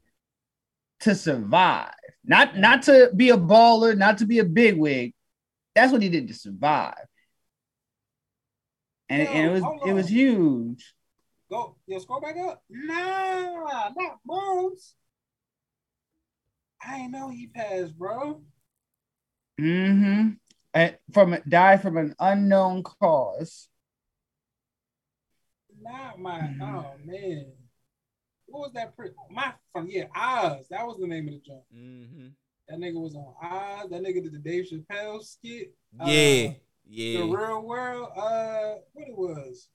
to 1.01 1.17
survive. 1.17 1.93
Not 2.25 2.57
not 2.57 2.83
to 2.85 3.11
be 3.17 3.31
a 3.31 3.37
baller, 3.37 3.97
not 3.99 4.19
to 4.19 4.27
be 4.27 4.39
a 4.39 4.45
bigwig. 4.45 5.13
That's 5.75 5.91
what 5.93 6.03
he 6.03 6.09
did 6.09 6.29
to 6.29 6.35
survive. 6.35 6.95
And, 9.13 9.29
and 9.29 9.47
it 9.47 9.53
was 9.53 9.63
it 9.87 9.93
was 9.93 10.09
huge. 10.09 10.95
Go, 11.51 11.77
yo, 11.87 11.99
scroll 11.99 12.23
back 12.23 12.37
up. 12.39 12.63
Nah, 12.71 13.91
not 13.95 14.19
Bones. 14.25 14.95
I 16.83 17.01
ain't 17.01 17.13
know 17.13 17.29
he 17.29 17.47
passed, 17.49 17.97
bro. 17.99 18.41
Mm-hmm. 19.61 20.31
And 20.73 20.99
from 21.13 21.37
died 21.47 21.83
from 21.83 21.99
an 21.99 22.15
unknown 22.19 22.83
cause. 22.83 23.69
Not 25.79 26.19
my. 26.19 26.39
Mhm. 26.41 26.61
Oh 26.63 26.95
man, 27.05 27.53
what 28.47 28.61
was 28.61 28.73
that? 28.73 28.97
Pre- 28.97 29.11
my 29.31 29.53
from 29.75 29.89
yeah, 29.91 30.07
Oz. 30.17 30.69
That 30.71 30.87
was 30.87 30.97
the 30.99 31.07
name 31.07 31.29
of 31.29 31.35
the 31.35 31.41
joint. 31.41 31.65
Mm-hmm. 31.77 32.29
That 32.69 32.79
nigga 32.79 32.99
was 32.99 33.15
on 33.15 33.35
Oz. 33.43 33.91
That 33.91 34.03
nigga 34.03 34.23
did 34.23 34.33
the 34.33 34.39
Dave 34.39 34.69
Chappelle 34.73 35.23
skit. 35.23 35.75
Uh, 36.01 36.07
Yeah, 36.85 37.21
The 37.21 37.27
real 37.27 37.63
world. 37.63 38.09
Uh, 38.17 38.75
what 38.93 39.09
it 39.09 39.17
was? 39.17 39.69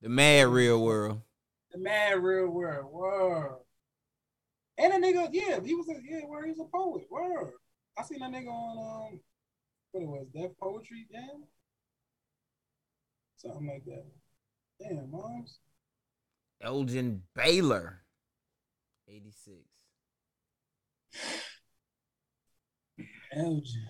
The 0.00 0.08
mad 0.08 0.48
real 0.48 0.82
world. 0.82 1.20
The 1.72 1.78
mad 1.78 2.22
real 2.22 2.48
world. 2.48 2.92
Word. 2.92 3.58
And 4.78 4.92
a 4.92 4.96
nigga, 4.96 5.28
yeah, 5.32 5.60
he 5.64 5.74
was 5.74 5.88
a 5.88 5.94
yeah, 6.08 6.20
where 6.26 6.44
he 6.44 6.50
was 6.50 6.60
a 6.60 6.64
poet. 6.64 7.04
Word. 7.10 7.52
I 7.98 8.02
seen 8.02 8.20
that 8.20 8.30
nigga 8.30 8.48
on 8.48 9.12
um, 9.12 9.20
what 9.92 10.02
it 10.02 10.08
was, 10.08 10.26
Def 10.34 10.56
Poetry 10.58 11.06
Jam, 11.12 11.44
something 13.36 13.66
like 13.66 13.84
that. 13.84 14.04
Damn, 14.80 15.10
moms. 15.10 15.58
Elgin 16.60 17.22
Baylor. 17.34 18.02
86. 19.08 19.56
Elgin. 23.36 23.88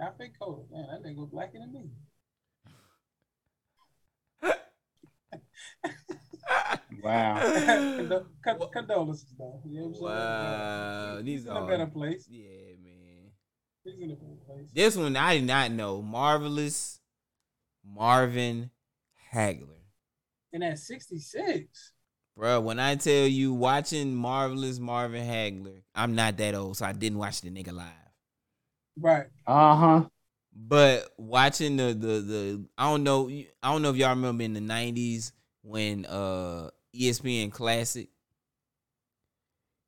I 0.00 0.10
think 0.18 0.38
color. 0.38 0.62
Man, 0.70 0.86
that 0.90 1.08
nigga 1.08 1.16
was 1.16 1.30
blacker 1.30 1.58
than 1.58 1.72
me. 1.72 1.90
Wow. 7.02 7.38
Condo- 7.38 8.26
con- 8.44 8.68
condolences, 8.72 9.34
though. 9.38 9.60
You 9.64 9.80
know 9.80 9.86
what 9.88 10.12
I'm? 10.12 10.18
Wow. 10.18 11.16
He's 11.18 11.24
These 11.24 11.46
in 11.46 11.56
a 11.56 11.66
better 11.66 11.86
place. 11.86 12.26
Yeah, 12.28 12.74
man. 12.82 13.30
He's 13.84 13.94
in 14.00 14.10
a 14.10 14.14
better 14.14 14.36
place. 14.46 14.70
This 14.74 14.96
one 14.96 15.16
I 15.16 15.34
did 15.36 15.44
not 15.44 15.70
know. 15.70 16.02
Marvelous 16.02 17.00
Marvin 17.84 18.70
Hagler. 19.32 19.82
And 20.52 20.64
at 20.64 20.78
66. 20.78 21.92
Bro, 22.36 22.60
when 22.62 22.78
I 22.78 22.96
tell 22.96 23.26
you 23.26 23.54
watching 23.54 24.14
Marvelous 24.14 24.78
Marvin 24.78 25.24
Hagler, 25.26 25.82
I'm 25.94 26.14
not 26.14 26.36
that 26.38 26.54
old, 26.54 26.76
so 26.76 26.86
I 26.86 26.92
didn't 26.92 27.18
watch 27.18 27.40
the 27.40 27.50
nigga 27.50 27.72
live. 27.72 28.05
Right. 28.98 29.26
Uh-huh. 29.46 30.04
But 30.54 31.08
watching 31.18 31.76
the 31.76 31.92
the 31.94 32.20
the 32.20 32.64
I 32.78 32.90
don't 32.90 33.02
know 33.04 33.28
I 33.28 33.72
don't 33.72 33.82
know 33.82 33.90
if 33.90 33.96
y'all 33.96 34.10
remember 34.10 34.42
in 34.44 34.54
the 34.54 34.60
nineties 34.60 35.32
when 35.62 36.06
uh 36.06 36.70
ESPN 36.94 37.50
Classic 37.52 38.08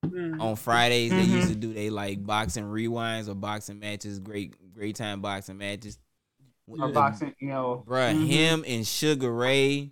Mm. 0.07 0.41
on 0.41 0.55
Fridays 0.57 1.11
they 1.11 1.25
Mhm. 1.27 1.29
used 1.31 1.49
to 1.49 1.55
do 1.57 1.73
they 1.75 1.91
like 1.91 2.25
boxing 2.25 2.65
rewinds 2.65 3.29
or 3.29 3.35
boxing 3.35 3.81
matches, 3.81 4.21
great 4.21 4.55
great 4.73 4.95
time 4.95 5.21
boxing 5.21 5.59
matches. 5.59 5.99
Or 6.69 6.87
The- 6.87 6.93
boxing, 6.95 7.35
you 7.41 7.49
know. 7.49 7.83
Bruh, 7.87 8.15
mhm. 8.15 8.27
him 8.27 8.65
and 8.67 8.87
Sugar 8.87 9.33
Ray 9.33 9.91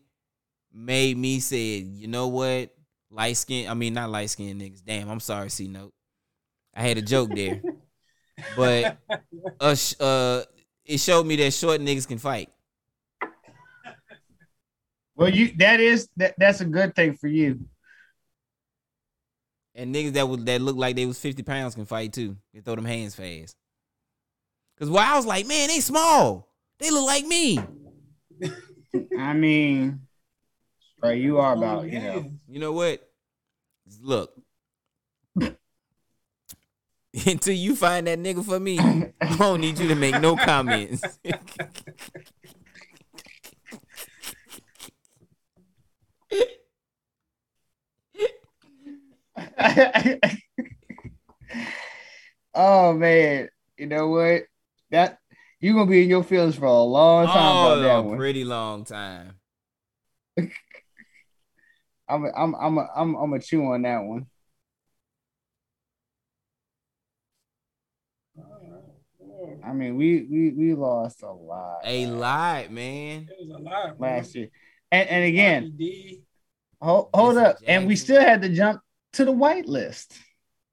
made 0.72 1.16
me 1.16 1.40
say, 1.40 1.78
you 1.78 2.06
know 2.06 2.28
what? 2.28 2.72
Light 3.10 3.36
skin, 3.36 3.68
I 3.68 3.74
mean 3.74 3.94
not 3.94 4.10
light 4.10 4.30
skin 4.30 4.59
niggas. 4.60 4.84
Damn, 4.84 5.09
I'm 5.09 5.20
sorry, 5.20 5.48
C 5.51 5.66
note. 5.66 5.93
I 6.74 6.82
had 6.82 6.98
a 6.98 7.02
joke 7.02 7.30
there. 7.34 7.62
but 8.57 8.99
uh, 9.61 9.77
uh 10.01 10.43
it 10.85 10.99
showed 10.99 11.27
me 11.27 11.37
that 11.37 11.53
short 11.53 11.81
niggas 11.81 12.07
can 12.07 12.19
fight. 12.19 12.51
Well, 15.17 15.31
you 15.31 15.53
that 15.57 15.81
is 15.81 16.09
that, 16.17 16.35
that's 16.39 16.61
a 16.61 16.65
good 16.65 16.95
thing 16.95 17.15
for 17.15 17.27
you. 17.27 17.61
And 19.75 19.95
niggas 19.95 20.13
that 20.15 20.29
would 20.29 20.47
that 20.47 20.61
look 20.61 20.77
like 20.77 20.97
they 20.97 21.07
was 21.07 21.19
50 21.19 21.43
pounds 21.43 21.75
can 21.75 21.87
fight 21.87 22.13
too. 22.13 22.37
They 22.53 22.61
throw 22.61 22.77
them 22.77 22.85
hands 22.85 23.15
fast. 23.15 23.57
Cause 24.79 24.91
why 24.91 25.11
I 25.11 25.17
was 25.17 25.25
like, 25.25 25.47
man, 25.47 25.69
they 25.69 25.81
small. 25.81 26.49
They 26.79 26.91
look 26.91 27.07
like 27.07 27.25
me. 27.25 27.59
I 29.19 29.33
mean, 29.33 30.01
bro, 31.01 31.11
you 31.11 31.39
are 31.39 31.55
about, 31.55 31.91
you 31.91 31.99
know. 31.99 32.31
You 32.47 32.61
know 32.61 32.73
what? 32.73 33.09
Look. 34.01 34.33
Until 37.26 37.55
you 37.55 37.74
find 37.74 38.06
that 38.06 38.18
nigga 38.18 38.44
for 38.44 38.60
me, 38.60 38.78
I 38.78 39.12
don't 39.36 39.60
need 39.62 39.78
you 39.78 39.88
to 39.88 39.94
make 39.94 40.20
no 40.20 40.36
comments. 40.36 41.02
oh 52.55 52.93
man, 52.93 53.48
you 53.78 53.86
know 53.86 54.09
what? 54.09 54.43
That 54.90 55.18
you 55.60 55.72
gonna 55.72 55.90
be 55.90 56.02
in 56.02 56.10
your 56.10 56.22
feelings 56.22 56.56
for 56.56 56.66
a 56.66 56.82
long 56.82 57.26
time 57.26 57.36
oh, 57.36 57.80
that 57.80 57.90
oh, 57.90 57.98
a 57.98 58.02
one. 58.02 58.18
pretty 58.18 58.44
long 58.44 58.84
time. 58.84 59.36
I'm 62.09 62.24
a, 62.24 62.30
I'm 62.36 62.55
I'm 62.55 62.78
a, 62.78 62.88
I'm 62.94 63.14
I'm 63.14 63.32
a 63.32 63.40
chew 63.40 63.64
on 63.64 63.82
that 63.82 64.02
one. 64.05 64.26
I 69.66 69.72
mean, 69.72 69.97
we 69.97 70.22
we 70.30 70.51
we 70.52 70.74
lost 70.74 71.22
a 71.22 71.32
lot 71.32 71.80
A 71.84 72.06
lot, 72.06 72.70
man. 72.70 73.28
It 73.28 73.36
was 73.40 73.51
a 73.59 73.62
lot. 73.62 74.01
last 74.01 74.34
year, 74.36 74.48
and 74.93 75.09
and 75.09 75.24
again, 75.24 75.76
hold, 76.80 77.09
hold 77.12 77.34
Jesse 77.34 77.47
up, 77.47 77.56
and 77.66 77.86
we 77.88 77.97
still 77.97 78.20
had 78.20 78.43
to 78.43 78.48
jump 78.48 78.80
to 79.14 79.24
the 79.24 79.32
white 79.32 79.66
list. 79.66 80.16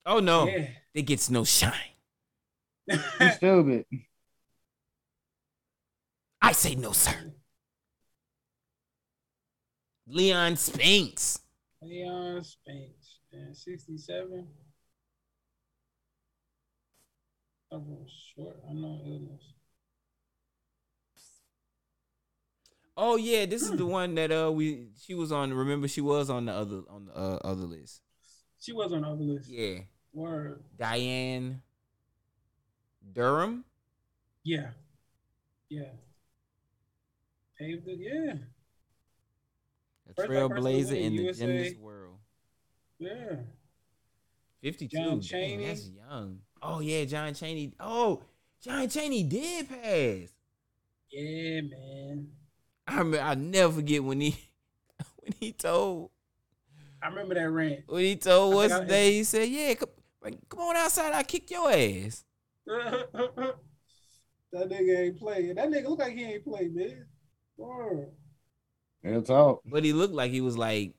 Oh 0.05 0.19
no, 0.19 0.45
Yeah. 0.47 0.67
it 0.93 1.03
gets 1.03 1.29
no 1.29 1.43
shine. 1.43 1.73
You 2.87 3.31
stupid. 3.31 3.85
I 6.41 6.51
say 6.51 6.75
no, 6.75 6.91
sir. 6.91 7.33
Leon 10.07 10.57
Spinks. 10.57 11.39
Leon 11.81 12.43
Spinks. 12.43 13.19
And 13.31 13.55
67. 13.55 14.47
Was 17.79 18.09
short. 18.35 18.57
Unknown 18.69 19.01
illness. 19.05 19.43
Oh 22.95 23.15
yeah, 23.15 23.45
this 23.45 23.63
is 23.63 23.71
the 23.71 23.85
one 23.85 24.13
that 24.15 24.31
uh 24.31 24.51
we 24.51 24.89
she 25.03 25.15
was 25.15 25.31
on. 25.31 25.53
Remember, 25.53 25.87
she 25.87 26.01
was 26.01 26.29
on 26.29 26.45
the 26.45 26.53
other 26.53 26.81
on 26.89 27.05
the 27.05 27.13
uh, 27.17 27.39
other 27.43 27.63
list. 27.65 28.01
She 28.59 28.71
was 28.71 28.93
on 28.93 29.03
our 29.03 29.13
list. 29.13 29.49
Yeah, 29.49 29.79
Word. 30.13 30.63
Diane 30.77 31.61
Durham. 33.11 33.65
Yeah. 34.43 34.69
Yeah. 35.69 35.89
Paved 37.57 37.87
it. 37.87 37.99
Yeah. 37.99 38.33
A 40.09 40.13
First 40.13 40.29
black 40.29 40.49
person 40.49 40.55
to 40.55 40.61
trailblazer 40.61 41.01
in 41.01 41.15
the 41.15 41.23
USA. 41.23 41.45
gymnast 41.45 41.77
world. 41.79 42.17
Yeah. 42.99 43.35
52. 44.61 44.95
John 44.95 45.09
Dang, 45.09 45.21
Chaney. 45.21 45.65
that's 45.65 45.89
young. 45.89 46.39
Oh 46.65 46.79
yeah, 46.79 47.03
John 47.05 47.33
Chaney. 47.33 47.73
Oh, 47.79 48.23
John 48.61 48.87
Chaney 48.87 49.23
did 49.23 49.67
pass. 49.69 50.29
Yeah, 51.11 51.61
man. 51.61 52.27
I 52.87 52.97
remember, 52.97 53.21
I'll 53.21 53.35
never 53.35 53.73
forget 53.73 54.03
when 54.03 54.21
he 54.21 54.31
when 55.19 55.33
he 55.39 55.51
told 55.51 56.09
I 57.01 57.07
remember 57.07 57.33
that 57.35 57.49
rant. 57.49 57.81
When 57.87 58.03
he 58.03 58.15
told 58.15 58.53
I 58.53 58.55
what's 58.55 58.73
think 58.73 58.85
I- 58.85 58.87
day, 58.87 59.13
he 59.13 59.23
said, 59.25 59.49
"Yeah, 59.49 59.73
come, 59.73 59.89
like, 60.21 60.37
come 60.49 60.59
on 60.61 60.77
outside. 60.77 61.11
I 61.13 61.17
will 61.17 61.23
kick 61.25 61.51
your 61.51 61.69
ass." 61.69 62.23
that 62.65 63.57
nigga 64.53 64.99
ain't 65.07 65.19
playing. 65.19 65.55
That 65.55 65.69
nigga 65.69 65.89
look 65.89 65.99
like 65.99 66.13
he 66.13 66.23
ain't 66.23 66.45
playing, 66.45 66.73
man. 66.75 67.05
Word. 67.57 68.11
Real 69.03 69.21
talk. 69.21 69.61
But 69.65 69.83
he 69.83 69.91
looked 69.91 70.13
like 70.13 70.31
he 70.31 70.39
was 70.39 70.57
like 70.57 70.93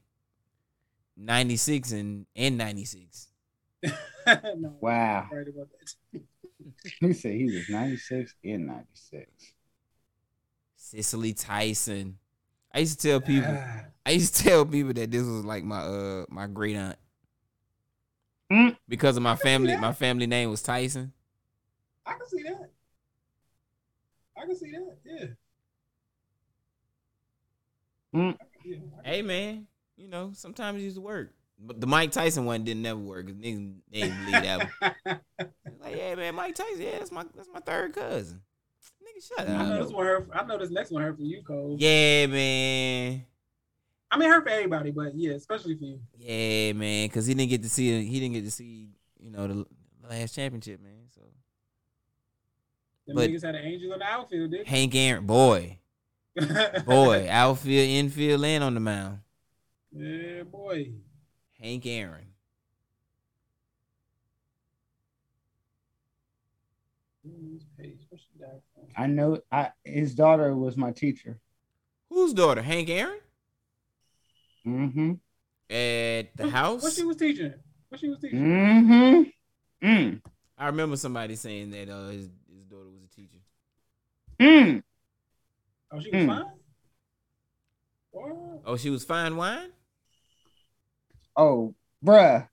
ninety 1.17 1.57
six 1.57 1.91
and 1.93 2.27
and 2.37 2.59
ninety 2.59 2.85
six. 2.85 3.29
no, 4.57 4.77
Wow. 4.81 5.29
I'm 5.31 5.37
right 5.37 5.49
about 5.49 5.69
that. 5.71 6.21
He 7.01 7.13
said 7.13 7.33
he 7.33 7.45
was 7.45 7.69
96 7.69 8.35
in 8.43 8.67
96. 8.67 9.31
Cicely 10.77 11.33
Tyson. 11.35 12.19
I 12.73 12.81
used 12.81 13.01
to 13.01 13.09
tell 13.09 13.21
people. 13.21 13.55
Ah, 13.55 13.85
I 14.07 14.11
used 14.11 14.37
to 14.37 14.43
tell 14.45 14.67
people 14.67 14.93
that 14.95 15.11
this 15.11 15.23
was 15.23 15.45
like 15.45 15.65
my 15.65 15.81
uh 15.81 16.27
my 16.29 16.47
great 16.47 16.77
aunt. 16.77 16.99
Mm. 18.53 18.77
Because 18.89 19.17
of 19.17 19.23
my 19.23 19.37
family, 19.37 19.77
my 19.77 19.93
family 19.93 20.27
name 20.27 20.51
was 20.51 20.63
Tyson. 20.63 21.13
I 22.07 22.13
can 22.15 22.27
see 22.29 22.43
that. 22.45 22.71
I 24.37 24.47
can 24.47 24.57
see 24.57 24.71
that. 24.73 24.99
Yeah. 25.05 25.27
Mm. 28.15 28.37
Yeah, 28.65 28.79
I 29.05 29.09
Hey 29.09 29.23
man, 29.23 29.67
you 29.97 30.09
know 30.09 30.31
sometimes 30.35 30.81
it 30.81 30.85
used 30.85 30.97
to 30.97 31.03
work, 31.03 31.33
but 31.67 31.81
the 31.81 31.87
Mike 31.87 32.13
Tyson 32.13 32.45
one 32.45 32.65
didn't 32.65 32.83
never 32.83 33.01
work. 33.01 33.27
Niggas 33.27 33.75
they 33.91 34.01
didn't 34.03 34.25
believe 34.27 34.43
that 34.43 34.71
one. 35.07 35.21
Like 35.81 35.97
yeah, 35.97 36.15
man, 36.15 36.35
Mike 36.35 36.55
Tyson, 36.55 36.81
yeah, 36.81 36.99
that's 36.99 37.13
my 37.13 37.25
that's 37.37 37.49
my 37.53 37.61
third 37.61 37.93
cousin. 37.95 38.41
Nigga, 39.03 39.29
shut 39.37 39.49
I 39.51 39.69
know 39.69 39.83
this 39.85 39.93
one 39.93 40.07
hurt. 40.07 40.31
I 40.33 40.43
know 40.45 40.57
this 40.57 40.71
next 40.71 40.91
one 40.91 41.03
hurt 41.03 41.17
for 41.17 41.23
you, 41.23 41.43
Cole. 41.43 41.77
Yeah, 41.79 42.27
man. 42.27 43.27
I 44.11 44.17
mean, 44.17 44.31
hurt 44.31 44.45
for 44.45 44.49
everybody, 44.49 44.93
but 44.93 45.15
yeah, 45.15 45.33
especially 45.33 45.77
for 45.77 45.85
you. 45.85 46.01
Yeah, 46.19 46.73
man, 46.73 47.09
because 47.09 47.27
he 47.27 47.35
didn't 47.35 47.51
get 47.51 47.63
to 47.65 47.69
see 47.69 48.03
he 48.03 48.19
didn't 48.19 48.33
get 48.35 48.45
to 48.45 48.51
see 48.51 48.89
you 49.23 49.31
know 49.31 49.47
the 49.47 49.67
last 50.09 50.35
championship, 50.35 50.81
man. 50.83 51.03
So 51.15 51.21
Them 53.07 53.17
But- 53.17 53.29
niggas 53.29 53.45
had 53.45 53.55
an 53.57 53.65
angel 53.67 53.93
in 53.93 53.99
the 53.99 54.07
outfield, 54.07 54.51
did 54.53 54.67
Hank 54.67 54.95
Aaron, 54.95 55.27
boy, 55.27 55.79
boy, 56.87 57.29
outfield, 57.29 57.89
infield, 57.89 58.43
and 58.43 58.65
on 58.65 58.73
the 58.73 58.81
mound. 58.81 59.19
yeah, 59.93 60.45
boy. 60.45 60.93
Hank 61.65 61.87
Aaron. 61.87 62.27
Who's 67.23 67.65
Paige? 67.79 68.01
What's 68.11 68.25
she 68.25 68.39
got 68.39 68.51
from? 68.75 68.85
I 69.03 69.07
know 69.07 69.41
I 69.51 69.71
his 69.83 70.15
daughter 70.15 70.55
was 70.55 70.77
my 70.77 70.93
teacher. 70.93 71.41
Whose 72.11 72.35
daughter? 72.35 72.61
Hank 72.61 72.91
Aaron 72.91 73.19
Mm-hmm. 74.67 75.11
at 75.71 76.37
the 76.37 76.45
What- 76.45 76.51
house. 76.53 76.83
What 76.83 76.93
she 76.93 77.05
was 77.05 77.17
teaching? 77.17 77.55
What 77.89 78.01
she 78.01 78.09
was 78.11 78.19
teaching? 78.19 78.41
Mm-hmm. 78.41 79.87
Mm. 79.87 80.23
I 80.59 80.67
remember 80.67 80.97
somebody 80.97 81.35
saying 81.37 81.71
that 81.71 81.89
uh, 81.89 82.09
his 82.09 82.29
his 82.55 82.65
daughter 82.69 82.91
was 82.91 83.05
a 83.05 83.09
teacher. 83.17 83.39
Mm. 84.39 84.83
Oh, 85.91 86.01
she 86.01 86.11
was 86.11 86.23
Hmm. 86.23 86.29
fine. 86.29 86.45
What? 88.11 88.61
Oh, 88.67 88.77
she 88.77 88.91
was 88.91 89.03
fine 89.05 89.37
wine. 89.37 89.71
Oh, 91.37 91.75
bruh. 92.05 92.49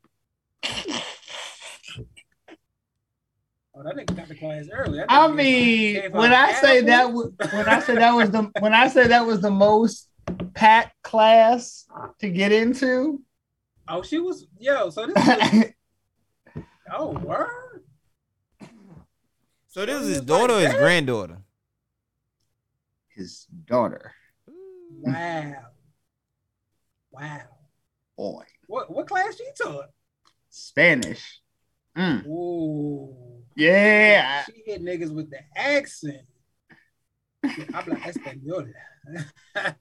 Oh, 3.73 3.83
that 3.83 3.95
nigga 3.95 4.15
got 4.15 4.27
to 4.27 4.35
class 4.35 4.67
early. 4.71 4.97
That 4.97 5.05
I 5.09 5.27
mean, 5.29 5.93
gave 5.95 6.13
when 6.13 6.33
I 6.33 6.51
say 6.53 6.79
apple. 6.79 6.87
that 6.87 7.13
was 7.13 7.31
when 7.53 7.67
I 7.67 7.79
say 7.79 7.95
that 7.95 8.11
was 8.11 8.29
the 8.29 8.51
when 8.59 8.73
I 8.73 8.87
say 8.89 9.07
that 9.07 9.25
was 9.25 9.41
the 9.41 9.49
most 9.49 10.09
packed 10.53 11.01
class 11.03 11.87
to 12.19 12.29
get 12.29 12.51
into. 12.51 13.21
Oh, 13.87 14.01
she 14.01 14.19
was. 14.19 14.45
Yo, 14.59 14.89
so 14.89 15.07
this. 15.07 15.15
Was, 15.15 15.65
oh, 16.93 17.11
word. 17.11 17.83
So 19.69 19.85
this 19.85 20.01
is 20.01 20.07
his 20.07 20.17
was 20.17 20.25
daughter 20.25 20.53
or 20.55 20.59
his 20.59 20.73
granddaughter. 20.73 21.37
His 23.15 23.47
daughter. 23.65 24.13
Wow. 24.99 25.53
Wow. 27.11 27.41
Boy. 28.17 28.43
What 28.71 28.89
what 28.89 29.05
class 29.05 29.35
she 29.35 29.45
taught? 29.61 29.89
Spanish. 30.49 31.41
Mm. 31.97 32.25
Ooh. 32.25 33.43
Yeah. 33.53 34.45
She 34.45 34.63
hit 34.65 34.81
niggas 34.81 35.13
with 35.13 35.29
the 35.29 35.39
accent. 35.57 36.21
I'm 37.43 37.85
like, 37.85 38.07
Espanol. 38.07 38.67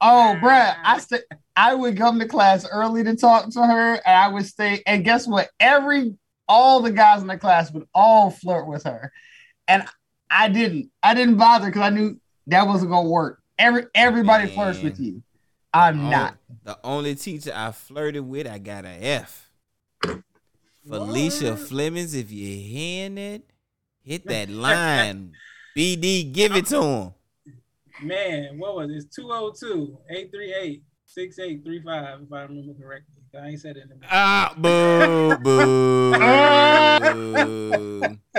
Oh, 0.01 0.35
bruh. 0.41 0.75
I 0.83 0.99
said 0.99 1.21
I 1.55 1.73
would 1.73 1.95
come 1.95 2.19
to 2.19 2.27
class 2.27 2.67
early 2.69 3.01
to 3.05 3.15
talk 3.15 3.49
to 3.51 3.65
her, 3.65 3.93
and 3.93 4.03
I 4.05 4.27
would 4.27 4.45
stay. 4.45 4.83
And 4.85 5.05
guess 5.05 5.25
what? 5.25 5.47
Every 5.57 6.17
all 6.49 6.81
the 6.81 6.91
guys 6.91 7.21
in 7.21 7.27
the 7.27 7.37
class 7.37 7.71
would 7.71 7.87
all 7.95 8.29
flirt 8.29 8.67
with 8.67 8.83
her, 8.83 9.13
and 9.69 9.85
I 10.29 10.49
didn't. 10.49 10.91
I 11.01 11.13
didn't 11.13 11.37
bother 11.37 11.67
because 11.67 11.83
I 11.83 11.91
knew 11.91 12.19
that 12.47 12.67
wasn't 12.67 12.91
gonna 12.91 13.07
work. 13.07 13.41
Every 13.57 13.85
everybody 13.95 14.47
Man. 14.47 14.53
flirts 14.53 14.81
with 14.81 14.99
you. 14.99 15.23
I'm 15.73 16.05
Oh, 16.05 16.09
not. 16.09 16.37
The 16.63 16.77
only 16.83 17.15
teacher 17.15 17.51
I 17.55 17.71
flirted 17.71 18.27
with, 18.27 18.45
I 18.47 18.57
got 18.57 18.85
a 18.85 18.89
F. 18.89 19.49
Felicia 20.87 21.55
Flemings, 21.55 22.13
if 22.13 22.31
you're 22.31 22.59
hearing 22.59 23.17
it, 23.17 23.43
hit 24.03 24.25
that 24.27 24.49
line. 24.67 25.33
BD, 25.77 26.31
give 26.33 26.55
it 26.55 26.65
to 26.67 26.81
him. 26.81 27.13
Man, 28.03 28.57
what 28.57 28.75
was 28.75 28.89
it? 28.89 28.95
It's 28.95 29.15
202 29.15 29.97
838 30.09 30.83
6835, 31.05 32.21
if 32.23 32.33
I 32.33 32.41
remember 32.43 32.73
correctly. 32.81 33.15
I 33.39 33.47
ain't 33.49 33.59
said 33.61 33.77
it 33.77 33.83
in 33.85 33.91
a 33.91 33.95
minute. 33.95 34.09
Ah, 34.11 34.53
boo, 34.57 35.37
boo. 35.37 36.11
boo. 38.03 38.17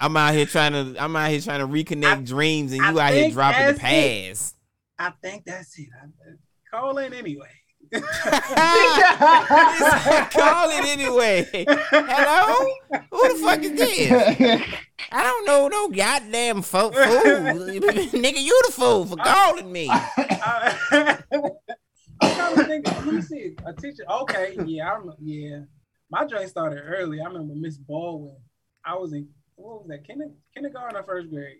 I'm 0.00 0.16
out 0.16 0.34
here 0.34 0.46
trying 0.46 0.72
to. 0.72 0.96
I'm 1.02 1.14
out 1.14 1.30
here 1.30 1.40
trying 1.40 1.60
to 1.60 1.66
reconnect 1.68 2.04
I- 2.18 2.20
dreams, 2.22 2.72
and 2.72 2.82
I 2.82 2.90
you 2.90 3.00
out 3.00 3.12
here 3.12 3.30
dropping 3.30 3.66
the 3.66 3.74
past. 3.74 4.54
it. 4.54 4.57
I 4.98 5.12
think 5.22 5.44
that's 5.44 5.78
it. 5.78 5.88
I, 5.94 6.06
uh, 6.06 6.34
call 6.70 6.98
in 6.98 7.12
anyway. 7.14 7.48
Call 7.92 8.02
it 10.70 10.84
anyway. 10.84 11.46
Hello? 11.90 12.68
Who 13.10 13.28
the 13.28 13.40
fuck 13.42 13.62
is 13.62 13.72
this? 13.72 14.10
I 15.10 15.22
don't 15.22 15.46
know 15.46 15.68
no 15.68 15.88
goddamn 15.88 16.62
fo- 16.62 16.90
fool. 16.90 16.94
Nigga, 17.00 18.42
you 18.42 18.60
the 18.66 18.72
fool 18.72 19.06
for 19.06 19.16
calling 19.16 19.72
me. 19.72 19.88
I, 19.90 21.18
to 22.20 22.64
think. 22.64 22.86
Let 22.86 23.06
me 23.06 23.22
see. 23.22 23.56
A 23.64 23.72
teacher. 23.72 24.04
Okay. 24.10 24.56
Yeah. 24.66 24.90
I 24.90 24.96
remember. 24.96 25.16
Yeah. 25.22 25.60
My 26.10 26.24
joint 26.26 26.48
started 26.48 26.80
early. 26.80 27.20
I 27.20 27.24
remember 27.24 27.54
Miss 27.54 27.78
Baldwin. 27.78 28.36
I 28.84 28.96
was 28.96 29.12
in, 29.12 29.28
what 29.56 29.80
was 29.80 29.88
that? 29.88 30.06
Kinder, 30.06 30.26
kindergarten 30.54 30.96
or 30.96 31.02
first 31.04 31.30
grade? 31.30 31.58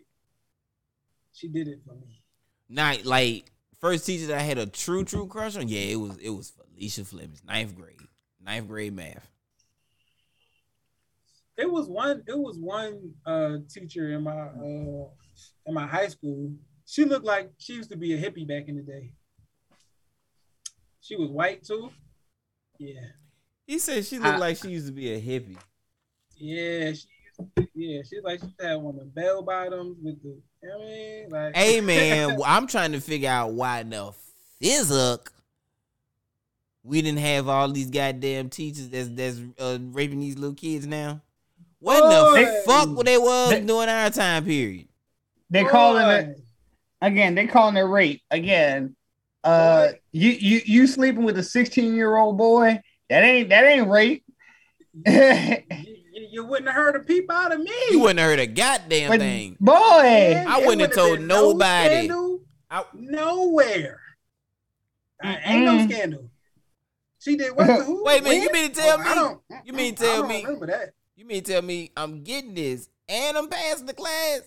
She 1.33 1.49
did 1.49 1.69
it 1.69 1.81
for 1.87 1.95
me. 1.95 2.23
Not 2.69 3.05
like 3.05 3.51
first 3.81 4.05
teacher 4.07 4.27
that 4.29 4.39
I 4.39 4.43
had 4.43 4.59
a 4.59 4.67
true, 4.67 5.05
true 5.05 5.27
crush 5.27 5.57
on. 5.57 5.69
Yeah, 5.69 5.81
it 5.81 5.97
was 5.97 6.17
it 6.19 6.31
was 6.31 6.51
Felicia 6.51 7.05
Flemings, 7.05 7.43
ninth 7.45 7.75
grade, 7.75 7.97
ninth 8.45 8.69
grade 8.69 8.93
math. 8.95 9.29
It 11.57 11.71
was 11.71 11.89
one. 11.89 12.23
It 12.27 12.39
was 12.39 12.57
one 12.59 13.15
uh, 13.27 13.57
teacher 13.69 14.13
in 14.13 14.23
my 14.23 14.33
uh, 14.33 15.09
in 15.67 15.75
my 15.75 15.87
high 15.87 16.09
school. 16.09 16.53
She 16.87 17.05
looked 17.05 17.25
like 17.27 17.51
she 17.59 17.75
used 17.75 17.91
to 17.91 17.97
be 17.97 18.15
a 18.15 18.19
hippie 18.19 18.47
back 18.47 18.69
in 18.69 18.77
the 18.77 18.83
day. 18.83 19.13
She 21.01 21.17
was 21.17 21.31
white 21.31 21.65
too. 21.65 21.91
Yeah, 22.79 23.01
He 23.67 23.79
said 23.79 24.05
she 24.07 24.19
looked 24.19 24.37
I- 24.37 24.39
like 24.39 24.57
she 24.59 24.69
used 24.71 24.87
to 24.87 24.93
be 24.93 25.13
a 25.13 25.21
hippie. 25.21 25.59
yeah. 26.37 26.93
She 26.93 27.09
yeah. 27.75 28.03
She 28.09 28.21
like 28.23 28.41
she 28.41 28.47
had 28.61 28.77
one 28.77 28.95
of 28.95 29.01
the 29.01 29.07
bell 29.07 29.43
bottoms 29.43 29.97
with 30.03 30.23
the. 30.23 30.41
You 30.63 30.73
I 30.73 30.79
mean, 30.79 31.31
like 31.31 31.57
Hey 31.57 31.81
man, 31.81 32.39
I'm 32.47 32.67
trying 32.67 32.93
to 32.93 33.01
figure 33.01 33.31
out 33.31 33.53
why 33.53 33.81
in 33.81 33.91
the 33.91 34.13
physic 34.61 35.31
we 36.83 37.03
didn't 37.03 37.19
have 37.21 37.49
all 37.49 37.69
these 37.71 37.91
goddamn 37.91 38.49
teachers 38.51 38.89
that's 38.89 39.09
that's 39.11 39.41
uh, 39.59 39.79
raping 39.93 40.21
these 40.21 40.37
little 40.39 40.55
kids 40.55 40.87
now. 40.87 41.21
What 41.81 42.03
in 42.05 42.11
Boy. 42.11 42.45
the 42.45 42.63
fuck 42.67 42.89
were 42.97 43.05
they 43.05 43.19
was 43.19 43.51
They- 43.51 43.61
during 43.61 43.89
our 43.89 44.11
time 44.11 44.45
period? 44.45 44.89
they 45.51 45.65
calling 45.65 46.03
Boy. 46.05 46.13
it 46.15 46.39
again. 47.03 47.35
They 47.35 47.47
calling 47.47 47.77
it 47.77 47.83
rape 47.83 48.23
again. 48.31 48.97
Uh, 49.45 49.89
Boy. 49.89 50.01
you 50.13 50.31
you 50.33 50.61
you 50.65 50.87
sleeping 50.87 51.25
with 51.25 51.39
a 51.39 51.43
16 51.43 51.95
year 51.95 52.17
old 52.17 52.37
boy? 52.37 52.81
That 53.11 53.23
ain't 53.23 53.49
that 53.51 53.65
ain't 53.65 53.89
rape. 53.89 54.25
You, 55.07 55.88
you, 56.39 56.43
you 56.45 56.49
wouldn't 56.49 56.69
have 56.69 56.77
heard 56.77 56.97
a 56.97 57.01
peep 57.01 57.31
out 57.31 57.53
of 57.53 57.61
me. 57.61 57.71
You 57.91 58.01
wouldn't 58.01 58.19
have 58.21 58.29
heard 58.31 58.39
a 58.41 58.47
goddamn 58.47 59.11
But- 59.11 59.21
thing. 59.21 59.57
boy, 59.61 59.73
Man, 59.75 60.47
I 60.47 60.59
wouldn't 60.59 60.81
have 60.83 60.93
told 60.95 61.19
been 61.19 61.27
no 61.27 61.53
nobody. 61.53 61.89
scandal 62.07 62.41
I- 62.71 62.85
nowhere. 62.95 64.01
I- 65.23 65.37
ain't 65.45 65.65
no 65.65 65.73
Mm-mm. 65.73 65.91
scandal. 65.91 66.31
She 67.21 67.37
did 67.37 67.57
what? 67.57 67.67
who? 67.85 68.05
Wait 68.07 68.21
a 68.21 68.25
minute, 68.25 68.43
you 68.45 68.53
mean 68.53 68.71
to 68.73 68.81
tell 68.81 68.95
Oh, 68.99 69.03
me- 69.03 69.09
I 69.11 69.15
don't, 69.15 69.41
you 69.65 69.73
mean 69.73 69.95
to 69.97 70.05
I 70.05 70.07
tell 70.07 70.21
don't 70.23 70.29
me- 70.29 70.45
Remember 70.45 70.67
that? 70.67 70.93
You 71.17 71.25
mean 71.27 71.43
tell 71.43 71.63
me 71.63 71.91
I'm 71.97 72.23
getting 72.23 72.55
this 72.55 72.89
and 73.09 73.37
I'm 73.37 73.49
passing 73.49 73.87
the 73.87 73.95
class? 73.95 74.43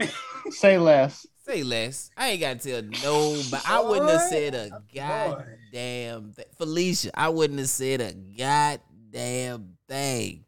say 0.50 0.78
less. 0.78 1.26
Say 1.44 1.62
less. 1.62 2.10
I 2.16 2.30
ain't 2.30 2.40
got 2.40 2.60
to 2.60 2.70
tell 2.70 3.02
no, 3.02 3.42
but 3.50 3.62
I 3.68 3.80
wouldn't 3.80 4.08
have 4.10 4.22
said 4.22 4.54
a 4.54 4.70
oh, 4.72 4.78
Boy. 4.78 4.84
goddamn 4.94 6.32
thing. 6.32 6.44
Felicia, 6.56 7.10
I 7.18 7.28
wouldn't 7.28 7.58
have 7.58 7.68
said 7.68 8.00
a 8.00 8.12
goddamn 8.14 9.76
thing. 9.88 10.44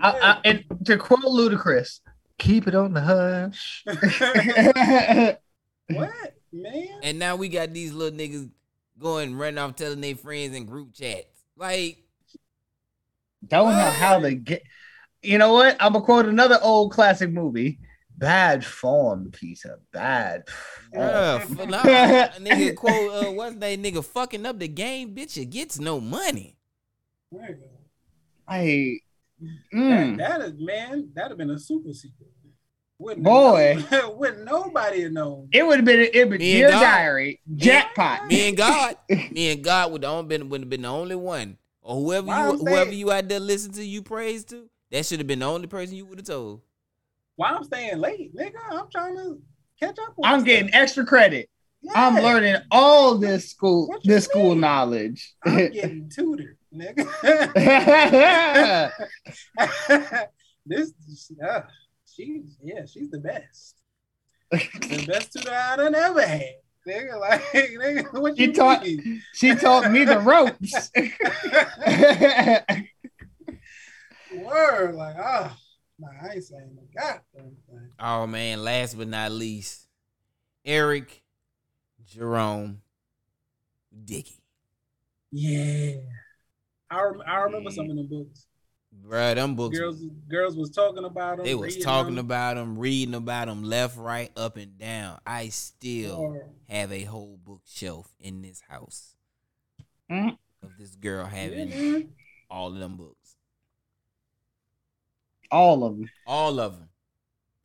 I, 0.00 0.10
I, 0.10 0.40
and 0.44 0.64
to 0.84 0.96
quote 0.96 1.20
Ludacris, 1.20 2.00
keep 2.38 2.68
it 2.68 2.74
on 2.74 2.94
the 2.94 3.00
hush. 3.00 3.84
what, 5.96 6.36
man? 6.52 6.88
And 7.02 7.18
now 7.18 7.36
we 7.36 7.48
got 7.48 7.72
these 7.72 7.92
little 7.92 8.16
niggas 8.16 8.50
going 8.98 9.34
running 9.36 9.58
off 9.58 9.76
telling 9.76 10.00
their 10.00 10.16
friends 10.16 10.56
in 10.56 10.66
group 10.66 10.94
chats. 10.94 11.26
Like, 11.56 11.98
Don't 13.46 13.70
know 13.70 13.90
how 13.90 14.20
to 14.20 14.34
get. 14.34 14.62
You 15.22 15.38
know 15.38 15.52
what? 15.52 15.76
I'm 15.80 15.92
gonna 15.92 16.04
quote 16.04 16.26
another 16.26 16.58
old 16.62 16.92
classic 16.92 17.30
movie. 17.30 17.78
Bad 18.16 18.64
form, 18.64 19.30
Peter. 19.32 19.78
Bad. 19.92 20.48
form. 20.92 21.02
f- 21.02 21.68
nah, 21.68 21.80
a 21.82 22.30
nigga 22.40 22.74
quote, 22.74 23.12
uh, 23.12 23.30
what's 23.32 23.56
that 23.56 23.78
nigga 23.80 24.04
fucking 24.04 24.44
up 24.46 24.58
the 24.58 24.68
game? 24.68 25.14
Bitch, 25.14 25.40
it 25.40 25.46
gets 25.46 25.78
no 25.78 26.00
money. 26.00 26.56
Nigga. 27.32 28.98
I. 29.42 29.46
That, 29.72 29.78
Mm. 29.78 30.18
that 30.18 30.40
is 30.42 30.52
man, 30.58 31.10
that'd 31.14 31.30
have 31.30 31.38
been 31.38 31.50
a 31.50 31.58
super 31.58 31.92
secret. 31.92 32.28
Wouldn't 33.00 33.24
Boy. 33.24 33.84
wouldn't 34.16 34.44
nobody 34.44 35.02
have 35.02 35.12
known. 35.12 35.48
It 35.52 35.64
would 35.64 35.76
have 35.76 35.84
been. 35.84 36.08
It 36.12 36.28
would 36.28 36.40
Me 36.40 36.62
and 36.62 36.68
Dear 36.68 36.70
God. 36.70 36.80
Diary 36.80 37.40
jackpot. 37.54 38.26
Me 38.26 38.48
and 38.48 38.56
God, 38.56 38.96
me 39.08 39.52
and 39.52 39.62
God 39.62 39.92
would 39.92 40.04
have 40.04 40.26
been 40.28 40.48
would 40.48 40.62
have 40.62 40.68
been 40.70 40.82
the 40.82 40.88
only 40.88 41.14
one, 41.14 41.58
or 41.80 41.94
whoever 41.94 42.26
Why 42.26 42.46
you 42.46 42.52
I'm 42.54 42.58
whoever 42.58 42.90
saying- 42.90 42.98
you 42.98 43.12
out 43.12 43.28
there 43.28 43.38
listen 43.38 43.70
to 43.74 43.84
you 43.84 44.02
praise 44.02 44.44
to. 44.46 44.68
That 44.90 45.06
should 45.06 45.20
have 45.20 45.28
been 45.28 45.38
the 45.40 45.46
only 45.46 45.68
person 45.68 45.94
you 45.94 46.06
would 46.06 46.18
have 46.18 46.26
told. 46.26 46.60
Why 47.36 47.50
I'm 47.50 47.62
staying 47.62 47.98
late, 47.98 48.34
nigga? 48.34 48.54
I'm 48.70 48.90
trying 48.90 49.14
to 49.16 49.40
catch 49.78 49.96
up. 50.00 50.14
on 50.18 50.24
I'm 50.24 50.40
stuff. 50.40 50.46
getting 50.46 50.74
extra 50.74 51.06
credit. 51.06 51.48
I'm 51.94 52.16
learning 52.16 52.56
all 52.72 53.16
this 53.16 53.50
school 53.50 53.86
What 53.86 54.04
you 54.04 54.12
this 54.12 54.24
school 54.24 54.56
knowledge. 54.56 55.34
I'm 55.46 55.70
getting 55.72 56.10
tutored, 56.12 56.57
nigga. 56.74 57.06
this, 60.66 60.92
uh, 61.46 61.60
she's 62.06 62.56
yeah, 62.62 62.84
she's 62.86 63.10
the 63.10 63.18
best. 63.20 63.76
The 64.50 65.04
best 65.08 65.32
tutor 65.32 65.52
I 65.52 65.76
done 65.76 65.94
ever 65.94 66.26
had. 66.26 66.54
Nigga, 66.86 67.20
like, 67.20 67.42
nigga, 67.52 68.20
what 68.20 68.36
She 68.36 68.44
you 68.44 68.52
taught- 68.54 68.82
mean? 68.82 69.22
she 69.34 69.54
taught 69.54 69.90
me 69.90 70.04
the 70.04 70.18
ropes. 70.20 70.90
Word, 74.34 74.94
like, 74.94 75.16
ah, 75.18 75.56
nah, 75.98 76.08
I 76.22 76.34
ain't 76.34 76.44
saying 76.44 76.70
no 76.76 76.82
goddamn 76.94 77.56
thing. 77.68 77.90
Oh 77.98 78.26
man, 78.26 78.62
last 78.62 78.96
but 78.96 79.08
not 79.08 79.32
least, 79.32 79.86
Eric 80.64 81.22
Jerome 82.06 82.82
Dickey. 84.04 84.42
Yeah, 85.30 85.96
I, 86.90 87.10
I 87.26 87.36
remember 87.40 87.70
some 87.70 87.90
of 87.90 87.96
them 87.96 88.06
books. 88.08 88.46
Bruh, 89.06 89.34
them 89.34 89.54
books 89.54 89.78
Girls, 89.78 90.02
girls 90.30 90.56
was 90.56 90.70
talking 90.70 91.04
about 91.04 91.36
them. 91.36 91.46
they 91.46 91.54
was 91.54 91.76
talking 91.76 92.14
them. 92.14 92.24
about 92.24 92.56
them, 92.56 92.78
reading 92.78 93.14
about 93.14 93.46
them 93.48 93.62
left, 93.62 93.98
right, 93.98 94.30
up 94.36 94.56
and 94.56 94.78
down. 94.78 95.18
I 95.26 95.48
still 95.50 96.16
Or- 96.16 96.48
have 96.68 96.90
a 96.90 97.04
whole 97.04 97.38
bookshelf 97.44 98.14
in 98.18 98.40
this 98.42 98.60
house 98.68 99.14
Mm. 100.10 100.38
of 100.62 100.70
this 100.78 100.94
girl 100.96 101.24
Yeah, 101.24 101.28
having 101.36 101.68
man. 101.68 102.14
all 102.50 102.72
of 102.72 102.78
them 102.78 102.96
books. 102.96 103.36
all 105.50 105.84
of 105.84 105.96
them. 105.98 106.08
All 106.26 106.58
of 106.60 106.72
them. 106.78 106.88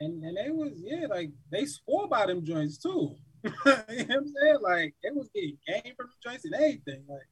and 0.01 0.23
and 0.23 0.35
they 0.37 0.49
was 0.49 0.73
yeah, 0.77 1.07
like 1.07 1.31
they 1.49 1.65
swore 1.65 2.07
by 2.09 2.25
them 2.25 2.43
joints 2.43 2.77
too. 2.77 3.15
you 3.43 3.49
know 3.49 3.55
what 3.65 3.89
I'm 3.89 4.27
saying? 4.27 4.57
Like 4.61 4.95
they 5.03 5.09
was 5.11 5.29
getting 5.33 5.57
game 5.67 5.93
from 5.95 6.07
the 6.09 6.29
joints 6.29 6.45
and 6.45 6.53
everything. 6.55 7.03
Like, 7.07 7.27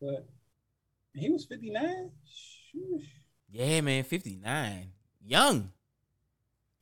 but 0.00 0.26
he 1.14 1.30
was 1.30 1.44
59. 1.46 2.10
Shoosh. 2.26 3.04
Yeah, 3.50 3.80
man, 3.80 4.04
59. 4.04 4.90
Young. 5.26 5.70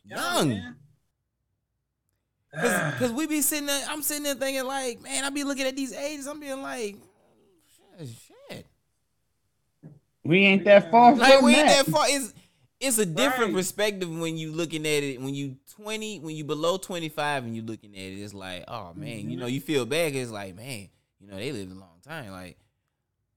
Young. 0.04 0.48
man. 0.48 0.76
Cause. 2.54 2.94
Cause 2.98 3.12
we 3.12 3.26
be 3.26 3.42
sitting 3.42 3.66
there, 3.66 3.84
I'm 3.88 4.02
sitting 4.02 4.22
there 4.22 4.34
thinking 4.34 4.64
like, 4.64 5.02
man, 5.02 5.24
I 5.24 5.30
be 5.30 5.44
looking 5.44 5.66
at 5.66 5.76
these 5.76 5.92
ages, 5.92 6.26
I'm 6.26 6.40
being 6.40 6.62
like, 6.62 6.96
shit, 7.98 8.08
shit. 8.08 8.66
We 10.24 10.40
ain't 10.40 10.64
that 10.64 10.90
far 10.90 11.14
Like 11.14 11.34
from 11.34 11.44
we 11.44 11.54
ain't 11.54 11.68
that. 11.68 11.86
that 11.86 11.92
far. 11.92 12.04
It's 12.08 12.34
it's 12.80 12.98
a 12.98 13.06
different 13.06 13.54
Right. 13.54 13.60
perspective 13.60 14.10
when 14.10 14.36
you 14.36 14.52
looking 14.52 14.82
at 14.82 15.02
it. 15.02 15.20
When 15.20 15.34
you 15.34 15.56
20, 15.76 16.20
when 16.20 16.34
you 16.34 16.44
below 16.44 16.76
25 16.76 17.44
and 17.44 17.56
you 17.56 17.62
looking 17.62 17.94
at 17.94 18.00
it, 18.00 18.20
it's 18.20 18.34
like, 18.34 18.64
oh 18.68 18.92
man, 18.94 19.08
you 19.08 19.24
mm-hmm. 19.24 19.40
know, 19.40 19.46
you 19.46 19.60
feel 19.60 19.86
bad. 19.86 20.14
It's 20.14 20.30
like, 20.30 20.54
man, 20.56 20.88
you 21.20 21.28
know, 21.28 21.36
they 21.36 21.52
lived 21.52 21.72
a 21.72 21.74
long 21.74 22.00
time. 22.02 22.30
Like, 22.32 22.58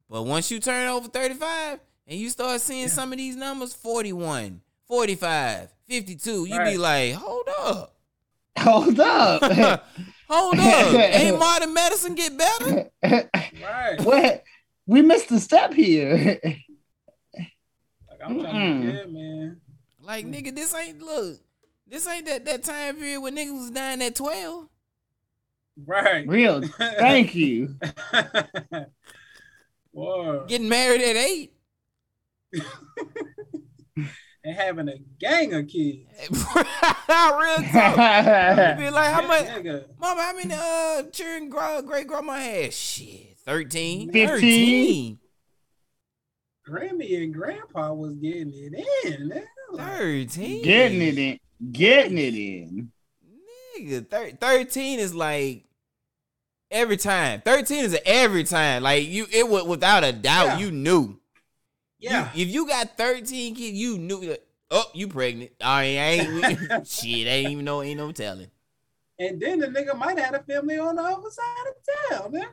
but 0.10 0.23
once 0.23 0.49
you 0.49 0.60
turn 0.60 0.88
over 0.88 1.07
35 1.07 1.80
and 2.07 2.19
you 2.19 2.30
start 2.30 2.61
seeing 2.61 2.88
some 2.88 3.11
of 3.11 3.18
these 3.18 3.36
numbers, 3.36 3.73
41, 3.73 4.61
45, 4.88 5.69
52, 5.88 6.45
you 6.45 6.60
be 6.64 6.77
like, 6.77 7.14
hold 7.14 7.48
up. 7.60 7.95
Hold 8.60 8.99
up. 8.99 9.41
Hold 10.30 10.60
up. 10.60 10.94
Ain't 10.94 11.40
modern 11.40 11.73
medicine 11.73 12.14
get 12.14 12.38
better? 12.38 12.90
right. 13.02 14.02
what? 14.02 14.44
We 14.86 15.02
missed 15.02 15.31
a 15.31 15.40
step 15.40 15.73
here. 15.73 16.41
Like 17.34 18.19
I'm 18.22 18.41
trying 18.41 18.81
Mm-mm. 18.81 18.81
to 18.81 18.98
yeah, 18.98 19.06
man. 19.06 19.61
Like, 20.02 20.26
mm. 20.26 20.34
nigga, 20.34 20.53
this 20.53 20.76
ain't 20.76 21.02
look. 21.02 21.38
This 21.88 22.06
ain't 22.06 22.26
that, 22.26 22.44
that 22.45 22.64
time 22.64 22.98
period 22.98 23.22
when 23.22 23.38
niggas 23.38 23.53
was 23.53 23.72
dying 23.72 24.02
at 24.02 24.15
12. 24.15 24.68
Right. 25.86 26.27
Real. 26.27 26.61
Thank 26.61 27.34
you. 27.36 27.76
Boy. 29.94 30.45
Getting 30.48 30.70
married 30.70 31.02
at 31.02 31.16
8. 31.16 31.53
and 34.44 34.56
having 34.56 34.90
a 34.90 34.98
gang 35.20 35.53
of 35.53 35.68
kids. 35.68 36.07
Real 36.30 36.45
talk. 37.72 37.95
Be 38.78 38.90
like, 38.90 39.14
how 39.14 39.28
much? 39.28 39.45
Nigga, 39.45 39.86
Mama, 39.99 40.22
how 40.22 40.34
many 40.36 40.53
uh 40.53 41.03
children 41.11 41.49
great 41.49 42.07
grandma 42.07 42.34
had? 42.34 42.74
Shit, 42.74 43.38
13. 43.45 44.11
15. 44.11 44.28
13. 44.40 45.20
Grammy 46.68 47.24
and 47.24 47.34
Grandpa 47.34 47.94
was 47.94 48.16
getting 48.16 48.52
it 48.53 48.86
in. 49.06 49.44
13. 49.76 50.64
Getting 50.64 51.02
it 51.02 51.18
in. 51.18 51.40
Getting 51.72 52.18
it 52.18 52.36
in. 52.36 52.91
Nigga, 53.80 54.07
thir- 54.07 54.38
13 54.40 54.99
is 54.99 55.16
like 55.16 55.66
every 56.72 56.98
time. 56.98 57.41
13 57.41 57.86
is 57.86 57.94
a 57.94 58.08
every 58.08 58.44
time. 58.44 58.84
Like 58.84 59.08
you 59.08 59.28
it 59.32 59.48
was 59.48 59.64
without 59.66 60.04
a 60.04 60.12
doubt, 60.12 60.46
Yeah. 60.46 60.58
you 60.60 60.72
knew. 60.72 61.20
Yeah. 62.00 62.30
You, 62.34 62.46
if 62.46 62.54
you 62.54 62.68
got 62.68 62.98
13 62.98 63.56
kids, 63.56 63.78
you 63.78 63.98
knew 63.98 64.26
that, 64.28 64.46
oh, 64.72 64.86
you 64.94 65.08
pregnant. 65.08 65.52
I 65.62 65.84
ain't, 65.84 66.44
I 66.44 66.50
ain't 66.50 66.88
shit, 66.88 67.28
ain't 67.28 67.52
even 67.52 67.66
no 67.66 67.82
ain't 67.84 67.98
no 67.98 68.12
telling. 68.12 68.48
And 69.20 69.40
then 69.41 69.60
the 69.60 69.68
nigga 69.68 69.98
might 69.98 70.18
have 70.18 70.34
a 70.34 70.40
family 70.40 70.80
on 70.80 70.96
the 70.96 71.04
other 71.04 71.30
side 71.30 71.68
of 71.68 72.22
town, 72.22 72.32
nigga. 72.32 72.48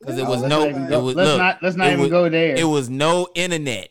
Because 0.00 0.18
it 0.18 0.26
was 0.26 0.40
let's 0.42 0.50
no 0.50 0.60
not 0.60 0.68
even 0.70 0.92
it 0.92 1.02
was 1.02 1.14
let's 1.16 1.28
look, 1.28 1.38
not 1.38 1.62
let's 1.62 1.76
not 1.76 1.86
even 1.88 2.00
was- 2.00 2.10
go 2.10 2.28
there. 2.28 2.56
it 2.56 2.64
was 2.64 2.88
no 2.88 3.28
internet. 3.34 3.88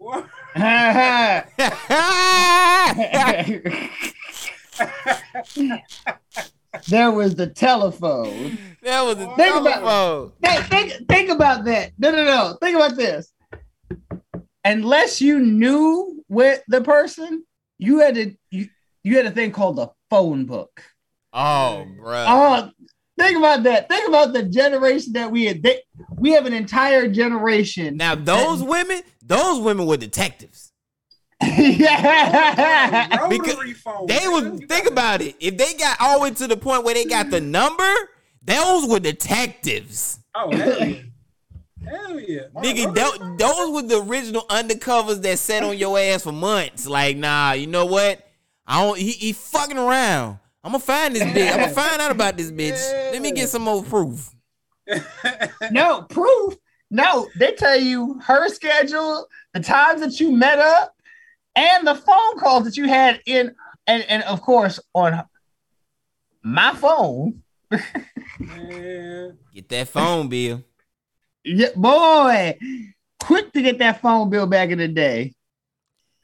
There 6.88 7.10
was 7.10 7.34
the 7.34 7.46
telephone. 7.46 8.58
That 8.82 9.02
was 9.02 9.16
the 9.16 9.26
Think 9.36 9.56
about- 9.56 9.80
telephone. 9.80 10.32
Think, 10.42 10.64
think, 10.66 11.08
think 11.08 11.30
about 11.30 11.64
that. 11.64 11.92
No, 11.98 12.10
no, 12.10 12.24
no. 12.24 12.56
Think 12.60 12.76
about 12.76 12.96
this. 12.96 13.32
Unless 14.64 15.20
you 15.20 15.38
knew 15.40 16.22
with 16.28 16.62
the 16.68 16.82
person, 16.82 17.44
you 17.78 18.00
had 18.00 18.14
to 18.16 18.34
you, 18.50 18.68
you 19.02 19.16
had 19.16 19.26
a 19.26 19.30
thing 19.30 19.50
called 19.52 19.76
the 19.76 19.88
phone 20.10 20.44
book. 20.44 20.82
Oh, 21.32 21.86
bro. 21.96 22.24
Oh, 22.26 22.52
uh, 22.54 22.70
think 23.18 23.38
about 23.38 23.62
that. 23.62 23.88
Think 23.88 24.08
about 24.08 24.32
the 24.32 24.42
generation 24.42 25.12
that 25.14 25.30
we 25.30 25.46
had. 25.46 25.62
They, 25.62 25.80
we 26.16 26.32
have 26.32 26.46
an 26.46 26.52
entire 26.52 27.08
generation. 27.08 27.96
Now 27.96 28.14
those 28.14 28.62
women, 28.62 29.02
those 29.22 29.60
women 29.60 29.86
were 29.86 29.96
detectives. 29.96 30.67
Yeah. 31.40 33.16
Rotary 33.16 33.72
phone. 33.74 34.06
They 34.06 34.14
nigga. 34.14 34.50
was 34.50 34.60
You 34.60 34.66
think 34.66 34.88
about 34.88 35.20
it. 35.22 35.36
If 35.40 35.56
they 35.56 35.74
got 35.74 36.00
all 36.00 36.18
the 36.18 36.22
way 36.24 36.30
to 36.32 36.46
the 36.46 36.56
point 36.56 36.84
where 36.84 36.94
they 36.94 37.04
got 37.04 37.30
the 37.30 37.40
number, 37.40 37.92
those 38.42 38.88
were 38.88 39.00
detectives. 39.00 40.18
Oh 40.34 40.54
hell 40.54 40.84
yeah. 40.84 41.02
Hell 41.84 42.20
yeah. 42.20 42.40
My 42.52 42.62
Nigga, 42.62 42.96
rotary 42.96 43.36
those 43.38 43.70
were 43.70 43.88
the 43.88 44.02
original 44.02 44.42
undercovers 44.42 45.22
that 45.22 45.38
sat 45.38 45.62
on 45.62 45.78
your 45.78 45.98
ass 45.98 46.24
for 46.24 46.32
months. 46.32 46.86
Like, 46.86 47.16
nah, 47.16 47.52
you 47.52 47.66
know 47.66 47.86
what? 47.86 48.26
I 48.66 48.82
don't. 48.82 48.98
He, 48.98 49.12
he 49.12 49.32
fucking 49.32 49.78
around. 49.78 50.38
I'm 50.64 50.72
gonna 50.72 50.80
find 50.80 51.14
this 51.14 51.22
bitch. 51.22 51.52
I'm 51.52 51.60
gonna 51.60 51.72
find 51.72 52.00
out 52.02 52.10
about 52.10 52.36
this 52.36 52.50
bitch. 52.50 53.12
Let 53.12 53.22
me 53.22 53.32
get 53.32 53.48
some 53.48 53.62
more 53.62 53.82
proof. 53.82 54.34
no 55.70 56.02
proof. 56.02 56.56
No, 56.90 57.28
they 57.38 57.52
tell 57.52 57.78
you 57.78 58.18
her 58.24 58.48
schedule, 58.48 59.28
the 59.52 59.60
times 59.60 60.00
that 60.00 60.18
you 60.20 60.30
met 60.30 60.58
up, 60.58 60.94
and 61.58 61.86
the 61.86 61.94
phone 61.94 62.38
calls 62.38 62.64
that 62.64 62.76
you 62.76 62.86
had 62.88 63.20
in 63.26 63.54
and 63.86 64.02
and 64.08 64.22
of 64.24 64.40
course 64.42 64.78
on 64.94 65.22
my 66.42 66.72
phone, 66.74 67.42
Get 69.52 69.68
that 69.68 69.88
phone 69.88 70.28
bill. 70.28 70.62
yeah, 71.44 71.68
boy, 71.76 72.56
quick 73.20 73.52
to 73.52 73.62
get 73.62 73.78
that 73.78 74.00
phone 74.00 74.30
bill 74.30 74.46
back 74.46 74.70
in 74.70 74.78
the 74.78 74.88
day. 74.88 75.34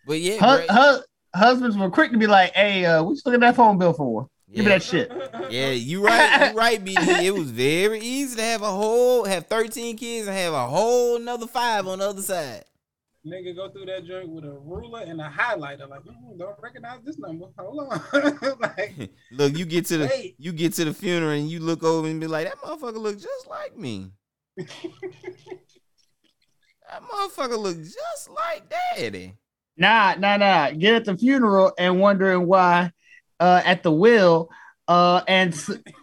But 0.07 0.21
yeah, 0.21 0.35
Hu- 0.35 0.67
Greg- 0.67 0.71
hu- 0.71 1.03
husbands 1.35 1.77
were 1.77 1.91
quick 1.91 2.13
to 2.13 2.19
be 2.19 2.27
like, 2.27 2.53
"Hey, 2.55 2.85
uh, 2.85 3.03
what 3.03 3.13
you 3.17 3.23
looking 3.25 3.35
at 3.43 3.49
that 3.49 3.57
phone 3.57 3.79
bill 3.79 3.93
for? 3.93 4.29
Give 4.55 4.65
me 4.65 4.71
that 4.71 4.83
shit." 4.83 5.11
yeah, 5.51 5.71
you 5.71 6.05
right, 6.05 6.51
you 6.53 6.59
right, 6.59 6.85
BD. 6.85 7.23
It 7.25 7.33
was 7.33 7.51
very 7.51 8.01
easy 8.01 8.37
to 8.37 8.43
have 8.43 8.63
a 8.63 8.71
whole, 8.71 9.25
have 9.25 9.47
13 9.47 9.97
kids 9.97 10.29
and 10.29 10.37
have 10.37 10.53
a 10.55 10.67
whole 10.67 11.17
another 11.17 11.47
five 11.47 11.87
on 11.89 11.99
the 11.99 12.09
other 12.09 12.23
side. 12.23 12.65
Nigga 13.27 13.57
go 13.57 13.71
through 13.71 13.87
that 13.87 14.05
joint 14.07 14.29
with 14.29 14.45
a 14.45 14.53
ruler 14.53 15.01
and 15.01 15.21
a 15.21 15.31
highlighter. 15.31 15.89
Like, 15.89 16.03
mm, 16.03 16.39
don't 16.39 16.57
recognize 16.63 17.01
this 17.05 17.19
number. 17.19 17.47
Hold 17.59 17.89
on. 17.91 18.59
like, 18.61 19.11
Look, 19.33 19.57
you 19.57 19.65
get 19.65 19.87
to 19.87 19.99
the 19.99 20.07
Wait. 20.07 20.35
you 20.39 20.53
get 20.53 20.75
to 20.75 20.85
the 20.85 20.95
funeral 20.95 21.33
and 21.33 21.51
you 21.51 21.61
look 21.61 21.83
over 21.83 22.07
and 22.07 22.21
be 22.21 22.27
like, 22.27 22.47
that 22.47 22.59
motherfucker 22.59 22.97
look 22.99 23.19
just 23.19 23.49
like 23.49 23.77
me. 23.77 24.11
that 24.57 24.69
motherfucker 27.11 27.59
look 27.59 27.77
just 27.79 28.31
like 28.31 28.73
daddy. 28.97 29.35
Nah, 29.77 30.15
nah, 30.15 30.37
nah. 30.37 30.71
Get 30.71 30.95
at 30.95 31.05
the 31.05 31.17
funeral 31.17 31.73
and 31.79 32.01
wondering 32.01 32.47
why 32.47 32.93
uh, 33.41 33.63
at 33.65 33.83
the 33.83 33.91
will 33.91 34.51
uh, 34.87 35.23
and 35.27 35.55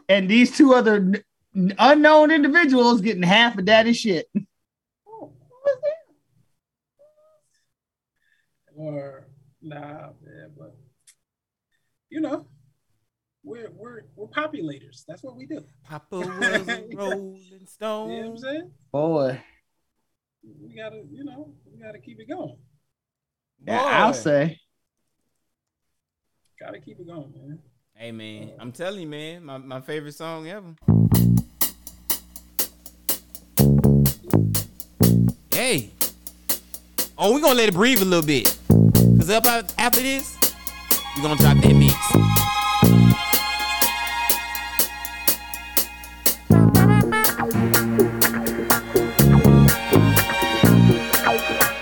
and 0.10 0.30
these 0.30 0.57
two 0.57 0.73
other 0.73 0.95
n- 0.95 1.23
n- 1.56 1.76
unknown 1.77 2.31
individuals 2.31 3.02
getting 3.02 3.23
half 3.23 3.57
of 3.57 3.65
daddy 3.65 3.93
shit. 3.93 4.27
Or 8.82 9.28
nah, 9.62 10.10
man, 10.24 10.52
but 10.58 10.76
you 12.10 12.20
know, 12.22 12.48
we're 13.44 13.70
we're 13.72 14.02
we're 14.16 14.28
populators. 14.28 15.03
That's 15.08 15.24
what 15.24 15.36
we 15.36 15.45
do. 15.45 15.64
Papa 15.84 16.18
was 16.40 16.68
a 16.70 16.86
rolling 16.90 16.90
You 16.90 16.98
know 16.98 17.10
what 17.10 17.62
I'm 17.62 17.68
stone. 17.68 18.38
saying? 18.38 18.72
Boy, 18.91 19.41
We 20.62 20.76
gotta, 20.76 21.03
you 21.12 21.24
know, 21.24 21.53
we 21.72 21.80
gotta 21.84 21.99
keep 21.99 22.20
it 22.20 22.28
going. 22.30 22.58
yeah, 23.66 23.82
I'll 23.82 24.14
say. 24.14 24.60
Gotta 26.60 26.80
keep 26.80 26.99
it 26.99 27.08
going, 27.08 27.32
man. 27.36 27.60
Hey 27.95 28.12
man, 28.12 28.49
uh, 28.58 28.62
I'm 28.62 28.72
telling 28.72 29.02
you, 29.02 29.08
man, 29.08 29.45
my, 29.45 29.58
my 29.58 29.82
favorite 29.82 30.16
song 30.16 30.48
ever. 30.48 30.76
Hey. 35.52 35.91
Oh, 37.18 37.34
we 37.36 37.41
gonna 37.41 37.53
let 37.53 37.70
it 37.70 37.74
breathe 37.76 38.02
a 38.02 38.06
little 38.06 38.26
bit. 38.26 38.58
Cause 39.22 39.30
up 39.30 39.45
after 39.77 40.02
this, 40.02 40.35
we 41.15 41.22
gonna 41.22 41.35
drop 41.35 41.56
that 41.57 41.76
mix. 41.76 41.93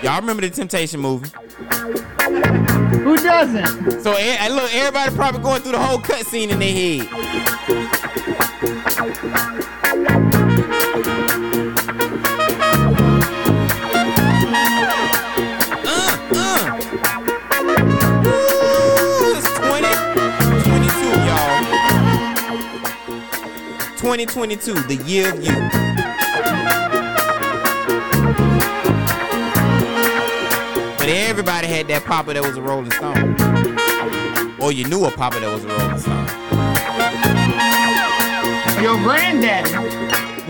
Y'all 0.02 0.20
remember 0.20 0.42
the 0.42 0.50
Temptation 0.50 1.00
movie? 1.00 1.30
Who 2.98 3.16
doesn't? 3.16 4.02
So 4.02 4.12
eh, 4.18 4.48
look, 4.50 4.74
everybody 4.74 5.16
probably 5.16 5.40
going 5.40 5.62
through 5.62 5.72
the 5.72 5.78
whole 5.78 5.96
cutscene 5.96 6.50
in 6.50 6.58
their 6.58 6.70
head. 6.70 7.08
2022, 24.10 24.74
the 24.88 24.96
year 25.06 25.32
of 25.32 25.36
you. 25.36 25.54
But 30.98 31.08
everybody 31.08 31.68
had 31.68 31.86
that 31.86 32.04
papa 32.04 32.34
that 32.34 32.42
was 32.42 32.56
a 32.56 32.60
Rolling 32.60 32.90
Stone. 32.90 33.36
Or 34.60 34.72
you 34.72 34.84
knew 34.88 35.04
a 35.04 35.12
papa 35.12 35.38
that 35.38 35.52
was 35.52 35.64
a 35.64 35.68
Rolling 35.68 35.98
Stone. 36.00 36.26
Your 38.82 38.98
granddaddy. 38.98 39.72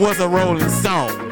Was 0.02 0.20
a 0.20 0.26
Rolling 0.26 0.70
Stone. 0.70 1.28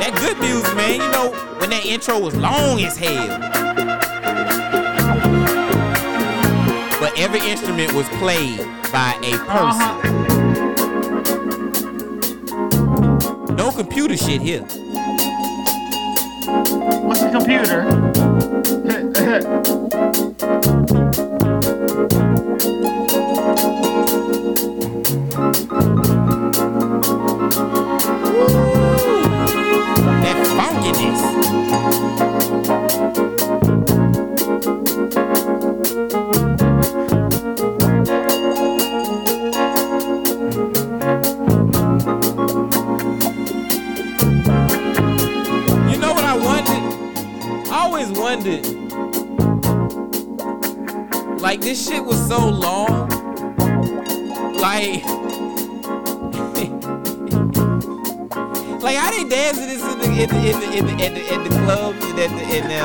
That 0.00 0.12
good 0.18 0.40
music, 0.40 0.74
man. 0.74 0.94
You 0.94 1.10
know, 1.12 1.30
when 1.60 1.70
that 1.70 1.86
intro 1.86 2.18
was 2.18 2.34
long 2.34 2.80
as 2.80 2.96
hell. 2.96 3.55
Every 7.26 7.50
instrument 7.50 7.92
was 7.92 8.08
played 8.20 8.60
by 8.92 9.18
a 9.24 9.36
person. 9.50 9.96
No 13.56 13.72
computer 13.72 14.16
shit 14.16 14.40
here. 14.40 14.62
What's 17.02 17.22
a 17.22 17.30
computer? 17.32 17.82
in 60.76 60.84
the 60.84 60.92
in 60.92 60.98
the 60.98 61.06
in 61.06 61.14
the, 61.14 61.20
in 61.20 61.24
the, 61.24 61.34
in 61.34 61.42
the 61.44 61.50
clubs 61.64 62.04
and 62.04 62.18
at 62.18 62.30
the 62.30 62.56
in 62.56 62.68
the 62.68 62.80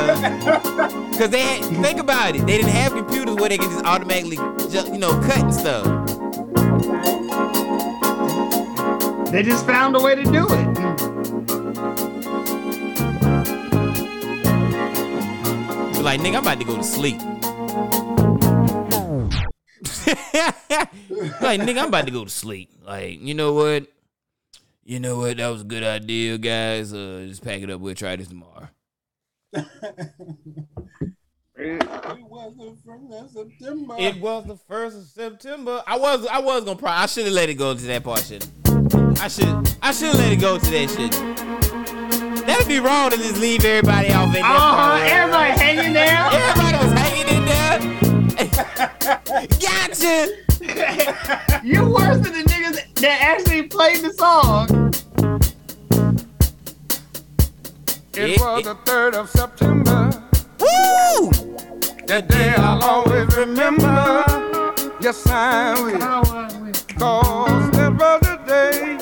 because 1.12 1.30
they 1.30 1.42
had, 1.42 1.62
think 1.84 2.00
about 2.00 2.36
it 2.36 2.46
they 2.46 2.58
didn't 2.58 2.72
have 2.72 2.94
computers 2.94 3.36
where 3.36 3.50
they 3.50 3.58
can 3.58 3.70
just 3.70 3.84
automatically 3.86 4.38
ju- 4.38 4.92
you 4.94 4.98
know 4.98 5.12
cut 5.22 5.40
and 5.40 5.54
stuff. 5.54 5.86
They 9.32 9.44
just 9.44 9.66
found 9.66 9.96
a 9.96 10.00
way 10.00 10.16
to 10.16 10.24
do 10.24 10.46
it. 10.50 10.68
Like 16.02 16.20
nigga 16.22 16.36
I'm 16.36 16.44
about 16.44 16.60
to 16.60 16.66
go 16.66 16.78
to 16.78 16.84
sleep. 16.84 17.20
like 21.42 21.60
nigga 21.62 21.82
I'm 21.82 21.88
about 21.90 22.06
to 22.06 22.12
go 22.12 22.24
to 22.24 22.30
sleep. 22.30 22.70
Like 22.86 23.20
you 23.22 23.34
know 23.34 23.54
what? 23.54 23.88
You 24.84 25.00
know 25.00 25.18
what? 25.18 25.38
That 25.38 25.48
was 25.50 25.62
a 25.62 25.66
good 25.66 25.84
idea, 25.84 26.38
guys. 26.38 26.94
Uh, 26.94 27.26
just 27.28 27.44
pack 27.44 27.62
it 27.62 27.70
up. 27.70 27.80
We'll 27.80 27.96
try 27.96 28.16
this 28.16 28.28
tomorrow. 28.30 28.68
It 31.58 31.84
wasn't 32.28 32.84
from 32.84 33.10
that 33.12 33.30
September. 33.32 33.96
It 34.00 34.20
was 34.20 34.46
the 34.48 34.58
first 34.68 34.98
of 34.98 35.04
September. 35.06 35.84
I 35.86 35.98
was 35.98 36.26
I 36.26 36.40
was 36.40 36.64
gonna 36.64 36.80
pro- 36.80 36.90
I 36.90 37.06
should 37.06 37.26
have 37.26 37.34
let 37.34 37.50
it 37.50 37.54
go 37.56 37.76
to 37.76 37.82
that 37.86 38.04
part. 38.04 38.24
Shit. 38.24 38.48
I 39.22 39.28
should 39.28 39.76
I 39.82 39.92
should 39.92 40.16
let 40.16 40.32
it 40.32 40.38
go 40.42 40.58
to 40.58 40.66
that 40.72 40.90
shit. 40.90 41.12
That'd 42.48 42.68
be 42.68 42.80
wrong 42.80 43.12
to 43.12 43.18
just 43.18 43.38
leave 43.38 43.64
everybody 43.64 44.12
off 44.12 44.28
in 44.36 44.42
that 44.42 44.44
Uh-huh, 44.44 44.98
everybody 45.06 45.52
hanging 45.60 45.94
there. 45.94 46.28
Everybody 46.32 46.78
was 46.84 46.94
hanging 47.00 47.28
in 47.38 47.46
there. 47.46 47.80
gotcha. 49.60 50.51
You 51.64 51.86
worse 51.90 52.20
than 52.20 52.34
the 52.34 52.44
niggas 52.48 52.94
that 53.02 53.22
actually 53.22 53.64
played 53.64 54.02
the 54.02 54.14
song. 54.14 54.68
It 58.14 58.40
was 58.40 58.64
the 58.66 58.76
3rd 58.76 59.14
of 59.16 59.30
September. 59.30 60.10
Woo! 60.60 61.32
That 62.06 62.28
day 62.28 62.54
I'll 62.58 62.84
always 62.84 63.36
remember. 63.36 64.24
Yes, 65.02 65.26
I 65.28 65.74
will. 65.82 66.00
Cause 67.00 67.72
that 67.72 67.94
was 67.98 68.22
the 68.22 68.38
day 68.46 68.98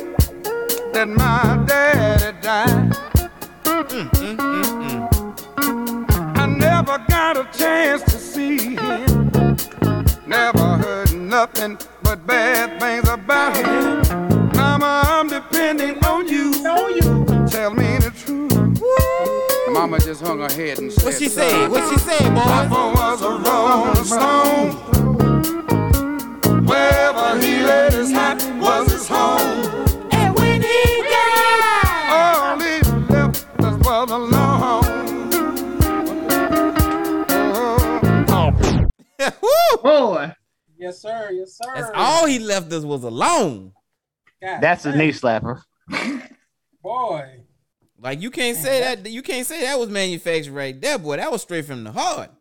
that 0.93 1.09
my 1.09 1.61
daddy 1.67 2.37
died. 2.41 2.95
I 6.37 6.45
never 6.45 7.03
got 7.09 7.35
a 7.35 7.43
chance 7.57 8.03
to 8.03 8.17
see 8.17 8.75
him. 8.75 9.18
Never 10.29 10.77
heard 10.77 11.11
nothing 11.15 11.79
but 12.03 12.27
bad 12.27 12.79
things 12.79 13.09
about 13.09 13.57
him. 13.57 14.03
Mama, 14.55 15.01
I'm 15.07 15.27
depending 15.27 15.97
on 16.05 16.27
you. 16.27 16.53
Tell 17.47 17.73
me 17.73 17.97
the 17.97 18.11
truth. 18.15 18.53
Am 19.67 19.73
Mama 19.73 19.97
just 19.99 20.21
hung 20.21 20.37
her 20.39 20.51
head 20.53 20.77
and 20.77 20.91
said, 20.93 21.03
What 21.03 21.15
she 21.15 21.29
say? 21.29 21.49
"Son, 21.49 21.71
What 21.71 21.89
she 21.91 21.97
say, 21.97 22.29
boy? 22.29 22.41
Papa 22.41 22.93
was 22.95 23.21
a 23.23 23.31
rolling 23.49 24.05
stone. 24.05 24.69
Wherever 26.65 27.39
he 27.39 27.63
laid 27.65 27.93
his 27.93 28.11
hat 28.11 28.37
was 28.61 28.91
his 28.91 29.07
home. 29.07 29.41
And 30.11 30.35
when 30.37 30.61
he 30.61 31.01
died, 31.09 32.09
All 32.11 32.59
he 32.59 32.81
left 33.11 33.45
us 33.61 33.77
was 33.83 34.11
alone. 34.11 34.38
Woo! 39.41 39.81
Boy, 39.83 40.33
Yes, 40.77 41.01
sir. 41.01 41.29
Yes, 41.31 41.57
sir. 41.61 41.71
That's 41.75 41.91
all 41.93 42.25
he 42.25 42.39
left 42.39 42.71
us 42.71 42.83
was 42.83 43.03
alone. 43.03 43.73
God 44.41 44.61
that's 44.61 44.85
a 44.85 44.95
knee 44.95 45.11
slapper. 45.11 45.61
boy. 46.81 47.41
Like 48.01 48.21
you 48.21 48.31
can't 48.31 48.57
say 48.57 48.79
that. 48.79 49.09
You 49.09 49.21
can't 49.21 49.45
say 49.45 49.61
that 49.61 49.77
was 49.77 49.89
manufactured 49.89 50.53
right 50.53 50.79
there, 50.79 50.97
boy. 50.97 51.17
That 51.17 51.31
was 51.31 51.41
straight 51.41 51.65
from 51.65 51.83
the 51.83 51.91
heart. 51.91 52.31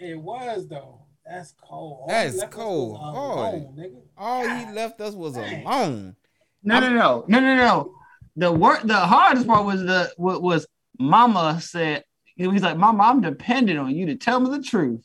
It 0.00 0.18
was 0.18 0.66
though. 0.66 1.02
That's 1.26 1.54
cold. 1.62 2.06
That's 2.08 2.34
he 2.34 2.40
left 2.40 2.52
us 2.52 2.56
cold. 2.58 2.92
was 2.92 3.14
Hard. 3.14 3.54
alone, 3.54 3.76
nigga. 3.78 4.02
All 4.16 4.48
he 4.48 4.72
left 4.72 5.00
us 5.00 5.14
was 5.14 5.34
Dang. 5.34 5.66
alone. 5.66 6.16
No, 6.62 6.80
no, 6.80 6.88
no, 6.90 7.24
no, 7.28 7.40
no, 7.40 7.54
no. 7.56 7.94
The 8.36 8.50
work, 8.52 8.82
the 8.82 8.94
hardest 8.94 9.46
part 9.46 9.64
was 9.66 9.82
the 9.82 10.10
what 10.16 10.42
was 10.42 10.66
Mama 10.98 11.60
said. 11.60 12.04
He 12.36 12.46
was 12.46 12.62
like, 12.62 12.76
"Mama, 12.78 13.04
I'm 13.04 13.20
dependent 13.20 13.78
on 13.78 13.94
you 13.94 14.06
to 14.06 14.16
tell 14.16 14.40
me 14.40 14.50
the 14.50 14.62
truth." 14.62 15.04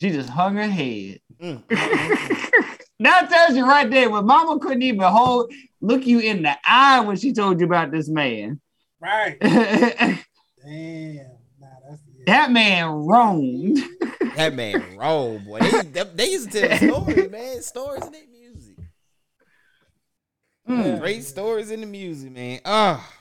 She 0.00 0.10
just 0.10 0.28
hung 0.28 0.56
her 0.56 0.68
head. 0.68 1.20
Mm. 1.40 1.62
that 3.00 3.30
tells 3.30 3.56
you 3.56 3.66
right 3.66 3.90
there. 3.90 4.10
When 4.10 4.26
Mama 4.26 4.58
couldn't 4.58 4.82
even 4.82 5.00
hold, 5.00 5.52
look 5.80 6.06
you 6.06 6.18
in 6.18 6.42
the 6.42 6.56
eye 6.64 7.00
when 7.00 7.16
she 7.16 7.32
told 7.32 7.60
you 7.60 7.66
about 7.66 7.90
this 7.90 8.08
man. 8.08 8.60
Right. 9.00 9.38
that 9.40 10.24
Damn. 10.64 11.16
Nah, 11.60 11.66
that's 11.88 12.02
yeah. 12.26 12.48
man 12.48 12.86
roamed. 12.86 13.78
That 14.36 14.54
man 14.54 14.96
roamed, 14.96 15.46
boy. 15.46 15.60
They, 15.60 15.82
they, 15.82 16.04
they 16.14 16.30
used 16.30 16.52
to 16.52 16.68
tell 16.68 17.04
stories, 17.04 17.30
man. 17.30 17.62
Stories 17.62 18.04
in 18.04 18.12
their 18.12 18.26
music. 18.30 18.76
Mm. 20.68 21.00
Great 21.00 21.24
stories 21.24 21.70
in 21.70 21.80
the 21.80 21.86
music, 21.86 22.32
man. 22.32 22.60
Ah. 22.64 23.12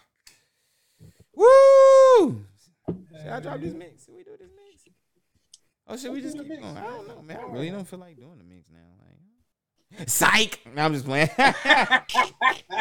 Woo! 1.34 2.44
Should 2.88 3.30
I 3.30 3.40
drop 3.40 3.60
this 3.60 3.74
mix? 3.74 4.06
Should 4.06 4.16
we 4.16 4.24
do 4.24 4.32
this 4.40 4.50
mix? 4.56 4.66
Oh, 5.88 5.98
should 5.98 6.14
we 6.14 6.22
just 6.22 6.38
keep 6.38 6.48
going? 6.48 6.64
I 6.64 6.82
don't 6.82 7.08
know, 7.08 7.22
man. 7.22 7.40
I 7.40 7.52
really 7.52 7.70
don't 7.70 7.88
feel 7.88 8.00
like 8.00 8.18
doing 8.18 8.38
the 8.38 8.44
mix 8.44 8.66
now. 8.72 8.80
Like, 10.00 10.10
psych. 10.10 10.60
No, 10.74 10.84
I'm 10.84 10.94
just 10.94 11.06
playing. 11.06 11.30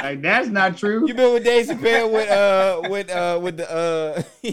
Like 0.04 0.22
that's 0.22 0.48
not 0.48 0.76
true. 0.76 1.06
you 1.06 1.14
been 1.14 1.32
with 1.32 1.44
Dave 1.44 1.66
Chappelle 1.66 2.12
with 2.12 2.28
uh 2.28 2.88
with 2.90 3.10
uh 3.10 3.38
with 3.40 3.56
the 3.56 3.70
uh 3.70 4.22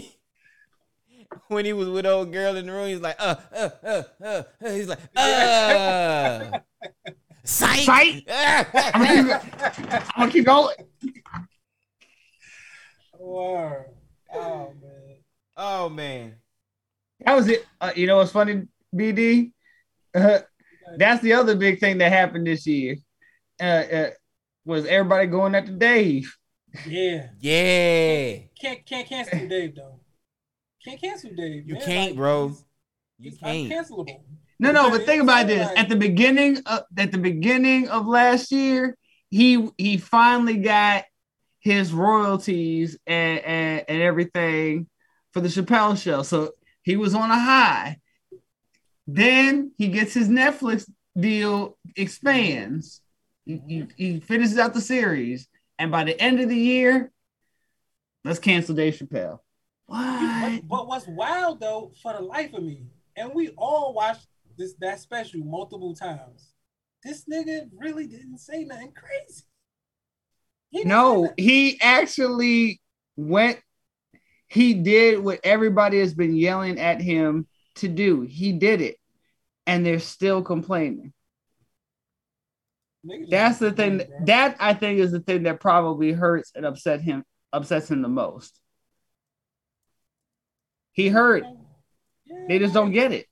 when 1.48 1.64
he 1.64 1.72
was 1.72 1.88
with 1.88 2.06
old 2.06 2.32
girl 2.32 2.56
in 2.56 2.66
the 2.66 2.72
room, 2.72 2.88
he's 2.88 3.00
like 3.00 3.16
uh 3.18 3.34
uh 3.54 3.68
uh 3.82 4.02
uh, 4.24 4.42
uh 4.64 4.70
he's 4.70 4.88
like 4.88 4.98
uh 5.14 6.60
psych. 7.44 7.80
Psych. 7.80 8.24
I'm 8.28 9.26
gonna 9.26 9.40
keep, 9.40 9.92
I'm 9.92 10.12
gonna 10.16 10.32
keep 10.32 10.46
going. 10.46 10.76
Word. 13.18 13.86
Oh 14.32 14.72
man. 14.80 15.16
oh 15.56 15.88
man. 15.88 16.34
That 17.24 17.34
was 17.36 17.48
it. 17.48 17.64
Uh, 17.80 17.92
you 17.94 18.06
know 18.06 18.16
what's 18.18 18.32
funny, 18.32 18.62
BD? 18.94 19.52
Uh, 20.14 20.40
that's 20.96 21.22
the 21.22 21.32
other 21.34 21.54
big 21.56 21.80
thing 21.80 21.98
that 21.98 22.12
happened 22.12 22.46
this 22.46 22.66
year. 22.66 22.96
Uh, 23.60 23.64
uh, 23.64 24.10
was 24.64 24.86
everybody 24.86 25.26
going 25.26 25.54
after 25.54 25.72
Dave? 25.72 26.34
Yeah. 26.86 27.28
Yeah. 27.40 28.36
Can't 28.60 28.84
can't 28.86 29.06
cancel 29.08 29.38
Dave 29.48 29.74
though. 29.76 30.00
Can't 30.84 31.00
cancel 31.00 31.30
Dave. 31.34 31.66
You 31.68 31.74
man. 31.74 31.82
can't, 31.82 32.10
Like, 32.10 32.16
bro. 32.16 32.48
he's- 32.48 32.64
You 33.18 33.30
he's 33.30 33.38
can't. 33.38 33.70
uncancelable. 33.88 34.20
No, 34.58 34.72
no. 34.72 34.90
But 34.90 35.04
think 35.06 35.22
about 35.22 35.46
this: 35.48 35.68
at 35.76 35.88
the 35.88 35.96
beginning 35.96 36.58
of 36.66 36.82
at 36.96 37.10
the 37.12 37.18
beginning 37.18 37.88
of 37.88 38.06
last 38.06 38.52
year, 38.52 38.96
he 39.30 39.68
he 39.76 39.96
finally 39.96 40.58
got 40.58 41.04
his 41.60 41.92
royalties 41.92 42.96
and 43.06 43.40
and, 43.40 43.84
and 43.88 44.02
everything 44.02 44.88
for 45.32 45.40
the 45.40 45.48
Chappelle 45.48 46.00
show. 46.00 46.22
So 46.22 46.52
he 46.82 46.96
was 46.96 47.14
on 47.14 47.30
a 47.30 47.38
high. 47.38 47.98
Then 49.06 49.72
he 49.78 49.88
gets 49.88 50.14
his 50.14 50.28
Netflix 50.28 50.88
deal 51.18 51.76
expands. 51.96 53.00
He, 53.44 53.60
he, 53.66 53.86
he 53.96 54.20
finishes 54.20 54.58
out 54.58 54.74
the 54.74 54.80
series, 54.80 55.48
and 55.78 55.90
by 55.90 56.04
the 56.04 56.18
end 56.20 56.40
of 56.40 56.48
the 56.48 56.56
year, 56.56 57.10
let's 58.24 58.38
cancel 58.38 58.74
Dave 58.74 58.94
Chappelle. 58.94 59.40
What? 59.86 60.68
But, 60.68 60.86
what's 60.86 61.06
wild 61.06 61.60
though, 61.60 61.92
for 62.02 62.12
the 62.12 62.20
life 62.20 62.54
of 62.54 62.62
me, 62.62 62.86
and 63.16 63.34
we 63.34 63.50
all 63.58 63.92
watched 63.92 64.26
this 64.56 64.74
that 64.80 65.00
special 65.00 65.40
multiple 65.40 65.94
times. 65.94 66.52
This 67.02 67.24
nigga 67.24 67.68
really 67.76 68.06
didn't 68.06 68.38
say 68.38 68.64
nothing 68.64 68.92
crazy. 68.92 69.42
He 70.70 70.84
No, 70.84 71.32
he 71.36 71.80
actually 71.80 72.80
went. 73.16 73.58
He 74.52 74.74
did 74.74 75.18
what 75.20 75.40
everybody 75.44 75.98
has 76.00 76.12
been 76.12 76.36
yelling 76.36 76.78
at 76.78 77.00
him 77.00 77.46
to 77.76 77.88
do. 77.88 78.20
He 78.20 78.52
did 78.52 78.82
it, 78.82 78.98
and 79.66 79.84
they're 79.86 79.98
still 79.98 80.42
complaining. 80.42 81.14
That's 83.30 83.58
the 83.58 83.72
thing. 83.72 84.02
That 84.26 84.58
I 84.60 84.74
think 84.74 84.98
is 84.98 85.10
the 85.10 85.20
thing 85.20 85.44
that 85.44 85.58
probably 85.58 86.12
hurts 86.12 86.52
and 86.54 86.66
upset 86.66 87.00
him. 87.00 87.24
Upsets 87.50 87.90
him 87.90 88.02
the 88.02 88.08
most. 88.08 88.60
He 90.92 91.08
hurt. 91.08 91.44
They 92.46 92.58
just 92.58 92.74
don't 92.74 92.92
get 92.92 93.12
it. 93.12 93.28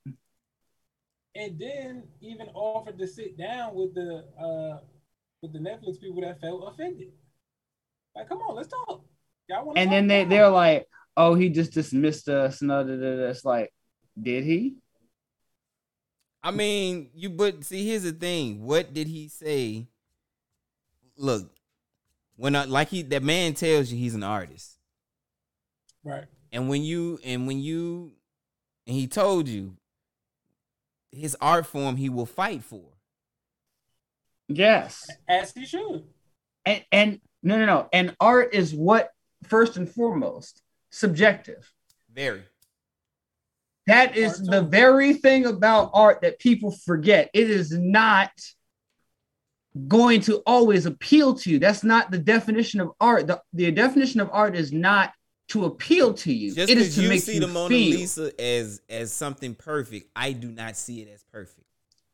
And 1.34 1.59
then 1.59 2.05
even 2.22 2.47
offered 2.55 2.98
to 2.98 3.06
sit 3.06 3.36
down 3.36 3.74
with 3.74 3.94
the 3.94 4.24
uh 4.40 4.78
with 5.42 5.52
the 5.52 5.59
Netflix 5.59 6.01
people 6.01 6.22
that 6.22 6.40
felt 6.40 6.72
offended. 6.72 7.09
Like, 8.16 8.26
come 8.26 8.38
on, 8.38 8.56
let's 8.56 8.68
talk. 8.68 9.05
And 9.76 9.92
then 9.92 10.06
they 10.06 10.24
they're 10.24 10.48
like, 10.48 10.86
"Oh, 11.16 11.35
he 11.35 11.49
just 11.51 11.73
dismissed 11.73 12.28
us." 12.28 12.62
And 12.62 12.70
other 12.70 12.97
than 12.97 13.20
It's 13.31 13.45
like, 13.45 13.73
did 14.20 14.45
he? 14.45 14.77
I 16.43 16.51
mean, 16.51 17.11
you 17.15 17.31
but 17.31 17.65
see, 17.65 17.87
here's 17.87 18.03
the 18.05 18.12
thing. 18.12 18.62
What 18.65 18.95
did 18.95 19.07
he 19.07 19.28
say? 19.28 19.89
Look, 21.16 21.51
when 22.37 22.57
I, 22.57 22.65
like 22.65 22.89
he 22.89 23.03
that 23.03 23.23
man 23.23 23.55
tells 23.55 23.93
you 23.93 23.99
he's 23.99 24.15
an 24.15 24.23
artist, 24.23 24.78
right. 26.03 26.24
and 26.51 26.69
when 26.69 26.82
you 26.82 27.19
and 27.23 27.47
when 27.47 27.61
you 27.61 28.12
and 28.87 28.97
he 28.97 29.07
told 29.07 29.49
you 29.49 29.77
his 31.12 31.37
art 31.41 31.66
form 31.66 31.97
he 31.97 32.09
will 32.09 32.27
fight 32.27 32.62
for. 32.65 32.85
Yes. 34.49 35.09
As 35.28 35.53
he 35.53 35.65
should. 35.66 36.05
and 36.65 36.85
and 36.91 37.20
no 37.43 37.59
no 37.59 37.66
no 37.66 37.89
and 37.93 38.16
art 38.20 38.55
is 38.55 38.74
what 38.74 39.11
first 39.45 39.77
and 39.77 39.89
foremost 39.89 40.62
subjective 40.90 41.72
Very. 42.14 42.42
that 43.86 44.16
is 44.16 44.38
the 44.38 44.62
very 44.62 45.14
thing 45.14 45.46
about 45.46 45.90
art 45.94 46.20
that 46.22 46.38
people 46.38 46.70
forget 46.84 47.30
it 47.32 47.50
is 47.50 47.72
not 47.72 48.30
going 49.86 50.20
to 50.20 50.38
always 50.46 50.86
appeal 50.86 51.34
to 51.34 51.50
you 51.50 51.58
that's 51.58 51.84
not 51.84 52.10
the 52.10 52.18
definition 52.18 52.80
of 52.80 52.90
art 53.00 53.26
the, 53.26 53.40
the 53.52 53.70
definition 53.70 54.20
of 54.20 54.28
art 54.32 54.56
is 54.56 54.72
not 54.72 55.12
to 55.48 55.64
appeal 55.64 56.12
to 56.14 56.32
you 56.32 56.54
Just 56.54 56.70
it 56.70 56.78
is 56.78 56.94
to 56.96 57.02
you 57.02 57.08
make 57.08 57.20
see 57.22 57.34
you 57.34 57.40
the 57.40 57.46
Mona 57.48 57.68
feel 57.68 57.98
Lisa 57.98 58.40
as 58.40 58.80
as 58.88 59.12
something 59.12 59.54
perfect, 59.54 60.08
I 60.14 60.32
do 60.32 60.50
not 60.50 60.76
see 60.76 61.02
it 61.02 61.08
as 61.12 61.24
perfect. 61.32 61.66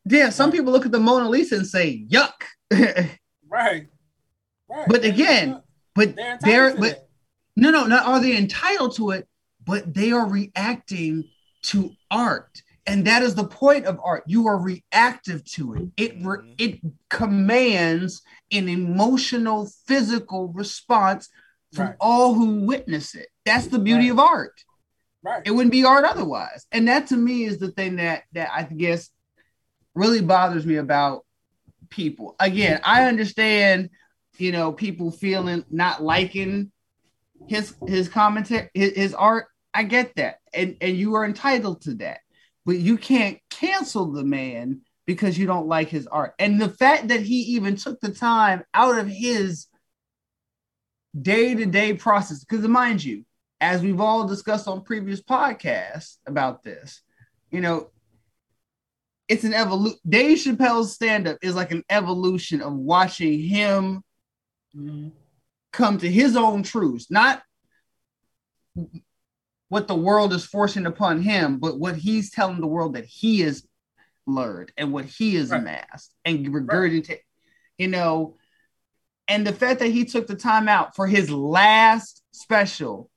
yeah 0.05 0.29
some 0.29 0.51
people 0.51 0.71
look 0.71 0.85
at 0.85 0.91
the 0.91 0.99
mona 0.99 1.29
lisa 1.29 1.55
and 1.57 1.67
say 1.67 2.05
yuck 2.09 2.33
Right. 3.49 3.87
Right. 4.69 4.85
But 4.87 5.05
again, 5.05 5.61
but 5.95 6.15
they're 6.15 6.33
entitled 6.33 6.41
they're 6.41 6.71
to 6.71 6.79
but 6.79 6.89
that. 6.89 7.06
No, 7.57 7.71
no, 7.71 7.87
not 7.87 8.05
are 8.05 8.19
they 8.21 8.37
entitled 8.37 8.95
to 8.97 9.09
it, 9.11 9.27
but 9.65 9.93
they 9.93 10.11
are 10.11 10.27
reacting 10.29 11.25
to 11.63 11.91
art. 12.11 12.61
And 12.85 13.05
that 13.05 13.23
is 13.23 13.35
the 13.35 13.47
point 13.47 13.85
of 13.85 13.99
art. 14.01 14.23
You 14.27 14.47
are 14.47 14.57
reactive 14.57 15.43
to 15.55 15.73
it. 15.73 15.89
It 15.97 16.15
re- 16.21 16.37
Mhm. 16.37 16.55
it 16.59 16.79
commands 17.09 18.21
an 18.51 18.69
emotional, 18.69 19.69
physical 19.87 20.49
response 20.49 21.29
from 21.73 21.87
Right. 21.87 21.95
all 21.99 22.35
who 22.35 22.61
witness 22.61 23.15
it. 23.15 23.27
That's 23.43 23.67
the 23.67 23.79
beauty 23.79 24.05
Right. 24.05 24.11
of 24.11 24.19
art. 24.19 24.63
Right. 25.23 25.41
It 25.43 25.51
wouldn't 25.51 25.71
be 25.73 25.83
art 25.83 26.05
otherwise. 26.05 26.65
And 26.71 26.87
that 26.87 27.07
to 27.07 27.17
me 27.17 27.43
is 27.43 27.57
the 27.57 27.71
thing 27.71 27.97
that 27.97 28.23
that 28.33 28.51
I 28.53 28.63
guess 28.63 29.09
really 29.95 30.21
bothers 30.21 30.65
me 30.65 30.75
about 30.75 31.25
people. 31.89 32.35
Again, 32.39 32.79
I 32.83 33.05
understand, 33.05 33.89
you 34.37 34.51
know, 34.51 34.71
people 34.71 35.09
feeling 35.11 35.65
not 35.71 36.03
liking 36.03 36.71
his 37.47 37.75
his 37.87 38.09
commentary, 38.09 38.69
his, 38.73 38.93
his 38.95 39.13
art. 39.13 39.45
I 39.73 39.83
get 39.83 40.15
that, 40.15 40.39
and 40.53 40.77
and 40.81 40.97
you 40.97 41.15
are 41.15 41.25
entitled 41.25 41.81
to 41.83 41.95
that, 41.95 42.19
but 42.65 42.77
you 42.77 42.97
can't 42.97 43.39
cancel 43.49 44.11
the 44.11 44.23
man 44.23 44.81
because 45.05 45.37
you 45.37 45.45
don't 45.45 45.67
like 45.67 45.89
his 45.89 46.07
art. 46.07 46.33
And 46.39 46.59
the 46.59 46.69
fact 46.69 47.09
that 47.09 47.21
he 47.21 47.41
even 47.55 47.75
took 47.75 47.99
the 48.01 48.11
time 48.11 48.63
out 48.73 48.97
of 48.97 49.07
his 49.07 49.67
day 51.19 51.55
to 51.55 51.65
day 51.65 51.93
process, 51.93 52.43
because 52.43 52.67
mind 52.67 53.03
you, 53.03 53.25
as 53.61 53.81
we've 53.81 54.01
all 54.01 54.27
discussed 54.27 54.67
on 54.67 54.83
previous 54.83 55.21
podcasts 55.21 56.17
about 56.25 56.63
this, 56.63 57.01
you 57.51 57.61
know, 57.61 57.89
it's 59.27 59.43
an 59.43 59.53
evolution. 59.53 59.99
Dave 60.07 60.37
Chappelle's 60.37 60.93
stand 60.93 61.27
up 61.27 61.37
is 61.41 61.55
like 61.55 61.71
an 61.71 61.83
evolution 61.89 62.61
of 62.61 62.73
watching 62.73 63.39
him 63.41 64.03
Mhm. 64.75 65.11
Come 65.71 65.97
to 65.99 66.11
his 66.11 66.35
own 66.35 66.63
truths, 66.63 67.09
not 67.09 67.41
what 69.69 69.87
the 69.87 69.95
world 69.95 70.33
is 70.33 70.45
forcing 70.45 70.85
upon 70.85 71.21
him, 71.21 71.59
but 71.59 71.79
what 71.79 71.95
he's 71.95 72.31
telling 72.31 72.61
the 72.61 72.67
world 72.67 72.95
that 72.95 73.05
he 73.05 73.41
has 73.41 73.67
learned 74.25 74.71
and 74.77 74.93
what 74.93 75.05
he 75.05 75.35
has 75.35 75.51
Right. 75.51 75.61
amassed 75.61 76.13
and 76.25 76.45
regurgitate, 76.47 77.21
you 77.77 77.87
know. 77.87 78.37
And 79.27 79.45
the 79.45 79.53
fact 79.53 79.79
that 79.79 79.89
he 79.89 80.05
took 80.05 80.27
the 80.27 80.35
time 80.35 80.69
out 80.69 80.95
for 80.95 81.05
his 81.05 81.29
last 81.29 82.23
special, 82.31 83.09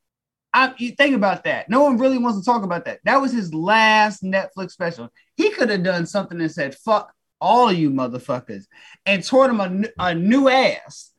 I 0.52 0.74
you 0.78 0.90
think 0.92 1.14
about 1.14 1.44
that. 1.44 1.68
No 1.68 1.84
one 1.84 1.98
really 1.98 2.18
wants 2.18 2.40
to 2.40 2.44
talk 2.44 2.64
about 2.64 2.84
that. 2.86 2.98
That 3.04 3.20
was 3.20 3.32
his 3.32 3.54
last 3.54 4.22
Netflix 4.24 4.72
special. 4.72 5.12
He 5.36 5.50
could 5.50 5.70
have 5.70 5.84
done 5.84 6.06
something 6.06 6.40
and 6.40 6.50
said, 6.50 6.74
"Fuck 6.74 7.14
all 7.40 7.72
you 7.72 7.90
motherfuckers," 7.90 8.64
and 9.06 9.22
taught 9.22 9.50
him 9.50 9.86
a 9.98 10.14
new 10.14 10.48
ass, 10.48 11.09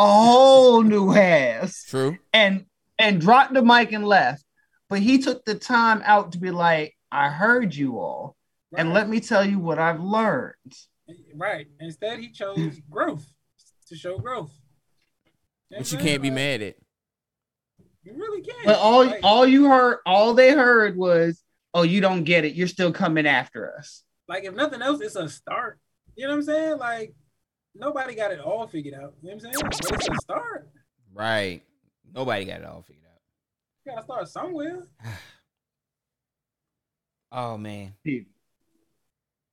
a 0.00 0.06
whole 0.06 0.82
new 0.82 1.12
ass 1.14 1.84
True. 1.88 2.16
and 2.32 2.64
and 2.98 3.20
dropped 3.20 3.54
the 3.54 3.62
mic 3.62 3.92
and 3.92 4.04
left. 4.06 4.44
But 4.88 5.00
he 5.00 5.18
took 5.18 5.44
the 5.44 5.54
time 5.54 6.02
out 6.04 6.32
to 6.32 6.38
be 6.38 6.50
like, 6.50 6.96
I 7.12 7.28
heard 7.28 7.74
you 7.74 7.98
all, 7.98 8.36
and 8.76 8.92
let 8.92 9.08
me 9.08 9.20
tell 9.20 9.44
you 9.44 9.58
what 9.58 9.78
I've 9.78 10.00
learned. 10.00 10.54
Right. 11.34 11.66
Instead, 11.80 12.18
he 12.18 12.30
chose 12.30 12.80
growth 12.90 13.26
to 13.88 13.96
show 13.96 14.18
growth. 14.18 14.50
know 15.70 15.78
But 15.78 15.92
you 15.92 15.98
can't 15.98 16.22
be 16.22 16.30
uh, 16.30 16.34
mad 16.34 16.62
at. 16.62 16.76
You 18.02 18.14
really 18.14 18.42
can't. 18.42 18.64
But 18.64 18.78
all 18.78 19.04
Like- 19.06 19.20
all 19.22 19.46
you 19.46 19.66
heard, 19.68 19.98
all 20.06 20.34
they 20.34 20.52
heard 20.52 20.96
was, 20.96 21.42
"Oh, 21.74 21.82
you 21.82 22.00
don't 22.00 22.24
get 22.24 22.44
it. 22.44 22.54
You're 22.54 22.68
still 22.68 22.92
coming 22.92 23.26
after 23.26 23.76
us." 23.76 24.02
like 24.28 24.44
if 24.44 24.54
nothing 24.54 24.80
else, 24.80 25.00
it's 25.00 25.16
a 25.16 25.28
start. 25.28 25.78
You 26.14 26.26
know 26.26 26.30
what 26.32 26.36
I'm 26.38 26.42
saying? 26.44 26.78
Like 26.78 27.14
nobody 27.74 28.14
got 28.14 28.32
it 28.32 28.40
all 28.40 28.66
figured 28.66 28.94
out. 28.94 29.14
You 29.22 29.30
know 29.30 29.36
what 29.36 29.44
I'm 29.46 29.52
saying? 29.52 29.54
But 29.62 29.94
it's 29.94 30.08
a 30.08 30.14
start. 30.22 30.68
Right. 31.12 31.62
Nobody 32.12 32.44
got 32.44 32.60
it 32.60 32.66
all 32.66 32.82
figured 32.82 33.06
out. 33.06 33.20
You 33.84 33.92
gotta 33.92 34.04
start 34.04 34.28
somewhere. 34.28 34.86
Oh 37.32 37.56
man. 37.56 37.94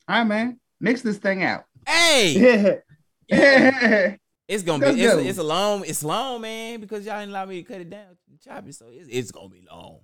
All 0.07 0.17
right, 0.17 0.23
man, 0.23 0.59
mix 0.79 1.03
this 1.03 1.17
thing 1.17 1.43
out. 1.43 1.65
Hey, 1.87 2.79
yeah. 3.29 4.15
it's 4.47 4.63
gonna 4.63 4.83
Let's 4.83 4.95
be 4.95 5.03
it's, 5.03 5.15
it's 5.15 5.37
a 5.37 5.43
long 5.43 5.83
it's 5.85 6.03
long, 6.03 6.41
man, 6.41 6.79
because 6.79 7.05
y'all 7.05 7.19
didn't 7.19 7.29
allow 7.29 7.45
me 7.45 7.61
to 7.61 7.71
cut 7.71 7.81
it 7.81 7.91
down, 7.91 8.17
chop 8.43 8.67
it, 8.67 8.73
so 8.73 8.87
it's, 8.89 9.07
it's 9.11 9.31
gonna 9.31 9.49
be 9.49 9.63
long. 9.69 9.99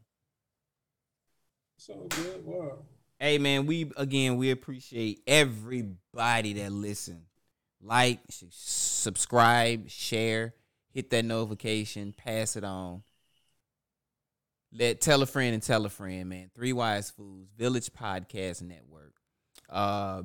So 1.77 2.06
good. 2.10 2.45
Wow. 2.45 2.77
Hey 3.19 3.38
man, 3.38 3.65
we 3.65 3.91
again 3.98 4.38
we 4.38 4.52
appreciate 4.52 5.22
everybody 5.26 6.53
that 6.53 6.72
listen. 6.72 7.23
Like, 7.84 8.19
subscribe, 8.30 9.89
share, 9.89 10.53
hit 10.93 11.10
that 11.10 11.26
notification, 11.26 12.14
pass 12.15 12.55
it 12.55 12.64
on. 12.64 13.03
Let 14.72 15.01
tell 15.01 15.22
a 15.22 15.26
friend 15.26 15.53
and 15.53 15.61
tell 15.61 15.85
a 15.85 15.89
friend, 15.89 16.30
man. 16.30 16.49
Three 16.55 16.73
Wise 16.73 17.11
Fools, 17.11 17.47
Village 17.57 17.91
Podcast 17.93 18.61
Network. 18.64 19.14
Uh 19.69 20.23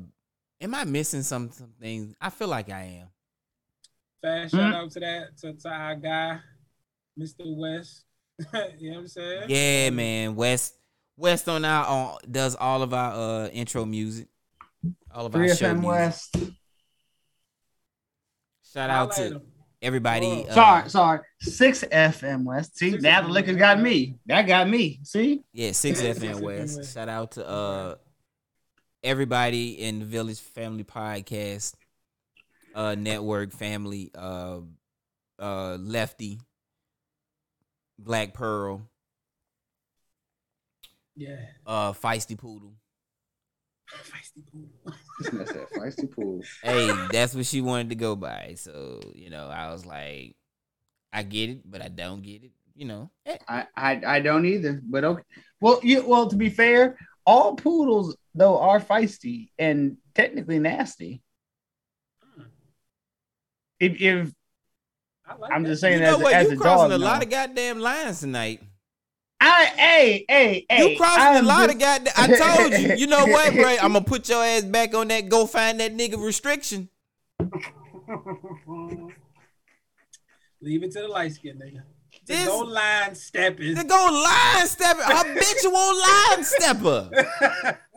am 0.60 0.74
I 0.74 0.84
missing 0.84 1.22
some 1.22 1.50
some 1.50 1.72
things? 1.80 2.14
I 2.20 2.30
feel 2.30 2.48
like 2.48 2.70
I 2.70 3.00
am. 3.00 3.08
Fast 4.22 4.54
shout 4.54 4.74
out 4.74 4.90
to 4.92 5.00
that 5.00 5.36
to, 5.38 5.52
to 5.52 5.68
our 5.68 5.94
guy, 5.96 6.38
Mr. 7.18 7.56
West. 7.56 8.04
you 8.78 8.90
know 8.90 8.96
what 8.96 9.00
I'm 9.00 9.08
saying? 9.08 9.44
Yeah, 9.48 9.90
man. 9.90 10.34
West 10.34 10.74
West 11.16 11.48
on 11.48 11.64
our 11.64 11.84
on 11.84 12.18
does 12.30 12.56
all 12.56 12.82
of 12.82 12.94
our 12.94 13.12
uh 13.12 13.48
intro 13.48 13.84
music. 13.84 14.28
All 15.12 15.26
of 15.26 15.34
our 15.34 15.46
Three 15.46 15.54
show 15.54 15.74
FM 15.74 15.80
music. 15.80 15.86
West. 15.86 16.36
Shout 18.72 18.90
out 18.90 19.12
to 19.12 19.22
him. 19.22 19.42
everybody. 19.82 20.46
Uh, 20.48 20.54
Sorry, 20.54 20.90
sorry. 20.90 21.20
Six 21.40 21.84
FM 21.84 22.44
West. 22.44 22.76
See, 22.76 22.90
6 22.92 23.02
now 23.02 23.22
the 23.22 23.28
FM 23.28 23.30
liquor 23.30 23.54
got 23.54 23.80
me. 23.80 24.16
That 24.26 24.42
got 24.42 24.68
me. 24.68 25.00
See, 25.04 25.42
Yeah, 25.52 25.72
six 25.72 26.00
Six 26.00 26.18
FM 26.18 26.34
FM 26.36 26.40
West. 26.42 26.76
West. 26.78 26.94
Shout 26.94 27.08
out 27.08 27.30
to 27.32 27.48
uh 27.48 27.94
everybody 29.02 29.80
in 29.80 30.00
the 30.00 30.04
Village 30.04 30.40
Family 30.40 30.84
Podcast 30.84 31.74
uh 32.74 32.94
network 32.96 33.52
family, 33.52 34.10
uh 34.14 34.60
uh 35.38 35.76
Lefty, 35.80 36.38
Black 37.98 38.34
Pearl, 38.34 38.82
Yeah. 41.16 41.36
uh 41.66 41.92
Feisty 41.92 42.36
Poodle. 42.36 42.74
Feisty 44.04 44.44
pool. 44.52 44.68
that's 45.32 45.52
that 45.52 45.72
feisty 45.72 46.10
pool. 46.10 46.42
Hey, 46.62 46.90
that's 47.10 47.34
what 47.34 47.46
she 47.46 47.60
wanted 47.60 47.88
to 47.90 47.94
go 47.94 48.14
by. 48.16 48.54
So, 48.56 49.00
you 49.14 49.30
know, 49.30 49.48
I 49.48 49.70
was 49.72 49.86
like, 49.86 50.36
I 51.12 51.22
get 51.22 51.50
it, 51.50 51.70
but 51.70 51.82
I 51.82 51.88
don't 51.88 52.22
get 52.22 52.44
it. 52.44 52.52
You 52.74 52.86
know. 52.86 53.10
I, 53.48 53.66
I 53.76 54.00
I 54.06 54.20
don't 54.20 54.46
either. 54.46 54.80
But 54.84 55.04
okay. 55.04 55.22
Well, 55.60 55.80
you 55.82 56.06
well 56.06 56.28
to 56.28 56.36
be 56.36 56.50
fair, 56.50 56.96
all 57.26 57.56
poodles 57.56 58.16
though 58.34 58.58
are 58.58 58.80
feisty 58.80 59.50
and 59.58 59.96
technically 60.14 60.58
nasty. 60.58 61.22
Hmm. 62.36 62.42
If, 63.80 64.00
if 64.00 64.32
I 65.26 65.34
like 65.36 65.52
I'm 65.52 65.62
that. 65.62 65.68
just 65.70 65.80
saying, 65.80 66.00
you 66.00 66.04
know 66.04 66.16
as, 66.16 66.22
what? 66.22 66.32
as 66.32 66.50
You 66.50 66.52
a 66.54 66.56
crossing 66.56 66.90
dog, 66.90 67.00
a 67.00 67.04
lot 67.04 67.18
no. 67.18 67.22
of 67.24 67.30
goddamn 67.30 67.80
lines 67.80 68.20
tonight. 68.20 68.62
I 69.40 69.64
hey 69.76 70.24
hey 70.28 70.66
hey, 70.68 70.90
you 70.92 70.96
crossing 70.98 71.22
I'm 71.22 71.44
a 71.44 71.46
lot 71.46 71.70
just- 71.70 71.74
of 71.74 71.80
goddamn. 71.80 72.14
I 72.16 72.26
told 72.56 72.72
you. 72.72 72.94
You 72.96 73.06
know 73.06 73.24
what, 73.26 73.54
bro? 73.54 73.76
I'm 73.80 73.92
gonna 73.92 74.00
put 74.04 74.28
your 74.28 74.44
ass 74.44 74.62
back 74.62 74.94
on 74.94 75.08
that. 75.08 75.28
Go 75.28 75.46
find 75.46 75.78
that 75.80 75.94
nigga 75.96 76.22
restriction. 76.22 76.88
Leave 80.60 80.82
it 80.82 80.90
to 80.92 81.00
the 81.02 81.08
light 81.08 81.32
skin 81.32 81.56
nigga. 81.58 81.82
The 82.26 82.34
This- 82.34 82.46
goal 82.48 82.66
line 82.66 83.14
stepping. 83.14 83.74
The 83.74 83.84
go 83.84 84.08
line 84.24 84.66
stepper, 84.66 85.02
habitual 85.04 86.00
line 86.00 86.44
stepper. 86.44 87.80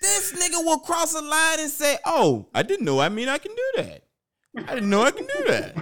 This 0.00 0.32
nigga 0.32 0.64
will 0.64 0.78
cross 0.78 1.12
a 1.12 1.20
line 1.20 1.58
and 1.58 1.68
say, 1.68 1.98
"Oh, 2.06 2.46
I 2.54 2.62
didn't 2.62 2.84
know. 2.84 3.00
I 3.00 3.08
mean, 3.08 3.28
I 3.28 3.36
can 3.38 3.50
do 3.50 3.82
that. 3.82 4.04
I 4.68 4.74
didn't 4.74 4.90
know 4.90 5.02
I 5.02 5.10
can 5.10 5.26
do 5.26 5.44
that." 5.48 5.76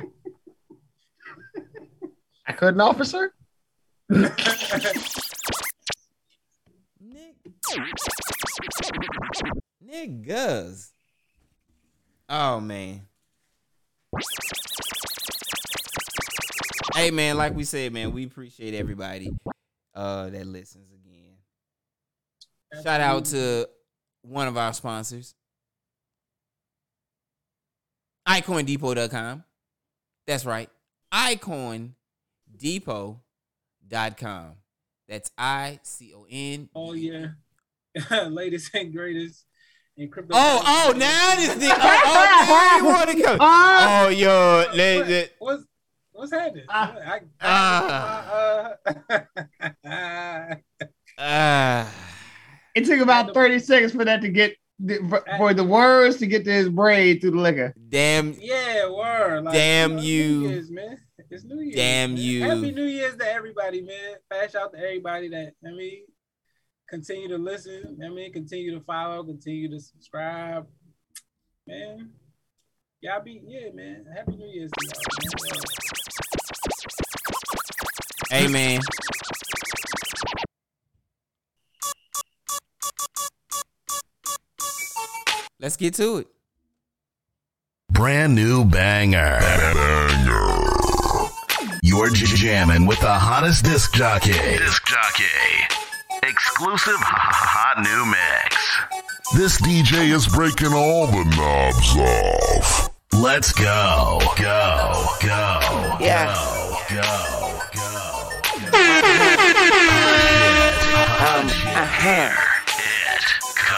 I 2.46 2.52
couldn't, 2.52 2.80
officer. 2.80 3.34
Niggas. 9.84 10.92
Oh 12.28 12.60
man. 12.60 13.02
Hey 16.94 17.10
man, 17.10 17.36
like 17.36 17.54
we 17.54 17.64
said, 17.64 17.92
man, 17.92 18.12
we 18.12 18.24
appreciate 18.24 18.74
everybody 18.74 19.30
uh 19.94 20.30
that 20.30 20.46
listens 20.46 20.92
again. 20.92 21.36
Shout 22.82 23.00
out 23.00 23.24
to 23.26 23.68
one 24.22 24.46
of 24.48 24.56
our 24.56 24.72
sponsors. 24.72 25.34
iCoinDepot.com. 28.28 29.44
That's 30.26 30.44
right. 30.44 30.68
iCoinDepot.com. 33.90 34.52
That's 35.08 35.30
I 35.38 35.78
C 35.82 36.12
O 36.14 36.26
N. 36.30 36.68
Oh 36.74 36.92
yeah. 36.92 37.28
Latest 38.28 38.74
and 38.74 38.92
greatest 38.92 39.44
in 39.96 40.10
crypto. 40.10 40.34
Oh, 40.36 40.62
oh, 40.66 40.92
now 40.96 41.34
this 41.36 41.54
thing. 41.54 41.70
Oh, 41.72 41.76
oh, 42.04 42.46
now 42.48 42.76
you 42.78 42.84
want 42.84 43.10
to 43.10 43.22
come. 43.22 43.38
Ah, 43.40 44.04
Oh, 44.04 44.08
yo, 44.08 44.64
let, 44.74 44.96
What- 44.98 45.08
let- 45.08 45.30
what's 45.38 45.64
what's 46.12 46.32
happening? 46.32 46.64
Ah. 46.68 46.94
I, 46.98 47.14
I, 47.14 47.20
Ah. 47.40 48.74
uh, 49.84 50.54
ah. 51.18 51.94
it 52.74 52.84
took 52.84 53.00
about 53.00 53.32
30 53.32 53.58
seconds 53.60 53.92
for 53.92 54.04
that 54.04 54.20
to 54.22 54.28
get 54.28 54.56
for, 55.08 55.24
for 55.38 55.54
the 55.54 55.64
words 55.64 56.18
to 56.18 56.26
get 56.26 56.44
to 56.44 56.52
his 56.52 56.68
brain 56.68 57.18
through 57.20 57.30
the 57.30 57.38
liquor. 57.40 57.72
damn. 57.88 58.34
yeah, 58.38 58.90
word. 58.90 59.44
Like, 59.44 59.54
Damn 59.54 59.96
know, 59.96 60.02
you. 60.02 60.40
New 60.40 60.48
Year's, 60.50 60.70
man. 60.70 60.98
It's 61.30 61.44
New 61.44 61.60
Year's. 61.60 61.76
Damn 61.76 62.14
man. 62.14 62.22
you. 62.22 62.42
Happy 62.44 62.70
New 62.72 62.84
Year's 62.84 63.16
to 63.16 63.28
everybody, 63.28 63.82
man. 63.82 64.16
Pass 64.30 64.54
out 64.54 64.72
to 64.72 64.78
everybody 64.78 65.28
that 65.28 65.52
I 65.66 65.70
mean, 65.72 66.04
continue 66.88 67.28
to 67.28 67.38
listen. 67.38 67.98
I 68.04 68.08
mean, 68.08 68.32
continue 68.32 68.78
to 68.78 68.84
follow, 68.84 69.24
continue 69.24 69.70
to 69.70 69.80
subscribe, 69.80 70.66
man. 71.66 72.10
Y'all 73.00 73.22
be 73.22 73.42
yeah, 73.44 73.70
man. 73.74 74.06
Happy 74.14 74.36
New 74.36 74.46
Year's 74.46 74.70
to 74.70 74.86
y'all. 74.86 74.94
Man. 78.30 78.42
Hey, 78.42 78.48
man. 78.48 78.80
Let's 85.58 85.76
get 85.76 85.94
to 85.94 86.18
it. 86.18 86.28
Brand 87.90 88.34
new 88.34 88.64
banger. 88.64 89.38
You're 91.86 92.10
j- 92.10 92.26
jamming 92.26 92.84
with 92.84 92.98
the 92.98 93.12
hottest 93.14 93.64
disc 93.64 93.94
jockey. 93.94 94.32
Disc 94.32 94.84
jockey. 94.86 95.24
Exclusive 96.24 96.96
hot 96.98 97.78
new 97.78 98.06
mix. 98.10 98.56
This 99.36 99.60
DJ 99.60 100.12
is 100.12 100.26
breaking 100.26 100.72
all 100.74 101.06
the 101.06 101.22
knobs 101.36 101.96
off. 101.96 102.90
Let's 103.12 103.52
go. 103.52 104.18
Go. 104.36 105.06
Go. 105.22 105.96
Yeah. 106.00 106.34
Go. 106.90 106.96
Go. 106.96 107.60
Go. 107.72 107.92
Um, 111.22 111.46
uh-huh. 111.46 112.34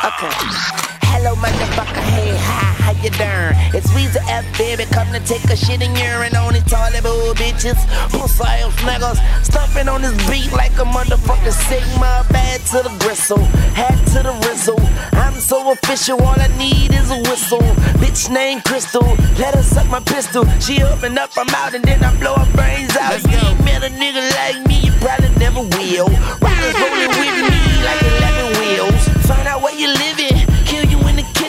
Okay. 0.09 0.98
Hello, 1.19 1.35
motherfucker. 1.35 1.99
Hey, 2.15 2.31
hi, 2.39 2.79
how 2.79 2.95
you 3.03 3.11
doing? 3.11 3.59
It's 3.75 3.91
Weezy 3.91 4.23
F, 4.31 4.47
baby. 4.57 4.87
Come 4.95 5.11
to 5.11 5.19
take 5.27 5.43
a 5.51 5.57
shit 5.57 5.83
and 5.83 5.91
urine 5.99 6.37
on 6.39 6.55
these 6.55 6.63
toilet 6.63 7.03
bowl 7.03 7.35
bitches. 7.35 7.75
Pussy 8.15 8.47
ass 8.47 8.71
niggas. 8.87 9.19
Stumping 9.43 9.89
on 9.89 10.03
this 10.03 10.15
beat 10.31 10.53
like 10.53 10.71
a 10.79 10.87
motherfucking 10.87 11.59
Sigma. 11.67 12.23
Bad 12.31 12.63
to 12.71 12.87
the 12.87 12.95
gristle. 13.03 13.43
Hat 13.75 13.99
to 14.15 14.23
the 14.23 14.35
rizzle. 14.47 14.79
I'm 15.19 15.35
so 15.43 15.73
official. 15.73 16.23
All 16.23 16.39
I 16.39 16.47
need 16.55 16.95
is 16.95 17.11
a 17.11 17.19
whistle. 17.27 17.67
Bitch 17.99 18.31
named 18.31 18.63
Crystal. 18.63 19.03
Let 19.43 19.57
her 19.57 19.67
suck 19.67 19.91
my 19.91 19.99
pistol. 19.99 20.47
She 20.63 20.85
open 20.85 21.19
up, 21.19 21.35
I'm 21.37 21.51
out, 21.51 21.75
and 21.75 21.83
then 21.83 21.99
I 22.05 22.15
blow 22.23 22.39
her 22.39 22.51
brains 22.55 22.95
out. 22.95 23.19
Let's 23.19 23.27
you 23.27 23.43
go. 23.43 23.49
ain't 23.49 23.65
met 23.67 23.83
a 23.83 23.91
nigga 23.91 24.23
like 24.39 24.63
me, 24.71 24.87
you 24.87 24.93
probably 25.03 25.35
never 25.35 25.67
will. 25.67 26.07
Riders 26.39 26.79
rolling 26.79 27.11
with 27.11 27.43
me 27.51 27.63
like 27.83 28.07
11 28.07 28.55
wheels. 28.63 29.03
Find 29.27 29.49
out 29.49 29.63
where 29.63 29.75
you 29.75 29.89
living. 29.89 30.28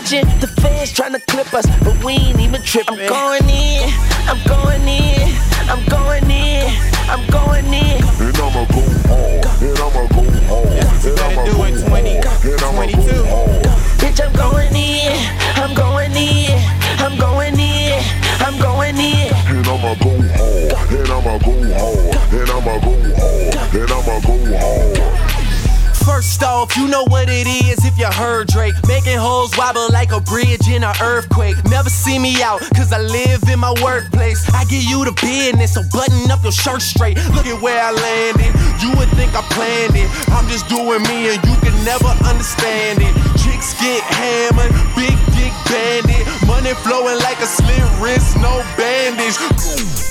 Kill 0.09 0.21
the 0.21 0.29
kitchen. 0.29 0.39
The 0.39 0.47
fans 0.61 0.91
trying 0.91 1.13
to 1.13 1.19
clip 1.19 1.53
us, 1.53 1.65
but 1.83 2.03
we 2.03 2.13
ain't 2.13 2.39
even 2.39 2.61
tripping. 2.63 2.99
I'm 2.99 3.07
going 3.07 3.49
in. 3.49 3.89
I'm 4.25 4.41
going 4.47 4.87
in. 4.87 5.35
I'm 5.69 5.85
going 5.85 6.31
in. 6.31 6.69
I'm 7.09 7.25
going 7.27 7.65
in. 7.65 8.01
And 8.19 8.37
I'ma 8.37 8.65
go 8.65 8.81
hard. 9.05 9.45
And 9.61 9.79
I'ma 9.79 10.07
go 10.07 10.23
hard. 10.47 10.67
And 11.05 11.15
better 11.15 11.23
I'ma 11.23 11.45
go 11.45 11.63
it 11.65 11.87
20, 11.87 12.21
hard. 12.21 12.45
And 12.45 12.61
I'ma 12.61 12.85
go 12.87 13.25
hard. 13.29 13.65
Bitch, 13.99 14.19
I'm 14.25 14.33
going 14.33 14.75
in. 14.75 15.13
I'm 15.55 15.73
going 15.75 16.15
in. 16.15 16.57
I'm 16.99 17.17
going 17.17 17.59
in. 17.59 18.03
I'm 18.41 18.57
going 18.59 18.97
in. 18.97 19.33
And 19.49 19.67
I'ma 19.67 19.93
go 19.95 20.09
hard. 20.09 20.89
And 20.89 21.09
I'ma 21.09 21.37
go 21.37 21.53
hard. 21.77 22.33
And 22.33 22.49
I'ma 22.49 22.75
go 22.79 22.93
hard. 23.13 23.75
And 23.75 23.91
I'ma 23.91 24.19
go 24.25 24.57
hard. 24.57 25.28
First 26.09 26.41
off, 26.41 26.75
you 26.75 26.87
know 26.87 27.05
what 27.05 27.29
it 27.29 27.45
is 27.45 27.85
if 27.85 27.95
you 27.97 28.07
heard 28.07 28.47
Drake. 28.47 28.73
Making 28.87 29.19
hoes 29.19 29.55
wobble 29.55 29.87
like 29.93 30.11
a 30.11 30.19
bridge 30.19 30.67
in 30.67 30.83
an 30.83 30.95
earthquake. 31.01 31.55
Never 31.69 31.89
see 31.89 32.17
me 32.17 32.41
out, 32.41 32.61
cause 32.73 32.91
I 32.91 32.97
live 32.97 33.43
in 33.47 33.59
my 33.59 33.71
workplace. 33.83 34.41
I 34.51 34.65
give 34.65 34.83
you 34.83 35.05
the 35.05 35.13
business, 35.21 35.75
so 35.75 35.83
button 35.93 36.31
up 36.31 36.41
your 36.41 36.51
shirt 36.51 36.81
straight. 36.81 37.15
Look 37.37 37.45
at 37.45 37.61
where 37.61 37.79
I 37.79 37.91
landed. 37.93 38.51
You 38.81 38.89
would 38.97 39.09
think 39.13 39.37
I 39.37 39.45
planned 39.53 39.95
it. 39.95 40.09
I'm 40.33 40.49
just 40.49 40.67
doing 40.67 41.05
me 41.05 41.29
and 41.29 41.39
you 41.45 41.55
can 41.61 41.77
never 41.85 42.09
understand 42.25 43.05
it. 43.05 43.13
Chicks 43.37 43.77
get 43.77 44.01
hammered, 44.01 44.73
big 44.97 45.13
dick 45.37 45.53
bandit. 45.69 46.25
Money 46.49 46.73
flowing 46.81 47.21
like 47.21 47.37
a 47.37 47.45
slit 47.45 47.85
wrist, 48.01 48.35
no 48.41 48.65
bandage. 48.75 50.08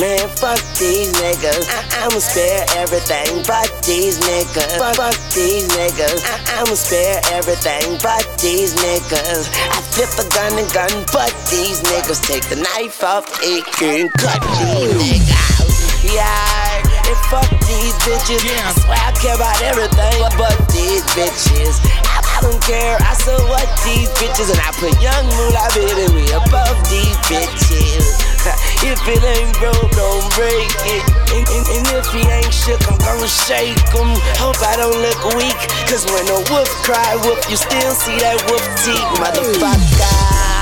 Man, 0.00 0.28
fuck 0.36 0.58
these 0.78 1.12
niggas. 1.22 1.66
I- 1.70 2.04
I'ma 2.04 2.18
spare 2.18 2.66
everything. 2.76 3.44
Fuck 3.44 3.70
these 3.82 4.18
niggas. 4.18 4.78
Fuck, 4.78 4.96
fuck 4.96 5.16
these 5.32 5.66
niggas. 5.68 6.20
I- 6.26 6.60
I'ma 6.60 6.74
spare 6.74 7.20
everything. 7.32 7.98
Fuck 8.00 8.26
these 8.38 8.74
niggas. 8.74 9.48
I 9.70 9.80
flip 9.94 10.10
a 10.18 10.28
gun 10.34 10.58
and 10.58 10.72
gun. 10.72 11.04
Fuck 11.06 11.32
these 11.50 11.80
niggas. 11.82 12.20
Take 12.26 12.48
the 12.48 12.56
knife 12.56 13.02
off 13.04 13.24
it 13.42 13.64
can 13.78 14.08
cut 14.18 14.42
these 14.58 15.20
niggas. 15.22 16.12
Yeah. 16.14 16.83
And 17.04 17.18
fuck 17.28 17.48
these 17.68 17.96
bitches. 18.04 18.40
Yeah. 18.40 18.64
I 18.64 18.72
swear 18.80 18.96
I 18.96 19.12
care 19.12 19.36
about 19.36 19.60
everything 19.60 20.16
but, 20.20 20.34
but 20.40 20.56
these 20.72 21.04
bitches. 21.12 21.80
I, 22.08 22.24
I 22.24 22.36
don't 22.40 22.62
care. 22.64 22.96
I 23.00 23.12
so 23.14 23.36
what 23.48 23.68
these 23.84 24.08
bitches. 24.16 24.48
And 24.48 24.60
I 24.60 24.72
put 24.80 24.96
young 25.04 25.24
moolah 25.36 25.68
baby 25.76 26.06
we 26.16 26.24
above 26.32 26.76
these 26.88 27.16
bitches. 27.28 28.24
If 28.84 29.00
it 29.08 29.24
ain't 29.24 29.56
broke, 29.56 29.90
don't 29.96 30.28
break 30.36 30.68
it. 30.84 31.04
And, 31.32 31.48
and, 31.48 31.64
and 31.64 31.84
if 31.96 32.04
he 32.12 32.20
ain't 32.28 32.52
shook, 32.52 32.80
I'm 32.92 32.98
gonna 32.98 33.26
shake 33.26 33.80
him. 33.88 34.12
Hope 34.36 34.60
I 34.60 34.76
don't 34.76 35.00
look 35.00 35.24
weak. 35.34 35.56
Cause 35.88 36.04
when 36.12 36.28
a 36.28 36.44
wolf 36.52 36.68
cry 36.84 37.16
wolf, 37.24 37.40
you 37.48 37.56
still 37.56 37.92
see 37.92 38.18
that 38.18 38.36
wolf 38.44 38.60
teeth, 38.84 39.00
motherfucker. 39.16 40.53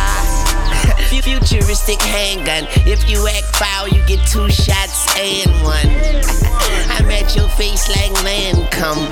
Futuristic 1.23 2.01
handgun. 2.03 2.67
If 2.87 3.09
you 3.09 3.27
act 3.29 3.57
foul, 3.57 3.89
you 3.89 4.05
get 4.07 4.21
two 4.27 4.51
shots 4.51 5.07
and 5.19 5.51
one. 5.63 5.89
I'm 6.91 7.11
at 7.11 7.35
your 7.37 7.49
face 7.51 7.89
like 7.89 8.13
Lancome. 8.25 9.09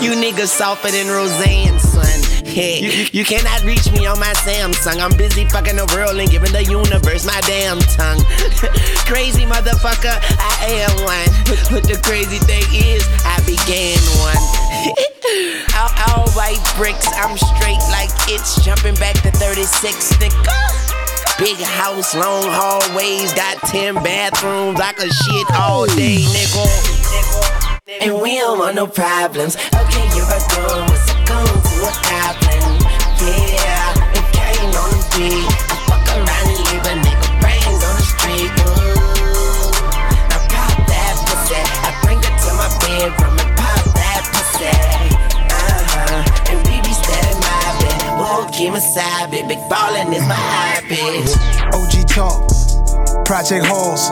you 0.02 0.12
niggas 0.12 0.48
softer 0.48 0.90
than 0.90 1.08
Roseanne, 1.08 1.78
son. 1.80 2.36
Hey, 2.46 3.08
you, 3.12 3.24
cannot 3.24 3.64
reach 3.64 3.90
me 3.92 4.06
on 4.06 4.18
my 4.18 4.32
Samsung. 4.32 5.00
I'm 5.00 5.14
busy 5.16 5.44
fucking 5.44 5.76
the 5.76 5.84
world 5.92 6.16
and 6.16 6.30
giving 6.30 6.52
the 6.52 6.64
universe 6.64 7.26
my 7.26 7.38
damn 7.42 7.78
tongue. 7.80 8.20
crazy 9.04 9.44
motherfucker, 9.44 10.16
I 10.40 10.86
am 10.86 10.94
one. 11.04 11.28
But 11.70 11.84
the 11.84 12.00
crazy 12.02 12.38
thing 12.38 12.64
is, 12.72 13.04
I 13.26 13.36
began 13.44 14.00
one. 14.24 14.40
all, 15.76 15.92
all 16.08 16.30
white 16.32 16.62
bricks, 16.76 17.06
I'm 17.18 17.36
straight 17.36 17.82
like 17.92 18.10
it's 18.28 18.64
jumping 18.64 18.94
back 18.94 19.20
to 19.22 19.30
36, 19.32 20.16
nigga. 20.16 20.85
Big 21.38 21.58
house, 21.58 22.14
long 22.14 22.44
hallways, 22.46 23.34
got 23.34 23.58
10 23.68 23.96
bathrooms. 23.96 24.80
I 24.80 24.92
could 24.94 25.12
shit 25.12 25.46
all 25.60 25.86
day, 25.86 26.24
nigga. 26.24 26.66
And 28.00 28.22
we 28.22 28.36
don't 28.38 28.58
want 28.58 28.74
no 28.74 28.86
problems. 28.86 29.56
Okay, 29.56 30.08
you're 30.16 30.24
a 30.24 30.40
gun, 30.48 30.88
what's 30.88 31.10
a 31.10 31.14
gun 31.26 31.46
to 31.46 31.76
a? 31.84 32.06
Yeah, 33.20 33.92
it 34.12 34.26
came 34.32 34.72
on 34.76 34.90
the 34.90 35.04
beat. 35.16 35.75
Mobbing. 48.36 48.46
Whoa, 48.46 48.52
keep 48.52 48.72
my 48.72 48.78
side, 48.78 49.30
big 49.30 49.58
ballin' 49.68 50.12
is 50.12 50.26
my 50.26 50.34
habit. 50.34 51.74
OG 51.74 52.08
talk, 52.08 53.24
Project 53.24 53.66
Halls, 53.66 54.10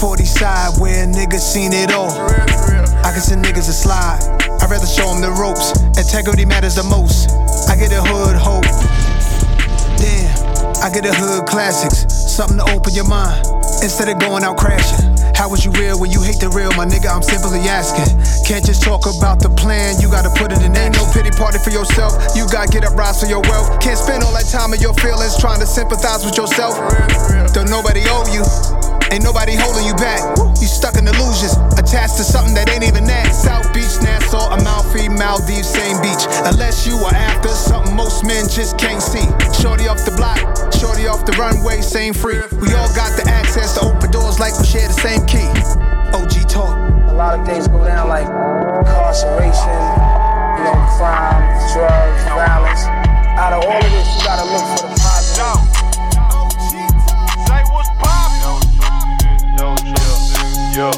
40 0.00 0.24
side 0.24 0.80
where 0.80 1.06
niggas 1.06 1.40
seen 1.40 1.72
it 1.72 1.92
all. 1.92 2.10
I 2.10 3.12
can 3.12 3.20
send 3.20 3.44
niggas 3.44 3.68
a 3.68 3.72
slide. 3.72 4.20
I'd 4.60 4.70
rather 4.70 4.86
show 4.86 5.06
them 5.12 5.20
the 5.20 5.30
ropes. 5.30 5.72
Integrity 5.98 6.44
matters 6.44 6.74
the 6.74 6.84
most. 6.84 7.30
I 7.68 7.76
get 7.76 7.92
a 7.92 8.02
hood 8.02 8.36
hope. 8.36 8.64
Damn, 9.98 10.82
I 10.82 10.90
get 10.90 11.04
a 11.06 11.14
hood 11.14 11.46
classics. 11.46 12.12
Something 12.12 12.58
to 12.58 12.64
open 12.72 12.94
your 12.94 13.06
mind 13.06 13.46
instead 13.82 14.08
of 14.08 14.18
going 14.18 14.42
out 14.42 14.56
crashing. 14.56 15.13
How 15.44 15.50
was 15.52 15.60
you 15.60 15.76
real 15.76 16.00
when 16.00 16.08
you 16.08 16.24
hate 16.24 16.40
the 16.40 16.48
real, 16.48 16.72
my 16.72 16.88
nigga? 16.88 17.12
I'm 17.12 17.20
simply 17.20 17.60
asking. 17.68 18.08
Can't 18.48 18.64
just 18.64 18.80
talk 18.80 19.04
about 19.04 19.44
the 19.44 19.52
plan, 19.52 20.00
you 20.00 20.08
gotta 20.08 20.32
put 20.32 20.56
it 20.56 20.64
in. 20.64 20.72
Ain't 20.72 20.96
no 20.96 21.04
pity 21.12 21.28
party 21.36 21.60
for 21.60 21.68
yourself. 21.68 22.16
You 22.32 22.48
gotta 22.48 22.72
get 22.72 22.80
up, 22.80 22.96
rise 22.96 23.20
for 23.20 23.28
your 23.28 23.44
wealth. 23.52 23.68
Can't 23.76 24.00
spend 24.00 24.24
all 24.24 24.32
that 24.32 24.48
time 24.48 24.72
of 24.72 24.80
your 24.80 24.96
feelings 25.04 25.36
trying 25.36 25.60
to 25.60 25.68
sympathize 25.68 26.24
with 26.24 26.40
yourself. 26.40 26.80
Don't 27.52 27.68
nobody 27.68 28.00
owe 28.08 28.24
you. 28.32 28.40
Ain't 29.12 29.20
nobody 29.20 29.52
holding 29.52 29.84
you 29.84 29.92
back. 30.00 30.24
You 30.64 30.64
stuck 30.64 30.96
in 30.96 31.04
illusions, 31.04 31.60
attached 31.76 32.16
to 32.16 32.24
something 32.24 32.56
that 32.56 32.72
ain't 32.72 32.88
even 32.88 33.04
that. 33.04 33.28
South 33.36 33.68
Beach, 33.76 34.00
Nassau, 34.00 34.48
Amalfi, 34.48 35.12
Maldives, 35.12 35.68
same 35.68 36.00
beach. 36.00 36.24
Unless 36.48 36.88
you 36.88 36.96
are 37.04 37.12
after 37.12 37.52
something 37.52 37.92
most 37.92 38.24
men 38.24 38.48
just 38.48 38.80
can't 38.80 39.04
see. 39.04 39.28
Shorty 39.60 39.92
off 39.92 40.08
the 40.08 40.16
block, 40.16 40.40
shorty 40.84 41.06
off 41.06 41.24
the 41.24 41.32
runway, 41.40 41.80
same 41.80 42.12
free. 42.12 42.36
We 42.60 42.68
all 42.76 42.92
got 42.92 43.16
the 43.16 43.24
access 43.26 43.72
to 43.74 43.88
open 43.88 44.10
doors 44.10 44.38
like 44.38 44.52
we 44.58 44.66
share 44.66 44.86
the 44.86 45.00
same 45.00 45.24
key. 45.24 45.48
OG 46.12 46.48
talk. 46.48 46.76
A 47.08 47.14
lot 47.14 47.38
of 47.38 47.46
things 47.46 47.68
go 47.68 47.84
down 47.84 48.08
like 48.08 48.28
incarceration, 48.28 49.80
you 50.60 50.64
know, 50.68 50.76
crime, 51.00 51.40
drugs, 51.72 52.24
violence. 52.36 52.84
Out 53.40 53.52
of 53.56 53.64
all 53.64 53.80
of 53.80 53.90
this, 53.96 54.08
you 54.12 54.24
gotta 54.28 54.44
look 54.44 54.64
for 54.76 54.88
the 54.92 55.00
positive. 55.00 55.72
Yeah, 60.74 60.90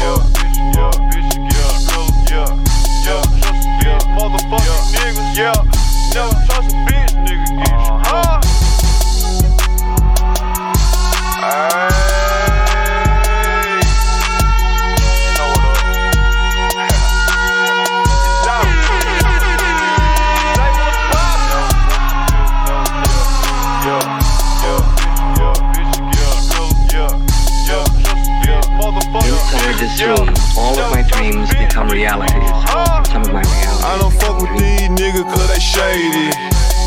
yeah, 0.00 0.16
yeah, 0.74 0.90
bitch, 1.12 1.36
yeah, 1.52 1.76
yeah, 2.30 2.48
yeah, 3.04 3.22
trust 3.36 3.62
a 3.62 3.72
bitch, 3.78 4.04
motherfucking 4.16 4.82
niggas, 4.96 5.36
yeah, 5.36 5.58
never 6.14 6.34
trust 6.46 6.72
a 6.72 6.80
bitch, 6.88 7.12
nigga, 7.20 7.46
get 7.46 7.68
you 7.68 7.76
uh-huh. 7.76 8.40
high. 8.40 8.59
This 29.80 30.02
room, 30.02 30.28
all 30.56 30.78
of 30.78 30.90
my 30.90 31.02
dreams 31.02 31.48
become 31.54 31.88
realities. 31.88 32.32
Some 33.08 33.22
of 33.22 33.32
my 33.32 33.40
realities. 33.40 33.84
I 33.84 33.98
don't 33.98 34.12
fuck 34.12 34.40
with 34.40 34.50
these 34.58 34.88
niggas 34.90 35.24
cause 35.24 35.48
they 35.48 35.58
shady. 35.58 36.30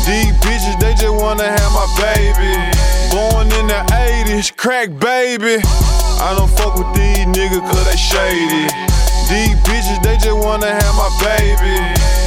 These 0.06 0.32
bitches, 0.40 0.78
they 0.80 0.94
just 0.94 1.12
wanna 1.12 1.44
have 1.44 1.72
my 1.72 1.86
baby. 1.98 2.93
Born 3.14 3.46
in 3.46 3.68
the 3.70 3.78
80s, 3.94 4.50
crack 4.56 4.90
baby. 4.98 5.62
I 6.18 6.34
don't 6.34 6.50
fuck 6.50 6.74
with 6.74 6.90
these 6.98 7.22
niggas 7.30 7.62
cause 7.62 7.86
they 7.86 7.94
shady. 7.94 8.66
These 9.30 9.54
bitches, 9.62 10.02
they 10.02 10.18
just 10.18 10.34
wanna 10.34 10.66
have 10.66 10.94
my 10.98 11.06
baby. 11.22 11.78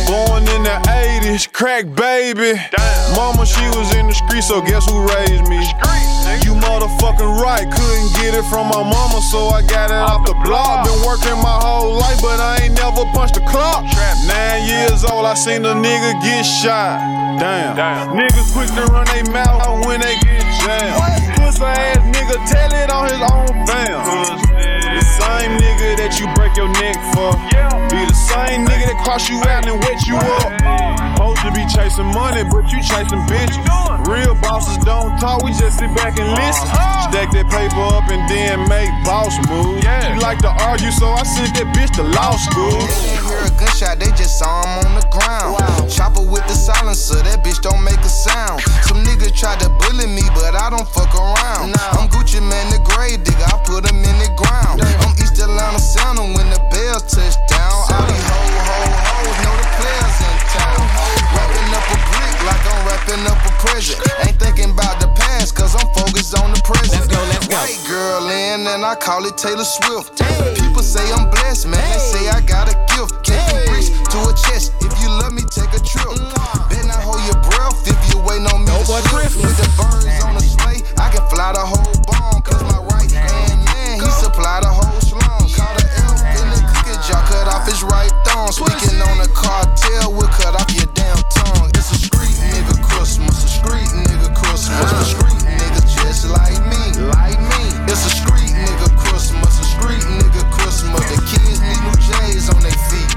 Born 0.07 0.47
in 0.47 0.63
the 0.63 0.79
80s, 0.87 1.51
crack 1.51 1.91
baby. 1.93 2.55
Mama, 3.19 3.45
she 3.45 3.67
was 3.75 3.93
in 3.99 4.07
the 4.07 4.15
street, 4.15 4.47
so 4.47 4.61
guess 4.61 4.87
who 4.87 5.03
raised 5.11 5.43
me? 5.51 5.59
You 6.47 6.55
motherfucking 6.55 7.35
right, 7.35 7.67
couldn't 7.67 8.11
get 8.23 8.31
it 8.39 8.47
from 8.47 8.71
my 8.71 8.79
mama, 8.79 9.19
so 9.19 9.51
I 9.51 9.63
got 9.67 9.91
it 9.91 9.99
off 9.99 10.25
the 10.25 10.39
block. 10.47 10.87
Been 10.87 11.03
working 11.03 11.35
my 11.43 11.59
whole 11.59 11.99
life, 11.99 12.21
but 12.21 12.39
I 12.39 12.63
ain't 12.63 12.79
never 12.79 13.03
punched 13.11 13.35
a 13.35 13.43
clock. 13.43 13.83
Nine 14.23 14.63
years 14.63 15.03
old, 15.03 15.25
I 15.25 15.33
seen 15.33 15.65
a 15.65 15.75
nigga 15.75 16.15
get 16.23 16.43
shot. 16.43 17.03
Damn. 17.39 17.75
Niggas 18.15 18.53
quick 18.53 18.69
to 18.71 18.85
run 18.91 19.05
they 19.11 19.23
mouth 19.31 19.85
when 19.85 19.99
they 19.99 20.15
get 20.19 20.36
jammed. 20.67 21.39
Pussy 21.39 21.63
ass 21.63 22.03
nigga, 22.11 22.35
tell 22.51 22.71
it 22.75 22.89
on 22.91 23.05
his 23.07 23.23
own 23.23 23.51
fam. 23.67 24.03
The 24.97 25.03
same 25.03 25.51
nigga 25.61 25.95
that 26.03 26.19
you 26.19 26.27
break 26.35 26.55
your 26.59 26.67
neck 26.83 26.97
for. 27.15 27.31
Be 27.87 28.03
the 28.03 28.17
same 28.17 28.67
nigga 28.67 28.91
that 28.91 28.99
cross 29.03 29.29
you 29.29 29.39
out 29.47 29.63
and 29.63 29.79
wet 29.79 30.03
you 30.03 30.17
up. 30.43 30.51
Supposed 31.15 31.41
to 31.47 31.51
be 31.55 31.63
chasing 31.71 32.11
money, 32.11 32.43
but 32.43 32.67
you 32.71 32.81
chasing 32.83 33.23
bitches. 33.31 33.63
Real 34.07 34.35
bosses 34.35 34.77
don't 34.83 35.17
talk, 35.19 35.43
we 35.43 35.51
just 35.51 35.79
sit 35.79 35.93
back 35.95 36.19
and 36.19 36.27
listen. 36.35 36.67
Stack 37.07 37.31
that 37.31 37.47
paper 37.47 37.83
up 37.95 38.09
and 38.11 38.23
then 38.29 38.67
make 38.67 38.91
boss 39.03 39.35
moves. 39.47 39.83
You 39.83 40.19
like 40.19 40.39
to 40.39 40.51
argue, 40.63 40.91
so 40.91 41.07
I 41.07 41.23
sent 41.23 41.55
that 41.55 41.67
bitch 41.75 41.95
to 41.95 42.03
law 42.03 42.35
school. 42.35 42.79
They 43.37 43.43
hear 43.43 43.53
a 43.53 43.59
gunshot, 43.59 43.99
they 43.99 44.09
just 44.17 44.39
saw 44.39 44.65
him 44.65 44.81
on 44.85 44.97
the 44.97 45.05
ground. 45.13 45.61
Chopper 45.89 46.25
with 46.25 46.41
the 46.47 46.57
silencer, 46.57 47.21
that 47.21 47.45
bitch 47.45 47.61
don't 47.61 47.83
make 47.83 47.99
a 48.01 48.09
sound. 48.09 48.61
Some 48.81 49.05
nigga 49.05 49.29
tried 49.29 49.59
to 49.61 49.69
bully 49.77 50.09
me, 50.09 50.25
but 50.33 50.55
I 50.57 50.69
don't 50.73 50.87
fuck 50.89 51.13
around. 51.13 51.77
I'm 51.93 52.09
Gucci 52.09 52.41
Mane, 52.41 52.69
the 52.73 52.81
grave 52.81 53.21
digger, 53.23 53.45
I 53.45 53.61
put 53.61 53.85
him 53.85 54.01
in 54.01 54.17
the 54.17 54.33
ground. 54.33 54.81
I'm 54.81 55.13
East 55.21 55.37
Atlanta 55.37 55.77
Santa 55.77 56.25
when 56.33 56.49
the 56.49 56.61
bell 56.73 56.97
touch 56.97 57.37
down. 57.45 57.77
All 57.93 58.05
these 58.09 58.25
ho 58.25 58.41
ho 58.41 58.79
hoes 59.05 59.37
know 59.45 59.53
the 59.53 59.69
players 59.85 60.17
in 60.17 60.35
town. 60.57 60.81
Wrapping 61.37 61.69
up 61.77 61.85
a 61.93 61.97
brick 62.09 62.36
like 62.47 62.63
I'm 62.63 62.79
wrapping 62.87 63.23
up 63.27 63.39
a 63.43 63.51
present. 63.59 63.99
Ain't 64.23 64.39
thinking 64.39 64.71
about 64.71 65.03
the 65.03 65.11
past, 65.19 65.55
cause 65.55 65.75
I'm 65.75 65.87
focused 65.91 66.31
on 66.39 66.55
the 66.55 66.61
present. 66.63 66.95
Let's 66.95 67.11
go, 67.11 67.19
let's 67.27 67.47
go. 67.47 67.59
White 67.59 67.83
girl 67.83 68.23
in, 68.31 68.63
and 68.71 68.87
I 68.87 68.95
call 68.95 69.27
it 69.27 69.35
Taylor 69.37 69.67
Swift. 69.67 70.15
People 70.55 70.81
say 70.81 71.03
I'm 71.11 71.27
blessed, 71.29 71.67
man. 71.67 71.83
They 71.83 71.99
say 71.99 72.23
I 72.31 72.39
got 72.39 72.71
a 72.71 72.75
gift. 72.95 73.19
Taking 73.27 73.67
bricks 73.67 73.91
to 73.91 74.17
a 74.23 74.33
chest. 74.47 74.71
If 74.79 74.95
you 75.03 75.11
love 75.19 75.35
me, 75.35 75.43
take 75.51 75.75
a 75.75 75.81
trip. 75.83 76.07
Mm-hmm. 76.07 76.71
Better 76.71 76.87
not 76.87 77.03
hold 77.03 77.19
your 77.27 77.39
breath 77.43 77.83
if 77.83 77.99
you 78.07 78.23
waiting 78.23 78.47
on 78.47 78.63
me 78.63 78.71
to 78.71 78.85
slip. 78.87 79.35
With 79.35 79.57
the 79.59 79.67
birds 79.75 80.07
on 80.23 80.39
the 80.39 80.43
sleigh, 80.43 80.81
I 80.95 81.11
can 81.11 81.27
fly 81.27 81.51
the 81.51 81.63
whole 81.67 81.99
bomb. 82.07 82.39
Cause 82.47 82.63
my 82.63 82.79
right 82.95 83.11
hand 83.11 83.59
man, 83.75 83.99
he 83.99 84.09
supply 84.23 84.63
the 84.63 84.71
whole 84.71 85.01
slum. 85.03 85.51
Caught 85.51 85.83
an 85.83 85.89
elf 86.07 86.23
in 86.39 86.47
the 86.55 86.59
cookie 86.63 86.95
jar, 87.03 87.19
cut 87.27 87.51
off 87.51 87.67
his 87.67 87.83
right 87.83 88.13
thumb. 88.23 88.47
Speaking 88.55 89.03
on 89.03 89.19
a 89.19 89.27
cartel, 89.35 90.15
we'll 90.15 90.31
cut 90.31 90.55
off 90.55 90.71
your 90.71 90.86
It's 97.87 98.05
a 98.05 98.09
street 98.09 98.51
nigga 98.51 98.91
Christmas, 98.99 99.59
a 99.59 99.63
street 99.63 100.03
nigga 100.19 100.43
Christmas. 100.51 101.07
The 101.07 101.17
kids 101.23 101.59
need 101.63 101.79
new 101.87 101.95
J's 102.03 102.49
on 102.49 102.59
their 102.59 102.75
feet. 102.91 103.15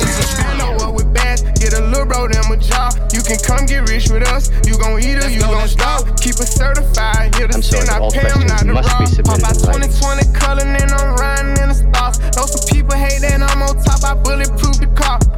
It's 0.00 0.18
a 0.18 0.22
street. 0.24 0.56
know 0.56 0.72
what 0.80 0.94
with 0.94 1.12
bass, 1.12 1.42
get 1.60 1.74
a 1.74 1.84
little 1.84 2.06
bro 2.06 2.26
them 2.26 2.50
a 2.50 2.56
job. 2.56 2.96
You 3.12 3.20
can 3.20 3.36
come 3.44 3.66
get 3.66 3.88
rich 3.88 4.08
with 4.08 4.24
us. 4.24 4.48
You 4.64 4.78
gon' 4.78 5.04
eat 5.04 5.20
or 5.20 5.28
you 5.28 5.40
gon' 5.40 5.68
starve. 5.68 6.08
Keep 6.16 6.40
it 6.40 6.48
certified. 6.48 7.34
Here 7.36 7.46
to 7.46 7.54
I'm 7.54 7.62
sorry, 7.62 7.84
sin, 7.84 7.94
I 7.94 7.98
all 8.00 8.10
pay 8.10 8.24
'em 8.24 8.46
not 8.48 8.64
questions 8.64 8.64
to 8.64 8.72
must 8.72 8.88
be 8.88 9.04
rob. 9.04 9.08
submitted 9.12 9.44
Pop 9.44 9.50
out 9.52 9.58
2020 9.60 10.32
color, 10.32 10.64
and 10.64 10.90
I'm 10.90 11.14
riding 11.20 11.56
in 11.60 11.68
the 11.68 11.76
stars. 11.76 12.16
Know 12.36 12.46
some 12.48 12.64
people 12.72 12.96
hate 12.96 13.20
that 13.20 13.42
I'm 13.42 13.62
on 13.62 13.76
top. 13.84 14.00
I 14.02 14.14
bulletproof 14.14 14.80
the 14.80 14.88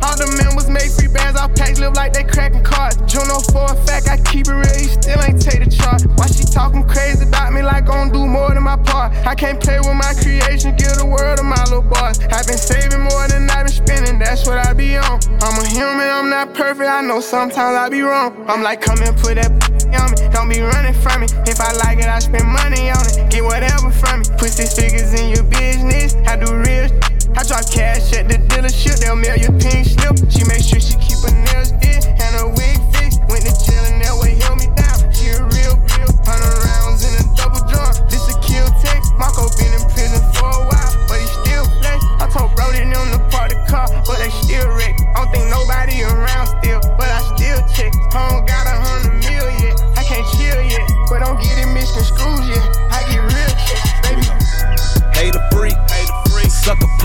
All 0.03 0.17
the 0.17 0.29
members 0.43 0.69
make 0.69 0.91
free 0.93 1.09
bands. 1.09 1.39
All 1.39 1.49
packs 1.49 1.79
live 1.79 1.95
like 1.95 2.13
they 2.13 2.25
cracking 2.25 2.63
cards. 2.63 2.97
Juno 3.11 3.39
oh 3.39 3.45
for 3.53 3.67
a 3.73 3.77
fact, 3.87 4.09
I 4.09 4.17
keep 4.19 4.47
it 4.49 4.55
real. 4.55 4.77
You 4.77 4.89
still 4.89 5.21
ain't 5.23 5.41
take 5.41 5.65
the 5.65 5.71
chart. 5.71 6.05
Why 6.17 6.27
she 6.27 6.45
talking 6.45 6.87
crazy 6.87 7.25
about 7.25 7.53
me 7.53 7.63
like 7.63 7.87
gon' 7.87 8.11
do 8.13 8.27
more 8.27 8.53
than 8.53 8.63
my 8.63 8.77
part? 8.77 9.13
I 9.27 9.35
can't 9.35 9.61
play 9.61 9.81
with 9.81 9.97
my 9.97 10.13
creation. 10.21 10.77
Give 10.77 10.95
the 10.97 11.07
world 11.07 11.39
to 11.39 11.45
my 11.45 11.63
little 11.65 11.83
boys. 11.83 12.21
I've 12.33 12.47
been 12.47 12.59
saving 12.59 13.03
more 13.03 13.29
than 13.29 13.49
I've 13.51 13.67
been 13.67 13.75
spending. 13.75 14.19
That's 14.19 14.47
what 14.47 14.59
I 14.59 14.73
be 14.73 14.97
on. 14.97 15.21
I'm 15.41 15.57
a 15.61 15.67
human. 15.69 16.09
I'm 16.09 16.31
not 16.31 16.55
perfect. 16.55 16.89
I 16.89 17.03
know 17.03 17.21
sometimes 17.21 17.77
I 17.77 17.89
be 17.89 18.01
wrong. 18.01 18.33
I'm 18.49 18.63
like, 18.63 18.81
come 18.81 19.01
and 19.03 19.17
put 19.17 19.37
that 19.37 19.51
on 19.97 20.11
me. 20.13 20.17
Don't 20.33 20.49
be 20.49 20.61
running 20.61 20.95
from 20.95 21.23
me. 21.23 21.27
If 21.47 21.61
I 21.61 21.73
like 21.85 21.99
it, 21.99 22.09
I 22.09 22.19
spend 22.19 22.47
money 22.47 22.91
on 22.91 23.03
it. 23.07 23.31
Get 23.31 23.45
whatever 23.45 23.91
from 23.91 24.21
me. 24.21 24.27
Put 24.39 24.51
six 24.51 24.75
figures 24.75 25.13
in 25.15 25.31
your 25.31 25.45
business. 25.45 26.15
I 26.27 26.37
do 26.37 26.53
real. 26.55 27.16
I 27.35 27.43
drop 27.43 27.67
cash 27.71 28.13
at 28.13 28.29
the 28.29 28.39
dealership. 28.39 29.01
They'll 29.01 29.17
mail 29.17 29.37
you 29.37 29.51
pink 29.59 29.87
slip. 29.89 30.15
She 30.31 30.45
make 30.47 30.63
sure 30.63 30.79
she 30.79 30.95
keep 31.03 31.19
her 31.27 31.35
nails 31.35 31.73
did 31.83 32.07
and 32.07 32.33
her 32.39 32.49
wig 32.49 32.79
fixed. 32.95 33.21
Went 33.27 33.49
to 33.49 33.75
and 33.91 33.99
that 34.05 34.15
way 34.21 34.39
held 34.39 34.61
me 34.63 34.69
down. 34.77 34.99
She 35.11 35.33
a 35.35 35.43
real 35.43 35.75
real. 35.97 36.11
Hundred 36.23 36.55
rounds 36.63 37.03
in 37.03 37.13
a 37.19 37.25
double 37.35 37.63
drum. 37.67 37.93
This 38.07 38.23
a 38.31 38.35
kill 38.45 38.69
tech. 38.85 39.03
Marco 39.19 39.49
been 39.59 39.73
in 39.75 39.83
prison 39.91 40.23
for 40.37 40.47
a 40.47 40.63
while, 40.69 40.93
but 41.09 41.19
he 41.19 41.27
still 41.43 41.67
flex. 41.81 41.99
I 42.21 42.29
told 42.31 42.55
Brody 42.55 42.85
them 42.85 43.09
to 43.15 43.21
park 43.33 43.51
the 43.51 43.59
car, 43.67 43.89
but 44.07 44.19
they 44.21 44.31
still 44.31 44.69
wreck. 44.77 44.95
I 45.17 45.25
don't 45.25 45.31
think 45.33 45.47
nobody 45.49 46.05
around 46.05 46.47
still, 46.61 46.81
but 47.01 47.09
I 47.09 47.21
still 47.35 47.61
check. 47.73 47.93
Don't 48.13 48.47
got 48.47 48.66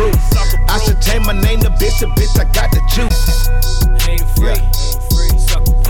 sucker 0.10 0.57
proof. 0.57 0.69
I 0.69 0.80
should 0.86 1.02
change 1.02 1.26
my 1.26 1.34
name 1.34 1.60
to 1.61 1.69
bitch, 1.69 2.02
a 2.02 2.07
bitch, 2.18 2.40
I 2.40 2.45
got 2.52 2.72
the 2.72 2.82
juice. 2.90 3.48
Hater 4.06 4.26
free, 4.36 4.56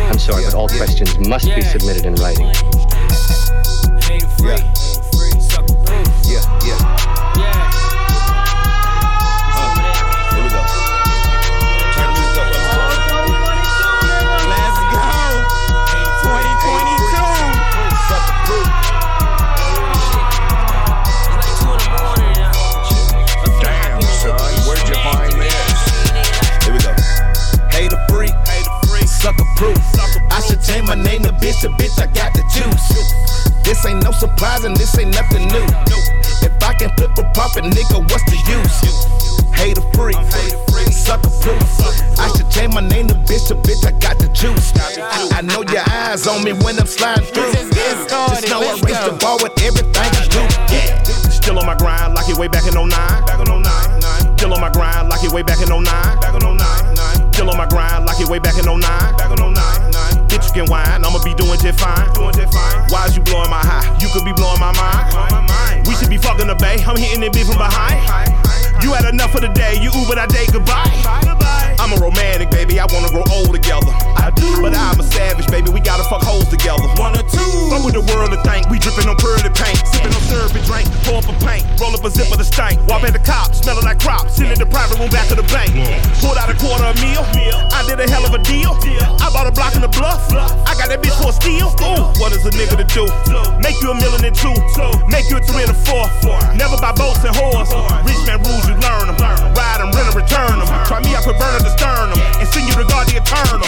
I'm 0.07 0.19
sorry, 0.19 0.43
but 0.43 0.53
all 0.53 0.67
questions 0.67 1.17
must 1.27 1.45
be 1.45 1.61
submitted 1.61 2.05
in 2.05 2.15
writing. 2.15 2.51
Yeah. 4.43 4.57
Yeah, 6.25 6.59
yeah. 6.65 7.00
Proof. 29.61 29.77
I 30.33 30.41
should 30.41 30.61
change 30.65 30.87
my 30.89 30.97
name 30.97 31.21
to 31.21 31.33
bitch, 31.37 31.61
a 31.61 31.69
bitch, 31.77 31.93
I 32.01 32.09
got 32.09 32.33
the 32.33 32.41
juice. 32.49 32.89
This 33.61 33.85
ain't 33.85 34.03
no 34.03 34.11
surprise 34.11 34.65
and 34.65 34.75
this 34.75 34.97
ain't 34.97 35.13
nothing 35.13 35.45
new. 35.53 35.67
If 36.41 36.57
I 36.65 36.73
can 36.73 36.89
flip 36.97 37.13
a 37.21 37.25
profit, 37.37 37.65
nigga, 37.69 38.01
what's 38.09 38.25
the 38.25 38.41
use? 38.49 38.77
Hater 39.53 39.85
free, 39.93 40.17
sucker 40.89 41.29
proof. 41.45 41.61
I 42.17 42.27
should 42.33 42.49
change 42.49 42.73
my 42.73 42.81
name 42.81 43.07
to 43.09 43.15
bitch, 43.29 43.53
a 43.53 43.55
bitch, 43.55 43.85
I 43.85 43.93
got 44.01 44.17
the 44.17 44.29
juice. 44.33 44.73
I, 44.97 45.29
I 45.37 45.41
know 45.41 45.61
your 45.61 45.85
eyes 45.87 46.25
on 46.25 46.43
me 46.43 46.53
when 46.53 46.79
I'm 46.79 46.87
sliding 46.87 47.25
through. 47.25 47.53
Just 47.53 48.49
know 48.49 48.65
I 48.65 48.73
raise 48.81 49.01
the 49.05 49.15
bar 49.21 49.37
with 49.43 49.53
everything 49.61 50.09
I 50.17 50.25
do. 50.33 50.41
Yeah. 50.73 51.03
Still 51.29 51.59
on 51.59 51.67
my 51.67 51.75
grind 51.75 52.15
like 52.15 52.29
it 52.29 52.37
way 52.37 52.47
back 52.47 52.65
in 52.65 52.73
09. 52.73 52.89
Back 52.89 53.39
in 53.45 53.61
09. 53.61 54.37
Still 54.37 54.53
on 54.53 54.61
my 54.61 54.71
grind 54.71 55.09
like 55.09 55.23
it 55.23 55.31
way 55.31 55.43
back 55.43 55.61
in 55.61 55.69
09. 55.69 57.20
Back 57.41 57.49
in 57.49 57.49
09. 57.49 57.49
Still 57.49 57.49
on 57.49 57.57
my 57.57 57.65
grind 57.65 58.05
like 58.05 58.19
it 58.21 58.29
way 58.29 58.39
back 58.39 58.57
in 58.57 58.65
09. 58.65 58.81
Back 59.17 59.31
in 59.31 59.53
09. 59.53 60.27
Bitch, 60.29 60.45
you 60.45 60.61
can 60.61 60.69
whine, 60.69 61.03
I'ma 61.03 61.23
be 61.23 61.33
doing 61.33 61.57
just 61.59 61.79
fine. 61.79 62.13
Doing 62.13 62.33
just 62.33 62.53
fine. 62.53 62.85
Why 62.89 63.05
is 63.05 63.17
you 63.17 63.23
blowing 63.23 63.49
my 63.49 63.59
high? 63.59 63.97
You 63.99 64.09
could 64.13 64.25
be 64.25 64.33
blowing 64.33 64.59
my 64.59 64.71
mind. 64.77 65.87
We 65.87 65.95
should 65.95 66.09
be 66.09 66.17
fucking 66.17 66.47
the 66.47 66.55
bay. 66.55 66.77
I'm 66.85 66.95
hitting 66.95 67.23
it 67.23 67.33
big 67.33 67.45
from 67.47 67.57
behind. 67.57 67.97
You 68.83 68.93
had 68.93 69.05
enough 69.05 69.31
for 69.31 69.39
the 69.39 69.49
day. 69.49 69.73
You 69.81 69.89
Uber 69.89 70.15
that 70.15 70.29
day. 70.29 70.45
Goodbye. 70.51 71.60
I'm 71.91 71.99
a 71.99 72.07
romantic, 72.07 72.47
baby. 72.51 72.79
I 72.79 72.87
wanna 72.87 73.11
grow 73.11 73.27
old 73.35 73.51
together. 73.51 73.91
I 74.15 74.31
do. 74.31 74.63
But 74.63 74.71
I'm 74.71 74.95
a 74.95 75.03
savage, 75.03 75.51
baby. 75.51 75.75
We 75.75 75.83
gotta 75.83 76.07
fuck 76.07 76.23
hoes 76.23 76.47
together. 76.47 76.87
One 76.95 77.19
or 77.19 77.25
two. 77.27 77.51
What 77.67 77.83
would 77.83 77.99
the 77.99 78.05
world 78.07 78.31
to 78.31 78.39
think? 78.47 78.71
We 78.71 78.79
dripping 78.79 79.11
on 79.11 79.19
pearly 79.19 79.51
paint. 79.51 79.75
Sipping 79.91 80.15
on 80.15 80.23
syrup 80.31 80.55
and 80.55 80.63
drink. 80.63 80.87
Pour 81.03 81.19
up 81.19 81.27
a 81.27 81.35
paint. 81.43 81.67
Roll 81.83 81.91
up 81.91 81.99
a 82.07 82.09
zip 82.09 82.31
of 82.31 82.39
the 82.39 82.47
stank. 82.47 82.79
Walk 82.87 83.03
at 83.03 83.11
the 83.11 83.19
cop. 83.19 83.51
Smelling 83.51 83.83
like 83.83 83.99
crop. 83.99 84.31
Sitting 84.31 84.55
in 84.55 84.59
the 84.63 84.71
private 84.71 85.03
room 85.03 85.11
back 85.11 85.27
of 85.35 85.37
the 85.43 85.47
bank. 85.51 85.75
Pulled 86.23 86.39
out 86.39 86.47
a 86.47 86.55
quarter 86.55 86.87
of 86.87 86.95
a 86.95 87.03
meal. 87.03 87.27
I 87.75 87.83
did 87.83 87.99
a 87.99 88.07
hell 88.07 88.23
of 88.23 88.31
a 88.31 88.39
deal. 88.39 88.71
I 89.19 89.27
bought 89.35 89.51
a 89.51 89.51
block 89.51 89.75
in 89.75 89.83
the 89.83 89.91
bluff. 89.91 90.31
I 90.31 90.71
got 90.79 90.87
that 90.87 91.03
bitch 91.03 91.19
for 91.19 91.27
a 91.27 91.35
steal. 91.35 91.75
Ooh, 91.83 92.07
what 92.23 92.31
is 92.31 92.47
a 92.47 92.55
nigga 92.55 92.79
to 92.79 92.87
do? 92.87 93.03
Make 93.59 93.75
you 93.83 93.91
a 93.91 93.97
million 93.99 94.23
and 94.23 94.31
two. 94.31 94.55
Make 95.11 95.27
you 95.27 95.35
a 95.35 95.43
three 95.43 95.67
and 95.67 95.75
a 95.75 95.77
four. 95.83 96.07
Never 96.55 96.79
buy 96.79 96.95
boats 96.95 97.19
and 97.27 97.35
whores. 97.35 97.67
Rich 98.07 98.23
man 98.23 98.39
rules, 98.47 98.63
you 98.63 98.79
learn 98.79 99.11
them. 99.11 99.19
Ride 99.51 99.83
them, 99.83 99.91
rent 99.91 100.07
them, 100.07 100.15
return 100.15 100.55
them. 100.55 100.69
Try 100.87 101.03
me, 101.03 101.11
I 101.11 101.19
put 101.19 101.35
burner 101.35 101.59
to 101.67 101.80
and 101.83 102.47
send 102.47 102.67
you 102.67 102.75
to 102.75 102.85
God 102.85 103.07
the 103.07 103.17
eternal. 103.17 103.59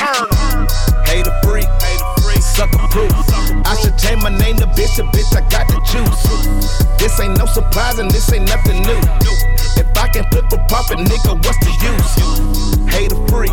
Hate 1.05 1.27
a 1.27 1.33
freak, 1.43 1.67
bitch, 4.75 4.99
a 4.99 5.07
bitch, 5.15 5.35
I 5.35 5.41
got 5.49 5.67
the 5.67 5.79
juice. 5.89 6.97
This 6.99 7.19
ain't 7.19 7.37
no 7.37 7.45
surprise 7.45 7.99
and 7.99 8.09
this 8.11 8.31
ain't 8.33 8.47
nothing 8.47 8.81
new. 8.83 8.99
If 9.75 9.97
I 9.97 10.07
can 10.09 10.25
flip 10.31 10.51
a 10.51 10.57
profit, 10.67 10.99
nigga, 10.99 11.35
what's 11.43 11.59
the 11.59 11.71
use? 11.81 12.13
Hater 12.93 13.15
free, 13.27 13.47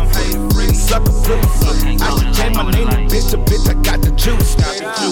sucker 0.73 1.11
proof. 1.23 1.45
I 2.01 2.17
should 2.17 2.33
change 2.33 2.55
my 2.55 2.69
name 2.71 2.87
to 2.89 2.97
bitch, 3.09 3.33
a 3.33 3.37
bitch, 3.37 3.69
I 3.69 3.73
got 3.81 4.01
the 4.01 4.11
juice. 4.11 4.55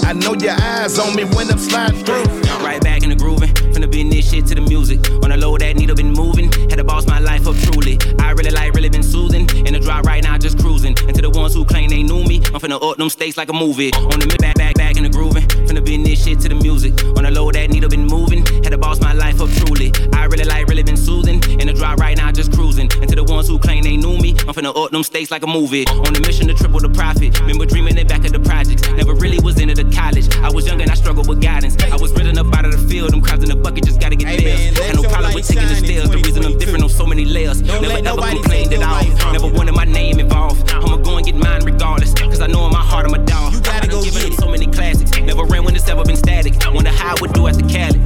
I 0.04 0.14
know 0.14 0.34
your 0.34 0.56
eyes 0.60 1.00
on 1.00 1.16
me 1.16 1.24
when 1.36 1.50
I'm 1.50 1.58
sliding 1.58 2.04
through. 2.06 2.26
Right 2.64 2.82
back 2.82 3.04
in 3.04 3.10
the 3.10 3.16
grooving, 3.16 3.54
from 3.56 3.82
the 3.82 3.88
business 3.88 4.30
shit 4.30 4.46
to 4.48 4.56
the 4.56 4.62
music. 4.62 5.00
On 5.24 5.30
the 5.30 5.38
low, 5.38 5.58
that 5.58 5.76
needle 5.76 5.96
been 5.96 6.14
moving. 6.14 6.52
Had 6.70 6.78
to 6.78 6.84
boss 6.84 7.08
my 7.08 7.20
life 7.20 7.48
up 7.48 7.56
truly. 7.56 7.98
I 8.20 8.32
really 8.32 8.52
like, 8.52 8.74
really 8.74 8.90
been 8.90 9.04
soothing. 9.04 9.50
In 9.66 9.74
the 9.74 9.80
drive 9.80 10.06
right 10.06 10.24
now, 10.24 10.38
just 10.38 10.60
cruising. 10.60 10.96
And 11.08 11.16
to 11.16 11.22
the 11.22 11.30
ones 11.30 11.54
who 11.54 11.66
claim 11.66 11.90
they 11.90 12.04
knew 12.04 12.24
me, 12.24 12.38
I'm 12.54 12.60
finna 12.60 12.82
up 12.82 12.98
them 12.98 13.10
states 13.10 13.38
like 13.38 13.50
a 13.50 13.54
movie. 13.54 13.79
On 13.80 14.20
the 14.20 14.28
mid 14.28 14.42
back, 14.42 14.56
back, 14.56 14.76
back 14.76 14.98
in 14.98 15.04
the 15.04 15.10
grooving. 15.10 15.48
From 15.64 15.76
the 15.76 15.82
business 15.82 16.22
shit 16.22 16.42
to 16.42 16.50
the 16.50 16.56
music. 16.56 17.00
On 17.16 17.24
the 17.24 17.32
low, 17.32 17.50
that 17.50 17.70
needle 17.70 17.90
been 17.90 18.06
moving. 18.06 18.46
Had 18.60 18.76
to 18.76 18.78
boss 18.78 19.00
my 19.00 19.14
life 19.14 19.40
up 19.40 19.48
truly. 19.64 19.94
I 20.12 20.26
really 20.26 20.44
like, 20.44 20.68
really 20.68 20.84
been 20.84 20.98
soothing. 20.98 21.40
In 21.64 21.68
the 21.68 21.72
drive 21.72 21.98
right 21.98 22.18
now, 22.18 22.30
just 22.30 22.52
cruising. 22.52 22.92
And 23.00 23.08
to 23.08 23.16
the 23.16 23.24
ones 23.24 23.48
who 23.48 23.58
claim 23.58 23.84
they 23.84 23.96
knew 23.96 24.20
me, 24.20 24.36
I'm 24.44 24.52
finna 24.52 24.76
up 24.76 24.92
them 24.92 25.02
states 25.04 25.32
like 25.32 25.44
a 25.44 25.48
movie. 25.48 25.88
On 25.88 26.12
the 26.12 26.20
mission 26.28 26.46
to 26.50 26.54
triple 26.54 26.82
the 26.82 26.90
profit. 26.90 27.40
Remember 27.40 27.66
dreaming 27.66 27.98
in 27.98 28.06
back 28.06 28.26
of 28.26 28.34
the 28.34 28.42
projects. 28.42 28.84
Never 29.00 29.14
really 29.14 29.40
was 29.40 29.58
into 29.62 29.82
the 29.82 29.88
college. 29.96 30.28
I 30.44 30.52
was 30.52 30.68
young 30.68 30.82
and 30.82 30.92
I 30.92 30.96
struggled 30.96 31.30
with 31.30 31.40
guidance. 31.42 31.80
I 31.88 31.96
was 31.96 32.12
written 32.12 32.38
up 32.38 32.52
out 32.52 32.66
of 32.66 32.76
the 32.76 32.84
field. 32.84 33.14
Them 33.14 33.22
crowds 33.22 33.44
in 33.44 33.50
the 33.50 33.56
bucket 33.56 33.86
just 33.86 34.02
gotta 34.02 34.18
get 34.18 34.28
hey 34.28 34.76
Had 34.76 34.96
no 34.98 35.08
problem 35.08 35.34
with 35.34 35.48
taking 35.48 35.70
the 35.70 35.76
stairs. 35.76 36.10
The 36.10 36.18
reason 36.18 36.44
I'm 36.44 36.58
different 36.58 36.84
on 36.84 36.90
so 36.90 37.06
many 37.06 37.24
layers. 37.24 37.62
Don't 37.62 37.82
never 37.82 38.06
ever 38.06 38.28
complained 38.28 38.74
at 38.74 38.84
all. 38.84 39.32
Never 39.32 39.48
wanted 39.48 39.72
my 39.72 39.86
name 39.86 40.20
involved. 40.20 40.70
I'ma 40.70 40.98
go 40.98 41.16
and 41.16 41.26
get 41.26 41.36
mine 41.36 41.64
regardless. 41.64 42.14
Cause 42.14 42.42
I 42.42 42.48
know 42.48 42.66
in 42.68 42.74
my 42.74 42.84
heart 42.84 43.06
I'm 43.06 43.14
a 43.14 43.26
dog. 43.26 43.69
You 43.70 43.76
gotta 43.76 43.88
go 43.88 44.04
get 44.04 44.34
so 44.34 44.50
many 44.50 44.66
classics. 44.66 45.12
Never 45.20 45.44
ran 45.44 45.64
when 45.64 45.76
it's 45.76 45.88
ever 45.88 46.04
been 46.04 46.18
static. 46.18 46.56
Wonder 46.74 46.90
how 46.90 47.16
I 47.16 47.22
would 47.22 47.34
do 47.34 47.48
after 47.48 47.66
Cali. 47.68 48.00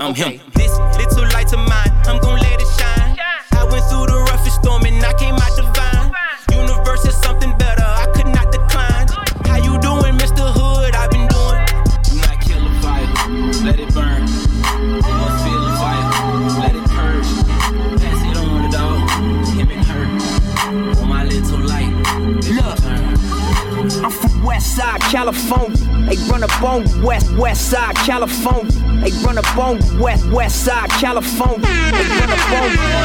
I'm 0.00 0.14
him. 0.14 0.40
This 0.54 0.72
little 0.98 1.28
light 1.32 1.52
of 1.52 1.60
mine, 1.60 1.92
I'm 2.04 2.18
gon' 2.18 2.40
let 2.40 2.60
it 2.60 2.66
shine. 2.78 3.16
I 3.52 3.64
went 3.70 3.84
through 3.86 4.06
the 4.06 4.18
roughest 4.28 4.56
storm 4.60 4.84
and 4.84 5.02
I 5.04 5.12
came 5.14 5.34
out 5.34 5.43
California. 25.10 25.76
They 26.08 26.16
run 26.30 26.42
up 26.42 26.62
on 26.62 26.84
West 27.02 27.30
West 27.36 27.70
Side, 27.70 27.96
California. 27.96 28.70
They 29.02 29.10
run 29.24 29.38
up 29.38 29.56
on 29.56 29.78
West 29.98 30.26
West 30.30 30.64
Side, 30.64 30.90
California. 30.90 31.66
They 31.66 32.08
run 32.18 32.30
up 32.30 32.50
on. 32.52 33.04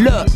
Look, 0.00 0.28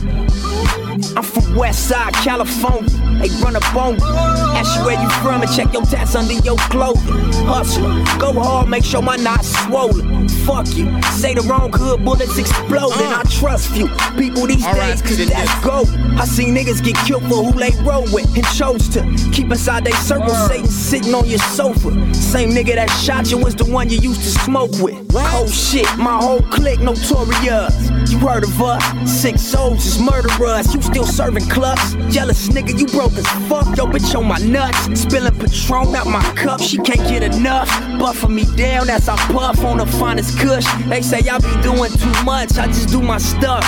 West 1.57 1.89
Side, 1.89 2.13
California. 2.15 2.91
They 3.21 3.29
run 3.43 3.57
up 3.57 3.75
on 3.75 3.95
you. 3.95 4.05
Ask 4.05 4.79
you 4.79 4.85
where 4.85 5.01
you 5.01 5.09
from 5.23 5.43
and 5.43 5.51
check 5.53 5.73
your 5.73 5.85
tats 5.85 6.15
under 6.15 6.33
your 6.33 6.57
clothing. 6.57 7.33
Hustler, 7.47 8.05
go 8.19 8.33
hard, 8.33 8.69
make 8.69 8.85
sure 8.85 9.03
my 9.03 9.17
knot's 9.17 9.49
swollen. 9.65 10.29
Fuck 10.45 10.67
you. 10.77 11.01
Say 11.13 11.35
the 11.35 11.43
wrong 11.43 11.73
hood, 11.73 12.05
bullets 12.05 12.37
exploding. 12.39 13.07
I 13.07 13.23
trust 13.31 13.77
you. 13.77 13.89
people 14.19 14.47
these 14.47 14.65
days, 14.65 15.01
cause 15.01 15.29
that's 15.29 15.65
gold. 15.65 15.89
I 16.19 16.25
seen 16.25 16.55
niggas 16.55 16.83
get 16.83 16.97
killed 17.07 17.23
for 17.25 17.45
who 17.45 17.53
they 17.53 17.71
roll 17.83 18.05
with 18.13 18.35
and 18.37 18.47
chose 18.55 18.89
to 18.91 19.03
keep 19.33 19.51
inside 19.51 19.85
they 19.85 19.93
circle. 19.93 20.29
Satan 20.29 20.67
sitting 20.67 21.15
on 21.15 21.27
your 21.27 21.39
sofa. 21.39 21.91
Same 22.15 22.51
nigga 22.51 22.75
that 22.75 22.91
shot 22.91 23.31
you 23.31 23.39
was 23.39 23.55
the 23.55 23.65
one 23.65 23.89
you 23.89 23.99
used 23.99 24.23
to 24.23 24.29
smoke 24.29 24.73
with. 24.81 24.97
Oh 25.15 25.47
shit, 25.47 25.87
my 25.97 26.17
whole 26.17 26.43
clique 26.43 26.81
notorious. 26.81 27.91
You 28.11 28.19
heard 28.19 28.45
of 28.45 28.61
us? 28.61 28.83
Six 29.11 29.41
souls 29.41 29.87
is 29.87 29.99
murderers. 30.01 30.75
You 30.75 30.83
still 30.83 31.05
serving 31.05 31.44
clubs? 31.51 31.95
Jealous 32.15 32.49
nigga, 32.49 32.79
you 32.79 32.87
broke 32.87 33.13
as 33.13 33.27
fuck. 33.49 33.77
Yo, 33.77 33.87
bitch 33.87 34.15
on 34.17 34.27
my 34.27 34.39
nuts. 34.39 35.01
Spilling 35.01 35.35
Patron 35.39 35.95
out 35.95 36.07
my 36.07 36.23
cup. 36.35 36.61
She 36.61 36.79
can't 36.79 37.07
get 37.09 37.23
enough. 37.23 37.69
Buffing 37.99 38.35
me 38.35 38.45
down 38.57 38.91
as 38.91 39.09
I 39.09 39.17
puff 39.33 39.65
on 39.65 39.79
the 39.79 39.87
finest 39.87 40.39
kush. 40.39 40.67
They 40.87 41.03
say 41.03 41.21
I 41.29 41.39
be 41.39 41.63
doing 41.63 41.91
too 41.93 42.25
much. 42.25 42.57
I 42.59 42.67
just 42.67 42.89
do 42.91 43.01
my 43.01 43.19
stuff. 43.19 43.65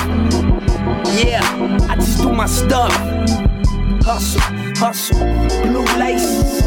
Yeah, 1.19 1.41
I 1.89 1.97
just 1.97 2.21
do 2.21 2.33
my 2.33 2.47
stuff. 2.47 2.93
Hustle, 4.05 4.41
hustle. 4.77 5.19
Blue 5.63 5.85
laces, 5.99 6.63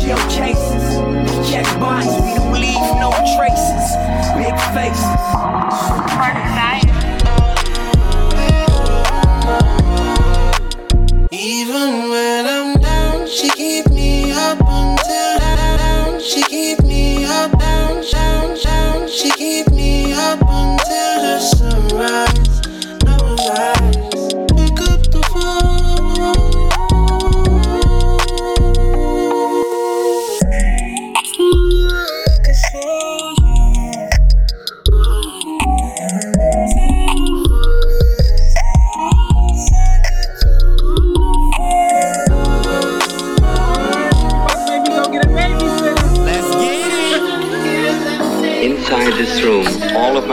shell 0.00 0.18
cases. 0.30 1.50
Check 1.50 1.66
bodies, 1.78 2.14
we 2.22 2.34
don't 2.34 2.52
leave 2.52 2.80
no 2.98 3.10
traces. 3.36 3.96
Big 4.36 4.56
faces. 4.72 5.58
Even 11.30 12.08
when 12.08 12.46
I'm 12.46 12.80
down, 12.80 13.28
she 13.28 13.50
keep 13.50 13.90
me 13.90 14.07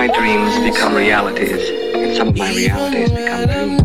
my 0.08 0.14
dreams 0.14 0.60
become 0.60 0.94
realities, 0.94 1.70
and 1.96 2.16
some 2.16 2.28
of 2.28 2.38
my 2.38 2.54
realities 2.54 3.10
become 3.10 3.48
dreams. 3.48 3.85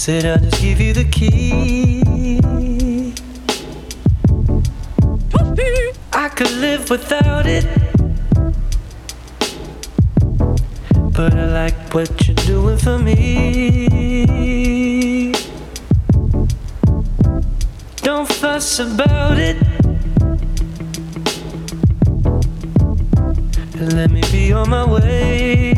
Said 0.00 0.24
I'll 0.24 0.38
just 0.38 0.62
give 0.62 0.80
you 0.80 0.94
the 0.94 1.04
key. 1.04 2.00
I 6.10 6.28
could 6.30 6.50
live 6.52 6.88
without 6.88 7.44
it. 7.46 7.66
But 11.12 11.34
I 11.34 11.44
like 11.52 11.92
what 11.92 12.26
you're 12.26 12.34
doing 12.46 12.78
for 12.78 12.98
me. 12.98 14.14
Don't 17.96 18.26
fuss 18.26 18.78
about 18.78 19.38
it. 19.38 19.58
And 23.74 23.92
let 23.92 24.10
me 24.10 24.22
be 24.32 24.50
on 24.54 24.70
my 24.70 24.86
way. 24.90 25.69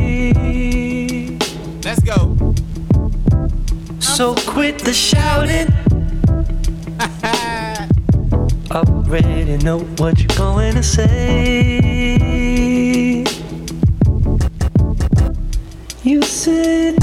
So 4.16 4.34
quit 4.34 4.78
the 4.78 4.93
shouting. 4.93 5.68
I 7.01 7.89
already 8.70 9.56
know 9.64 9.78
what 9.97 10.18
you're 10.18 10.36
going 10.36 10.74
to 10.74 10.82
say. 10.82 11.09
You 16.05 16.20
said. 16.20 17.01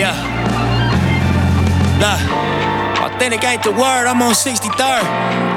Yeah. 0.00 0.16
Nah. 2.00 2.16
Authentic 3.04 3.44
ain't 3.44 3.60
the 3.60 3.72
word, 3.76 4.08
I'm 4.08 4.24
on 4.24 4.32
63rd. 4.32 5.04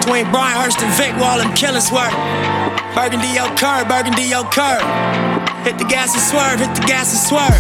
Twain, 0.04 0.28
Brian 0.36 0.60
Hurst 0.60 0.84
and 0.84 0.92
Vic 1.00 1.16
Wall 1.16 1.40
killing 1.56 1.80
swerve. 1.80 2.12
Burgundy 2.92 3.32
your 3.32 3.48
curb, 3.56 3.88
burgundy 3.88 4.28
your 4.28 4.44
curb. 4.52 4.84
Hit 5.64 5.80
the 5.80 5.88
gas 5.88 6.12
and 6.12 6.20
swerve, 6.20 6.60
hit 6.60 6.76
the 6.76 6.84
gas 6.84 7.16
and 7.16 7.24
swerve. 7.24 7.56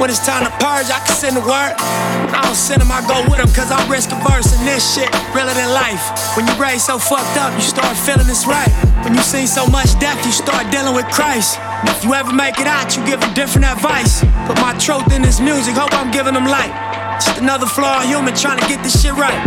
When 0.00 0.08
it's 0.08 0.24
time 0.24 0.48
to 0.48 0.52
purge, 0.56 0.88
I 0.88 1.04
can 1.04 1.12
send 1.12 1.36
the 1.36 1.44
word. 1.44 1.76
I 1.76 2.48
don't 2.48 2.56
send 2.56 2.80
them, 2.80 2.88
I 2.88 3.04
go 3.04 3.20
with 3.28 3.36
them, 3.36 3.52
cause 3.52 3.68
I'm 3.68 3.84
risk 3.84 4.08
averse 4.08 4.56
in 4.56 4.64
this 4.64 4.80
shit 4.80 5.12
realer 5.36 5.52
than 5.52 5.68
life. 5.76 6.00
When 6.32 6.48
you 6.48 6.56
raised 6.56 6.88
so 6.88 6.96
fucked 6.96 7.36
up, 7.36 7.52
you 7.60 7.66
start 7.68 7.92
feeling 7.92 8.24
it's 8.24 8.48
right. 8.48 8.72
When 9.04 9.12
you 9.12 9.20
seen 9.20 9.44
so 9.44 9.68
much 9.68 9.92
death, 10.00 10.16
you 10.24 10.32
start 10.32 10.64
dealing 10.72 10.96
with 10.96 11.04
Christ. 11.12 11.60
If 11.84 12.08
you 12.08 12.16
ever 12.16 12.32
make 12.32 12.56
it 12.56 12.66
out, 12.66 12.96
you 12.96 13.04
give 13.04 13.20
a 13.20 13.28
different 13.36 13.68
advice. 13.68 14.24
But 14.50 14.58
my 14.58 14.74
truth 14.82 15.14
in 15.14 15.22
this 15.22 15.38
music, 15.38 15.78
hope 15.78 15.94
I'm 15.94 16.10
giving 16.10 16.34
them 16.34 16.42
light. 16.42 16.74
Just 17.22 17.38
another 17.38 17.70
flawed 17.70 18.02
human 18.10 18.34
trying 18.34 18.58
to 18.58 18.66
get 18.66 18.82
this 18.82 18.98
shit 18.98 19.14
right. 19.14 19.38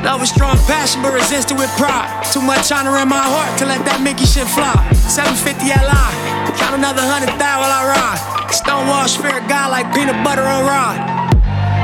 Love 0.00 0.24
is 0.24 0.32
strong 0.32 0.56
passion, 0.64 1.04
but 1.04 1.12
resisted 1.12 1.60
with 1.60 1.68
pride. 1.76 2.08
Too 2.32 2.40
much 2.40 2.72
honor 2.72 2.96
in 3.04 3.08
my 3.12 3.20
heart 3.20 3.52
to 3.60 3.68
let 3.68 3.84
that 3.84 4.00
Mickey 4.00 4.24
shit 4.24 4.48
fly. 4.48 4.72
750 5.12 5.68
LI, 5.76 6.08
count 6.56 6.72
another 6.72 7.04
hundred 7.04 7.36
thou 7.36 7.60
while 7.60 7.68
I 7.68 7.84
ride. 7.92 8.20
Stonewall 8.48 9.04
spirit 9.12 9.44
guy 9.44 9.68
like 9.68 9.92
peanut 9.92 10.16
butter 10.24 10.48
on 10.48 10.64
rod. 10.64 10.96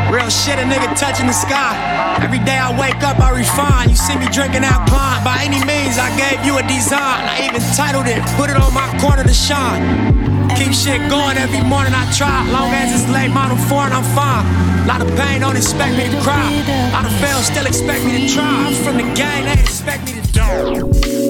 Real 0.09 0.33
shit, 0.33 0.57
a 0.57 0.65
nigga 0.65 0.89
touching 0.97 1.29
the 1.29 1.37
sky. 1.37 1.77
Every 2.25 2.41
day 2.41 2.57
I 2.57 2.73
wake 2.73 3.05
up, 3.05 3.21
I 3.21 3.37
refine. 3.37 3.93
You 3.93 4.01
see 4.01 4.17
me 4.17 4.33
drinking 4.33 4.65
that 4.65 4.81
pint. 4.89 5.21
By 5.29 5.45
any 5.45 5.61
means, 5.69 6.01
I 6.01 6.09
gave 6.17 6.41
you 6.41 6.57
a 6.57 6.65
design. 6.65 7.21
I 7.29 7.53
even 7.53 7.61
titled 7.77 8.09
it, 8.09 8.25
put 8.41 8.49
it 8.49 8.57
on 8.57 8.73
my 8.73 8.89
corner 8.97 9.29
to 9.29 9.37
shine. 9.37 10.36
Keep 10.57 10.73
shit 10.73 11.11
going 11.11 11.37
every 11.37 11.63
morning 11.63 11.93
I 11.95 12.11
try. 12.13 12.49
Long 12.51 12.73
as 12.73 12.89
it's 12.95 13.11
late 13.13 13.31
model 13.31 13.59
foreign, 13.69 13.93
I'm 13.93 14.05
fine. 14.17 14.87
Lot 14.87 15.03
of 15.03 15.09
pain, 15.17 15.41
don't 15.41 15.57
expect 15.57 15.97
me 15.99 16.09
to 16.09 16.21
cry. 16.23 16.49
Lot 16.93 17.05
of 17.05 17.13
fail, 17.21 17.39
still 17.43 17.67
expect 17.67 18.05
me 18.05 18.27
to 18.27 18.35
try. 18.35 18.67
I'm 18.67 18.75
from 18.85 18.97
the 18.97 19.15
gang, 19.15 19.45
they 19.45 19.61
expect 19.61 20.07
me 20.07 20.21
to 20.21 20.33
die. 20.33 20.83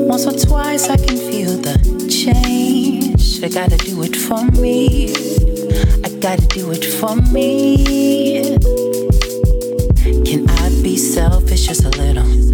Once 0.07 0.27
or 0.27 0.39
twice 0.39 0.89
I 0.89 0.97
can 0.97 1.17
feel 1.17 1.57
the 1.57 1.77
change. 2.09 3.43
I 3.43 3.49
gotta 3.49 3.77
do 3.77 4.03
it 4.03 4.15
for 4.15 4.45
me. 4.61 5.11
I 6.05 6.09
gotta 6.21 6.47
do 6.47 6.71
it 6.71 6.85
for 6.85 7.17
me. 7.17 8.57
Can 10.25 10.49
I 10.49 10.69
be 10.83 10.97
selfish 10.97 11.67
just 11.67 11.85
a 11.85 11.91
little? 11.91 12.46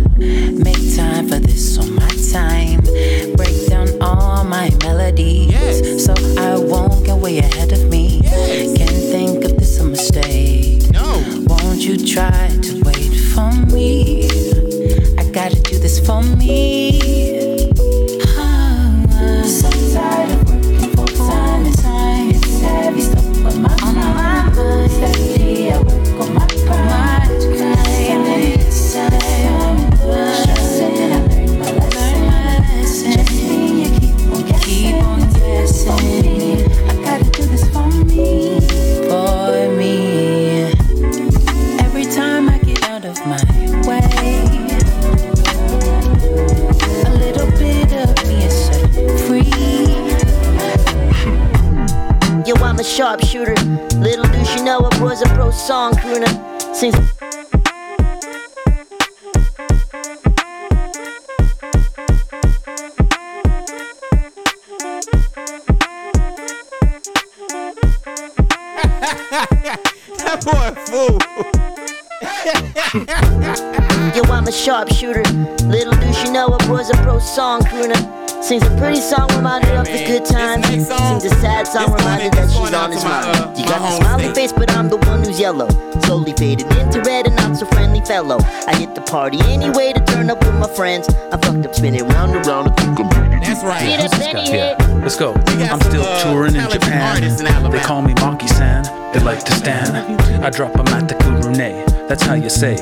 Sings 78.52 78.66
a 78.66 78.76
pretty 78.76 79.00
song 79.00 79.34
reminder 79.34 79.72
of 79.80 79.86
the 79.86 80.04
good 80.06 80.26
times. 80.26 80.66
Sings 80.66 81.24
a 81.24 81.30
sad 81.40 81.66
song 81.66 81.90
reminder 81.94 82.28
that 82.36 82.50
she's 82.50 82.74
on 82.74 82.92
his 82.92 83.02
mind. 83.02 83.56
You 83.58 83.64
got 83.64 83.80
a 83.80 83.96
smiley 83.96 84.34
face, 84.34 84.52
but 84.52 84.70
I'm 84.72 84.90
the 84.90 84.98
one 84.98 85.24
who's 85.24 85.40
yellow. 85.40 85.70
Slowly 86.04 86.34
fading 86.34 86.68
into 86.76 87.00
red 87.00 87.26
and 87.26 87.34
not 87.36 87.56
so 87.56 87.64
friendly 87.64 88.02
fellow. 88.02 88.36
I 88.68 88.76
hit 88.76 88.94
the 88.94 89.00
party 89.00 89.40
anyway 89.44 89.94
to 89.94 90.04
turn 90.04 90.28
up 90.28 90.44
with 90.44 90.54
my 90.56 90.68
friends. 90.68 91.08
I 91.08 91.38
fucked 91.38 91.64
up 91.64 91.74
spinning 91.74 92.06
round 92.08 92.36
and 92.36 92.46
round. 92.46 92.68
I 92.68 92.74
think 92.74 93.00
I'm 93.00 93.40
That's 93.40 93.64
right. 93.64 93.80
Get 93.80 94.12
up, 94.12 94.20
Benny 94.20 94.50
hit. 94.50 94.78
Let's 95.00 95.16
go. 95.16 95.32
I'm 95.32 95.80
still 95.80 96.04
touring 96.20 96.54
in 96.54 96.68
Japan. 96.68 97.22
They 97.70 97.80
call 97.80 98.02
me 98.02 98.12
Monkey 98.20 98.48
San. 98.48 98.84
They 99.14 99.20
like 99.20 99.42
to 99.44 99.52
stand. 99.52 99.96
I 100.44 100.50
drop 100.50 100.78
'em 100.78 100.88
at 100.88 101.08
the 101.08 101.14
Kurune. 101.14 102.06
That's 102.06 102.22
how 102.22 102.34
you 102.34 102.50
say. 102.50 102.76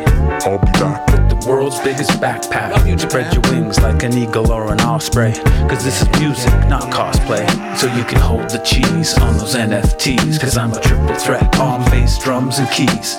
I'll 0.44 0.58
be 0.58 0.72
back. 0.82 1.09
World's 1.46 1.80
biggest 1.80 2.10
backpack. 2.20 3.00
Spread 3.00 3.32
your 3.32 3.42
wings 3.52 3.80
like 3.80 4.02
an 4.02 4.16
eagle 4.16 4.50
or 4.52 4.72
an 4.72 4.80
osprey. 4.80 5.32
Cause 5.68 5.84
this 5.84 6.02
is 6.02 6.20
music, 6.20 6.52
not 6.68 6.82
cosplay. 6.92 7.46
So 7.76 7.92
you 7.94 8.04
can 8.04 8.20
hold 8.20 8.50
the 8.50 8.58
cheese 8.58 9.16
on 9.18 9.36
those 9.38 9.54
NFTs. 9.54 10.40
Cause 10.40 10.56
I'm 10.56 10.72
a 10.72 10.80
triple 10.80 11.14
threat. 11.14 11.58
Arm, 11.58 11.82
bass, 11.90 12.18
drums, 12.22 12.58
and 12.58 12.70
keys. 12.70 13.16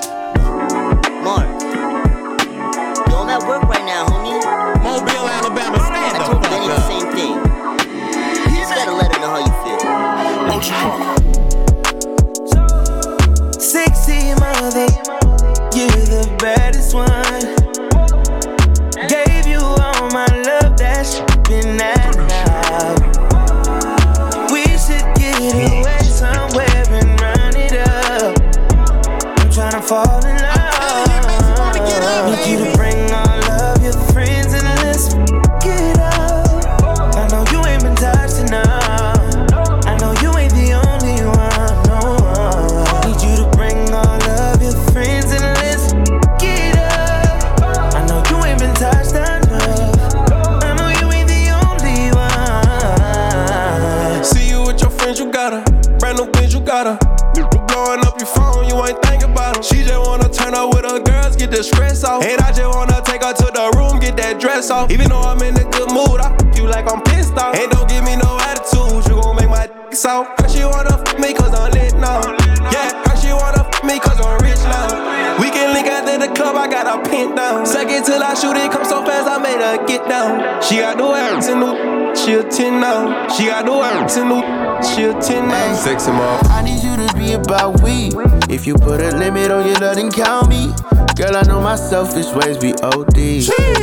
Dress 64.61 64.71
off. 64.71 64.91
Even 64.91 65.09
though 65.09 65.21
I'm 65.21 65.41
in 65.41 65.55
a 65.55 65.63
good 65.71 65.89
mood, 65.89 66.21
I 66.21 66.33
f 66.33 66.57
you 66.57 66.67
like 66.67 66.89
I'm 66.91 67.01
pissed 67.01 67.37
off. 67.37 67.55
And 67.55 67.71
don't 67.71 67.89
give 67.89 68.03
me 68.03 68.15
no 68.15 68.37
attitude, 68.49 69.05
you 69.09 69.21
gon' 69.21 69.35
make 69.35 69.49
my 69.49 69.67
dick 69.67 69.95
soft. 69.95 70.39
Her 70.39 70.49
she 70.49 70.63
wanna 70.63 70.93
f 70.93 71.19
me 71.19 71.33
cause 71.33 71.53
I'm 71.53 71.71
lit 71.71 71.95
now. 71.95 72.21
Yeah, 72.69 72.89
her 73.07 73.15
she 73.17 73.33
wanna 73.33 73.65
f 73.65 73.83
me 73.83 73.99
cause 73.99 74.19
I'm 74.21 74.37
rich 74.45 74.61
now. 74.69 75.39
We 75.41 75.49
can 75.49 75.73
link 75.73 75.87
after 75.87 76.17
the 76.17 76.33
club, 76.33 76.55
I 76.55 76.67
got 76.67 76.85
her 76.85 77.01
pinned 77.09 77.35
down. 77.35 77.65
Second 77.65 78.05
till 78.05 78.21
I 78.21 78.33
shoot 78.35 78.55
it, 78.55 78.71
come 78.71 78.85
so 78.85 79.03
fast, 79.03 79.27
I 79.27 79.37
made 79.39 79.61
her 79.61 79.85
get 79.87 80.07
down. 80.07 80.61
She 80.61 80.77
got 80.77 80.97
the 80.97 81.05
ass 81.05 81.47
in 81.49 81.59
the, 81.59 82.13
she 82.13 82.33
a 82.33 82.43
10 82.43 82.79
now. 82.79 83.27
She 83.29 83.47
got 83.47 83.65
the 83.65 83.73
ass 83.73 84.17
in 84.17 84.29
the, 84.29 84.39
she 84.81 85.03
a 85.05 85.13
10 85.19 85.47
now. 85.47 85.75
Sexy 85.75 86.11
mom. 86.11 86.39
I 86.45 86.61
need 86.61 86.83
you 86.83 86.95
to 86.95 87.13
be 87.17 87.33
about 87.33 87.81
we. 87.81 88.11
If 88.53 88.67
you 88.67 88.75
put 88.75 89.01
a 89.01 89.11
limit 89.17 89.49
on 89.49 89.65
your 89.65 89.79
love, 89.79 89.95
then 89.95 90.11
count 90.11 90.49
me. 90.49 90.73
Girl, 91.15 91.35
I 91.35 91.43
know 91.43 91.59
my 91.59 91.75
selfish 91.75 92.27
ways 92.33 92.57
be 92.57 92.73
OD. 92.81 93.17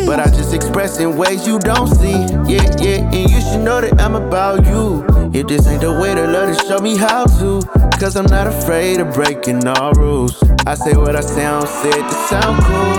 But 0.07 0.19
I 0.19 0.27
just 0.33 0.55
express 0.55 0.99
in 0.99 1.17
ways 1.17 1.47
you 1.47 1.59
don't 1.59 1.87
see. 1.87 2.25
Yeah, 2.49 2.65
yeah, 2.81 3.05
and 3.13 3.31
you 3.31 3.41
should 3.41 3.61
know 3.61 3.81
that 3.81 4.01
I'm 4.01 4.15
about 4.15 4.65
you. 4.67 5.05
If 5.33 5.47
this 5.47 5.67
ain't 5.67 5.83
the 5.83 5.93
way 5.93 6.15
to 6.15 6.27
love, 6.27 6.49
then 6.49 6.67
show 6.67 6.79
me 6.79 6.97
how 6.97 7.27
to. 7.39 7.61
Cause 8.01 8.17
I'm 8.17 8.27
not 8.27 8.47
afraid 8.47 9.01
of 9.01 9.13
breaking 9.13 9.67
all 9.67 9.93
rules. 9.93 10.43
I 10.67 10.75
say 10.75 10.97
what 10.97 11.17
I 11.17 11.21
say, 11.21 11.45
I 11.45 11.61
don't 11.61 11.69
say 11.69 11.91
it 11.91 12.07
to 12.09 12.17
sound 12.33 12.63
cool. 12.65 12.97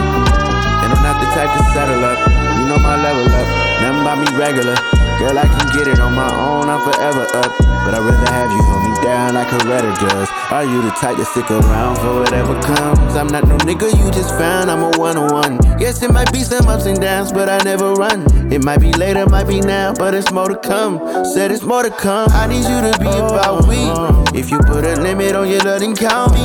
And 0.83 0.89
I'm 0.93 1.01
not 1.01 1.17
the 1.17 1.27
type 1.33 1.49
to 1.49 1.63
settle 1.73 2.03
up. 2.05 2.19
You 2.59 2.65
know 2.69 2.79
my 2.79 3.01
level 3.01 3.25
up. 3.33 3.47
Nothing 3.81 4.01
about 4.01 4.17
me 4.19 4.27
regular. 4.37 4.75
Girl, 5.17 5.37
I 5.39 5.47
can 5.47 5.67
get 5.75 5.87
it 5.87 5.99
on 5.99 6.13
my 6.13 6.29
own, 6.31 6.69
I'm 6.69 6.79
forever 6.85 7.23
up. 7.33 7.51
But 7.83 7.95
I'd 7.95 8.05
rather 8.05 8.31
have 8.31 8.51
you 8.51 8.61
hold 8.61 8.83
me 8.87 9.03
down 9.03 9.33
like 9.33 9.51
a 9.51 9.57
Retta 9.67 9.91
does. 9.99 10.38
Are 10.51 10.63
you 10.63 10.81
the 10.81 10.89
type 10.89 11.15
to 11.17 11.25
stick 11.25 11.51
around 11.51 11.97
for 11.97 12.21
whatever 12.21 12.59
comes? 12.63 13.15
I'm 13.15 13.27
not 13.27 13.47
no 13.47 13.55
nigga 13.57 13.85
you 13.95 14.11
just 14.11 14.31
found, 14.31 14.71
I'm 14.71 14.81
a 14.81 14.97
one 14.97 15.15
on 15.15 15.31
one. 15.31 15.59
Yes, 15.79 16.01
it 16.01 16.11
might 16.11 16.33
be 16.33 16.39
some 16.39 16.67
ups 16.67 16.87
and 16.87 16.99
downs, 16.99 17.31
but 17.31 17.47
I 17.47 17.59
never 17.63 17.93
run. 17.93 18.25
It 18.51 18.63
might 18.63 18.79
be 18.79 18.91
later, 18.93 19.27
might 19.27 19.47
be 19.47 19.61
now, 19.61 19.93
but 19.93 20.15
it's 20.15 20.31
more 20.31 20.49
to 20.49 20.57
come. 20.57 21.23
Said 21.23 21.51
it's 21.51 21.61
more 21.61 21.83
to 21.83 21.91
come. 21.91 22.29
I 22.31 22.47
need 22.47 22.63
you 22.65 22.81
to 22.81 22.97
be 22.99 23.05
about 23.05 23.67
we. 23.67 23.77
If 24.37 24.49
you 24.49 24.57
put 24.57 24.85
a 24.85 24.99
limit 24.99 25.35
on 25.35 25.47
your 25.47 25.61
love, 25.61 25.81
then 25.81 25.95
count 25.95 26.33
me. 26.33 26.41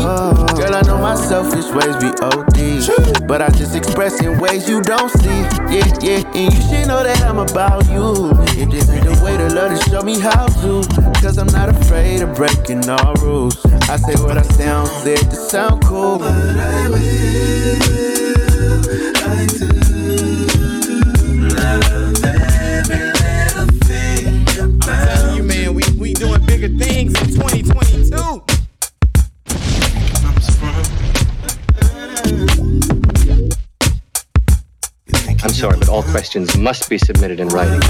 Girl, 0.52 0.74
I 0.74 0.82
know 0.82 0.98
my 0.98 1.14
selfish 1.14 1.64
ways 1.72 1.96
be 1.96 2.12
OD. 2.20 3.26
But 3.26 3.40
I 3.40 3.48
just 3.48 3.74
express 3.74 4.20
in 4.20 4.38
ways 4.38 4.68
you 4.68 4.82
don't 4.82 5.10
see. 5.12 5.40
Yeah, 5.72 5.88
yeah, 6.02 6.36
and 6.36 6.52
you 6.52 6.60
should 6.60 6.88
know 6.88 7.02
that 7.02 7.22
I'm 7.22 7.38
about 7.38 7.88
you. 7.88 8.30
If 8.60 8.70
this 8.70 8.90
ain't 8.90 9.04
the 9.06 9.18
way 9.24 9.38
to 9.38 9.48
love, 9.48 9.70
then 9.70 9.80
show 9.88 10.02
me 10.02 10.20
how 10.20 10.46
to. 10.60 10.82
Cause 11.22 11.38
I'm 11.38 11.46
not 11.46 11.70
afraid 11.70 12.20
of 12.20 12.36
breaking 12.36 12.86
all 12.90 13.14
rules. 13.14 13.63
I 13.86 13.96
say 13.96 14.14
what 14.22 14.38
I 14.38 14.42
sound, 14.42 14.88
say 14.88 15.12
it 15.12 15.30
to 15.30 15.36
sound 15.36 15.84
cool. 15.84 16.18
But 16.18 16.32
I 16.32 16.88
will, 16.88 16.96
I 19.16 19.46
do. 19.46 19.66
Love 21.54 22.24
every 22.24 23.12
little 23.12 23.68
thing 23.84 24.48
I'm 24.58 24.80
telling 24.80 25.36
you, 25.36 25.42
man, 25.42 25.74
we, 25.74 25.82
we 25.98 26.14
doing 26.14 26.44
bigger 26.46 26.68
things 26.68 27.12
in 27.20 27.26
2022. 27.34 28.42
I'm 35.42 35.50
sorry, 35.50 35.78
but 35.78 35.90
all 35.90 36.02
questions 36.04 36.56
must 36.56 36.88
be 36.88 36.96
submitted 36.96 37.38
in 37.38 37.48
writing. 37.48 37.80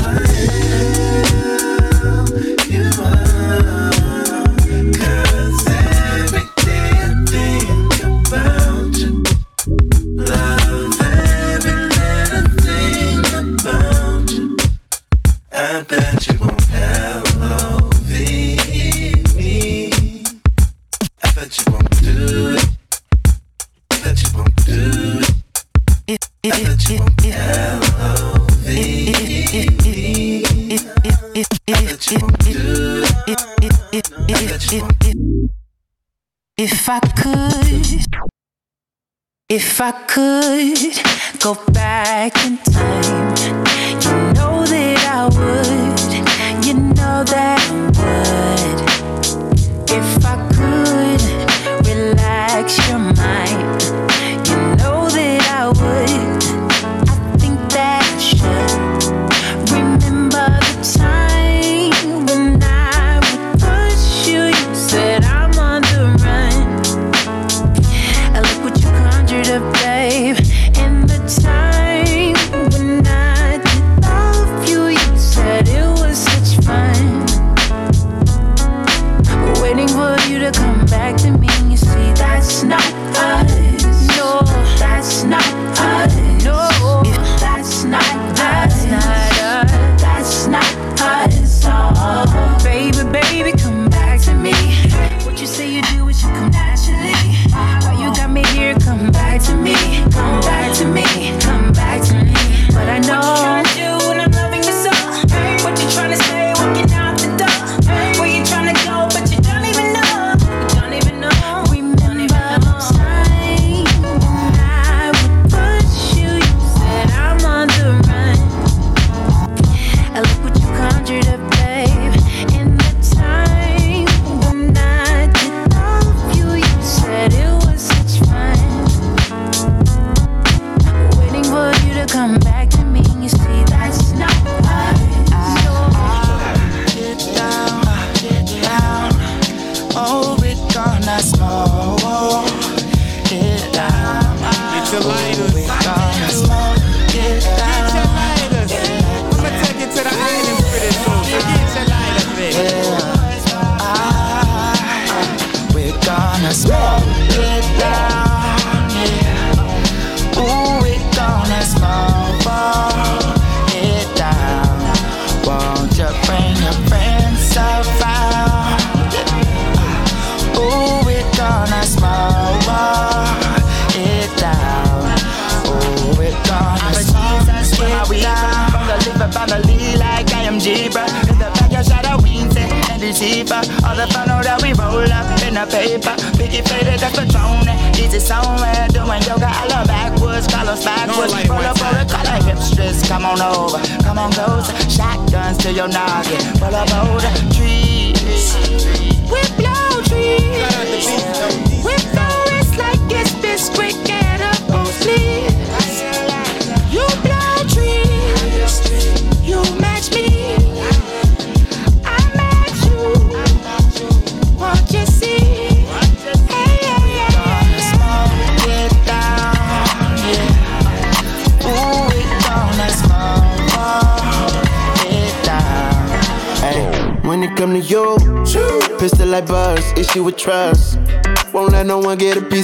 If 39.75 39.81
I 39.81 39.91
could 40.07 41.41
go 41.41 41.57
back 41.73 42.37
in 42.47 42.59
time, 42.59 43.64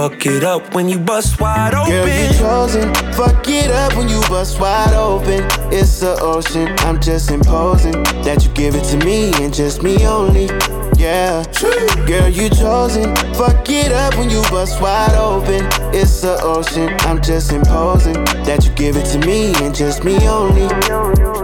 Fuck 0.00 0.24
it 0.24 0.44
up 0.44 0.74
when 0.74 0.88
you 0.88 0.98
bust 0.98 1.38
wide 1.42 1.74
open. 1.74 1.92
Girl, 1.92 2.08
you 2.08 2.32
chosen. 2.38 2.94
Fuck 3.12 3.46
it 3.48 3.70
up 3.70 3.94
when 3.98 4.08
you 4.08 4.18
bust 4.30 4.58
wide 4.58 4.94
open. 4.94 5.44
It's 5.70 6.00
the 6.00 6.18
ocean. 6.22 6.74
I'm 6.78 6.98
just 7.02 7.30
imposing 7.30 8.02
that 8.24 8.42
you 8.42 8.50
give 8.52 8.74
it 8.74 8.84
to 8.84 8.96
me 9.04 9.30
and 9.44 9.52
just 9.52 9.82
me 9.82 10.06
only. 10.06 10.46
Yeah, 10.96 11.44
girl, 12.06 12.30
you 12.30 12.48
chosen. 12.48 13.14
Fuck 13.34 13.68
it 13.68 13.92
up 13.92 14.16
when 14.16 14.30
you 14.30 14.40
bust 14.44 14.80
wide 14.80 15.14
open. 15.16 15.68
It's 15.94 16.22
the 16.22 16.40
ocean. 16.42 16.88
I'm 17.00 17.20
just 17.20 17.52
imposing 17.52 18.24
that 18.46 18.64
you 18.64 18.70
give 18.72 18.96
it 18.96 19.04
to 19.12 19.18
me 19.26 19.52
and 19.62 19.74
just 19.74 20.02
me 20.02 20.16
only. 20.26 21.39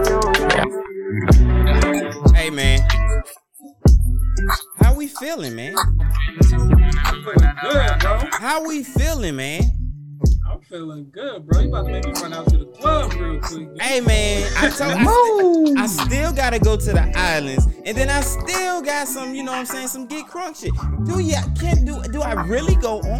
Man, 14.79 15.07
I 15.07 15.81
I, 15.81 15.83
I 15.83 15.87
still 15.87 16.33
gotta 16.33 16.59
go 16.59 16.77
to 16.77 16.93
the 16.93 17.11
islands, 17.15 17.67
and 17.85 17.97
then 17.97 18.09
I 18.09 18.21
still 18.21 18.81
got 18.81 19.07
some, 19.07 19.33
you 19.33 19.43
know 19.43 19.51
what 19.51 19.59
I'm 19.59 19.65
saying, 19.65 19.87
some 19.87 20.05
get 20.05 20.27
crunk 20.27 20.59
shit. 20.59 20.73
Do 21.05 21.19
ya 21.19 21.41
can't 21.59 21.85
do 21.85 22.01
do 22.11 22.21
I 22.21 22.33
really 22.45 22.75
go 22.75 22.99
on? 22.99 23.19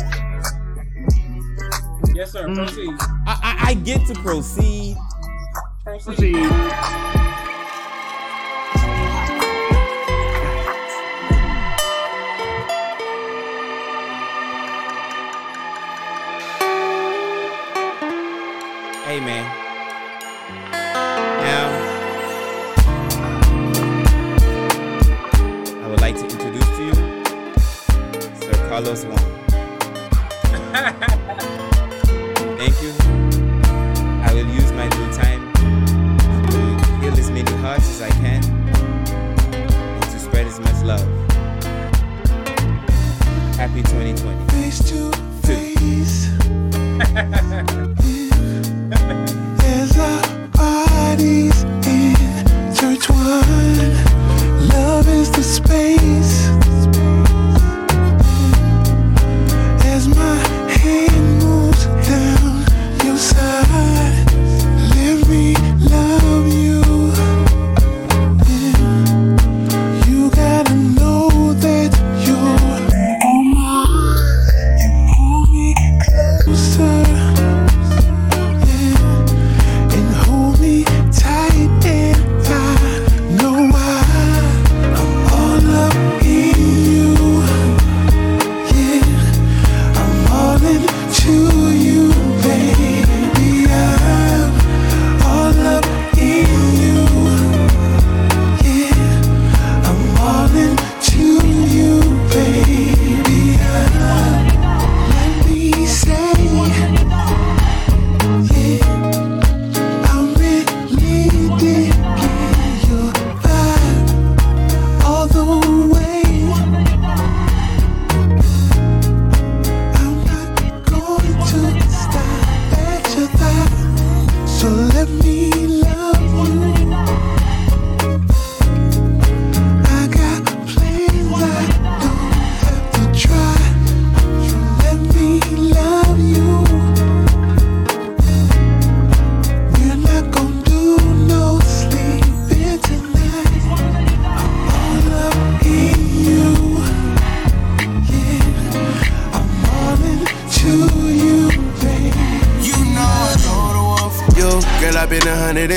Yes, 2.13 2.31
sir. 2.31 2.47
Mm. 2.47 2.55
Proceed. 2.55 2.95
I 3.27 3.39
I, 3.43 3.69
I 3.69 3.73
get 3.73 4.05
to 4.07 4.13
proceed. 4.15 4.97
Proceed. 5.83 6.35
Hey 19.05 19.21
man. 19.21 19.46
Sir 28.87 28.95
Carlos 28.95 29.27
Thank 32.57 32.81
you. 32.81 32.93
I 34.23 34.33
will 34.33 34.47
use 34.47 34.71
my 34.71 34.87
due 34.87 35.11
time 35.13 35.51
to 36.47 36.57
heal 37.01 37.13
as 37.19 37.29
many 37.29 37.51
hearts 37.57 37.89
as 37.89 38.01
I 38.01 38.09
can 38.11 38.41
and 38.45 40.03
to 40.03 40.19
spread 40.19 40.47
as 40.47 40.59
much 40.61 40.83
love. 40.83 41.05
Happy 43.57 43.83
2020. 43.83 44.45
Face 44.51 44.79
to 44.89 45.11
face. 45.43 46.29
As 49.65 49.97
our 49.99 50.47
bodies 50.49 51.65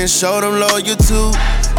showed 0.07 0.41
them 0.41 0.59
loyal 0.59 0.95
too. 0.95 1.31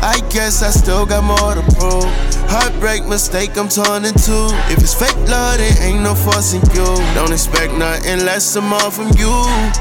I 0.05 0.21
guess 0.31 0.63
I 0.63 0.71
still 0.71 1.07
got 1.07 1.25
more 1.25 1.55
to 1.55 1.63
prove. 1.77 2.05
Heartbreak 2.51 3.07
mistake, 3.07 3.57
I'm 3.57 3.69
torn 3.69 4.05
in 4.05 4.15
two. 4.15 4.49
If 4.69 4.79
it's 4.79 4.95
fake 4.95 5.17
love, 5.29 5.59
it 5.59 5.81
ain't 5.81 6.03
no 6.03 6.15
forcing 6.15 6.63
you. 6.75 6.85
Don't 7.15 7.33
expect 7.33 7.73
nothing 7.75 8.25
less 8.27 8.57
or 8.57 8.63
more 8.63 8.91
from 8.91 9.09
you. 9.17 9.33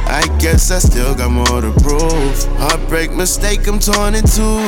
I 0.07 0.23
guess 0.39 0.71
I 0.71 0.79
still 0.79 1.13
got 1.15 1.31
more 1.31 1.61
to 1.61 1.71
prove. 1.81 2.43
Heartbreak 2.57 3.11
mistake, 3.13 3.67
I'm 3.67 3.79
torn 3.79 4.15
in 4.15 4.23
two. 4.23 4.61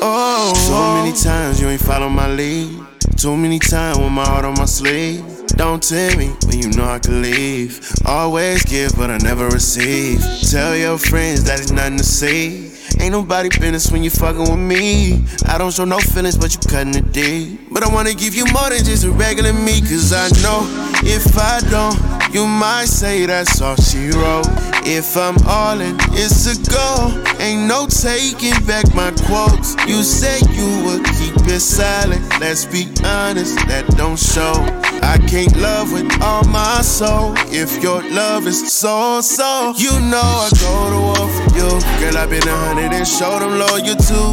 Oh, 0.00 0.52
so 0.54 1.02
many 1.02 1.16
times 1.16 1.60
you 1.60 1.68
ain't 1.68 1.80
follow 1.80 2.08
my 2.08 2.28
lead. 2.28 2.80
Too 3.16 3.36
many 3.36 3.58
times 3.58 3.98
with 3.98 4.12
my 4.12 4.24
heart 4.24 4.44
on 4.44 4.54
my 4.54 4.64
sleeve. 4.64 5.24
Don't 5.56 5.82
tell 5.82 6.16
me 6.16 6.28
when 6.46 6.58
you 6.58 6.70
know 6.70 6.84
I 6.84 6.98
can 6.98 7.22
leave. 7.22 7.80
Always 8.06 8.64
give, 8.64 8.92
but 8.96 9.10
I 9.10 9.18
never 9.18 9.48
receive. 9.48 10.20
Tell 10.50 10.76
your 10.76 10.98
friends 10.98 11.44
that 11.44 11.60
it's 11.60 11.70
nothing 11.70 11.98
to 11.98 12.04
see. 12.04 12.63
Ain't 13.04 13.12
nobody 13.12 13.50
business 13.50 13.92
when 13.92 14.02
you 14.02 14.08
fucking 14.08 14.40
with 14.40 14.58
me. 14.58 15.22
I 15.44 15.58
don't 15.58 15.74
show 15.74 15.84
no 15.84 15.98
feelings, 15.98 16.38
but 16.38 16.54
you 16.54 16.60
cutting 16.70 16.94
it 16.94 17.12
deep. 17.12 17.68
But 17.70 17.84
I 17.84 17.92
wanna 17.92 18.14
give 18.14 18.34
you 18.34 18.46
more 18.46 18.70
than 18.70 18.82
just 18.82 19.04
a 19.04 19.10
regular 19.10 19.52
me, 19.52 19.82
cause 19.82 20.14
I 20.14 20.30
know 20.40 20.64
if 21.04 21.36
I 21.36 21.60
don't, 21.68 22.00
you 22.32 22.46
might 22.46 22.86
say 22.86 23.26
that's 23.26 23.60
all 23.60 23.76
she 23.76 24.08
wrote. 24.08 24.48
If 24.86 25.18
I'm 25.18 25.36
all 25.46 25.78
in, 25.82 25.96
it's 26.12 26.46
a 26.48 26.56
go. 26.70 27.12
Ain't 27.40 27.68
no 27.68 27.86
taking 27.86 28.56
back 28.64 28.86
my 28.94 29.10
quotes. 29.26 29.76
You 29.86 30.02
said 30.02 30.40
you 30.56 30.84
would 30.86 31.04
keep 31.04 31.36
it 31.46 31.60
silent. 31.60 32.22
Let's 32.40 32.64
be 32.64 32.88
honest, 33.04 33.56
that 33.68 33.84
don't 33.98 34.18
show. 34.18 34.54
I 35.02 35.18
can't 35.28 35.54
love 35.58 35.92
with 35.92 36.10
all 36.22 36.44
my 36.44 36.80
soul. 36.80 37.34
If 37.52 37.82
your 37.82 38.02
love 38.10 38.46
is 38.46 38.72
so 38.72 39.20
so, 39.20 39.74
you 39.76 39.92
know 40.00 40.22
I 40.22 40.48
go 40.58 41.13
to 41.13 41.13
you. 41.54 41.70
Girl, 42.02 42.18
I've 42.18 42.30
been 42.30 42.46
a 42.46 42.56
hundred 42.66 42.92
and 42.92 43.06
showed 43.06 43.40
them 43.40 43.54
you 43.84 43.94
too. 43.96 44.30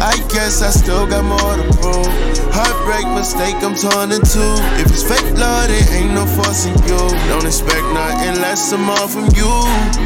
I 0.00 0.16
guess 0.32 0.62
I 0.62 0.70
still 0.70 1.06
got 1.06 1.24
more 1.24 1.56
to 1.56 1.66
prove. 1.78 2.08
Heartbreak 2.52 3.06
mistake, 3.14 3.56
I'm 3.64 3.74
torn 3.74 4.12
in 4.12 4.20
two. 4.20 4.54
If 4.80 4.88
it's 4.92 5.02
fake 5.02 5.36
love, 5.38 5.68
there 5.68 5.86
ain't 5.96 6.12
no 6.12 6.26
forcing 6.26 6.76
you. 6.84 7.00
Don't 7.28 7.46
expect 7.46 7.84
nothing 7.92 8.40
less 8.40 8.72
or 8.72 8.78
more 8.78 9.08
from 9.08 9.28
you. 9.34 9.48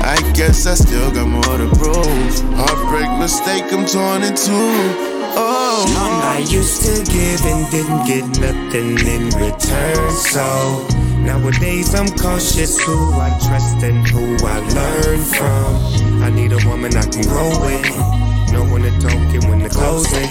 I 0.03 0.19
guess 0.35 0.67
I 0.67 0.75
still 0.75 1.11
got 1.11 1.27
more 1.27 1.59
to 1.59 1.69
prove. 1.79 2.35
Heartbreak 2.55 3.11
mistake, 3.19 3.65
I'm 3.73 3.87
torn 3.87 4.23
in 4.23 4.35
two. 4.35 5.17
Oh, 5.39 5.85
I 6.25 6.39
used 6.39 6.83
to 6.87 7.05
give 7.13 7.45
and 7.45 7.71
didn't 7.71 8.07
get 8.07 8.25
nothing 8.41 8.99
in 9.07 9.29
return. 9.37 10.11
So 10.13 10.96
nowadays 11.27 11.95
I'm 11.95 12.09
cautious 12.17 12.79
who 12.85 13.13
I 13.21 13.31
trust 13.47 13.83
and 13.83 14.07
who 14.09 14.37
I 14.47 14.59
learn 14.61 15.21
from. 15.21 16.23
I 16.23 16.31
need 16.31 16.53
a 16.53 16.59
woman 16.69 16.97
I 16.97 17.03
can 17.03 17.23
grow 17.23 17.51
with. 17.61 18.53
No 18.53 18.63
one 18.65 18.83
to 18.83 18.91
talking 19.01 19.49
when 19.51 19.63
the 19.63 19.69
closing. 19.69 20.29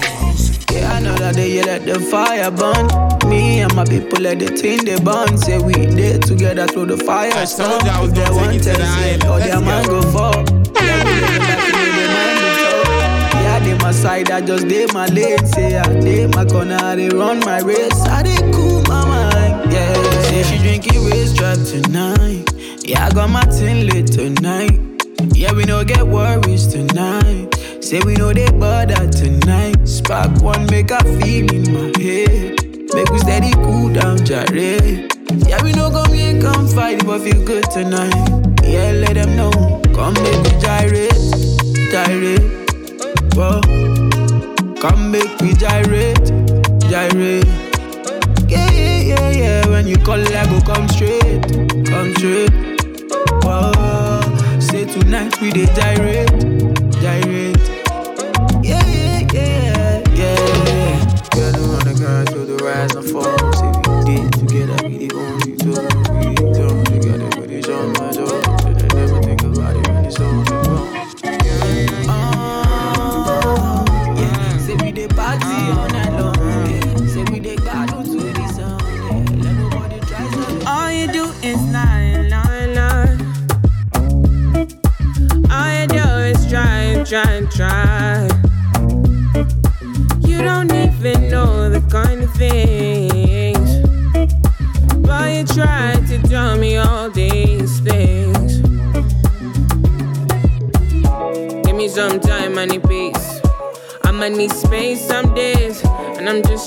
Yeah, 0.72 0.98
another 0.98 1.32
day 1.33 1.51
you 1.51 1.64
let 1.64 1.85
the 1.85 1.99
fire 1.99 2.49
burn. 2.51 2.88
Me 3.30 3.59
and 3.61 3.74
my 3.75 3.85
people 3.85 4.19
let 4.19 4.40
the 4.40 4.48
thing 4.48 4.83
they 4.85 4.99
burn. 4.99 5.38
Say 5.38 5.59
we 5.59 5.74
did 5.74 6.24
together 6.24 6.67
through 6.67 6.88
the 6.88 6.98
fire 6.98 7.45
storm. 7.45 7.83
you 7.85 7.91
I 7.91 8.01
was 8.01 8.09
If 8.11 8.15
they 8.15 8.25
gonna 8.25 8.45
take 8.45 8.53
you 8.53 8.59
to 8.59 8.69
the 8.72 8.75
test, 8.77 8.98
island. 8.98 9.24
yeah, 9.24 9.30
or 9.30 9.38
Let's 9.40 9.51
their 9.51 9.61
man 9.61 9.85
go. 9.85 10.01
go 10.01 10.11
fall. 10.11 10.43
Yeah, 10.82 11.03
we 11.06 11.11
living 11.22 11.40
back 11.40 11.64
in 11.67 11.91
the 11.95 12.06
mind 12.15 12.40
control. 12.43 12.83
Yeah, 13.43 13.59
they 13.59 13.77
my 13.83 13.91
side, 13.91 14.32
I 14.32 14.41
just 14.41 14.67
did 14.67 14.93
my 14.93 15.06
lane. 15.07 15.45
Say 15.48 15.77
I 15.77 15.99
did 15.99 16.35
my 16.35 16.45
corner, 16.45 16.77
I 16.82 16.95
they 16.95 17.09
run 17.09 17.40
my 17.41 17.59
race. 17.61 18.01
I 18.07 18.24
did 18.24 18.53
say 20.35 20.57
she 20.57 20.61
drinking 20.61 21.35
drop 21.35 21.57
tonight. 21.65 22.43
Yeah, 22.83 23.05
I 23.05 23.11
got 23.11 23.30
my 23.30 23.43
tin 23.43 23.88
lit 23.88 24.07
tonight. 24.07 24.80
Yeah, 25.33 25.53
we 25.53 25.64
no 25.64 25.83
get 25.83 26.05
worries 26.05 26.67
tonight. 26.67 27.55
Say 27.81 28.01
we 28.05 28.15
know 28.15 28.33
they 28.33 28.49
bother 28.51 29.07
tonight. 29.07 29.88
Spark 29.88 30.41
one, 30.41 30.65
make 30.67 30.91
a 30.91 30.99
feel 31.19 31.47
in 31.53 31.72
my 31.72 31.91
head. 32.01 32.59
Make 32.93 33.09
we 33.11 33.19
steady 33.19 33.53
cool 33.64 33.93
down, 33.93 34.25
jare. 34.25 34.45
Yeah, 35.47 35.64
we 35.64 35.72
no 35.72 35.89
come 35.89 36.14
here, 36.14 36.41
come 36.41 36.67
fight, 36.67 37.05
but 37.05 37.22
feel 37.22 37.43
good 37.45 37.69
tonight. 37.72 38.14
Yeah, 38.64 38.91
let 38.91 39.14
them 39.14 39.35
know. 39.35 39.51
Come 39.93 40.15
make 40.15 40.43
we 40.43 40.59
gyrate, 40.59 41.15
gyrate. 41.91 42.43
Whoa. 43.35 43.61
Come 44.81 45.11
make 45.11 45.39
we 45.39 45.53
gyrate, 45.53 46.27
gyrate. 46.89 47.65
When 49.85 49.91
you 49.93 50.03
call, 50.03 50.19
I 50.19 50.45
go 50.47 50.59
come 50.61 50.89
straight, 50.89 51.43
come 51.85 52.11
straight. 52.15 52.49
Whoa. 53.43 54.59
Say 54.59 54.85
tonight 54.85 55.39
we 55.39 55.51
dey 55.51 55.67
gyrate, 55.77 56.31
gyrate. 57.03 57.69
Yeah, 58.65 58.83
yeah, 58.88 59.27
yeah, 59.31 60.01
yeah. 60.15 61.05
Girl, 61.35 61.53
run 61.69 61.85
the 61.85 61.93
grind 61.99 62.27
to 62.30 62.39
the 62.49 62.57
rise 62.65 62.95
and 62.95 63.05
fall. 63.11 63.55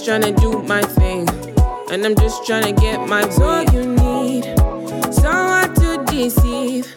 Trying 0.08 0.22
to 0.22 0.40
do 0.40 0.62
my 0.62 0.80
thing. 0.80 1.28
And 1.90 2.02
I'm 2.06 2.16
just 2.16 2.46
trying 2.46 2.74
to 2.74 2.80
get 2.80 3.06
my 3.06 3.26
way. 3.36 3.66
you 3.74 3.84
need 3.94 4.44
someone 5.12 5.74
to 5.74 6.02
deceive. 6.08 6.90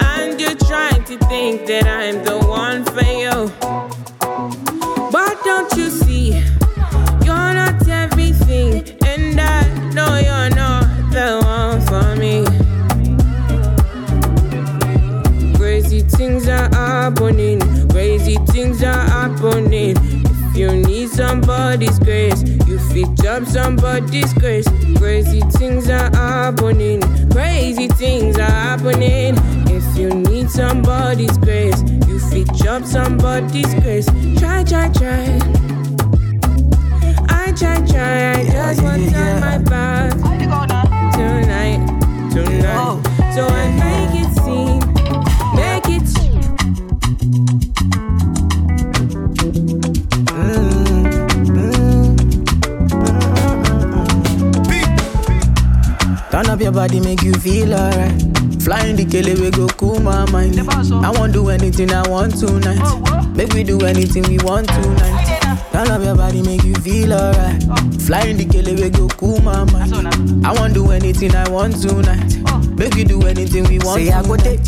And 0.00 0.38
you're 0.38 0.56
trying 0.56 1.02
to 1.04 1.16
think 1.30 1.64
that 1.68 1.86
I'm 1.86 2.22
the 2.22 2.38
one 2.46 2.84
for 2.84 3.08
you. 3.24 3.50
But 5.10 5.42
don't 5.44 5.74
you 5.78 5.88
see? 5.88 6.11
We 63.62 63.78
do 63.78 63.86
anything 63.86 64.24
we 64.24 64.38
want 64.42 64.66
tonight. 64.68 65.38
Turn 65.70 65.88
up 65.88 66.02
your 66.02 66.16
body, 66.16 66.42
make 66.42 66.64
you 66.64 66.74
feel 66.76 67.12
alright. 67.12 67.62
Flying 68.02 68.36
the 68.36 68.44
kele, 68.44 68.74
we 68.74 68.90
go 68.90 69.06
cool 69.08 69.38
my 69.40 69.62
mind. 69.70 70.44
I 70.44 70.52
won't 70.52 70.74
do 70.74 70.90
anything 70.90 71.32
I 71.36 71.48
want 71.48 71.80
tonight. 71.80 72.38
Make 72.76 72.94
we 72.94 73.04
do 73.04 73.22
anything 73.22 73.62
we 73.68 73.78
want. 73.78 74.02
Say 74.02 74.10
I 74.10 74.22
go 74.22 74.34
take, 74.36 74.58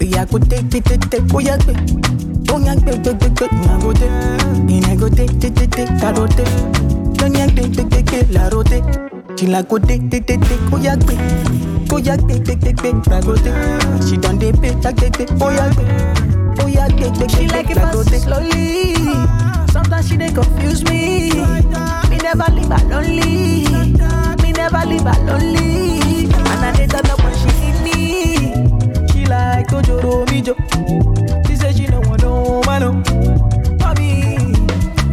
we 0.00 0.14
I 0.14 0.24
go 0.24 0.38
take, 0.38 0.70
take, 0.70 0.84
take, 0.84 1.00
take, 1.10 1.34
oh 1.34 1.40
yeah, 1.40 1.58
take. 1.58 1.76
Oh 2.48 2.56
yeah, 2.58 2.74
take, 2.80 3.02
take, 3.04 3.18
take, 3.20 3.34
take, 3.36 3.52
I 3.52 3.80
go 3.82 3.92
take. 3.92 4.08
And 4.08 4.86
I 4.86 4.96
go 4.96 5.08
take, 5.10 5.38
take, 5.38 5.54
take, 5.54 5.70
take, 5.70 5.90
I 5.90 6.12
go 6.16 6.26
take. 6.26 6.48
Don't 7.20 7.36
yeah, 7.36 7.46
take, 7.52 7.72
take, 7.76 7.90
take, 7.90 8.06
take, 8.06 8.30
la 8.32 8.48
rote. 8.48 8.80
She 9.38 9.46
like 9.46 9.68
go 9.68 9.76
take, 9.78 10.08
take, 10.10 10.24
take, 10.26 10.40
take, 10.40 10.72
oh 10.72 10.78
yeah, 10.80 10.96
take. 10.96 11.20
Oh 11.92 11.98
yeah, 11.98 12.16
take, 12.16 12.44
take, 12.48 12.60
take, 12.60 12.76
take, 12.80 13.08
I 13.12 13.20
go 13.20 13.36
take. 13.36 14.08
She 14.08 14.16
done 14.16 14.38
dey 14.38 14.52
pay, 14.52 14.72
take, 14.80 14.96
take, 14.96 15.12
take, 15.12 15.28
oh 15.36 15.50
yeah, 15.50 15.68
take. 15.76 16.37
Oh 16.60 16.66
yeah, 16.66 16.88
take, 16.88 17.14
take, 17.14 17.30
She 17.30 17.48
like 17.48 17.70
it 17.70 17.76
fast 17.76 18.08
take. 18.08 18.22
slowly. 18.22 18.94
Sometimes 19.72 20.08
she 20.08 20.16
dey 20.16 20.32
confuse 20.32 20.82
me. 20.84 21.30
Me 22.10 22.16
never 22.18 22.50
leave 22.52 22.68
her 22.68 22.84
lonely. 22.88 23.64
Me 24.42 24.52
never 24.52 24.82
leave 24.86 25.02
her 25.02 25.18
lonely. 25.24 26.24
And 26.26 26.64
I 26.64 26.86
turn 26.86 27.06
up 27.10 27.22
when 27.22 27.34
she 27.36 27.50
need 27.60 27.78
me. 27.84 29.08
She 29.12 29.26
like 29.26 29.68
Ojoro 29.68 30.26
Mijo. 30.26 30.54
She 31.46 31.56
say 31.56 31.72
she 31.72 31.86
no 31.86 32.00
want 32.00 32.22
no 32.22 32.62
man. 32.66 33.04
For 33.78 33.94
me. 34.00 34.36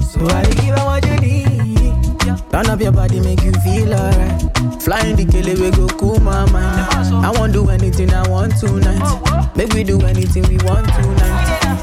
So 0.02 0.26
I 0.28 0.44
give 0.56 0.76
her 0.78 0.86
what 0.86 1.06
you 1.06 1.16
need. 1.18 2.52
Turn 2.52 2.68
up 2.68 2.80
your 2.80 2.92
body, 2.94 3.20
make 3.20 3.44
you 3.44 3.52
feel 3.64 3.94
alright. 3.94 4.42
Flying 4.82 5.16
the 5.16 5.26
kele, 5.26 5.56
we 5.60 5.72
go 5.72 5.88
cool 5.98 6.20
my 6.22 6.50
mind. 6.52 7.26
I 7.26 7.32
won't 7.32 7.52
do 7.54 7.70
anything 7.70 8.14
I 8.14 8.28
want 8.30 8.56
tonight. 8.58 9.00
Oh, 9.04 9.52
make 9.56 9.74
we 9.74 9.84
do 9.84 10.00
anything 10.06 10.44
we 10.48 10.58
want 10.64 10.88
tonight. 10.88 11.35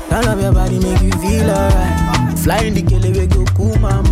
Turn 0.08 0.24
up 0.26 0.40
your 0.40 0.52
body, 0.52 0.78
make 0.78 1.00
you 1.02 1.12
feel 1.22 1.50
alright. 1.50 2.38
Flying 2.38 2.74
the 2.74 2.82
kele, 2.82 3.10
we 3.12 3.26
go 3.26 3.44
cool 3.56 3.76
mind. 3.78 4.08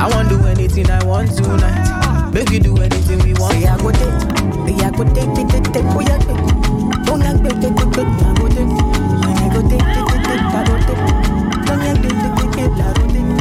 I 0.00 0.08
won't 0.08 0.28
do 0.28 0.38
anything 0.46 0.90
I 0.90 1.04
want 1.04 1.36
tonight. 1.36 2.32
Make 2.32 2.48
we 2.50 2.58
do 2.58 2.76
anything 2.78 3.18
we 3.24 3.34
want. 3.34 3.52
Say 3.54 3.66
I 3.66 3.76
go 3.78 3.90
take, 3.90 4.20
say 4.66 4.74
I 4.84 4.90
go 4.90 5.04
take, 5.12 5.34
take, 5.34 5.48
take, 5.48 5.72
take, 5.72 5.84
oh 5.92 6.00
yeah, 6.00 6.18
take. 6.18 6.40
Oh 7.10 7.16
yeah, 7.18 7.34
take, 7.42 7.60
take, 7.60 7.76
take, 7.76 7.92
take, 7.92 8.06
I 8.06 8.34
go 8.34 8.48
take. 8.48 8.70
I 9.26 9.48
go 9.52 9.60
take, 9.68 9.84
take, 9.84 10.06
take, 10.08 10.24
take, 10.24 10.40
I 10.40 10.64
go 10.64 10.74
take. 10.86 11.04
Oh 11.68 11.76
yeah, 11.84 11.94
take, 11.94 12.16
take, 12.20 12.34
take, 12.36 12.52
take, 12.52 12.80
I 12.80 12.92
go 12.94 13.04
take. 13.12 13.39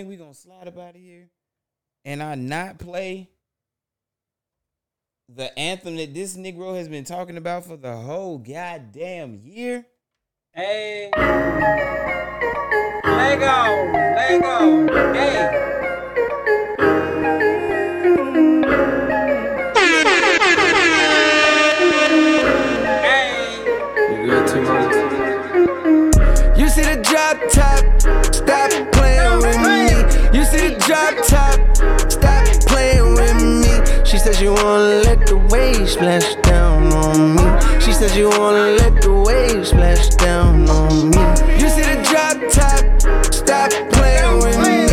Think 0.00 0.08
we 0.08 0.16
gonna 0.16 0.32
slide 0.32 0.66
up 0.66 0.78
out 0.78 0.94
of 0.94 1.00
here 1.00 1.28
and 2.06 2.22
I 2.22 2.34
not 2.34 2.78
play 2.78 3.28
the 5.28 5.56
anthem 5.58 5.96
that 5.96 6.14
this 6.14 6.38
Negro 6.38 6.74
has 6.74 6.88
been 6.88 7.04
talking 7.04 7.36
about 7.36 7.66
for 7.66 7.76
the 7.76 7.94
whole 7.94 8.38
goddamn 8.38 9.40
year? 9.44 9.84
Hey. 10.54 11.10
Lego. 13.04 13.92
Lego. 13.92 15.12
Hey. 15.12 15.89
Says 34.32 34.42
you 34.42 34.52
wanna 34.52 35.02
let 35.02 35.26
the 35.26 35.36
waves 35.50 35.92
splash 35.92 36.36
down 36.42 36.92
on 36.92 37.34
me. 37.34 37.80
She 37.80 37.92
says 37.92 38.16
you 38.16 38.28
wanna 38.28 38.76
let 38.78 39.02
the 39.02 39.12
waves 39.12 39.70
splash 39.70 40.08
down 40.10 40.68
on 40.70 41.10
me. 41.10 41.18
You 41.58 41.68
see 41.68 41.82
the 41.82 41.98
drop 42.06 42.38
top, 42.54 42.82
stop 43.34 43.70
playing 43.90 44.36
with 44.38 44.58
me. 44.62 44.86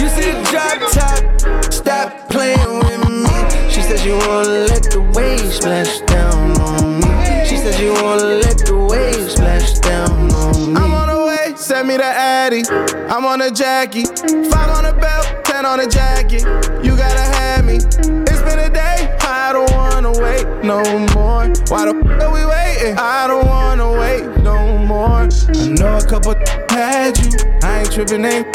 You 0.00 0.08
see 0.14 0.30
the 0.30 0.38
drop 0.50 0.78
top, 0.92 1.72
stop 1.72 2.28
playing 2.28 2.78
with 2.86 3.02
me. 3.10 3.34
She 3.68 3.82
says 3.82 4.04
you 4.06 4.16
wanna 4.28 4.70
let 4.70 4.84
the 4.84 5.00
waves 5.14 5.56
splash 5.56 6.00
down 6.02 6.60
on 6.60 7.00
me. 7.00 7.10
She 7.48 7.56
says 7.56 7.80
you 7.80 7.92
wanna 7.94 8.38
let 8.46 8.58
the 8.58 8.76
waves 8.76 9.34
splash 9.34 9.78
down 9.80 10.30
on 10.32 10.72
me. 10.72 10.80
I'm 10.80 10.94
on 10.94 11.08
the 11.08 11.20
way, 11.26 11.56
send 11.56 11.88
me 11.88 11.96
the 11.96 12.04
Addy. 12.04 12.62
I'm 13.08 13.24
on 13.24 13.40
the 13.40 13.50
Jackie. 13.50 14.04
Five 14.50 14.70
on 14.70 14.84
the 14.84 14.96
belt, 15.00 15.44
ten 15.44 15.66
on 15.66 15.78
the 15.80 15.86
jacket. 15.88 16.44
You 16.84 16.96
gotta 16.96 17.26
have 17.36 17.64
me. 17.64 18.13
No 20.64 20.82
more. 21.14 21.44
Why 21.68 21.84
the 21.84 21.94
f 21.94 22.22
are 22.22 22.32
we 22.32 22.44
waiting? 22.46 22.96
I 22.98 23.26
don't 23.26 23.46
wanna 23.46 23.92
wait 23.92 24.24
no 24.42 24.78
more. 24.78 25.28
I 25.28 25.68
know 25.68 25.98
a 25.98 26.06
couple 26.06 26.34
had 26.70 27.18
you. 27.18 27.30
I 27.62 27.80
ain't 27.80 27.92
tripping, 27.92 28.24
ain't 28.24 28.48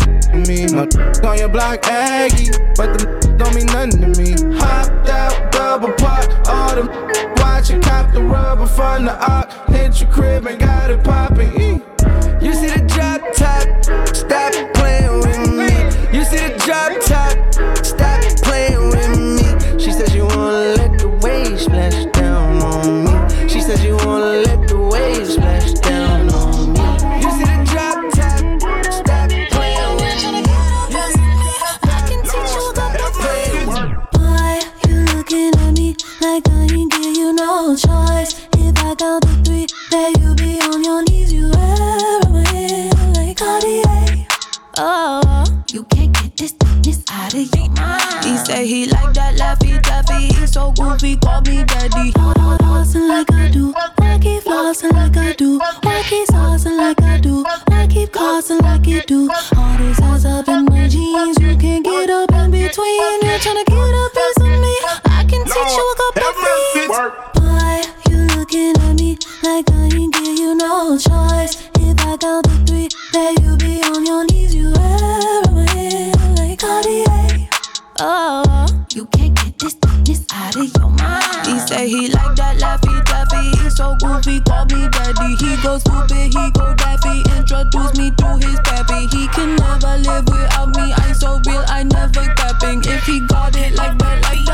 me. 0.47 0.65
My 0.73 0.87
on 1.27 1.37
your 1.37 1.49
block, 1.49 1.85
Aggie, 1.85 2.51
but 2.75 2.97
the 2.97 3.05
don't 3.37 3.53
mean 3.53 3.67
nothing 3.67 4.01
to 4.01 4.09
me. 4.19 4.33
Hopped 4.57 5.07
out, 5.09 5.51
double 5.51 5.93
park, 5.93 6.27
all 6.49 6.75
them 6.75 6.89
watching, 7.37 7.81
cop 7.81 8.11
the 8.11 8.23
rubber 8.23 8.65
from 8.65 9.05
the 9.05 9.15
arc. 9.31 9.51
Hit 9.69 10.01
your 10.01 10.09
crib 10.09 10.47
and 10.47 10.59
got 10.59 10.89
it 10.89 11.03
popping. 11.03 11.83
You 12.41 12.53
see 12.53 12.69
the 12.69 12.83
drop 12.87 13.21
top, 13.33 13.67
stop 14.15 14.53
playing 14.73 15.19
with 15.19 15.39
me. 15.53 15.69
You 16.17 16.25
see 16.25 16.37
the 16.37 16.57
drop 16.65 16.99
top, 17.05 17.48
Count 38.99 39.23
to 39.23 39.29
three, 39.45 39.65
then 39.91 40.13
you 40.19 40.35
be 40.35 40.59
on 40.59 40.83
your 40.83 41.01
knees. 41.03 41.31
You 41.31 41.49
wear 41.51 42.19
my 42.29 42.45
hair 42.49 42.91
like 43.15 43.37
Cartier. 43.37 44.27
Oh, 44.77 45.45
you 45.71 45.85
can't 45.85 46.13
get 46.13 46.35
this 46.35 46.51
this 46.83 47.01
out 47.09 47.33
of 47.33 47.55
your 47.55 47.69
mind. 47.69 48.25
He 48.25 48.35
say 48.35 48.67
he 48.67 48.87
like 48.87 49.13
that 49.13 49.37
laffy 49.37 49.81
taffy. 49.83 50.33
He 50.33 50.45
so 50.45 50.73
goofy, 50.73 51.15
call 51.15 51.39
me 51.43 51.63
daddy. 51.63 52.11
Flossing 52.11 53.07
like 53.07 53.31
I 53.31 53.49
do, 53.49 53.73
I 54.01 54.19
keep 54.19 54.43
flossing 54.43 54.91
like 54.91 55.15
I 55.15 55.31
do. 55.31 55.61
I 55.61 56.03
keep 56.03 56.27
saucing 56.27 56.77
like 56.77 57.01
I 57.01 57.19
do, 57.19 57.45
I 57.71 57.87
keep 57.87 58.11
crossing 58.11 58.57
like 58.59 58.85
you 58.85 59.01
do. 59.03 59.29
All 59.55 59.77
this 59.77 60.01
ass 60.01 60.25
up 60.25 60.49
in 60.49 60.65
my 60.65 60.89
jeans, 60.89 61.39
you 61.39 61.55
can't 61.55 61.85
get 61.85 62.09
up 62.09 62.31
in 62.33 62.51
between. 62.51 63.21
You're 63.21 63.39
tryna 63.39 63.65
get 63.65 63.77
a 63.77 64.09
piece 64.13 64.41
of 64.41 64.59
me, 64.59 64.75
I 65.05 65.25
can 65.29 65.45
teach 65.45 65.55
you 65.55 65.93
a 65.93 65.95
couple 65.95 66.33
things. 66.43 66.68
Like 69.43 69.69
I 69.71 69.89
ain't 69.93 70.13
give 70.13 70.39
you 70.39 70.55
no 70.55 70.97
choice? 70.97 71.69
If 71.79 71.99
I 71.99 72.17
count 72.17 72.45
to 72.45 72.65
three, 72.65 72.89
then 73.13 73.35
you 73.43 73.57
be 73.57 73.81
on 73.83 74.05
your 74.05 74.25
knees. 74.25 74.53
You 74.53 74.71
wear 74.71 75.41
my 75.51 75.69
hair 75.71 76.11
like 76.35 76.59
Cartier. 76.59 77.47
Oh, 77.99 78.65
you 78.93 79.05
can't 79.07 79.35
get 79.35 79.59
this 79.59 79.75
this 80.03 80.25
out 80.33 80.55
of 80.55 80.67
your 80.75 80.89
mind. 80.89 81.47
He 81.47 81.59
say 81.59 81.87
he 81.87 82.07
like 82.09 82.35
that 82.35 82.57
laffy 82.57 83.03
taffy. 83.05 83.63
He 83.63 83.69
so 83.69 83.95
goofy, 83.99 84.39
call 84.41 84.65
me 84.65 84.87
daddy. 84.89 85.35
He 85.35 85.55
go 85.63 85.77
stupid, 85.77 86.33
he 86.33 86.51
go 86.51 86.73
daffy. 86.75 87.21
Introduce 87.37 87.97
me 87.97 88.11
to 88.17 88.27
his 88.37 88.59
pappy. 88.61 89.07
He 89.15 89.27
can 89.29 89.55
never 89.55 89.97
live 90.03 90.25
without 90.27 90.69
me. 90.75 90.93
I'm 90.93 91.13
so 91.13 91.39
real, 91.47 91.63
I 91.67 91.83
never 91.83 92.25
capping. 92.35 92.81
If 92.83 93.03
he 93.05 93.19
got 93.21 93.55
it 93.55 93.75
like 93.75 93.97
that, 93.99 94.21
like 94.23 94.48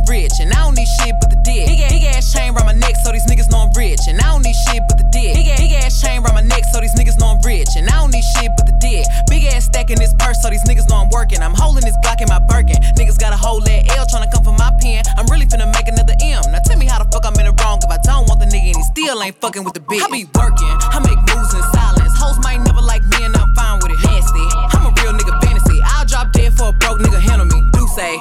I'm 0.00 0.06
rich. 0.08 0.40
And 0.40 0.52
I 0.52 0.64
don't 0.64 0.76
need 0.76 0.88
shit 0.88 1.14
but 1.20 1.28
the 1.28 1.36
dick. 1.36 1.66
Big 1.68 1.80
ass, 1.80 1.92
big 1.92 2.04
ass 2.04 2.32
chain 2.32 2.56
around 2.56 2.66
my 2.66 2.72
neck 2.72 2.96
so 3.04 3.12
these 3.12 3.26
niggas 3.26 3.50
know 3.50 3.68
I'm 3.68 3.72
rich. 3.76 4.08
And 4.08 4.20
I 4.20 4.32
don't 4.32 4.42
need 4.42 4.56
shit 4.56 4.82
but 4.88 4.96
the 4.96 5.04
dick. 5.12 5.34
Big 5.36 5.48
ass, 5.48 5.60
big 5.60 5.72
ass 5.72 6.00
chain 6.00 6.24
around 6.24 6.34
my 6.34 6.46
neck 6.46 6.64
so 6.72 6.80
these 6.80 6.94
niggas 6.96 7.18
know 7.20 7.36
I'm 7.36 7.40
rich. 7.44 7.76
And 7.76 7.88
I 7.88 8.00
don't 8.00 8.12
need 8.12 8.24
shit 8.36 8.50
but 8.56 8.64
the 8.66 8.76
dick. 8.80 9.04
Big 9.28 9.44
ass 9.44 9.66
stack 9.66 9.90
in 9.90 9.98
this 10.00 10.14
purse 10.16 10.40
so 10.40 10.48
these 10.48 10.64
niggas 10.64 10.88
know 10.88 10.96
I'm 11.04 11.10
working. 11.10 11.42
I'm 11.42 11.54
holding 11.54 11.84
this 11.84 11.96
Glock 12.00 12.20
in 12.20 12.28
my 12.28 12.40
Birkin. 12.40 12.80
Niggas 12.96 13.18
got 13.20 13.32
a 13.32 13.36
whole 13.36 13.60
that 13.60 13.88
L 13.96 14.06
tryna 14.06 14.32
come 14.32 14.44
for 14.44 14.56
my 14.56 14.72
pen. 14.80 15.04
I'm 15.18 15.26
really 15.28 15.46
finna 15.46 15.68
make 15.68 15.88
another 15.88 16.16
M. 16.22 16.40
Now 16.48 16.64
tell 16.64 16.78
me 16.78 16.86
how 16.86 16.98
the 17.02 17.08
fuck 17.12 17.26
I'm 17.28 17.36
in 17.36 17.44
the 17.44 17.54
wrong 17.60 17.80
if 17.84 17.90
I 17.90 18.00
don't 18.00 18.24
want 18.28 18.40
the 18.40 18.48
nigga 18.48 18.72
and 18.72 18.78
he 18.80 18.84
still 18.88 19.20
ain't 19.22 19.36
fucking 19.36 19.64
with 19.64 19.74
the 19.74 19.84
bitch. 19.84 20.00
I 20.00 20.08
be 20.08 20.24
working, 20.32 20.76
I 20.96 20.98
make 21.04 21.20
moves 21.28 21.52
in 21.52 21.62
silence. 21.76 22.12
Hoes 22.16 22.40
might 22.40 22.64
never 22.64 22.80
like 22.80 23.04
me 23.04 23.28
and 23.28 23.36
I'm 23.36 23.52
fine 23.54 23.84
with 23.84 23.92
it. 23.92 24.00
Nasty, 24.00 24.44
I'm 24.72 24.88
a 24.88 24.92
real 24.96 25.12
nigga 25.12 25.36
fantasy. 25.44 25.76
I'll 25.84 26.08
drop 26.08 26.32
dead 26.32 26.56
for 26.56 26.72
a 26.72 26.74
broke 26.80 27.04
nigga 27.04 27.20
handle 27.20 27.46
me. 27.46 27.60
Do 27.76 27.84
say, 27.92 28.16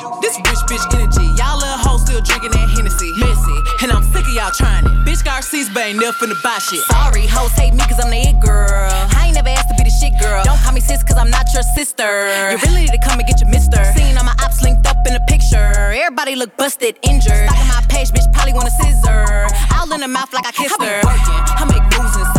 y'all 4.50 4.58
trying 4.58 4.86
it. 4.86 4.92
Bitch 5.06 5.24
Garcia's 5.24 5.70
but 5.70 5.84
ain't 5.84 6.00
never 6.00 6.18
finna 6.18 6.42
buy 6.44 6.58
shit. 6.60 6.82
Sorry, 6.86 7.28
hoes 7.28 7.52
hate 7.52 7.74
me 7.74 7.84
cause 7.86 8.00
I'm 8.00 8.12
the 8.12 8.18
it 8.18 8.40
girl. 8.40 8.90
I 9.16 9.28
ain't 9.28 9.36
never 9.36 9.50
asked 9.50 9.70
to 9.70 9.76
be 9.76 9.84
the 9.84 9.94
shit 9.94 10.14
girl. 10.20 10.44
Don't 10.44 10.60
call 10.62 10.74
me 10.74 10.82
sis 10.82 11.04
cause 11.04 11.18
I'm 11.18 11.30
not 11.30 11.46
your 11.54 11.64
sister. 11.64 12.52
You 12.52 12.58
really 12.66 12.82
need 12.82 12.94
to 12.94 13.02
come 13.04 13.20
and 13.20 13.28
get 13.28 13.40
your 13.42 13.50
mister. 13.50 13.84
Seen 13.96 14.18
all 14.18 14.24
my 14.24 14.36
ops 14.44 14.62
linked 14.62 14.88
up 14.88 15.06
in 15.08 15.16
a 15.16 15.24
picture. 15.26 15.94
Everybody 15.94 16.36
look 16.36 16.56
busted, 16.58 16.98
injured. 17.04 17.50
Stalking 17.50 17.68
my 17.68 17.82
page, 17.90 18.10
bitch 18.10 18.32
probably 18.34 18.54
want 18.54 18.68
a 18.68 18.72
scissor. 18.72 19.48
All 19.76 19.92
in 19.94 20.02
the 20.02 20.08
mouth 20.08 20.34
like 20.34 20.46
I 20.46 20.52
kissed 20.52 20.82
her. 20.82 20.86
I 20.86 21.02
be 21.02 21.08
working, 21.08 21.42
I 21.62 21.64
make 21.70 21.86
moves 21.98 22.16
in 22.18 22.39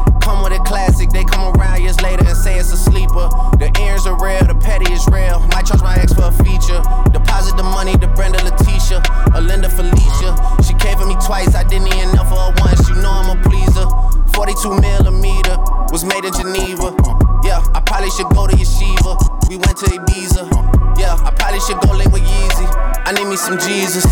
Classic, 0.71 1.09
they 1.09 1.25
come 1.25 1.51
around 1.59 1.83
years 1.83 1.99
later 1.99 2.23
and 2.23 2.37
say 2.37 2.55
it's 2.55 2.71
a 2.71 2.77
sleeper. 2.77 3.27
The 3.59 3.67
earrings 3.83 4.07
are 4.07 4.15
real, 4.15 4.39
the 4.47 4.55
petty 4.55 4.87
is 4.93 5.03
real. 5.11 5.43
Might 5.51 5.67
charge 5.67 5.83
my 5.83 5.99
ex 5.99 6.13
for 6.15 6.31
a 6.31 6.35
feature. 6.47 6.79
Deposit 7.11 7.59
the 7.59 7.67
money 7.75 7.91
to 7.99 8.07
Brenda 8.15 8.39
Letitia, 8.39 9.03
or 9.35 9.41
Linda 9.43 9.67
Felicia. 9.67 10.31
She 10.63 10.71
came 10.79 10.95
for 10.95 11.03
me 11.03 11.19
twice, 11.19 11.59
I 11.59 11.67
didn't 11.67 11.91
even 11.91 12.15
know 12.15 12.23
for 12.23 12.39
her 12.39 12.55
once. 12.63 12.87
You 12.87 12.95
know 13.03 13.11
I'm 13.11 13.35
a 13.35 13.37
pleaser. 13.43 13.83
42 14.31 14.79
millimeter 14.79 15.59
was 15.91 16.07
made 16.07 16.23
in 16.23 16.31
Geneva. 16.39 16.95
Yeah, 17.43 17.59
I 17.75 17.83
probably 17.83 18.07
should 18.15 18.31
go 18.31 18.47
to 18.47 18.55
Yeshiva. 18.55 19.19
We 19.51 19.59
went 19.59 19.75
to 19.83 19.91
Ibiza. 19.91 20.47
Yeah, 20.95 21.19
I 21.19 21.35
probably 21.35 21.59
should 21.67 21.83
go 21.83 21.91
link 21.91 22.15
with 22.15 22.23
Yeezy. 22.23 22.67
I 23.03 23.11
need 23.11 23.27
me 23.27 23.35
some 23.35 23.59
Jesus. 23.59 24.07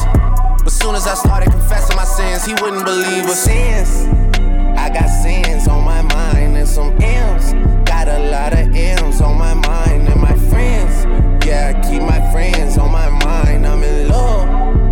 But 0.60 0.76
soon 0.76 1.00
as 1.00 1.08
I 1.08 1.16
started 1.16 1.56
confessing 1.56 1.96
my 1.96 2.04
sins, 2.04 2.44
he 2.44 2.52
wouldn't 2.60 2.84
believe 2.84 3.32
us. 3.32 3.48
Sins. 3.48 4.39
I 4.80 4.90
got 4.90 5.08
sins 5.08 5.68
on 5.68 5.84
my 5.84 6.02
mind 6.02 6.56
and 6.56 6.68
some 6.68 6.96
M's. 7.02 7.52
Got 7.88 8.08
a 8.08 8.20
lot 8.32 8.54
of 8.54 8.74
M's 8.74 9.20
on 9.20 9.38
my 9.38 9.54
mind 9.54 10.08
and 10.08 10.22
my 10.22 10.34
friends. 10.50 11.06
Yeah, 11.46 11.74
I 11.76 11.90
keep 11.90 12.02
my 12.02 12.22
friends 12.32 12.78
on 12.78 12.90
my 12.90 13.10
mind. 13.10 13.68
I'm 13.68 13.84
in 13.84 14.08
love. 14.08 14.48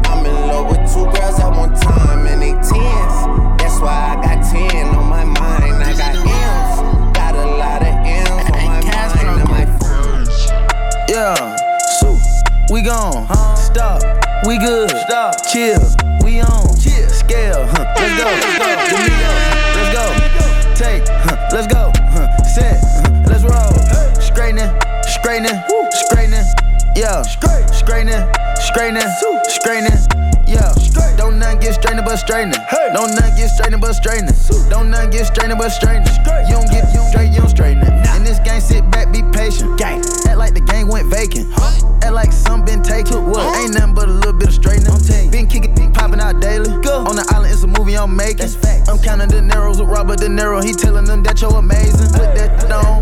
I'm 0.06 0.26
in 0.26 0.36
love 0.48 0.68
with 0.72 0.94
two 0.94 1.06
girls 1.06 1.40
at 1.40 1.50
one 1.50 1.74
time 1.74 2.28
and 2.28 2.42
they 2.42 2.52
tens. 2.52 3.16
That's 3.58 3.80
why 3.80 4.14
I 4.14 4.22
got 4.22 4.44
ten 4.52 4.88
on 4.94 5.10
my 5.10 5.24
mind. 5.24 5.76
I 5.82 5.94
got 5.96 6.16
M's. 6.16 7.18
Got 7.18 7.36
a 7.36 7.46
lot 7.56 7.82
of 7.82 7.96
M's 8.06 8.30
on 8.30 8.66
my 8.66 8.82
mind 8.82 9.40
and 9.40 9.50
my 9.50 9.66
friends. 9.80 10.52
Yeah, 11.10 11.56
so 12.00 12.20
we 12.74 12.82
gone. 12.82 13.26
Huh? 13.30 13.56
Stop. 13.56 14.04
We 14.46 14.58
good. 14.60 14.90
Stop. 15.08 15.34
Chill. 15.50 15.80
We 16.24 16.42
on. 16.42 16.76
Chill. 16.78 17.10
Scale. 17.10 17.66
Huh. 17.68 17.86
Let's 17.96 18.22
go. 18.22 18.26
Let's 18.66 19.52
go. 19.54 19.57
Let's 21.58 21.74
go. 21.74 21.92
Huh. 22.14 22.30
Set. 22.44 22.78
Huh. 22.86 23.24
Let's 23.26 23.42
roll. 23.42 23.74
Straightening. 24.22 24.70
Straightening. 25.10 25.58
Straightening. 26.06 26.46
Yeah. 26.96 27.24
Straightening. 27.24 28.22
Straightening. 28.62 29.10
Straightening. 29.50 29.98
Yeah. 30.46 30.72
Don't 31.18 31.40
nothing 31.40 31.60
get 31.60 31.74
straightening 31.74 32.06
but 32.06 32.18
straightening. 32.18 32.62
Don't 32.94 33.10
nothing 33.16 33.36
get 33.38 33.50
straightening 33.50 33.80
but 33.80 33.94
straightening. 33.94 34.36
Don't 34.70 34.92
nothing 34.92 35.10
get 35.10 35.26
straightening 35.26 35.58
but 35.58 35.70
straightening. 35.70 36.14
You 36.46 36.62
don't 36.62 36.70
get 36.70 36.94
you 36.94 37.02
don't 37.02 37.10
straight, 37.10 37.32
you 37.34 37.40
don't 37.40 37.50
straighten 37.50 37.82
it. 37.82 37.97
This 38.38 38.46
game, 38.46 38.62
sit 38.62 38.92
back, 38.92 39.12
be 39.12 39.24
patient. 39.34 39.80
Gang. 39.80 40.00
Act 40.30 40.38
like 40.38 40.54
the 40.54 40.62
game 40.62 40.88
went 40.88 41.10
vacant. 41.10 41.50
Act 42.04 42.14
like 42.14 42.32
some 42.32 42.64
been 42.64 42.84
taken. 42.84 43.26
What? 43.26 43.58
Ain't 43.58 43.74
nothing 43.74 43.96
but 43.96 44.08
a 44.08 44.12
little 44.12 44.34
bit 44.34 44.50
of 44.50 44.54
straightening. 44.54 44.94
Been 45.32 45.48
kicking, 45.48 45.74
been 45.74 45.92
popping 45.92 46.20
out 46.20 46.40
daily. 46.40 46.70
Go. 46.84 47.02
On 47.10 47.16
the 47.16 47.26
island, 47.34 47.52
it's 47.52 47.64
a 47.64 47.68
movie 47.68 47.98
I'm 47.98 48.16
making. 48.16 48.50
I'm 48.88 49.00
counting 49.00 49.30
the 49.30 49.42
narrows 49.42 49.80
with 49.80 49.90
Robert 49.90 50.20
De 50.20 50.28
Niro. 50.28 50.64
He 50.64 50.74
telling 50.74 51.06
them 51.06 51.24
that 51.24 51.42
you're 51.42 51.56
amazing. 51.56 52.14
Put 52.14 52.36
that 52.38 52.70
on. 52.70 53.02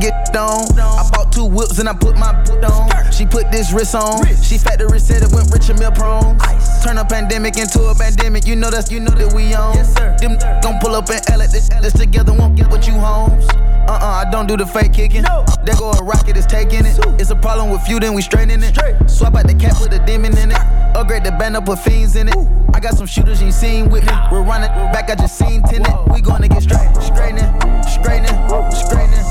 Get 0.00 0.14
on. 0.36 0.78
I 0.78 1.10
bought 1.10 1.32
two 1.32 1.46
whips 1.46 1.80
and 1.80 1.88
I 1.88 1.94
put 1.94 2.16
my 2.16 2.32
boot 2.44 2.62
on. 2.62 2.88
She 3.10 3.26
put 3.26 3.50
this 3.50 3.72
wrist 3.72 3.96
on. 3.96 4.24
She 4.38 4.56
factory 4.56 5.00
said 5.00 5.22
it 5.22 5.32
went 5.32 5.50
rich 5.50 5.68
and 5.68 5.80
meal 5.80 5.90
prone. 5.90 6.38
Turn 6.84 6.96
a 6.96 7.04
pandemic 7.04 7.58
into 7.58 7.82
a 7.90 7.94
pandemic. 7.94 8.46
You 8.46 8.54
know 8.54 8.70
that's 8.70 8.90
you 8.90 9.00
know 9.00 9.10
that 9.10 9.34
we 9.34 9.52
on. 9.52 9.74
Yes, 9.74 9.92
sir. 9.96 10.16
Them 10.20 10.38
gon' 10.62 10.78
pull 10.78 10.94
up 10.94 11.10
and 11.10 11.20
L 11.28 11.42
at 11.42 11.50
this, 11.50 11.68
this 11.82 11.92
together 11.92 12.32
won't 12.32 12.54
get 12.54 12.70
what 12.70 12.86
you 12.86 12.94
homes. 12.94 13.48
Uh 13.88 13.92
uh, 13.92 14.24
I 14.26 14.30
don't 14.30 14.46
do 14.46 14.56
the 14.56 14.66
fake 14.66 14.92
kicking. 14.92 15.22
No. 15.22 15.44
There 15.64 15.76
go 15.76 15.90
a 15.90 16.04
rocket, 16.04 16.36
is 16.36 16.46
taking 16.46 16.86
it. 16.86 16.98
It's 17.20 17.30
a 17.30 17.36
problem 17.36 17.70
with 17.70 17.88
you, 17.88 18.00
then 18.00 18.14
we 18.14 18.22
straighten 18.22 18.62
it. 18.62 18.74
Swap 19.10 19.34
out 19.34 19.46
the 19.46 19.54
cap, 19.54 19.76
put 19.76 19.92
a 19.92 19.98
demon 20.06 20.36
in 20.38 20.50
it. 20.52 20.58
Upgrade 20.96 21.24
the 21.24 21.32
band 21.32 21.56
up, 21.56 21.66
put 21.66 21.78
fiends 21.78 22.16
in 22.16 22.28
it. 22.28 22.36
I 22.74 22.80
got 22.80 22.94
some 22.94 23.06
shooters 23.06 23.40
you 23.40 23.46
ain't 23.46 23.54
seen 23.54 23.90
with 23.90 24.04
me. 24.04 24.12
We're 24.30 24.42
running 24.42 24.70
back, 24.92 25.10
I 25.10 25.14
just 25.16 25.36
seen 25.36 25.62
tenant. 25.62 25.94
We 26.12 26.20
gonna 26.20 26.48
get 26.48 26.62
straight, 26.62 26.88
straightening, 27.02 27.48
straightening, 27.84 28.36
straightening. 28.72 29.26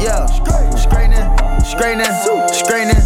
Yeah, 0.00 0.26
straightening, 0.26 1.26
straightening, 1.64 2.12
straightening. 2.52 3.02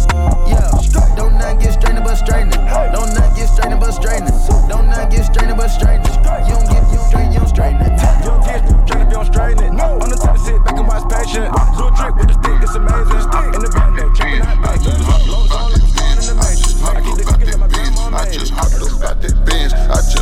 Yeah, 0.47 0.71
don't 1.15 1.33
nothing 1.35 1.59
get 1.59 1.73
straightening 1.73 2.03
but 2.03 2.15
straightening. 2.15 2.59
Don't 2.93 3.13
nothing 3.13 3.35
get 3.35 3.47
straightening 3.49 3.79
but 3.79 3.91
straightening. 3.91 4.33
Don't 4.69 4.87
nothing 4.87 5.09
get 5.09 5.25
straightening 5.25 5.57
but 5.57 5.67
straightening. 5.69 6.13
You 6.47 6.55
don't 6.55 6.67
get, 6.69 6.83
you 6.91 6.97
don't 6.97 7.09
straight, 7.09 7.31
you 7.33 7.39
don't 7.39 7.49
straighten 7.49 7.81
it. 7.81 7.91
You 8.23 8.29
don't 8.29 8.43
get 8.45 8.61
you 8.98 8.98
don't 9.23 9.33
straighten 9.33 9.63
it. 9.63 9.81
On 9.81 10.09
the 10.09 10.15
top 10.15 10.37
sit 10.37 10.63
back 10.63 10.77
and 10.77 10.87
watch 10.87 11.03
patient. 11.11 11.51
Do 11.77 11.87
a 11.87 11.91
trick 11.91 12.15
with 12.15 12.27
the 12.27 12.35
stick, 12.39 12.63
it's 12.63 12.75
amazing. 12.75 13.19
In 13.53 13.59
the 13.59 13.71
band, 13.73 13.97
though, 13.97 14.13
checking 14.13 14.41
out 14.41 14.57
bacon. 14.63 14.95
Loads 15.27 15.51
on 15.51 15.71
like 15.71 15.83
I'm 15.83 15.91
born 15.91 16.17
in 16.19 16.25
the 16.25 16.35
matrix. 16.39 16.83
I 16.83 17.01
keep 17.01 17.17
the 17.17 17.23
cookies 17.27 17.51
that 17.51 17.59
my 17.59 17.67
grandma 17.67 18.09
made. 18.09 18.78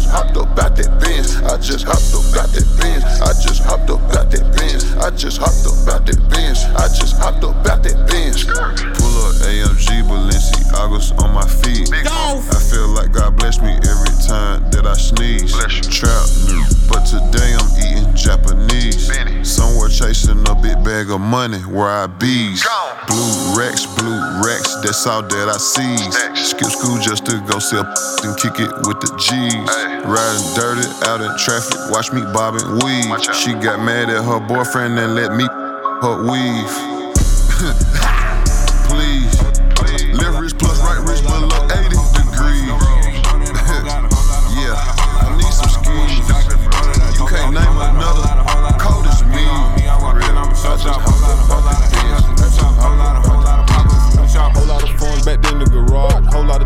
Just 0.08 0.16
hopped 0.16 0.38
up 0.38 0.60
out 0.60 0.76
that 0.78 1.00
Benz. 1.02 1.36
I 1.44 1.58
just 1.58 1.84
hopped 1.84 2.16
up 2.16 2.24
out 2.40 2.50
that 2.56 2.68
Benz. 2.80 3.04
I 3.20 3.34
just 3.44 3.64
hopped 3.64 3.90
up 3.90 4.00
out 4.16 4.32
that 4.32 4.46
Benz. 4.56 4.96
I 4.96 5.12
just 5.12 5.38
hopped 5.38 5.68
up 5.68 5.84
out 5.84 6.06
that 6.06 6.20
Benz. 6.30 6.64
I 6.64 6.88
just 6.88 7.18
hopped 7.18 7.44
up 7.44 7.56
out 7.68 7.84
that 7.84 8.08
Benz. 8.08 8.46
Pull 8.48 9.16
up 9.28 9.36
AMG 9.44 10.08
Balenciagas 10.08 11.12
on 11.20 11.34
my 11.34 11.48
feet. 11.48 11.92
I 11.92 12.60
feel 12.72 12.88
like 12.88 13.12
God 13.12 13.36
bless 13.36 13.60
me 13.60 13.76
every 13.76 14.16
time 14.24 14.64
that 14.72 14.88
I 14.88 14.96
sneeze. 14.96 15.52
Trap 15.92 16.28
new, 16.48 16.64
but 16.88 17.04
today 17.04 17.52
I'm 17.60 17.68
eating 17.84 18.16
Japanese. 18.16 19.12
Somewhere 19.44 19.90
chasing 19.90 20.40
a 20.48 20.56
big 20.56 20.84
bag 20.84 21.12
of 21.12 21.20
money 21.20 21.60
where 21.68 21.90
I 21.90 22.08
bees. 22.08 22.64
Blue 23.08 23.60
Rex, 23.60 23.86
blue 24.00 24.24
Rex, 24.44 24.76
that's 24.84 25.06
all 25.08 25.24
that 25.24 25.48
I 25.52 25.58
see. 25.58 25.98
Skip 26.36 26.72
school 26.72 26.98
just 27.00 27.26
to 27.26 27.44
go 27.48 27.60
sell 27.60 27.84
and 28.24 28.38
kick 28.38 28.60
it 28.60 28.72
with 28.88 29.00
the 29.04 29.12
G's. 29.20 29.97
Riding 30.06 30.54
dirty 30.56 30.88
out 31.06 31.22
in 31.22 31.38
traffic, 31.38 31.78
watch 31.90 32.12
me 32.14 32.22
bobbing 32.22 32.80
weave. 32.84 33.36
She 33.36 33.54
got 33.54 33.80
mad 33.80 34.10
at 34.10 34.24
her 34.24 34.40
boyfriend 34.40 35.00
and 35.00 35.16
let 35.16 35.34
me 35.34 35.46
her 35.46 36.24
weave. 36.30 37.94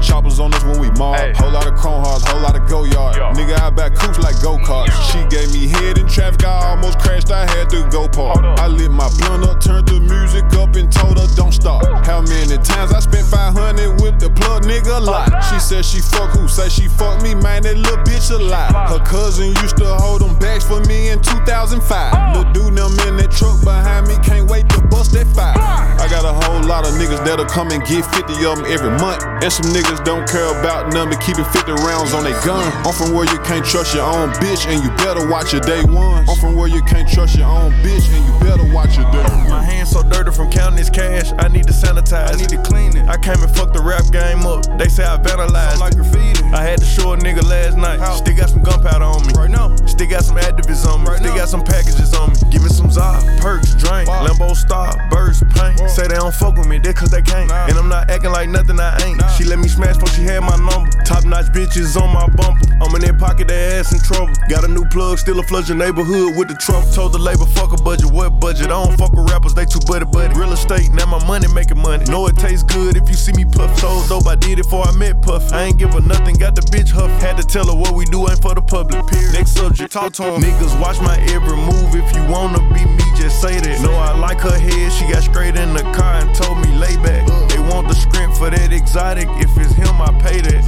choppers 0.01 0.39
on 0.39 0.53
us 0.53 0.63
when 0.63 0.79
we 0.79 0.89
mob. 0.91 1.35
Whole 1.35 1.51
lot 1.51 1.67
of 1.67 1.75
chrome 1.75 2.03
hearts, 2.03 2.25
whole 2.25 2.41
lot 2.41 2.55
of 2.55 2.67
go 2.67 2.83
yard. 2.83 3.15
Nigga, 3.35 3.59
I 3.59 3.69
back 3.69 3.95
coops 3.95 4.19
like 4.19 4.41
go 4.41 4.57
karts. 4.57 4.91
She 5.11 5.19
gave 5.29 5.53
me 5.53 5.67
head 5.67 5.97
in 5.97 6.07
traffic, 6.07 6.43
I 6.43 6.71
almost 6.71 6.99
crashed. 6.99 7.31
I 7.31 7.45
had 7.45 7.69
to 7.69 7.87
go 7.89 8.07
park. 8.07 8.43
I 8.59 8.67
lit 8.67 8.91
my 8.91 9.09
blunt 9.19 9.43
up, 9.45 9.61
turned 9.61 9.87
the 9.87 9.99
music 9.99 10.45
up, 10.57 10.75
and 10.75 10.91
told 10.91 11.17
her 11.19 11.27
don't 11.35 11.51
stop. 11.51 11.83
How 12.05 12.21
many 12.21 12.57
times 12.57 12.93
I 12.93 12.99
spent 12.99 13.27
500 13.27 14.01
with 14.01 14.19
the 14.19 14.29
plug, 14.29 14.63
nigga? 14.63 14.97
A 14.97 14.99
lot. 14.99 15.29
She 15.49 15.59
said 15.59 15.85
she 15.85 15.99
fuck 15.99 16.31
who? 16.31 16.47
Say 16.47 16.69
she 16.69 16.87
fuck 16.87 17.21
me, 17.21 17.35
man. 17.35 17.63
That 17.63 17.77
little 17.77 17.97
bitch 18.03 18.31
a 18.31 18.37
lie. 18.37 18.71
Her 18.89 19.03
cousin 19.03 19.53
used 19.61 19.77
to 19.77 19.85
hold 19.85 20.21
them 20.21 20.37
bags 20.39 20.65
for 20.65 20.79
me 20.87 21.09
in 21.09 21.21
2005. 21.21 22.35
Little 22.35 22.51
dude, 22.53 22.75
them 22.77 22.91
in 23.07 23.17
that 23.17 23.31
truck 23.31 23.59
behind 23.63 24.07
me, 24.07 24.15
can't 24.23 24.49
wait 24.49 24.67
to 24.69 24.81
bust 24.87 25.11
that 25.13 25.27
fire. 25.27 25.55
I 25.57 26.07
got 26.07 26.23
a 26.23 26.33
whole 26.45 26.63
lot 26.63 26.87
of 26.87 26.93
niggas 26.95 27.23
that'll 27.25 27.45
come 27.45 27.71
and 27.71 27.83
get 27.83 28.05
50 28.05 28.33
of 28.45 28.55
them 28.55 28.65
every 28.71 28.91
month. 29.03 29.23
And 29.43 29.51
some 29.51 29.67
niggas 29.75 29.90
don't 29.99 30.27
care 30.27 30.47
about 30.59 30.93
none 30.93 31.09
but 31.09 31.19
keeping 31.19 31.45
50 31.45 31.71
rounds 31.83 32.13
on 32.13 32.23
their 32.23 32.39
gun. 32.45 32.71
I'm 32.85 32.93
from 32.93 33.13
where 33.13 33.25
you 33.25 33.39
can't 33.39 33.65
trust 33.65 33.93
your 33.93 34.05
own 34.05 34.29
bitch 34.39 34.65
and 34.67 34.83
you 34.83 34.89
better 34.97 35.27
watch 35.27 35.51
your 35.51 35.61
day 35.61 35.83
ones. 35.83 36.29
I'm 36.29 36.37
from 36.37 36.55
where 36.55 36.67
you 36.67 36.81
can't 36.83 37.09
trust 37.09 37.35
your 37.35 37.47
own 37.47 37.71
bitch 37.83 38.07
and 38.13 38.23
you 38.25 38.39
better 38.39 38.63
watch 38.73 38.97
your 38.97 39.09
day 39.11 39.23
one. 39.23 39.49
My 39.49 39.63
hands 39.63 39.91
so 39.91 40.03
dirty 40.03 40.31
from 40.31 40.49
counting 40.49 40.77
this 40.77 40.89
cash. 40.89 41.31
I 41.37 41.47
need 41.47 41.67
to 41.67 41.73
sanitize. 41.73 42.33
I 42.33 42.35
need 42.37 42.49
to 42.49 42.61
clean 42.63 42.95
it. 42.95 43.07
I 43.07 43.17
came 43.17 43.41
and 43.41 43.51
fucked 43.55 43.73
the 43.73 43.81
rap 43.81 44.05
game 44.11 44.45
up. 44.45 44.65
They 44.77 44.87
say 44.87 45.03
I 45.03 45.17
vandalized. 45.17 45.79
like 45.79 45.95
graffiti. 45.95 46.43
I 46.53 46.63
had 46.63 46.79
to 46.79 46.85
show 46.85 47.13
a 47.13 47.17
nigga 47.17 47.43
last 47.43 47.77
night. 47.77 47.99
Still 48.17 48.35
got 48.35 48.49
some 48.49 48.63
gunpowder 48.63 49.05
on 49.05 49.25
me. 49.27 49.33
Right 49.33 49.49
now. 49.49 49.75
Still 49.85 50.09
got 50.09 50.23
some 50.23 50.37
activists 50.37 50.85
on 50.87 51.03
me. 51.03 51.17
Still 51.17 51.35
got 51.35 51.49
some 51.49 51.63
packages 51.63 52.13
on 52.13 52.29
me. 52.31 52.35
Give 52.51 52.63
me 52.63 52.69
some 52.69 52.91
Zod, 52.91 53.23
perks, 53.39 53.73
drink, 53.75 54.09
Lambo 54.09 54.55
star, 54.55 54.91
burst, 55.09 55.47
paint. 55.49 55.79
Say 55.89 56.07
they 56.07 56.15
don't 56.15 56.33
fuck 56.33 56.57
with 56.57 56.67
me, 56.67 56.77
they 56.79 56.93
cause 56.93 57.09
they 57.09 57.21
can't. 57.21 57.49
And 57.51 57.77
I'm 57.77 57.87
not 57.87 58.09
acting 58.09 58.31
like 58.31 58.49
nothing 58.49 58.79
I 58.79 58.97
ain't. 59.05 59.21
She 59.37 59.45
let 59.45 59.59
me 59.59 59.69
smash 59.81 59.97
before 59.97 60.13
she 60.13 60.23
had 60.23 60.41
my 60.41 60.55
number. 60.57 60.89
Top 61.03 61.25
notch 61.25 61.47
bitches 61.47 61.99
on 61.99 62.13
my 62.13 62.27
bumper. 62.37 62.61
I'm 62.81 62.93
in 62.95 63.01
that 63.01 63.17
pocket, 63.17 63.47
they 63.47 63.77
ass 63.77 63.91
in 63.93 63.99
trouble. 63.99 64.33
Got 64.49 64.63
a 64.63 64.67
new 64.67 64.85
plug, 64.85 65.17
still 65.17 65.39
a 65.39 65.43
flush 65.43 65.69
your 65.69 65.77
neighborhood 65.77 66.37
with 66.37 66.47
the 66.47 66.55
trunk. 66.55 66.93
Told 66.93 67.13
the 67.13 67.19
labor, 67.19 67.45
fuck 67.45 67.73
a 67.73 67.81
budget, 67.81 68.11
what 68.11 68.39
budget? 68.39 68.67
I 68.67 68.77
don't 68.77 68.97
fuck 68.97 69.13
with 69.13 69.29
rappers, 69.29 69.53
they 69.53 69.65
too 69.65 69.81
buddy 69.85 70.05
buddy. 70.05 70.37
Real 70.37 70.53
estate, 70.53 70.91
now 70.93 71.05
my 71.05 71.23
money 71.25 71.47
making 71.53 71.81
money. 71.81 72.05
Know 72.05 72.27
it 72.27 72.37
tastes 72.37 72.63
good 72.63 72.95
if 72.95 73.09
you 73.09 73.15
see 73.15 73.33
me 73.33 73.45
puff. 73.45 73.73
Told 73.79 74.07
dope, 74.09 74.27
I 74.27 74.35
did 74.35 74.59
it 74.59 74.63
before 74.63 74.85
I 74.87 74.91
met 74.93 75.21
Puff. 75.21 75.51
I 75.53 75.63
ain't 75.63 75.77
give 75.77 75.93
her 75.93 76.01
nothing, 76.01 76.35
got 76.35 76.55
the 76.55 76.61
bitch 76.61 76.89
huff. 76.89 77.09
Had 77.21 77.37
to 77.37 77.43
tell 77.43 77.65
her 77.65 77.75
what 77.75 77.93
we 77.95 78.05
do 78.05 78.29
ain't 78.29 78.41
for 78.41 78.53
the 78.53 78.61
public. 78.61 79.05
Period. 79.07 79.33
Next 79.33 79.51
subject, 79.51 79.91
talk 79.91 80.13
to 80.13 80.23
'em. 80.23 80.41
Niggas 80.41 80.79
watch 80.79 80.99
my 81.01 81.17
every 81.33 81.57
move. 81.57 81.95
If 81.95 82.15
you 82.15 82.23
wanna 82.25 82.59
be 82.73 82.85
me, 82.85 83.05
just 83.15 83.41
say 83.41 83.59
that. 83.59 83.81
Know 83.81 83.93
I 83.93 84.17
like 84.17 84.39
her 84.41 84.57
head, 84.57 84.91
she 84.93 85.05
got 85.11 85.23
straight 85.23 85.55
in 85.55 85.73
the 85.73 85.83
car 85.93 86.21
and 86.21 86.33
told 86.35 86.57
me 86.59 86.69
lay 86.77 86.95
back. 86.97 87.27
They 87.49 87.59
want 87.59 87.87
the 87.87 87.95
script 87.95 88.37
for 88.37 88.49
that 88.49 88.71
exotic. 88.73 89.27
If 89.37 89.57
it's 89.57 89.70
him, 89.75 90.01
I 90.01 90.11
pay 90.21 90.41
that. 90.41 90.61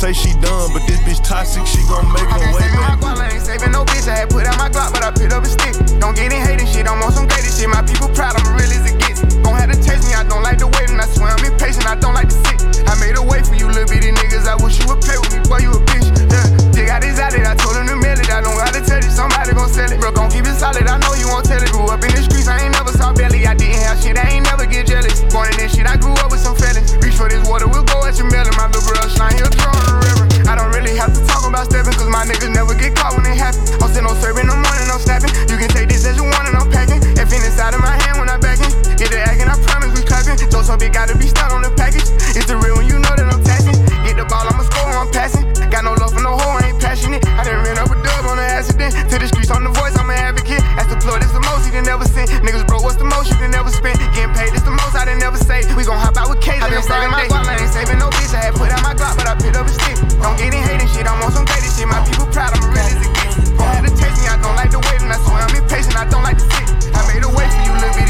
Say 0.00 0.12
she 0.12 0.32
done, 0.40 0.72
but 0.72 0.84
this 0.88 1.00
bitch 1.04 1.20
toxic, 1.20 1.66
she 1.66 1.80
gon' 1.84 2.08
make 2.12 2.24
her 2.24 2.40
way 2.56 2.64
back. 2.72 3.00
I 3.04 3.36
ain't 3.36 3.44
saving 3.44 3.72
no 3.72 3.84
bitch. 3.84 4.08
I 4.08 4.24
had 4.24 4.30
put 4.30 4.46
out 4.46 4.56
my 4.56 4.68
Glock, 4.72 4.92
but 4.96 5.04
I 5.04 5.12
picked 5.12 5.32
up 5.32 5.44
a 5.44 5.50
stick. 5.50 5.76
Don't 6.00 6.16
get 6.16 6.32
in 6.32 6.40
hating 6.40 6.66
shit. 6.66 6.88
I'm 6.88 7.02
on 7.04 7.12
some 7.12 7.28
gated 7.28 7.52
shit. 7.52 7.68
My 7.68 7.84
people 7.84 8.08
proud. 8.16 8.40
I'm 8.40 8.56
real 8.56 8.70
as 8.72 8.88
it 8.88 8.96
gets. 8.96 9.20
Gon' 9.44 9.56
have 9.56 9.68
to 9.68 9.76
taste 9.76 10.08
me. 10.08 10.16
I 10.16 10.24
don't 10.24 10.42
like 10.42 10.58
to 10.64 10.68
wait, 10.68 10.88
and 10.88 11.00
I 11.00 11.06
swear 11.06 11.30
I'm 11.30 11.44
impatient. 11.44 11.84
I 11.84 11.96
don't 12.00 12.14
like 12.16 12.32
to 12.32 12.38
sit. 12.48 12.88
I 12.88 12.96
made 12.96 13.20
a 13.20 13.22
way 13.22 13.44
for 13.44 13.54
you, 13.54 13.68
little 13.68 13.84
bitty 13.84 14.10
niggas. 14.10 14.48
I 14.48 14.56
wish 14.56 14.80
you 14.80 14.88
would 14.88 15.04
play 15.04 15.20
with 15.20 15.36
me, 15.36 15.44
boy. 15.44 15.60
You 15.60 15.76
a 15.76 15.80
bitch. 15.84 16.08
Yeah, 16.32 16.48
they 16.72 16.84
got 16.88 17.04
this 17.04 17.20
out. 17.20 17.36
I 17.36 17.54
told 17.54 17.76
him 17.76 17.86
to 17.92 17.99
it. 18.80 18.88
Don't 18.88 18.88
gotta 18.88 18.88
tell 18.88 19.02
you. 19.02 19.10
Somebody 19.10 19.52
gon' 19.54 19.68
sell 19.68 19.92
it. 19.92 20.00
Bro, 20.00 20.12
gon' 20.12 20.30
keep 20.30 20.46
it 20.46 20.56
solid. 20.56 20.86
I 20.86 20.98
know 20.98 21.14
you 21.14 21.28
won't 21.28 21.44
tell 21.44 21.60
it. 21.60 21.70
Grew 21.72 21.86
up 21.86 22.02
in 22.02 22.10
the 22.14 22.22
streets. 22.22 22.48
I 22.48 22.64
ain't 22.64 22.72
never 22.72 22.92
saw 22.92 23.12
belly. 23.12 23.46
I 23.46 23.54
didn't 23.54 23.80
have 23.84 24.00
shit. 24.00 24.16
I 24.16 24.28
ain't 24.30 24.44
never 24.44 24.66
get 24.66 24.86
jealous. 24.86 25.20
Born 25.32 25.48
in 25.52 25.56
this 25.58 25.74
shit. 25.76 25.86
I 25.86 25.96
grew 25.96 26.12
up 26.24 26.30
with 26.30 26.40
some 26.40 26.56
feelings. 26.56 26.96
Reach 27.04 27.14
for 27.14 27.28
this 27.28 27.42
water. 27.48 27.68
We'll 27.68 27.84
go 27.84 28.04
at 28.06 28.16
your 28.16 28.30
melon. 28.30 28.54
My 28.56 28.66
little 28.68 28.82
bro 28.84 29.08
shine. 29.08 29.36
He'll 29.36 29.52
draw 29.52 29.72
the 29.84 29.94
river. 30.00 30.24
I 30.48 30.56
don't 30.56 30.72
really 30.72 30.96
have 30.96 31.12
to 31.14 31.20
talk 31.30 31.46
about 31.46 31.70
stepping, 31.70 31.94
cause 31.94 32.08
my 32.08 32.24
niggas 32.26 32.50
never 32.50 32.74
get 32.74 32.96
caught 32.96 33.14
when 33.14 33.22
it 33.26 33.36
happen. 33.36 33.60
I'm 33.78 33.86
still 33.92 34.02
no 34.02 34.14
serving, 34.18 34.50
no 34.50 34.56
morning, 34.56 34.86
no 34.88 34.98
snapping. 34.98 35.30
You 35.46 35.54
can 35.54 35.70
take 35.70 35.86
this 35.86 36.02
as 36.06 36.16
you 36.16 36.24
want 36.24 36.48
and 36.48 36.56
I'm 36.56 36.66
packing. 36.70 36.98
If 37.14 37.30
it's 37.30 37.44
inside 37.46 37.74
of 37.74 37.80
my 37.80 37.94
hand 37.94 38.18
when 38.18 38.26
I'm 38.26 38.40
backing. 38.40 38.72
Get 38.96 39.14
the 39.14 39.20
acting, 39.20 39.46
I 39.46 39.54
promise 39.62 39.94
we 39.94 40.02
clapping. 40.02 40.40
Those 40.50 40.66
so 40.66 40.76
big, 40.76 40.92
gotta 40.92 41.14
be 41.14 41.30
stuck 41.30 41.52
on 41.52 41.62
the 41.62 41.70
package. 41.78 42.08
It's 42.34 42.46
the 42.50 42.56
real 42.56 42.76
when 42.76 42.86
you 42.90 42.98
know 42.98 43.14
that 43.14 43.30
I'm 43.30 43.42
taxing. 43.44 43.78
Get 44.02 44.16
the 44.18 44.26
ball, 44.26 44.48
I'ma 44.48 44.64
score, 44.66 44.90
I'm 44.90 45.10
passing. 45.12 45.46
Got 45.70 45.84
no 45.84 45.94
love 45.94 46.14
for 46.14 46.22
no 46.22 46.34
hoe, 46.34 46.58
I 46.58 46.74
ain't 46.74 46.80
passionate. 46.80 47.22
I 47.26 47.44
done 47.44 47.62
ran 47.62 47.78
up 47.78 47.89
on 47.89 47.89
to 48.60 49.16
the 49.16 49.24
streets 49.24 49.48
on 49.48 49.64
the 49.64 49.72
voice, 49.72 49.96
I'm 49.96 50.12
an 50.12 50.20
advocate. 50.20 50.60
Ask 50.76 50.92
the 50.92 51.00
Lord, 51.08 51.24
it's 51.24 51.32
the 51.32 51.40
most 51.40 51.64
he 51.64 51.72
done 51.72 51.88
sent. 52.04 52.28
Niggas 52.44 52.68
broke, 52.68 52.84
what's 52.84 53.00
the 53.00 53.08
most 53.08 53.32
you 53.32 53.40
done 53.40 53.56
ever 53.56 53.72
spent? 53.72 53.96
Getting 54.12 54.36
paid, 54.36 54.52
it's 54.52 54.68
the 54.68 54.76
most 54.76 54.92
I 54.92 55.08
done 55.08 55.16
ever 55.24 55.40
say. 55.40 55.64
We 55.72 55.88
gon' 55.88 55.96
hop 55.96 56.20
out 56.20 56.28
with 56.28 56.44
K. 56.44 56.60
I 56.60 56.68
been 56.68 56.84
saving 56.84 57.08
my 57.08 57.24
guap, 57.24 57.48
I 57.48 57.56
ain't 57.56 57.72
saving 57.72 57.96
no 57.96 58.12
bitch. 58.12 58.36
I 58.36 58.52
had 58.52 58.54
put 58.60 58.68
out 58.68 58.84
my 58.84 58.92
Glock, 58.92 59.16
but 59.16 59.24
I 59.24 59.34
picked 59.40 59.56
up 59.56 59.64
a 59.64 59.72
stick. 59.72 59.96
Don't 60.20 60.36
get 60.36 60.52
in 60.52 60.60
hating 60.60 60.92
shit, 60.92 61.08
I'm 61.08 61.24
on 61.24 61.32
some 61.32 61.48
greatest 61.48 61.80
shit. 61.80 61.88
My 61.88 62.04
people 62.04 62.28
proud, 62.36 62.52
I'm 62.52 62.60
real 62.68 62.84
as. 62.84 63.00
Don't 63.56 63.64
have 63.64 63.84
to 63.88 63.92
chase 63.96 64.20
me, 64.20 64.28
I 64.28 64.36
don't 64.36 64.52
like 64.52 64.68
the 64.76 64.80
waiting. 64.92 65.08
I 65.08 65.16
swear 65.24 65.40
I'm 65.40 65.56
impatient, 65.56 65.96
I 65.96 66.04
don't 66.04 66.20
like 66.20 66.36
to 66.36 66.44
sit. 66.44 66.68
I 66.92 67.00
made 67.08 67.24
a 67.24 67.32
way 67.32 67.48
for 67.48 67.64
you, 67.64 67.72
little 67.80 67.96
bitch. 67.96 68.09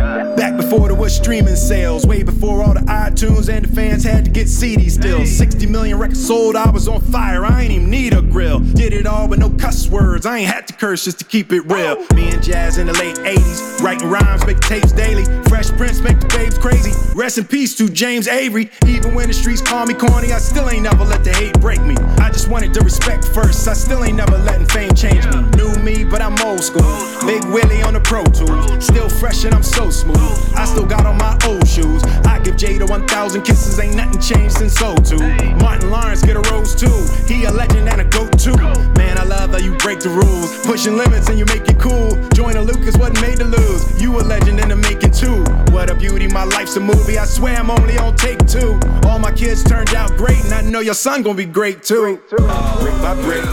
Back 0.35 0.57
before 0.57 0.87
there 0.87 0.97
was 0.97 1.15
streaming 1.15 1.55
sales, 1.55 2.05
way 2.05 2.23
before 2.23 2.63
all 2.63 2.73
the 2.73 2.81
iTunes 2.81 3.47
and 3.47 3.65
the 3.65 3.73
fans 3.73 4.03
had 4.03 4.25
to 4.25 4.31
get 4.31 4.47
CDs 4.47 4.91
still. 4.91 5.25
60 5.25 5.65
million 5.67 5.97
records 5.97 6.25
sold, 6.25 6.55
I 6.55 6.69
was 6.69 6.87
on 6.87 6.99
fire. 7.01 7.45
I 7.45 7.61
ain't 7.63 7.71
even 7.71 7.89
need 7.89 8.13
a 8.13 8.21
grill. 8.21 8.59
Did 8.59 8.93
it 8.93 9.05
all 9.05 9.27
with 9.27 9.39
no 9.39 9.49
cuss 9.49 9.87
words. 9.87 10.25
I 10.25 10.39
ain't 10.39 10.49
had 10.49 10.67
to 10.67 10.73
curse 10.73 11.05
just 11.05 11.19
to 11.19 11.25
keep 11.25 11.53
it 11.53 11.61
real. 11.61 11.97
Me 12.13 12.30
Jazz 12.41 12.77
in 12.79 12.87
the 12.87 12.93
late 12.93 13.15
80s, 13.17 13.81
writing 13.81 14.09
rhymes, 14.09 14.45
make 14.47 14.59
tapes 14.59 14.91
daily. 14.91 15.25
Fresh 15.47 15.69
Prince 15.77 16.01
make 16.01 16.19
the 16.19 16.27
babes 16.27 16.57
crazy. 16.57 16.91
Rest 17.13 17.37
in 17.37 17.45
peace 17.45 17.75
to 17.77 17.87
James 17.87 18.27
Avery. 18.27 18.71
Even 18.87 19.13
when 19.13 19.27
the 19.27 19.33
streets 19.33 19.61
call 19.61 19.85
me 19.85 19.93
corny, 19.93 20.31
I 20.31 20.39
still 20.39 20.69
ain't 20.69 20.83
never 20.83 21.03
let 21.03 21.23
the 21.23 21.33
hate 21.33 21.59
break 21.59 21.81
me. 21.81 21.95
I 22.17 22.31
just 22.31 22.47
wanted 22.47 22.73
the 22.73 22.81
respect 22.81 23.25
first. 23.25 23.67
I 23.67 23.73
still 23.73 24.03
ain't 24.03 24.17
never 24.17 24.37
letting 24.39 24.65
fame 24.67 24.93
change 24.95 25.25
me. 25.27 25.41
New 25.55 25.75
me, 25.83 26.03
but 26.03 26.21
I'm 26.21 26.39
old 26.41 26.63
school. 26.63 26.81
Big 27.25 27.43
Willie 27.45 27.83
on 27.83 27.93
the 27.93 28.01
Pro 28.01 28.23
Tools. 28.23 28.83
Still 28.83 29.09
fresh 29.09 29.43
and 29.45 29.53
I'm 29.53 29.63
so 29.63 29.89
smooth. 29.89 30.17
I 30.55 30.65
still 30.65 30.85
got 30.85 31.05
on 31.05 31.17
my 31.17 31.37
old 31.45 31.67
shoes. 31.67 32.03
I 32.25 32.39
give 32.39 32.55
Jada 32.55 32.89
1,000 32.89 33.41
kisses, 33.43 33.79
ain't 33.79 33.95
nothing 33.95 34.19
changed 34.19 34.57
since 34.57 34.81
oh 34.81 34.95
so 35.03 35.17
too. 35.17 35.53
Martin 35.57 35.89
Lawrence 35.89 36.21
get 36.21 36.35
a 36.35 36.41
rose 36.51 36.75
too. 36.75 37.05
He 37.27 37.45
a 37.45 37.51
legend 37.51 37.87
and 37.87 38.01
a 38.01 38.05
goat 38.05 38.37
too. 38.39 38.57
Man, 38.97 39.17
I 39.17 39.23
love 39.23 39.51
how 39.51 39.57
you 39.57 39.75
break 39.77 39.99
the 39.99 40.09
rules. 40.09 40.65
Pushing 40.65 40.97
limits 40.97 41.29
and 41.29 41.37
you 41.37 41.45
make 41.45 41.67
it 41.69 41.79
cool. 41.79 42.17
Joyner 42.41 42.61
Lucas 42.61 42.97
wasn't 42.97 43.21
made 43.21 43.37
to 43.37 43.45
lose. 43.45 44.01
You 44.01 44.19
a 44.19 44.21
legend 44.21 44.59
in 44.59 44.69
the 44.69 44.75
making 44.75 45.11
too. 45.11 45.43
What 45.71 45.91
a 45.91 45.95
beauty, 45.95 46.27
my 46.27 46.43
life's 46.43 46.75
a 46.75 46.79
movie. 46.79 47.19
I 47.19 47.25
swear 47.25 47.55
I'm 47.55 47.69
only 47.69 47.99
on 47.99 48.15
take 48.15 48.39
two. 48.47 48.79
All 49.05 49.19
my 49.19 49.31
kids 49.31 49.63
turned 49.63 49.93
out 49.93 50.17
great, 50.17 50.43
and 50.45 50.53
I 50.55 50.61
know 50.61 50.79
your 50.79 50.95
son 50.95 51.21
gonna 51.21 51.35
be 51.35 51.45
great 51.45 51.83
too. 51.83 52.19
Brick 52.29 52.97
by 52.99 53.13
brick, 53.21 53.45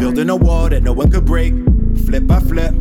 building 0.00 0.30
a 0.30 0.34
wall 0.36 0.68
that 0.68 0.82
no 0.82 0.92
one 0.92 1.12
could 1.12 1.24
break. 1.24 1.54
Flip 2.06 2.26
by 2.26 2.40
flip. 2.40 2.74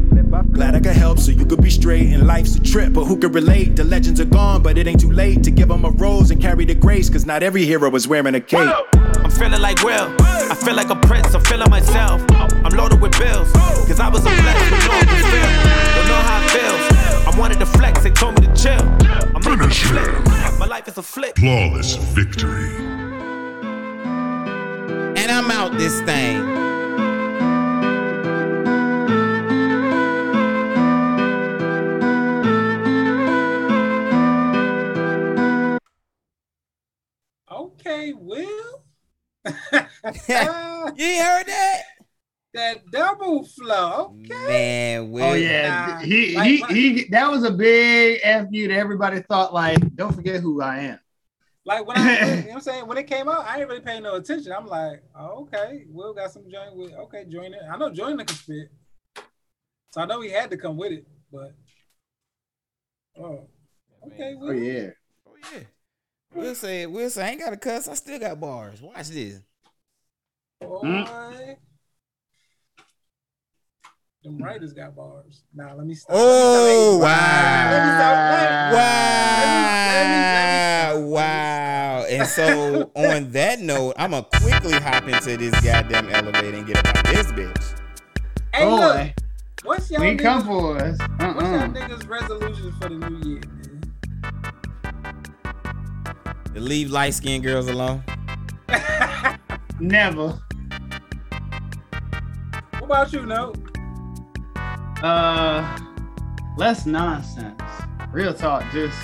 Glad 0.53 0.73
I 0.73 0.79
could 0.79 0.95
help 0.95 1.19
so 1.19 1.29
you 1.29 1.45
could 1.45 1.61
be 1.61 1.69
straight. 1.69 2.11
And 2.11 2.25
life's 2.25 2.55
a 2.55 2.59
trip, 2.59 2.93
but 2.93 3.05
who 3.05 3.15
could 3.15 3.35
relate? 3.35 3.75
The 3.75 3.83
legends 3.83 4.19
are 4.19 4.25
gone, 4.25 4.63
but 4.63 4.79
it 4.79 4.87
ain't 4.87 5.01
too 5.01 5.11
late 5.11 5.43
to 5.43 5.51
give 5.51 5.67
them 5.67 5.85
a 5.85 5.91
rose 5.91 6.31
and 6.31 6.41
carry 6.41 6.65
the 6.65 6.73
grace. 6.73 7.11
Cause 7.11 7.27
not 7.27 7.43
every 7.43 7.63
hero 7.63 7.95
is 7.95 8.07
wearing 8.07 8.33
a 8.33 8.41
cape. 8.41 8.73
I'm 8.95 9.29
feeling 9.29 9.61
like 9.61 9.83
Will. 9.83 10.15
I 10.19 10.55
feel 10.55 10.75
like 10.75 10.89
a 10.89 10.95
prince. 10.95 11.35
I'm 11.35 11.43
feeling 11.43 11.69
myself. 11.69 12.25
I'm 12.73 12.79
loaded 12.79 13.01
with 13.01 13.11
bills. 13.19 13.51
Cause 13.51 13.99
I 13.99 14.09
was 14.09 14.21
a 14.21 14.29
blessed 14.29 14.71
with 14.71 14.87
no 14.87 14.93
one 14.93 15.05
to 15.05 15.13
feel. 15.29 15.51
Don't 15.93 16.07
know 16.07 16.21
how 16.25 16.41
it 16.41 16.49
feels. 16.49 17.27
I 17.27 17.39
wanted 17.39 17.59
to 17.59 17.67
flex. 17.67 18.01
They 18.01 18.09
told 18.09 18.39
me 18.41 18.47
to 18.47 18.53
chill. 18.55 18.81
I'm 19.35 19.43
making 19.45 19.61
a 19.61 19.69
flip. 19.69 20.57
My 20.57 20.65
life 20.65 20.87
is 20.87 20.97
a 20.97 21.03
flip. 21.03 21.37
Flawless 21.37 21.97
victory. 21.97 22.75
And 25.15 25.31
I'm 25.31 25.51
out 25.51 25.77
this 25.77 26.01
thing. 26.01 26.52
That 47.13 47.29
was 47.29 47.43
a 47.43 47.51
big 47.51 48.21
f 48.23 48.47
you 48.49 48.67
that 48.69 48.73
everybody 48.73 49.21
thought 49.21 49.53
like, 49.53 49.77
don't 49.95 50.15
forget 50.15 50.41
who 50.41 50.63
I 50.63 50.79
am. 50.79 50.99
Like 51.63 51.85
when 51.85 51.95
I, 51.95 52.01
you 52.01 52.25
know 52.25 52.41
what 52.41 52.53
I'm 52.55 52.61
saying, 52.61 52.87
when 52.87 52.97
it 52.97 53.03
came 53.03 53.29
out, 53.29 53.45
I 53.45 53.57
didn't 53.57 53.69
really 53.69 53.81
pay 53.81 53.99
no 53.99 54.15
attention. 54.15 54.51
I'm 54.51 54.65
like, 54.65 55.03
oh, 55.15 55.43
okay, 55.43 55.85
Will 55.89 56.15
got 56.15 56.31
some 56.31 56.49
joint 56.49 56.75
with, 56.75 56.91
okay, 56.93 57.25
join 57.29 57.53
it. 57.53 57.59
I 57.71 57.77
know 57.77 57.91
Joyner 57.91 58.25
can 58.25 58.35
spit, 58.35 58.71
so 59.91 60.01
I 60.01 60.07
know 60.07 60.21
he 60.21 60.31
had 60.31 60.49
to 60.49 60.57
come 60.57 60.75
with 60.75 60.91
it, 60.91 61.07
but 61.31 61.53
oh, 63.19 63.47
okay, 64.07 64.33
Oh 64.35 64.47
Will. 64.47 64.55
yeah. 64.55 64.89
Oh 65.27 65.35
yeah. 65.53 65.59
We'll 66.33 66.55
say, 66.55 66.87
we'll 66.87 67.11
say, 67.11 67.27
I 67.27 67.29
ain't 67.29 67.41
got 67.41 67.53
a 67.53 67.57
cuss. 67.57 67.87
I 67.87 67.93
still 67.93 68.17
got 68.17 68.39
bars. 68.39 68.81
Watch 68.81 69.09
this. 69.09 69.39
Boy. 70.59 70.79
Hmm? 70.79 71.51
Them 74.23 74.37
writers 74.37 74.71
got 74.71 74.95
bars. 74.95 75.43
Nah, 75.53 75.73
let 75.73 75.85
me 75.85 75.93
stop. 75.95 76.15
Oh 76.17 76.97
Let 77.01 77.83
me 77.83 77.89
stop. 77.99 78.71
wow! 78.71 78.71
Wow! 80.93 80.99
Wow! 81.09 82.05
And 82.09 82.25
so, 82.27 82.89
on 82.95 83.31
that 83.31 83.59
note, 83.59 83.95
I'm 83.97 84.11
gonna 84.11 84.25
quickly 84.41 84.79
hop 84.79 85.05
into 85.09 85.35
this 85.35 85.53
goddamn 85.61 86.09
elevator 86.09 86.55
and 86.57 86.65
get 86.65 86.79
about 86.79 87.03
this 87.05 87.27
bitch. 87.33 87.81
Hey, 88.53 88.63
Boy. 88.63 88.75
look. 88.77 89.09
What's 89.65 89.91
y'all 89.91 89.99
We 90.01 90.15
come 90.15 90.45
for 90.45 90.77
us. 90.77 90.97
What's 90.99 91.19
y'all 91.19 91.43
Uh-uh. 91.43 91.67
niggas' 91.69 92.07
resolutions 92.07 92.73
for 92.81 92.87
the 92.89 92.95
new 92.95 93.17
year, 93.29 93.41
man? 93.45 93.81
To 96.53 96.59
leave 96.61 96.91
light 96.91 97.13
skinned 97.13 97.43
girls 97.43 97.67
alone. 97.67 98.03
Never. 99.79 100.39
What 102.79 102.83
about 102.83 103.11
you, 103.11 103.25
No? 103.25 103.53
Uh, 105.03 105.77
less 106.55 106.85
nonsense. 106.85 107.61
Real 108.13 108.33
talk. 108.33 108.63
Just 108.71 108.97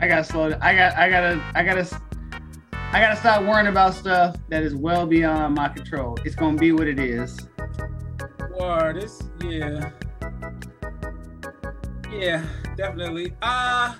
I 0.00 0.08
gotta 0.08 0.24
slow. 0.24 0.50
down. 0.50 0.60
I 0.60 0.74
got. 0.74 0.96
I 0.96 1.08
gotta. 1.08 1.42
I 1.54 1.62
gotta. 1.62 2.02
I 2.72 3.00
gotta 3.00 3.16
stop 3.16 3.44
worrying 3.44 3.68
about 3.68 3.94
stuff 3.94 4.36
that 4.48 4.64
is 4.64 4.74
well 4.74 5.06
beyond 5.06 5.54
my 5.54 5.68
control. 5.68 6.18
It's 6.24 6.34
gonna 6.34 6.58
be 6.58 6.72
what 6.72 6.88
it 6.88 6.98
is. 6.98 7.48
War, 8.58 8.92
this, 8.92 9.22
yeah. 9.44 9.90
Yeah, 12.12 12.44
definitely. 12.76 13.32
Uh, 13.40 13.94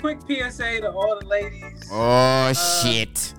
quick 0.00 0.18
PSA 0.22 0.80
to 0.80 0.90
all 0.90 1.20
the 1.20 1.26
ladies. 1.26 1.88
Oh 1.92 2.52
shit! 2.52 3.34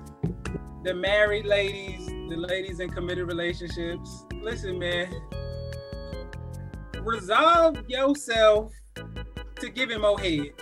the 0.82 0.94
married 0.94 1.44
ladies, 1.44 2.06
the 2.06 2.36
ladies 2.36 2.80
in 2.80 2.88
committed 2.88 3.26
relationships. 3.26 4.24
Listen, 4.40 4.78
man. 4.78 5.12
Resolve 7.04 7.88
yourself 7.88 8.72
to 9.56 9.68
give 9.68 9.90
him 9.90 10.00
more 10.02 10.18
head. 10.18 10.52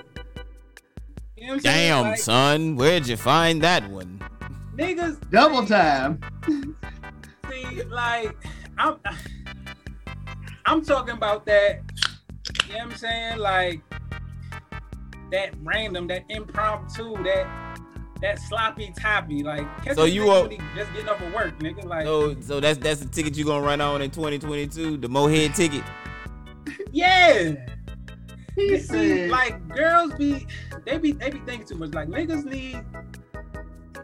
You 1.37 1.47
know 1.47 1.49
what 1.49 1.51
I'm 1.55 1.61
saying? 1.61 1.89
Damn, 1.91 2.05
Like, 2.05 2.19
son, 2.19 2.77
where'd 2.77 3.07
you 3.07 3.17
find 3.17 3.63
that 3.63 3.89
one? 3.91 4.23
niggas 4.77 5.19
Double 5.31 5.67
time. 5.67 6.21
see, 7.51 7.83
like, 7.85 8.35
I'm 8.79 8.99
I'm 10.67 10.85
talking 10.85 11.15
about 11.15 11.45
that. 11.47 11.81
You 12.67 12.73
know 12.73 12.79
what 12.85 12.93
I'm 12.93 12.97
saying? 12.97 13.39
Like 13.39 13.83
that 15.31 15.55
random, 15.63 16.07
that 16.09 16.25
impromptu, 16.29 17.23
that 17.25 17.47
that 18.21 18.39
sloppy 18.39 18.93
toppy. 18.99 19.43
Like 19.43 19.67
So 19.95 20.05
you 20.05 20.31
are 20.31 20.49
just 20.49 20.93
getting 20.93 21.09
off 21.09 21.21
of 21.21 21.33
work, 21.35 21.59
nigga. 21.59 21.85
Like 21.85 22.05
So, 22.05 22.41
so 22.41 22.61
that's 22.61 22.79
that's 22.79 23.01
the 23.01 23.09
ticket 23.09 23.37
you 23.37 23.45
gonna 23.45 23.65
run 23.65 23.81
on 23.81 24.01
in 24.03 24.11
2022, 24.11 24.97
the 24.99 25.09
Mohead 25.09 25.55
ticket. 25.55 25.83
Yeah. 26.93 27.55
He 28.55 28.69
You 28.69 28.79
see, 28.79 29.29
like 29.29 29.67
girls 29.69 30.13
be 30.15 30.47
they 30.85 30.99
be 30.99 31.13
they 31.13 31.31
be 31.31 31.39
thinking 31.41 31.67
too 31.67 31.77
much. 31.77 31.95
Like 31.95 32.09
niggas 32.09 32.45
need 32.45 32.85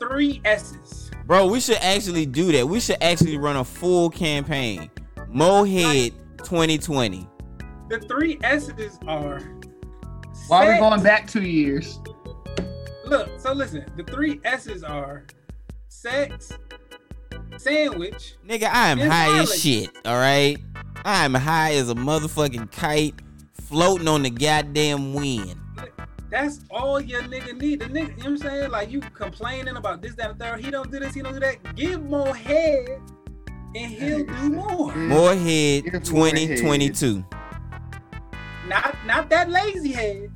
three 0.01 0.41
S's. 0.45 1.11
Bro, 1.27 1.49
we 1.49 1.61
should 1.61 1.77
actually 1.77 2.25
do 2.25 2.51
that. 2.53 2.67
We 2.67 2.81
should 2.81 2.97
actually 3.03 3.37
run 3.37 3.57
a 3.57 3.65
full 3.65 4.09
campaign. 4.09 4.91
Mohead 5.31 6.13
2020. 6.39 7.29
The 7.91 8.01
three 8.01 8.39
S's 8.43 8.99
are 9.07 9.41
Why 10.49 10.67
are 10.67 10.73
we 10.73 10.79
going 10.79 11.03
back 11.03 11.27
two 11.29 11.43
years? 11.43 12.01
Look, 13.05 13.29
so 13.39 13.53
listen, 13.53 13.85
the 13.97 14.05
three 14.05 14.41
S's 14.45 14.83
are 14.83 15.25
sex, 15.89 16.53
sandwich. 17.57 18.37
Nigga, 18.47 18.71
I 18.71 18.89
am 18.89 18.99
high 18.99 19.27
knowledge. 19.29 19.49
as 19.49 19.61
shit. 19.63 19.91
All 20.05 20.17
right, 20.17 20.57
I'm 21.11 21.33
high 21.33 21.73
as 21.73 21.89
a 21.89 21.95
motherfucking 21.95 22.71
kite, 22.71 23.15
floating 23.63 24.07
on 24.07 24.25
the 24.25 24.29
goddamn 24.29 25.15
wind. 25.15 25.57
That's 26.31 26.61
all 26.71 27.01
your 27.01 27.23
nigga 27.23 27.59
need. 27.59 27.81
The 27.81 27.87
nigga, 27.87 27.95
you 27.95 28.07
know 28.09 28.13
what 28.17 28.27
I'm 28.27 28.37
saying? 28.37 28.71
Like 28.71 28.91
you 28.91 29.01
complaining 29.01 29.79
about 29.79 30.03
this, 30.03 30.15
that, 30.17 30.33
and 30.33 30.39
third. 30.39 30.63
He 30.63 30.71
don't 30.71 30.93
do 30.93 30.99
this, 30.99 31.15
he 31.15 31.23
don't 31.23 31.33
do 31.33 31.41
that. 31.41 31.75
Give 31.77 32.05
more 32.05 32.37
head 32.37 33.01
and 33.75 33.91
he'll 33.91 34.27
do 34.27 34.51
more. 34.51 34.95
More 34.95 35.35
head 35.35 35.85
2022. 35.85 37.25
Not 38.67 38.95
not 39.07 39.31
that 39.31 39.49
lazy 39.49 39.93
head. 39.93 40.31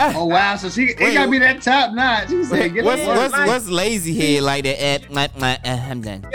Oh 0.00 0.26
wow, 0.26 0.54
so 0.56 0.68
she 0.68 0.84
it 0.90 0.98
gotta 0.98 1.30
be 1.30 1.38
that 1.38 1.60
top 1.60 1.92
notch. 1.92 2.28
She 2.28 2.44
said, 2.44 2.72
get 2.72 2.84
what's 2.84 3.04
what's, 3.04 3.32
what's 3.32 3.68
lazy 3.68 4.14
head 4.14 4.44
like 4.44 4.64
that? 4.64 4.80
At 4.80 5.10
my, 5.12 5.28
my, 5.36 5.56
uh, 5.64 5.76
I'm 5.90 6.00
done. 6.02 6.22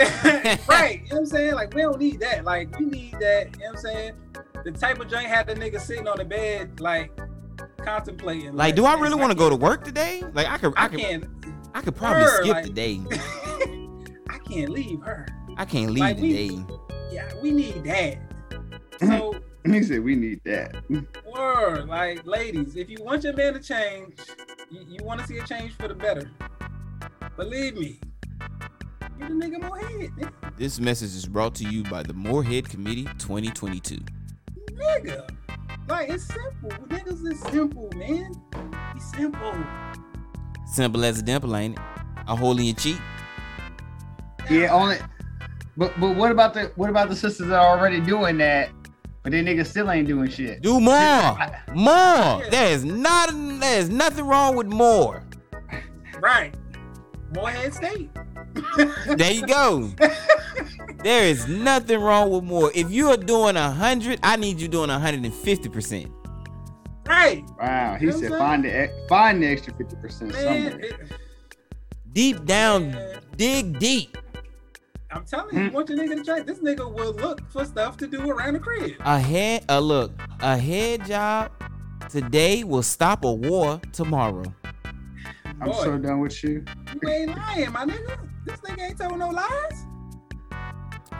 right. 0.68 1.00
You 1.04 1.08
know 1.08 1.16
what 1.16 1.18
I'm 1.20 1.26
saying? 1.26 1.54
Like 1.54 1.74
we 1.74 1.82
don't 1.82 1.98
need 1.98 2.20
that. 2.20 2.44
Like 2.44 2.78
we 2.78 2.86
need 2.86 3.12
that, 3.20 3.48
you 3.54 3.58
know 3.60 3.70
what 3.70 3.76
I'm 3.76 3.76
saying? 3.78 4.12
The 4.64 4.72
type 4.72 5.00
of 5.00 5.08
joint 5.08 5.26
had 5.26 5.46
the 5.46 5.54
nigga 5.54 5.80
sitting 5.80 6.06
on 6.06 6.18
the 6.18 6.24
bed, 6.24 6.80
like 6.80 7.10
contemplating. 7.82 8.54
Like, 8.54 8.74
do 8.74 8.84
I 8.84 8.98
really 8.98 9.14
want 9.14 9.30
to 9.30 9.36
go 9.36 9.48
to 9.50 9.56
work 9.56 9.84
today? 9.84 10.22
Like, 10.32 10.46
I 10.46 10.58
could, 10.58 10.74
I, 10.76 10.84
I 10.84 10.88
could, 10.88 11.00
can't 11.00 11.24
I 11.74 11.80
could 11.80 11.96
probably 11.96 12.22
her, 12.22 12.42
skip 12.42 12.54
like- 12.54 12.64
the 12.64 12.70
day. 12.70 13.00
I 14.30 14.38
can't 14.38 14.70
leave 14.70 15.00
her. 15.02 15.26
I 15.56 15.64
can't 15.64 15.90
leave 15.90 16.00
Like, 16.00 16.16
the 16.16 16.22
we- 16.22 16.48
day. 16.48 16.64
Yeah, 17.10 17.30
we 17.42 17.50
need 17.52 17.84
that. 17.84 18.18
So 19.00 19.34
He 19.72 19.82
said 19.82 20.04
we 20.04 20.14
need 20.14 20.42
that. 20.44 20.84
word, 21.34 21.88
like 21.88 22.26
ladies, 22.26 22.76
if 22.76 22.90
you 22.90 22.98
want 23.00 23.24
your 23.24 23.32
man 23.32 23.54
to 23.54 23.60
change, 23.60 24.12
you, 24.70 24.84
you 24.86 24.98
want 25.02 25.20
to 25.20 25.26
see 25.26 25.38
a 25.38 25.46
change 25.46 25.74
for 25.76 25.88
the 25.88 25.94
better. 25.94 26.30
Believe 27.36 27.76
me. 27.76 27.98
Get 29.18 29.30
a 29.30 29.34
nigga 29.34 29.62
more 29.62 29.78
head. 29.78 30.10
This 30.58 30.78
message 30.78 31.14
is 31.14 31.24
brought 31.26 31.54
to 31.56 31.64
you 31.64 31.82
by 31.84 32.02
the 32.02 32.12
Moorhead 32.12 32.68
Committee 32.68 33.04
2022. 33.18 34.00
nigga. 34.72 35.28
Like 35.88 36.10
it's 36.10 36.24
simple. 36.24 36.70
Niggas 36.88 37.26
is 37.26 37.40
simple, 37.50 37.90
man. 37.96 38.32
Be 38.92 39.00
simple. 39.00 39.54
Simple 40.66 41.04
as 41.04 41.20
a 41.20 41.22
dimple, 41.22 41.56
ain't 41.56 41.78
it? 41.78 41.84
A 42.28 42.36
hole 42.36 42.58
in 42.58 42.64
your 42.64 42.76
cheek. 42.76 42.98
Yeah, 44.50 44.72
only. 44.72 44.98
But 45.76 45.98
but 45.98 46.16
what 46.16 46.30
about 46.30 46.52
the 46.54 46.72
what 46.76 46.90
about 46.90 47.08
the 47.08 47.16
sisters 47.16 47.48
that 47.48 47.58
are 47.58 47.78
already 47.78 48.00
doing 48.00 48.38
that, 48.38 48.70
but 49.24 49.32
they 49.32 49.42
niggas 49.42 49.66
still 49.66 49.90
ain't 49.90 50.06
doing 50.06 50.30
shit? 50.30 50.62
Do 50.62 50.78
more, 50.80 51.36
more. 51.74 52.44
There's 52.50 52.84
not, 52.84 53.30
there's 53.60 53.88
nothing 53.88 54.24
wrong 54.26 54.54
with 54.54 54.68
more. 54.68 55.24
Right. 56.20 56.54
Morehead 57.34 57.74
State. 57.74 58.10
There 59.16 59.32
you 59.32 59.44
go. 59.46 59.90
there 61.02 61.24
is 61.24 61.48
nothing 61.48 61.98
wrong 62.00 62.30
with 62.30 62.44
more. 62.44 62.70
If 62.74 62.90
you 62.92 63.08
are 63.10 63.16
doing 63.16 63.56
a 63.56 63.70
hundred, 63.70 64.20
I 64.22 64.36
need 64.36 64.60
you 64.60 64.68
doing 64.68 64.88
hundred 64.90 65.24
and 65.24 65.34
fifty 65.34 65.68
percent. 65.68 66.12
Right. 67.06 67.44
Wow, 67.60 67.96
he 67.98 68.06
You 68.06 68.12
know 68.12 68.18
said 68.20 68.30
find 68.30 68.64
the 68.64 68.90
find 69.08 69.42
the 69.42 69.46
extra 69.48 69.74
fifty 69.74 69.96
percent 69.96 70.32
Man, 70.32 70.70
somewhere. 70.70 70.86
it- 70.86 71.00
Deep 72.12 72.44
down, 72.44 72.96
dig 73.36 73.78
deep. 73.80 74.16
I'm 75.14 75.24
telling 75.24 75.56
you, 75.56 75.64
you 75.66 75.70
want 75.70 75.88
your 75.88 75.98
nigga 75.98 76.16
to 76.16 76.24
change. 76.24 76.46
This 76.46 76.58
nigga 76.58 76.92
will 76.92 77.12
look 77.12 77.40
for 77.48 77.64
stuff 77.64 77.96
to 77.98 78.08
do 78.08 78.28
around 78.28 78.54
the 78.54 78.58
crib. 78.58 78.96
A 79.00 79.20
head, 79.20 79.64
a 79.68 79.80
look, 79.80 80.10
a 80.40 80.58
head 80.58 81.06
job 81.06 81.52
today 82.10 82.64
will 82.64 82.82
stop 82.82 83.24
a 83.24 83.32
war 83.32 83.80
tomorrow. 83.92 84.42
I'm 85.60 85.72
so 85.72 85.98
done 85.98 86.18
with 86.18 86.42
you. 86.42 86.64
You 87.00 87.08
ain't 87.08 87.36
lying, 87.36 87.70
my 87.70 87.84
nigga. 87.84 88.18
This 88.44 88.58
nigga 88.60 88.88
ain't 88.88 88.98
telling 88.98 89.20
no 89.20 89.28
lies. 89.28 89.86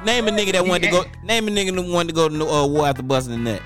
Name 0.04 0.26
a 0.26 0.32
nigga 0.32 0.52
that 0.52 0.66
wanted 0.66 0.86
to 0.86 0.90
go. 0.90 1.04
Name 1.22 1.46
a 1.46 1.50
nigga 1.52 1.76
that 1.76 1.82
wanted 1.82 2.08
to 2.08 2.14
go 2.14 2.28
to 2.28 2.46
uh, 2.46 2.66
war 2.66 2.88
after 2.88 3.04
busting 3.04 3.44
the 3.44 3.52
nut. 3.52 3.62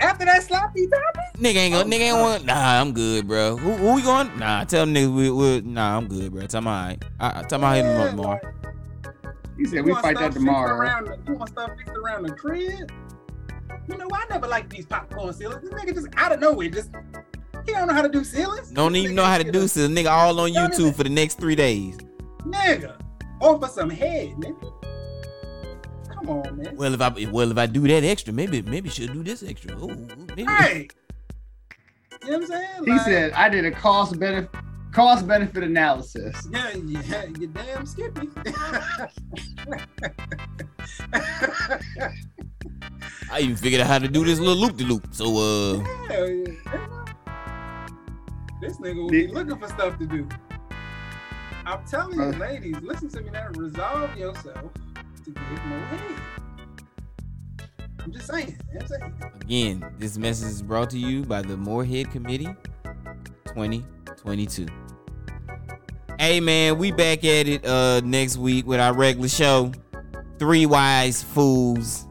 After 0.00 0.24
that 0.26 0.44
sloppy 0.44 0.86
topic, 0.86 1.42
Nigga 1.42 1.56
ain't 1.56 1.74
gonna. 1.74 1.90
Nigga 1.90 2.00
ain't 2.00 2.16
want. 2.16 2.44
Nah, 2.46 2.80
I'm 2.80 2.92
good, 2.92 3.26
bro. 3.26 3.56
Who, 3.56 3.72
who 3.72 3.94
we 3.96 4.02
going? 4.02 4.30
Nah, 4.38 4.64
tell 4.64 4.86
them 4.86 4.94
niggas 4.94 5.14
we, 5.14 5.30
we. 5.30 5.60
Nah, 5.62 5.96
I'm 5.96 6.06
good, 6.06 6.32
bro. 6.32 6.46
Tell 6.46 6.62
me 6.62 6.68
alright. 6.68 7.04
I, 7.18 7.42
tell 7.42 7.58
me 7.58 7.66
I 7.66 7.76
hit 7.76 7.84
him 7.84 8.00
up 8.00 8.10
tomorrow. 8.10 8.59
He 9.60 9.66
said 9.66 9.84
we 9.84 9.92
fight 9.92 10.16
that 10.16 10.32
tomorrow. 10.32 10.74
Around 10.74 11.08
the, 11.08 11.18
you 11.28 11.34
want 11.34 11.50
stuff 11.50 11.70
fixed 11.76 11.94
around 11.94 12.22
the 12.22 12.34
crib? 12.34 12.90
You 13.88 13.98
know, 13.98 14.08
I 14.10 14.24
never 14.30 14.48
liked 14.48 14.70
these 14.70 14.86
popcorn 14.86 15.34
ceilings. 15.34 15.60
This 15.60 15.70
nigga 15.74 15.92
just 15.92 16.08
out 16.16 16.32
of 16.32 16.40
nowhere, 16.40 16.70
just 16.70 16.90
he 17.66 17.72
don't 17.72 17.86
know 17.86 17.92
how 17.92 18.00
to 18.00 18.08
do 18.08 18.24
ceilings. 18.24 18.70
Don't 18.70 18.96
even 18.96 19.14
know 19.14 19.24
how 19.26 19.36
to 19.36 19.52
do 19.52 19.68
so. 19.68 19.80
Nigga 19.80 20.10
all 20.10 20.40
on 20.40 20.54
Don't 20.54 20.72
YouTube 20.72 20.94
for 20.94 21.02
the 21.02 21.10
next 21.10 21.38
three 21.38 21.54
days. 21.54 21.98
Nigga, 22.46 22.98
offer 23.42 23.66
some 23.66 23.90
head, 23.90 24.30
nigga. 24.36 24.72
Come 26.08 26.30
on, 26.30 26.56
man. 26.56 26.76
Well, 26.76 26.94
if 26.94 27.02
I 27.02 27.26
well 27.30 27.50
if 27.50 27.58
I 27.58 27.66
do 27.66 27.86
that 27.86 28.02
extra, 28.02 28.32
maybe 28.32 28.62
maybe 28.62 28.88
should 28.88 29.12
do 29.12 29.22
this 29.22 29.42
extra. 29.42 29.76
Ooh, 29.76 30.08
maybe. 30.36 30.46
Hey, 30.46 30.88
you 32.24 32.30
know 32.30 32.38
what 32.38 32.44
I'm 32.44 32.46
saying? 32.46 32.84
He 32.86 32.98
said 33.00 33.32
I 33.32 33.50
did 33.50 33.66
a 33.66 33.70
cost 33.70 34.18
benefit 34.18 34.50
cost 34.92 35.26
benefit 35.26 35.62
analysis. 35.64 36.46
Yeah, 36.50 36.70
yeah, 36.76 37.24
you 37.38 37.46
damn 37.48 37.86
Skippy. 37.86 38.28
I 43.32 43.40
even 43.40 43.56
figured 43.56 43.80
out 43.80 43.86
how 43.86 43.98
to 43.98 44.08
do 44.08 44.24
this 44.24 44.38
little 44.38 44.56
loop 44.56 44.76
de 44.76 44.84
loop. 44.84 45.06
So 45.12 45.24
uh, 45.36 45.78
Hell 46.08 46.28
yeah. 46.28 46.54
This 48.60 48.76
nigga 48.78 48.96
will 48.96 49.08
be 49.08 49.26
looking 49.28 49.58
for 49.58 49.68
stuff 49.68 49.98
to 49.98 50.06
do. 50.06 50.28
I'm 51.64 51.84
telling 51.86 52.16
you, 52.18 52.24
Uh. 52.24 52.38
ladies, 52.38 52.76
listen 52.82 53.08
to 53.10 53.20
me 53.20 53.30
now. 53.30 53.48
Resolve 53.56 54.16
yourself 54.16 54.72
to 55.24 55.30
get 55.30 55.66
more 55.66 55.78
head. 55.86 56.00
I'm 58.02 58.12
just 58.12 58.26
saying. 58.26 58.58
You 58.72 58.78
know 58.80 58.86
what 58.86 59.02
I'm 59.02 59.20
saying? 59.20 59.32
again, 59.42 59.94
this 59.98 60.18
message 60.18 60.48
is 60.48 60.62
brought 60.62 60.90
to 60.90 60.98
you 60.98 61.22
by 61.24 61.42
the 61.42 61.56
Moorhead 61.56 62.10
Committee 62.10 62.48
2022. 63.46 64.66
Hey 66.20 66.38
man, 66.38 66.76
we 66.76 66.92
back 66.92 67.24
at 67.24 67.48
it 67.48 67.64
uh 67.64 68.02
next 68.04 68.36
week 68.36 68.66
with 68.66 68.78
our 68.78 68.92
regular 68.92 69.26
show. 69.26 69.72
Three 70.38 70.66
Wise 70.66 71.22
Fools. 71.22 72.06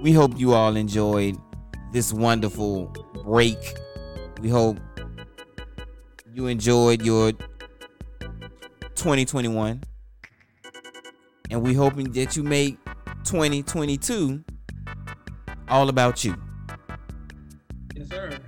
We 0.00 0.12
hope 0.12 0.38
you 0.38 0.54
all 0.54 0.76
enjoyed 0.76 1.36
this 1.92 2.12
wonderful 2.12 2.94
break. 3.24 3.58
We 4.40 4.48
hope 4.48 4.78
you 6.32 6.46
enjoyed 6.46 7.02
your 7.02 7.32
2021. 8.94 9.82
And 11.50 11.62
we 11.62 11.74
hoping 11.74 12.12
that 12.12 12.36
you 12.36 12.44
make 12.44 12.78
2022 13.24 14.44
all 15.66 15.88
about 15.88 16.22
you. 16.22 16.36
Yes, 17.96 18.08
sir. 18.08 18.38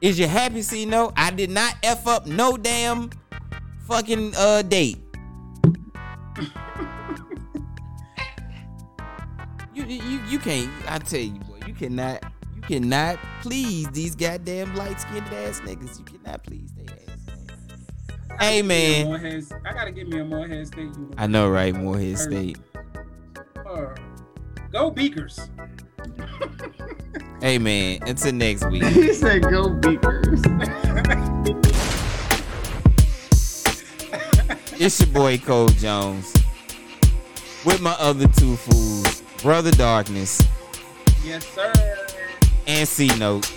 Is 0.00 0.18
you 0.18 0.26
happy, 0.26 0.62
see 0.62 0.86
no? 0.86 1.12
I 1.16 1.30
did 1.30 1.50
not 1.50 1.76
F 1.84 2.08
up 2.08 2.26
no 2.26 2.56
damn 2.56 3.10
fucking 3.90 4.32
uh 4.36 4.62
date. 4.62 4.98
you, 9.74 9.84
you 9.84 10.20
you 10.28 10.38
can't 10.38 10.70
I 10.88 10.98
tell 10.98 11.18
you 11.20 11.32
boy, 11.40 11.58
you 11.66 11.74
cannot 11.74 12.22
you 12.54 12.62
cannot 12.62 13.18
please 13.42 13.88
these 13.88 14.14
goddamn 14.14 14.76
light 14.76 15.00
skinned 15.00 15.26
ass 15.26 15.60
niggas. 15.60 15.98
You 15.98 16.04
cannot 16.04 16.44
please 16.44 16.70
their 16.72 16.86
ass. 16.94 18.38
Hey 18.38 18.62
man. 18.62 19.06
Morehead, 19.06 19.44
I 19.66 19.72
gotta 19.72 19.90
get 19.90 20.08
me 20.08 20.20
a 20.20 20.24
more 20.24 20.46
Morehead 20.46 20.68
State. 20.68 20.78
uniform. 20.84 21.14
I 21.18 21.26
know 21.26 21.50
right, 21.50 21.74
More 21.74 21.96
Morehead 21.96 22.18
State. 22.18 22.58
Uh, 23.66 23.86
go 24.72 24.90
Beakers. 24.90 25.50
Hey 27.42 27.56
man, 27.56 28.00
until 28.06 28.34
next 28.34 28.68
week. 28.70 28.82
he 28.84 29.14
said 29.14 29.40
go 29.40 29.70
beakers. 29.70 30.42
It's 34.82 34.98
your 34.98 35.10
boy 35.10 35.36
Cole 35.36 35.68
Jones 35.68 36.32
with 37.66 37.82
my 37.82 37.94
other 37.98 38.26
two 38.28 38.56
fools, 38.56 39.22
Brother 39.42 39.70
Darkness 39.72 40.42
Yes, 41.22 41.46
sir. 41.46 41.70
and 42.66 42.88
C 42.88 43.08
Note. 43.18 43.52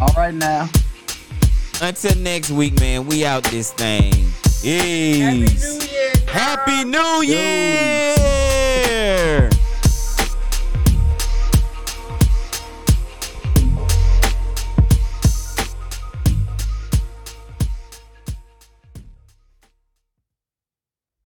All 0.00 0.08
right 0.16 0.32
now. 0.32 0.70
Until 1.82 2.16
next 2.16 2.50
week, 2.50 2.80
man, 2.80 3.04
we 3.06 3.26
out 3.26 3.44
this 3.44 3.70
thing. 3.74 4.12
Peace. 4.62 5.84
Happy 6.24 6.84
New 6.84 7.22
Year. 7.22 8.14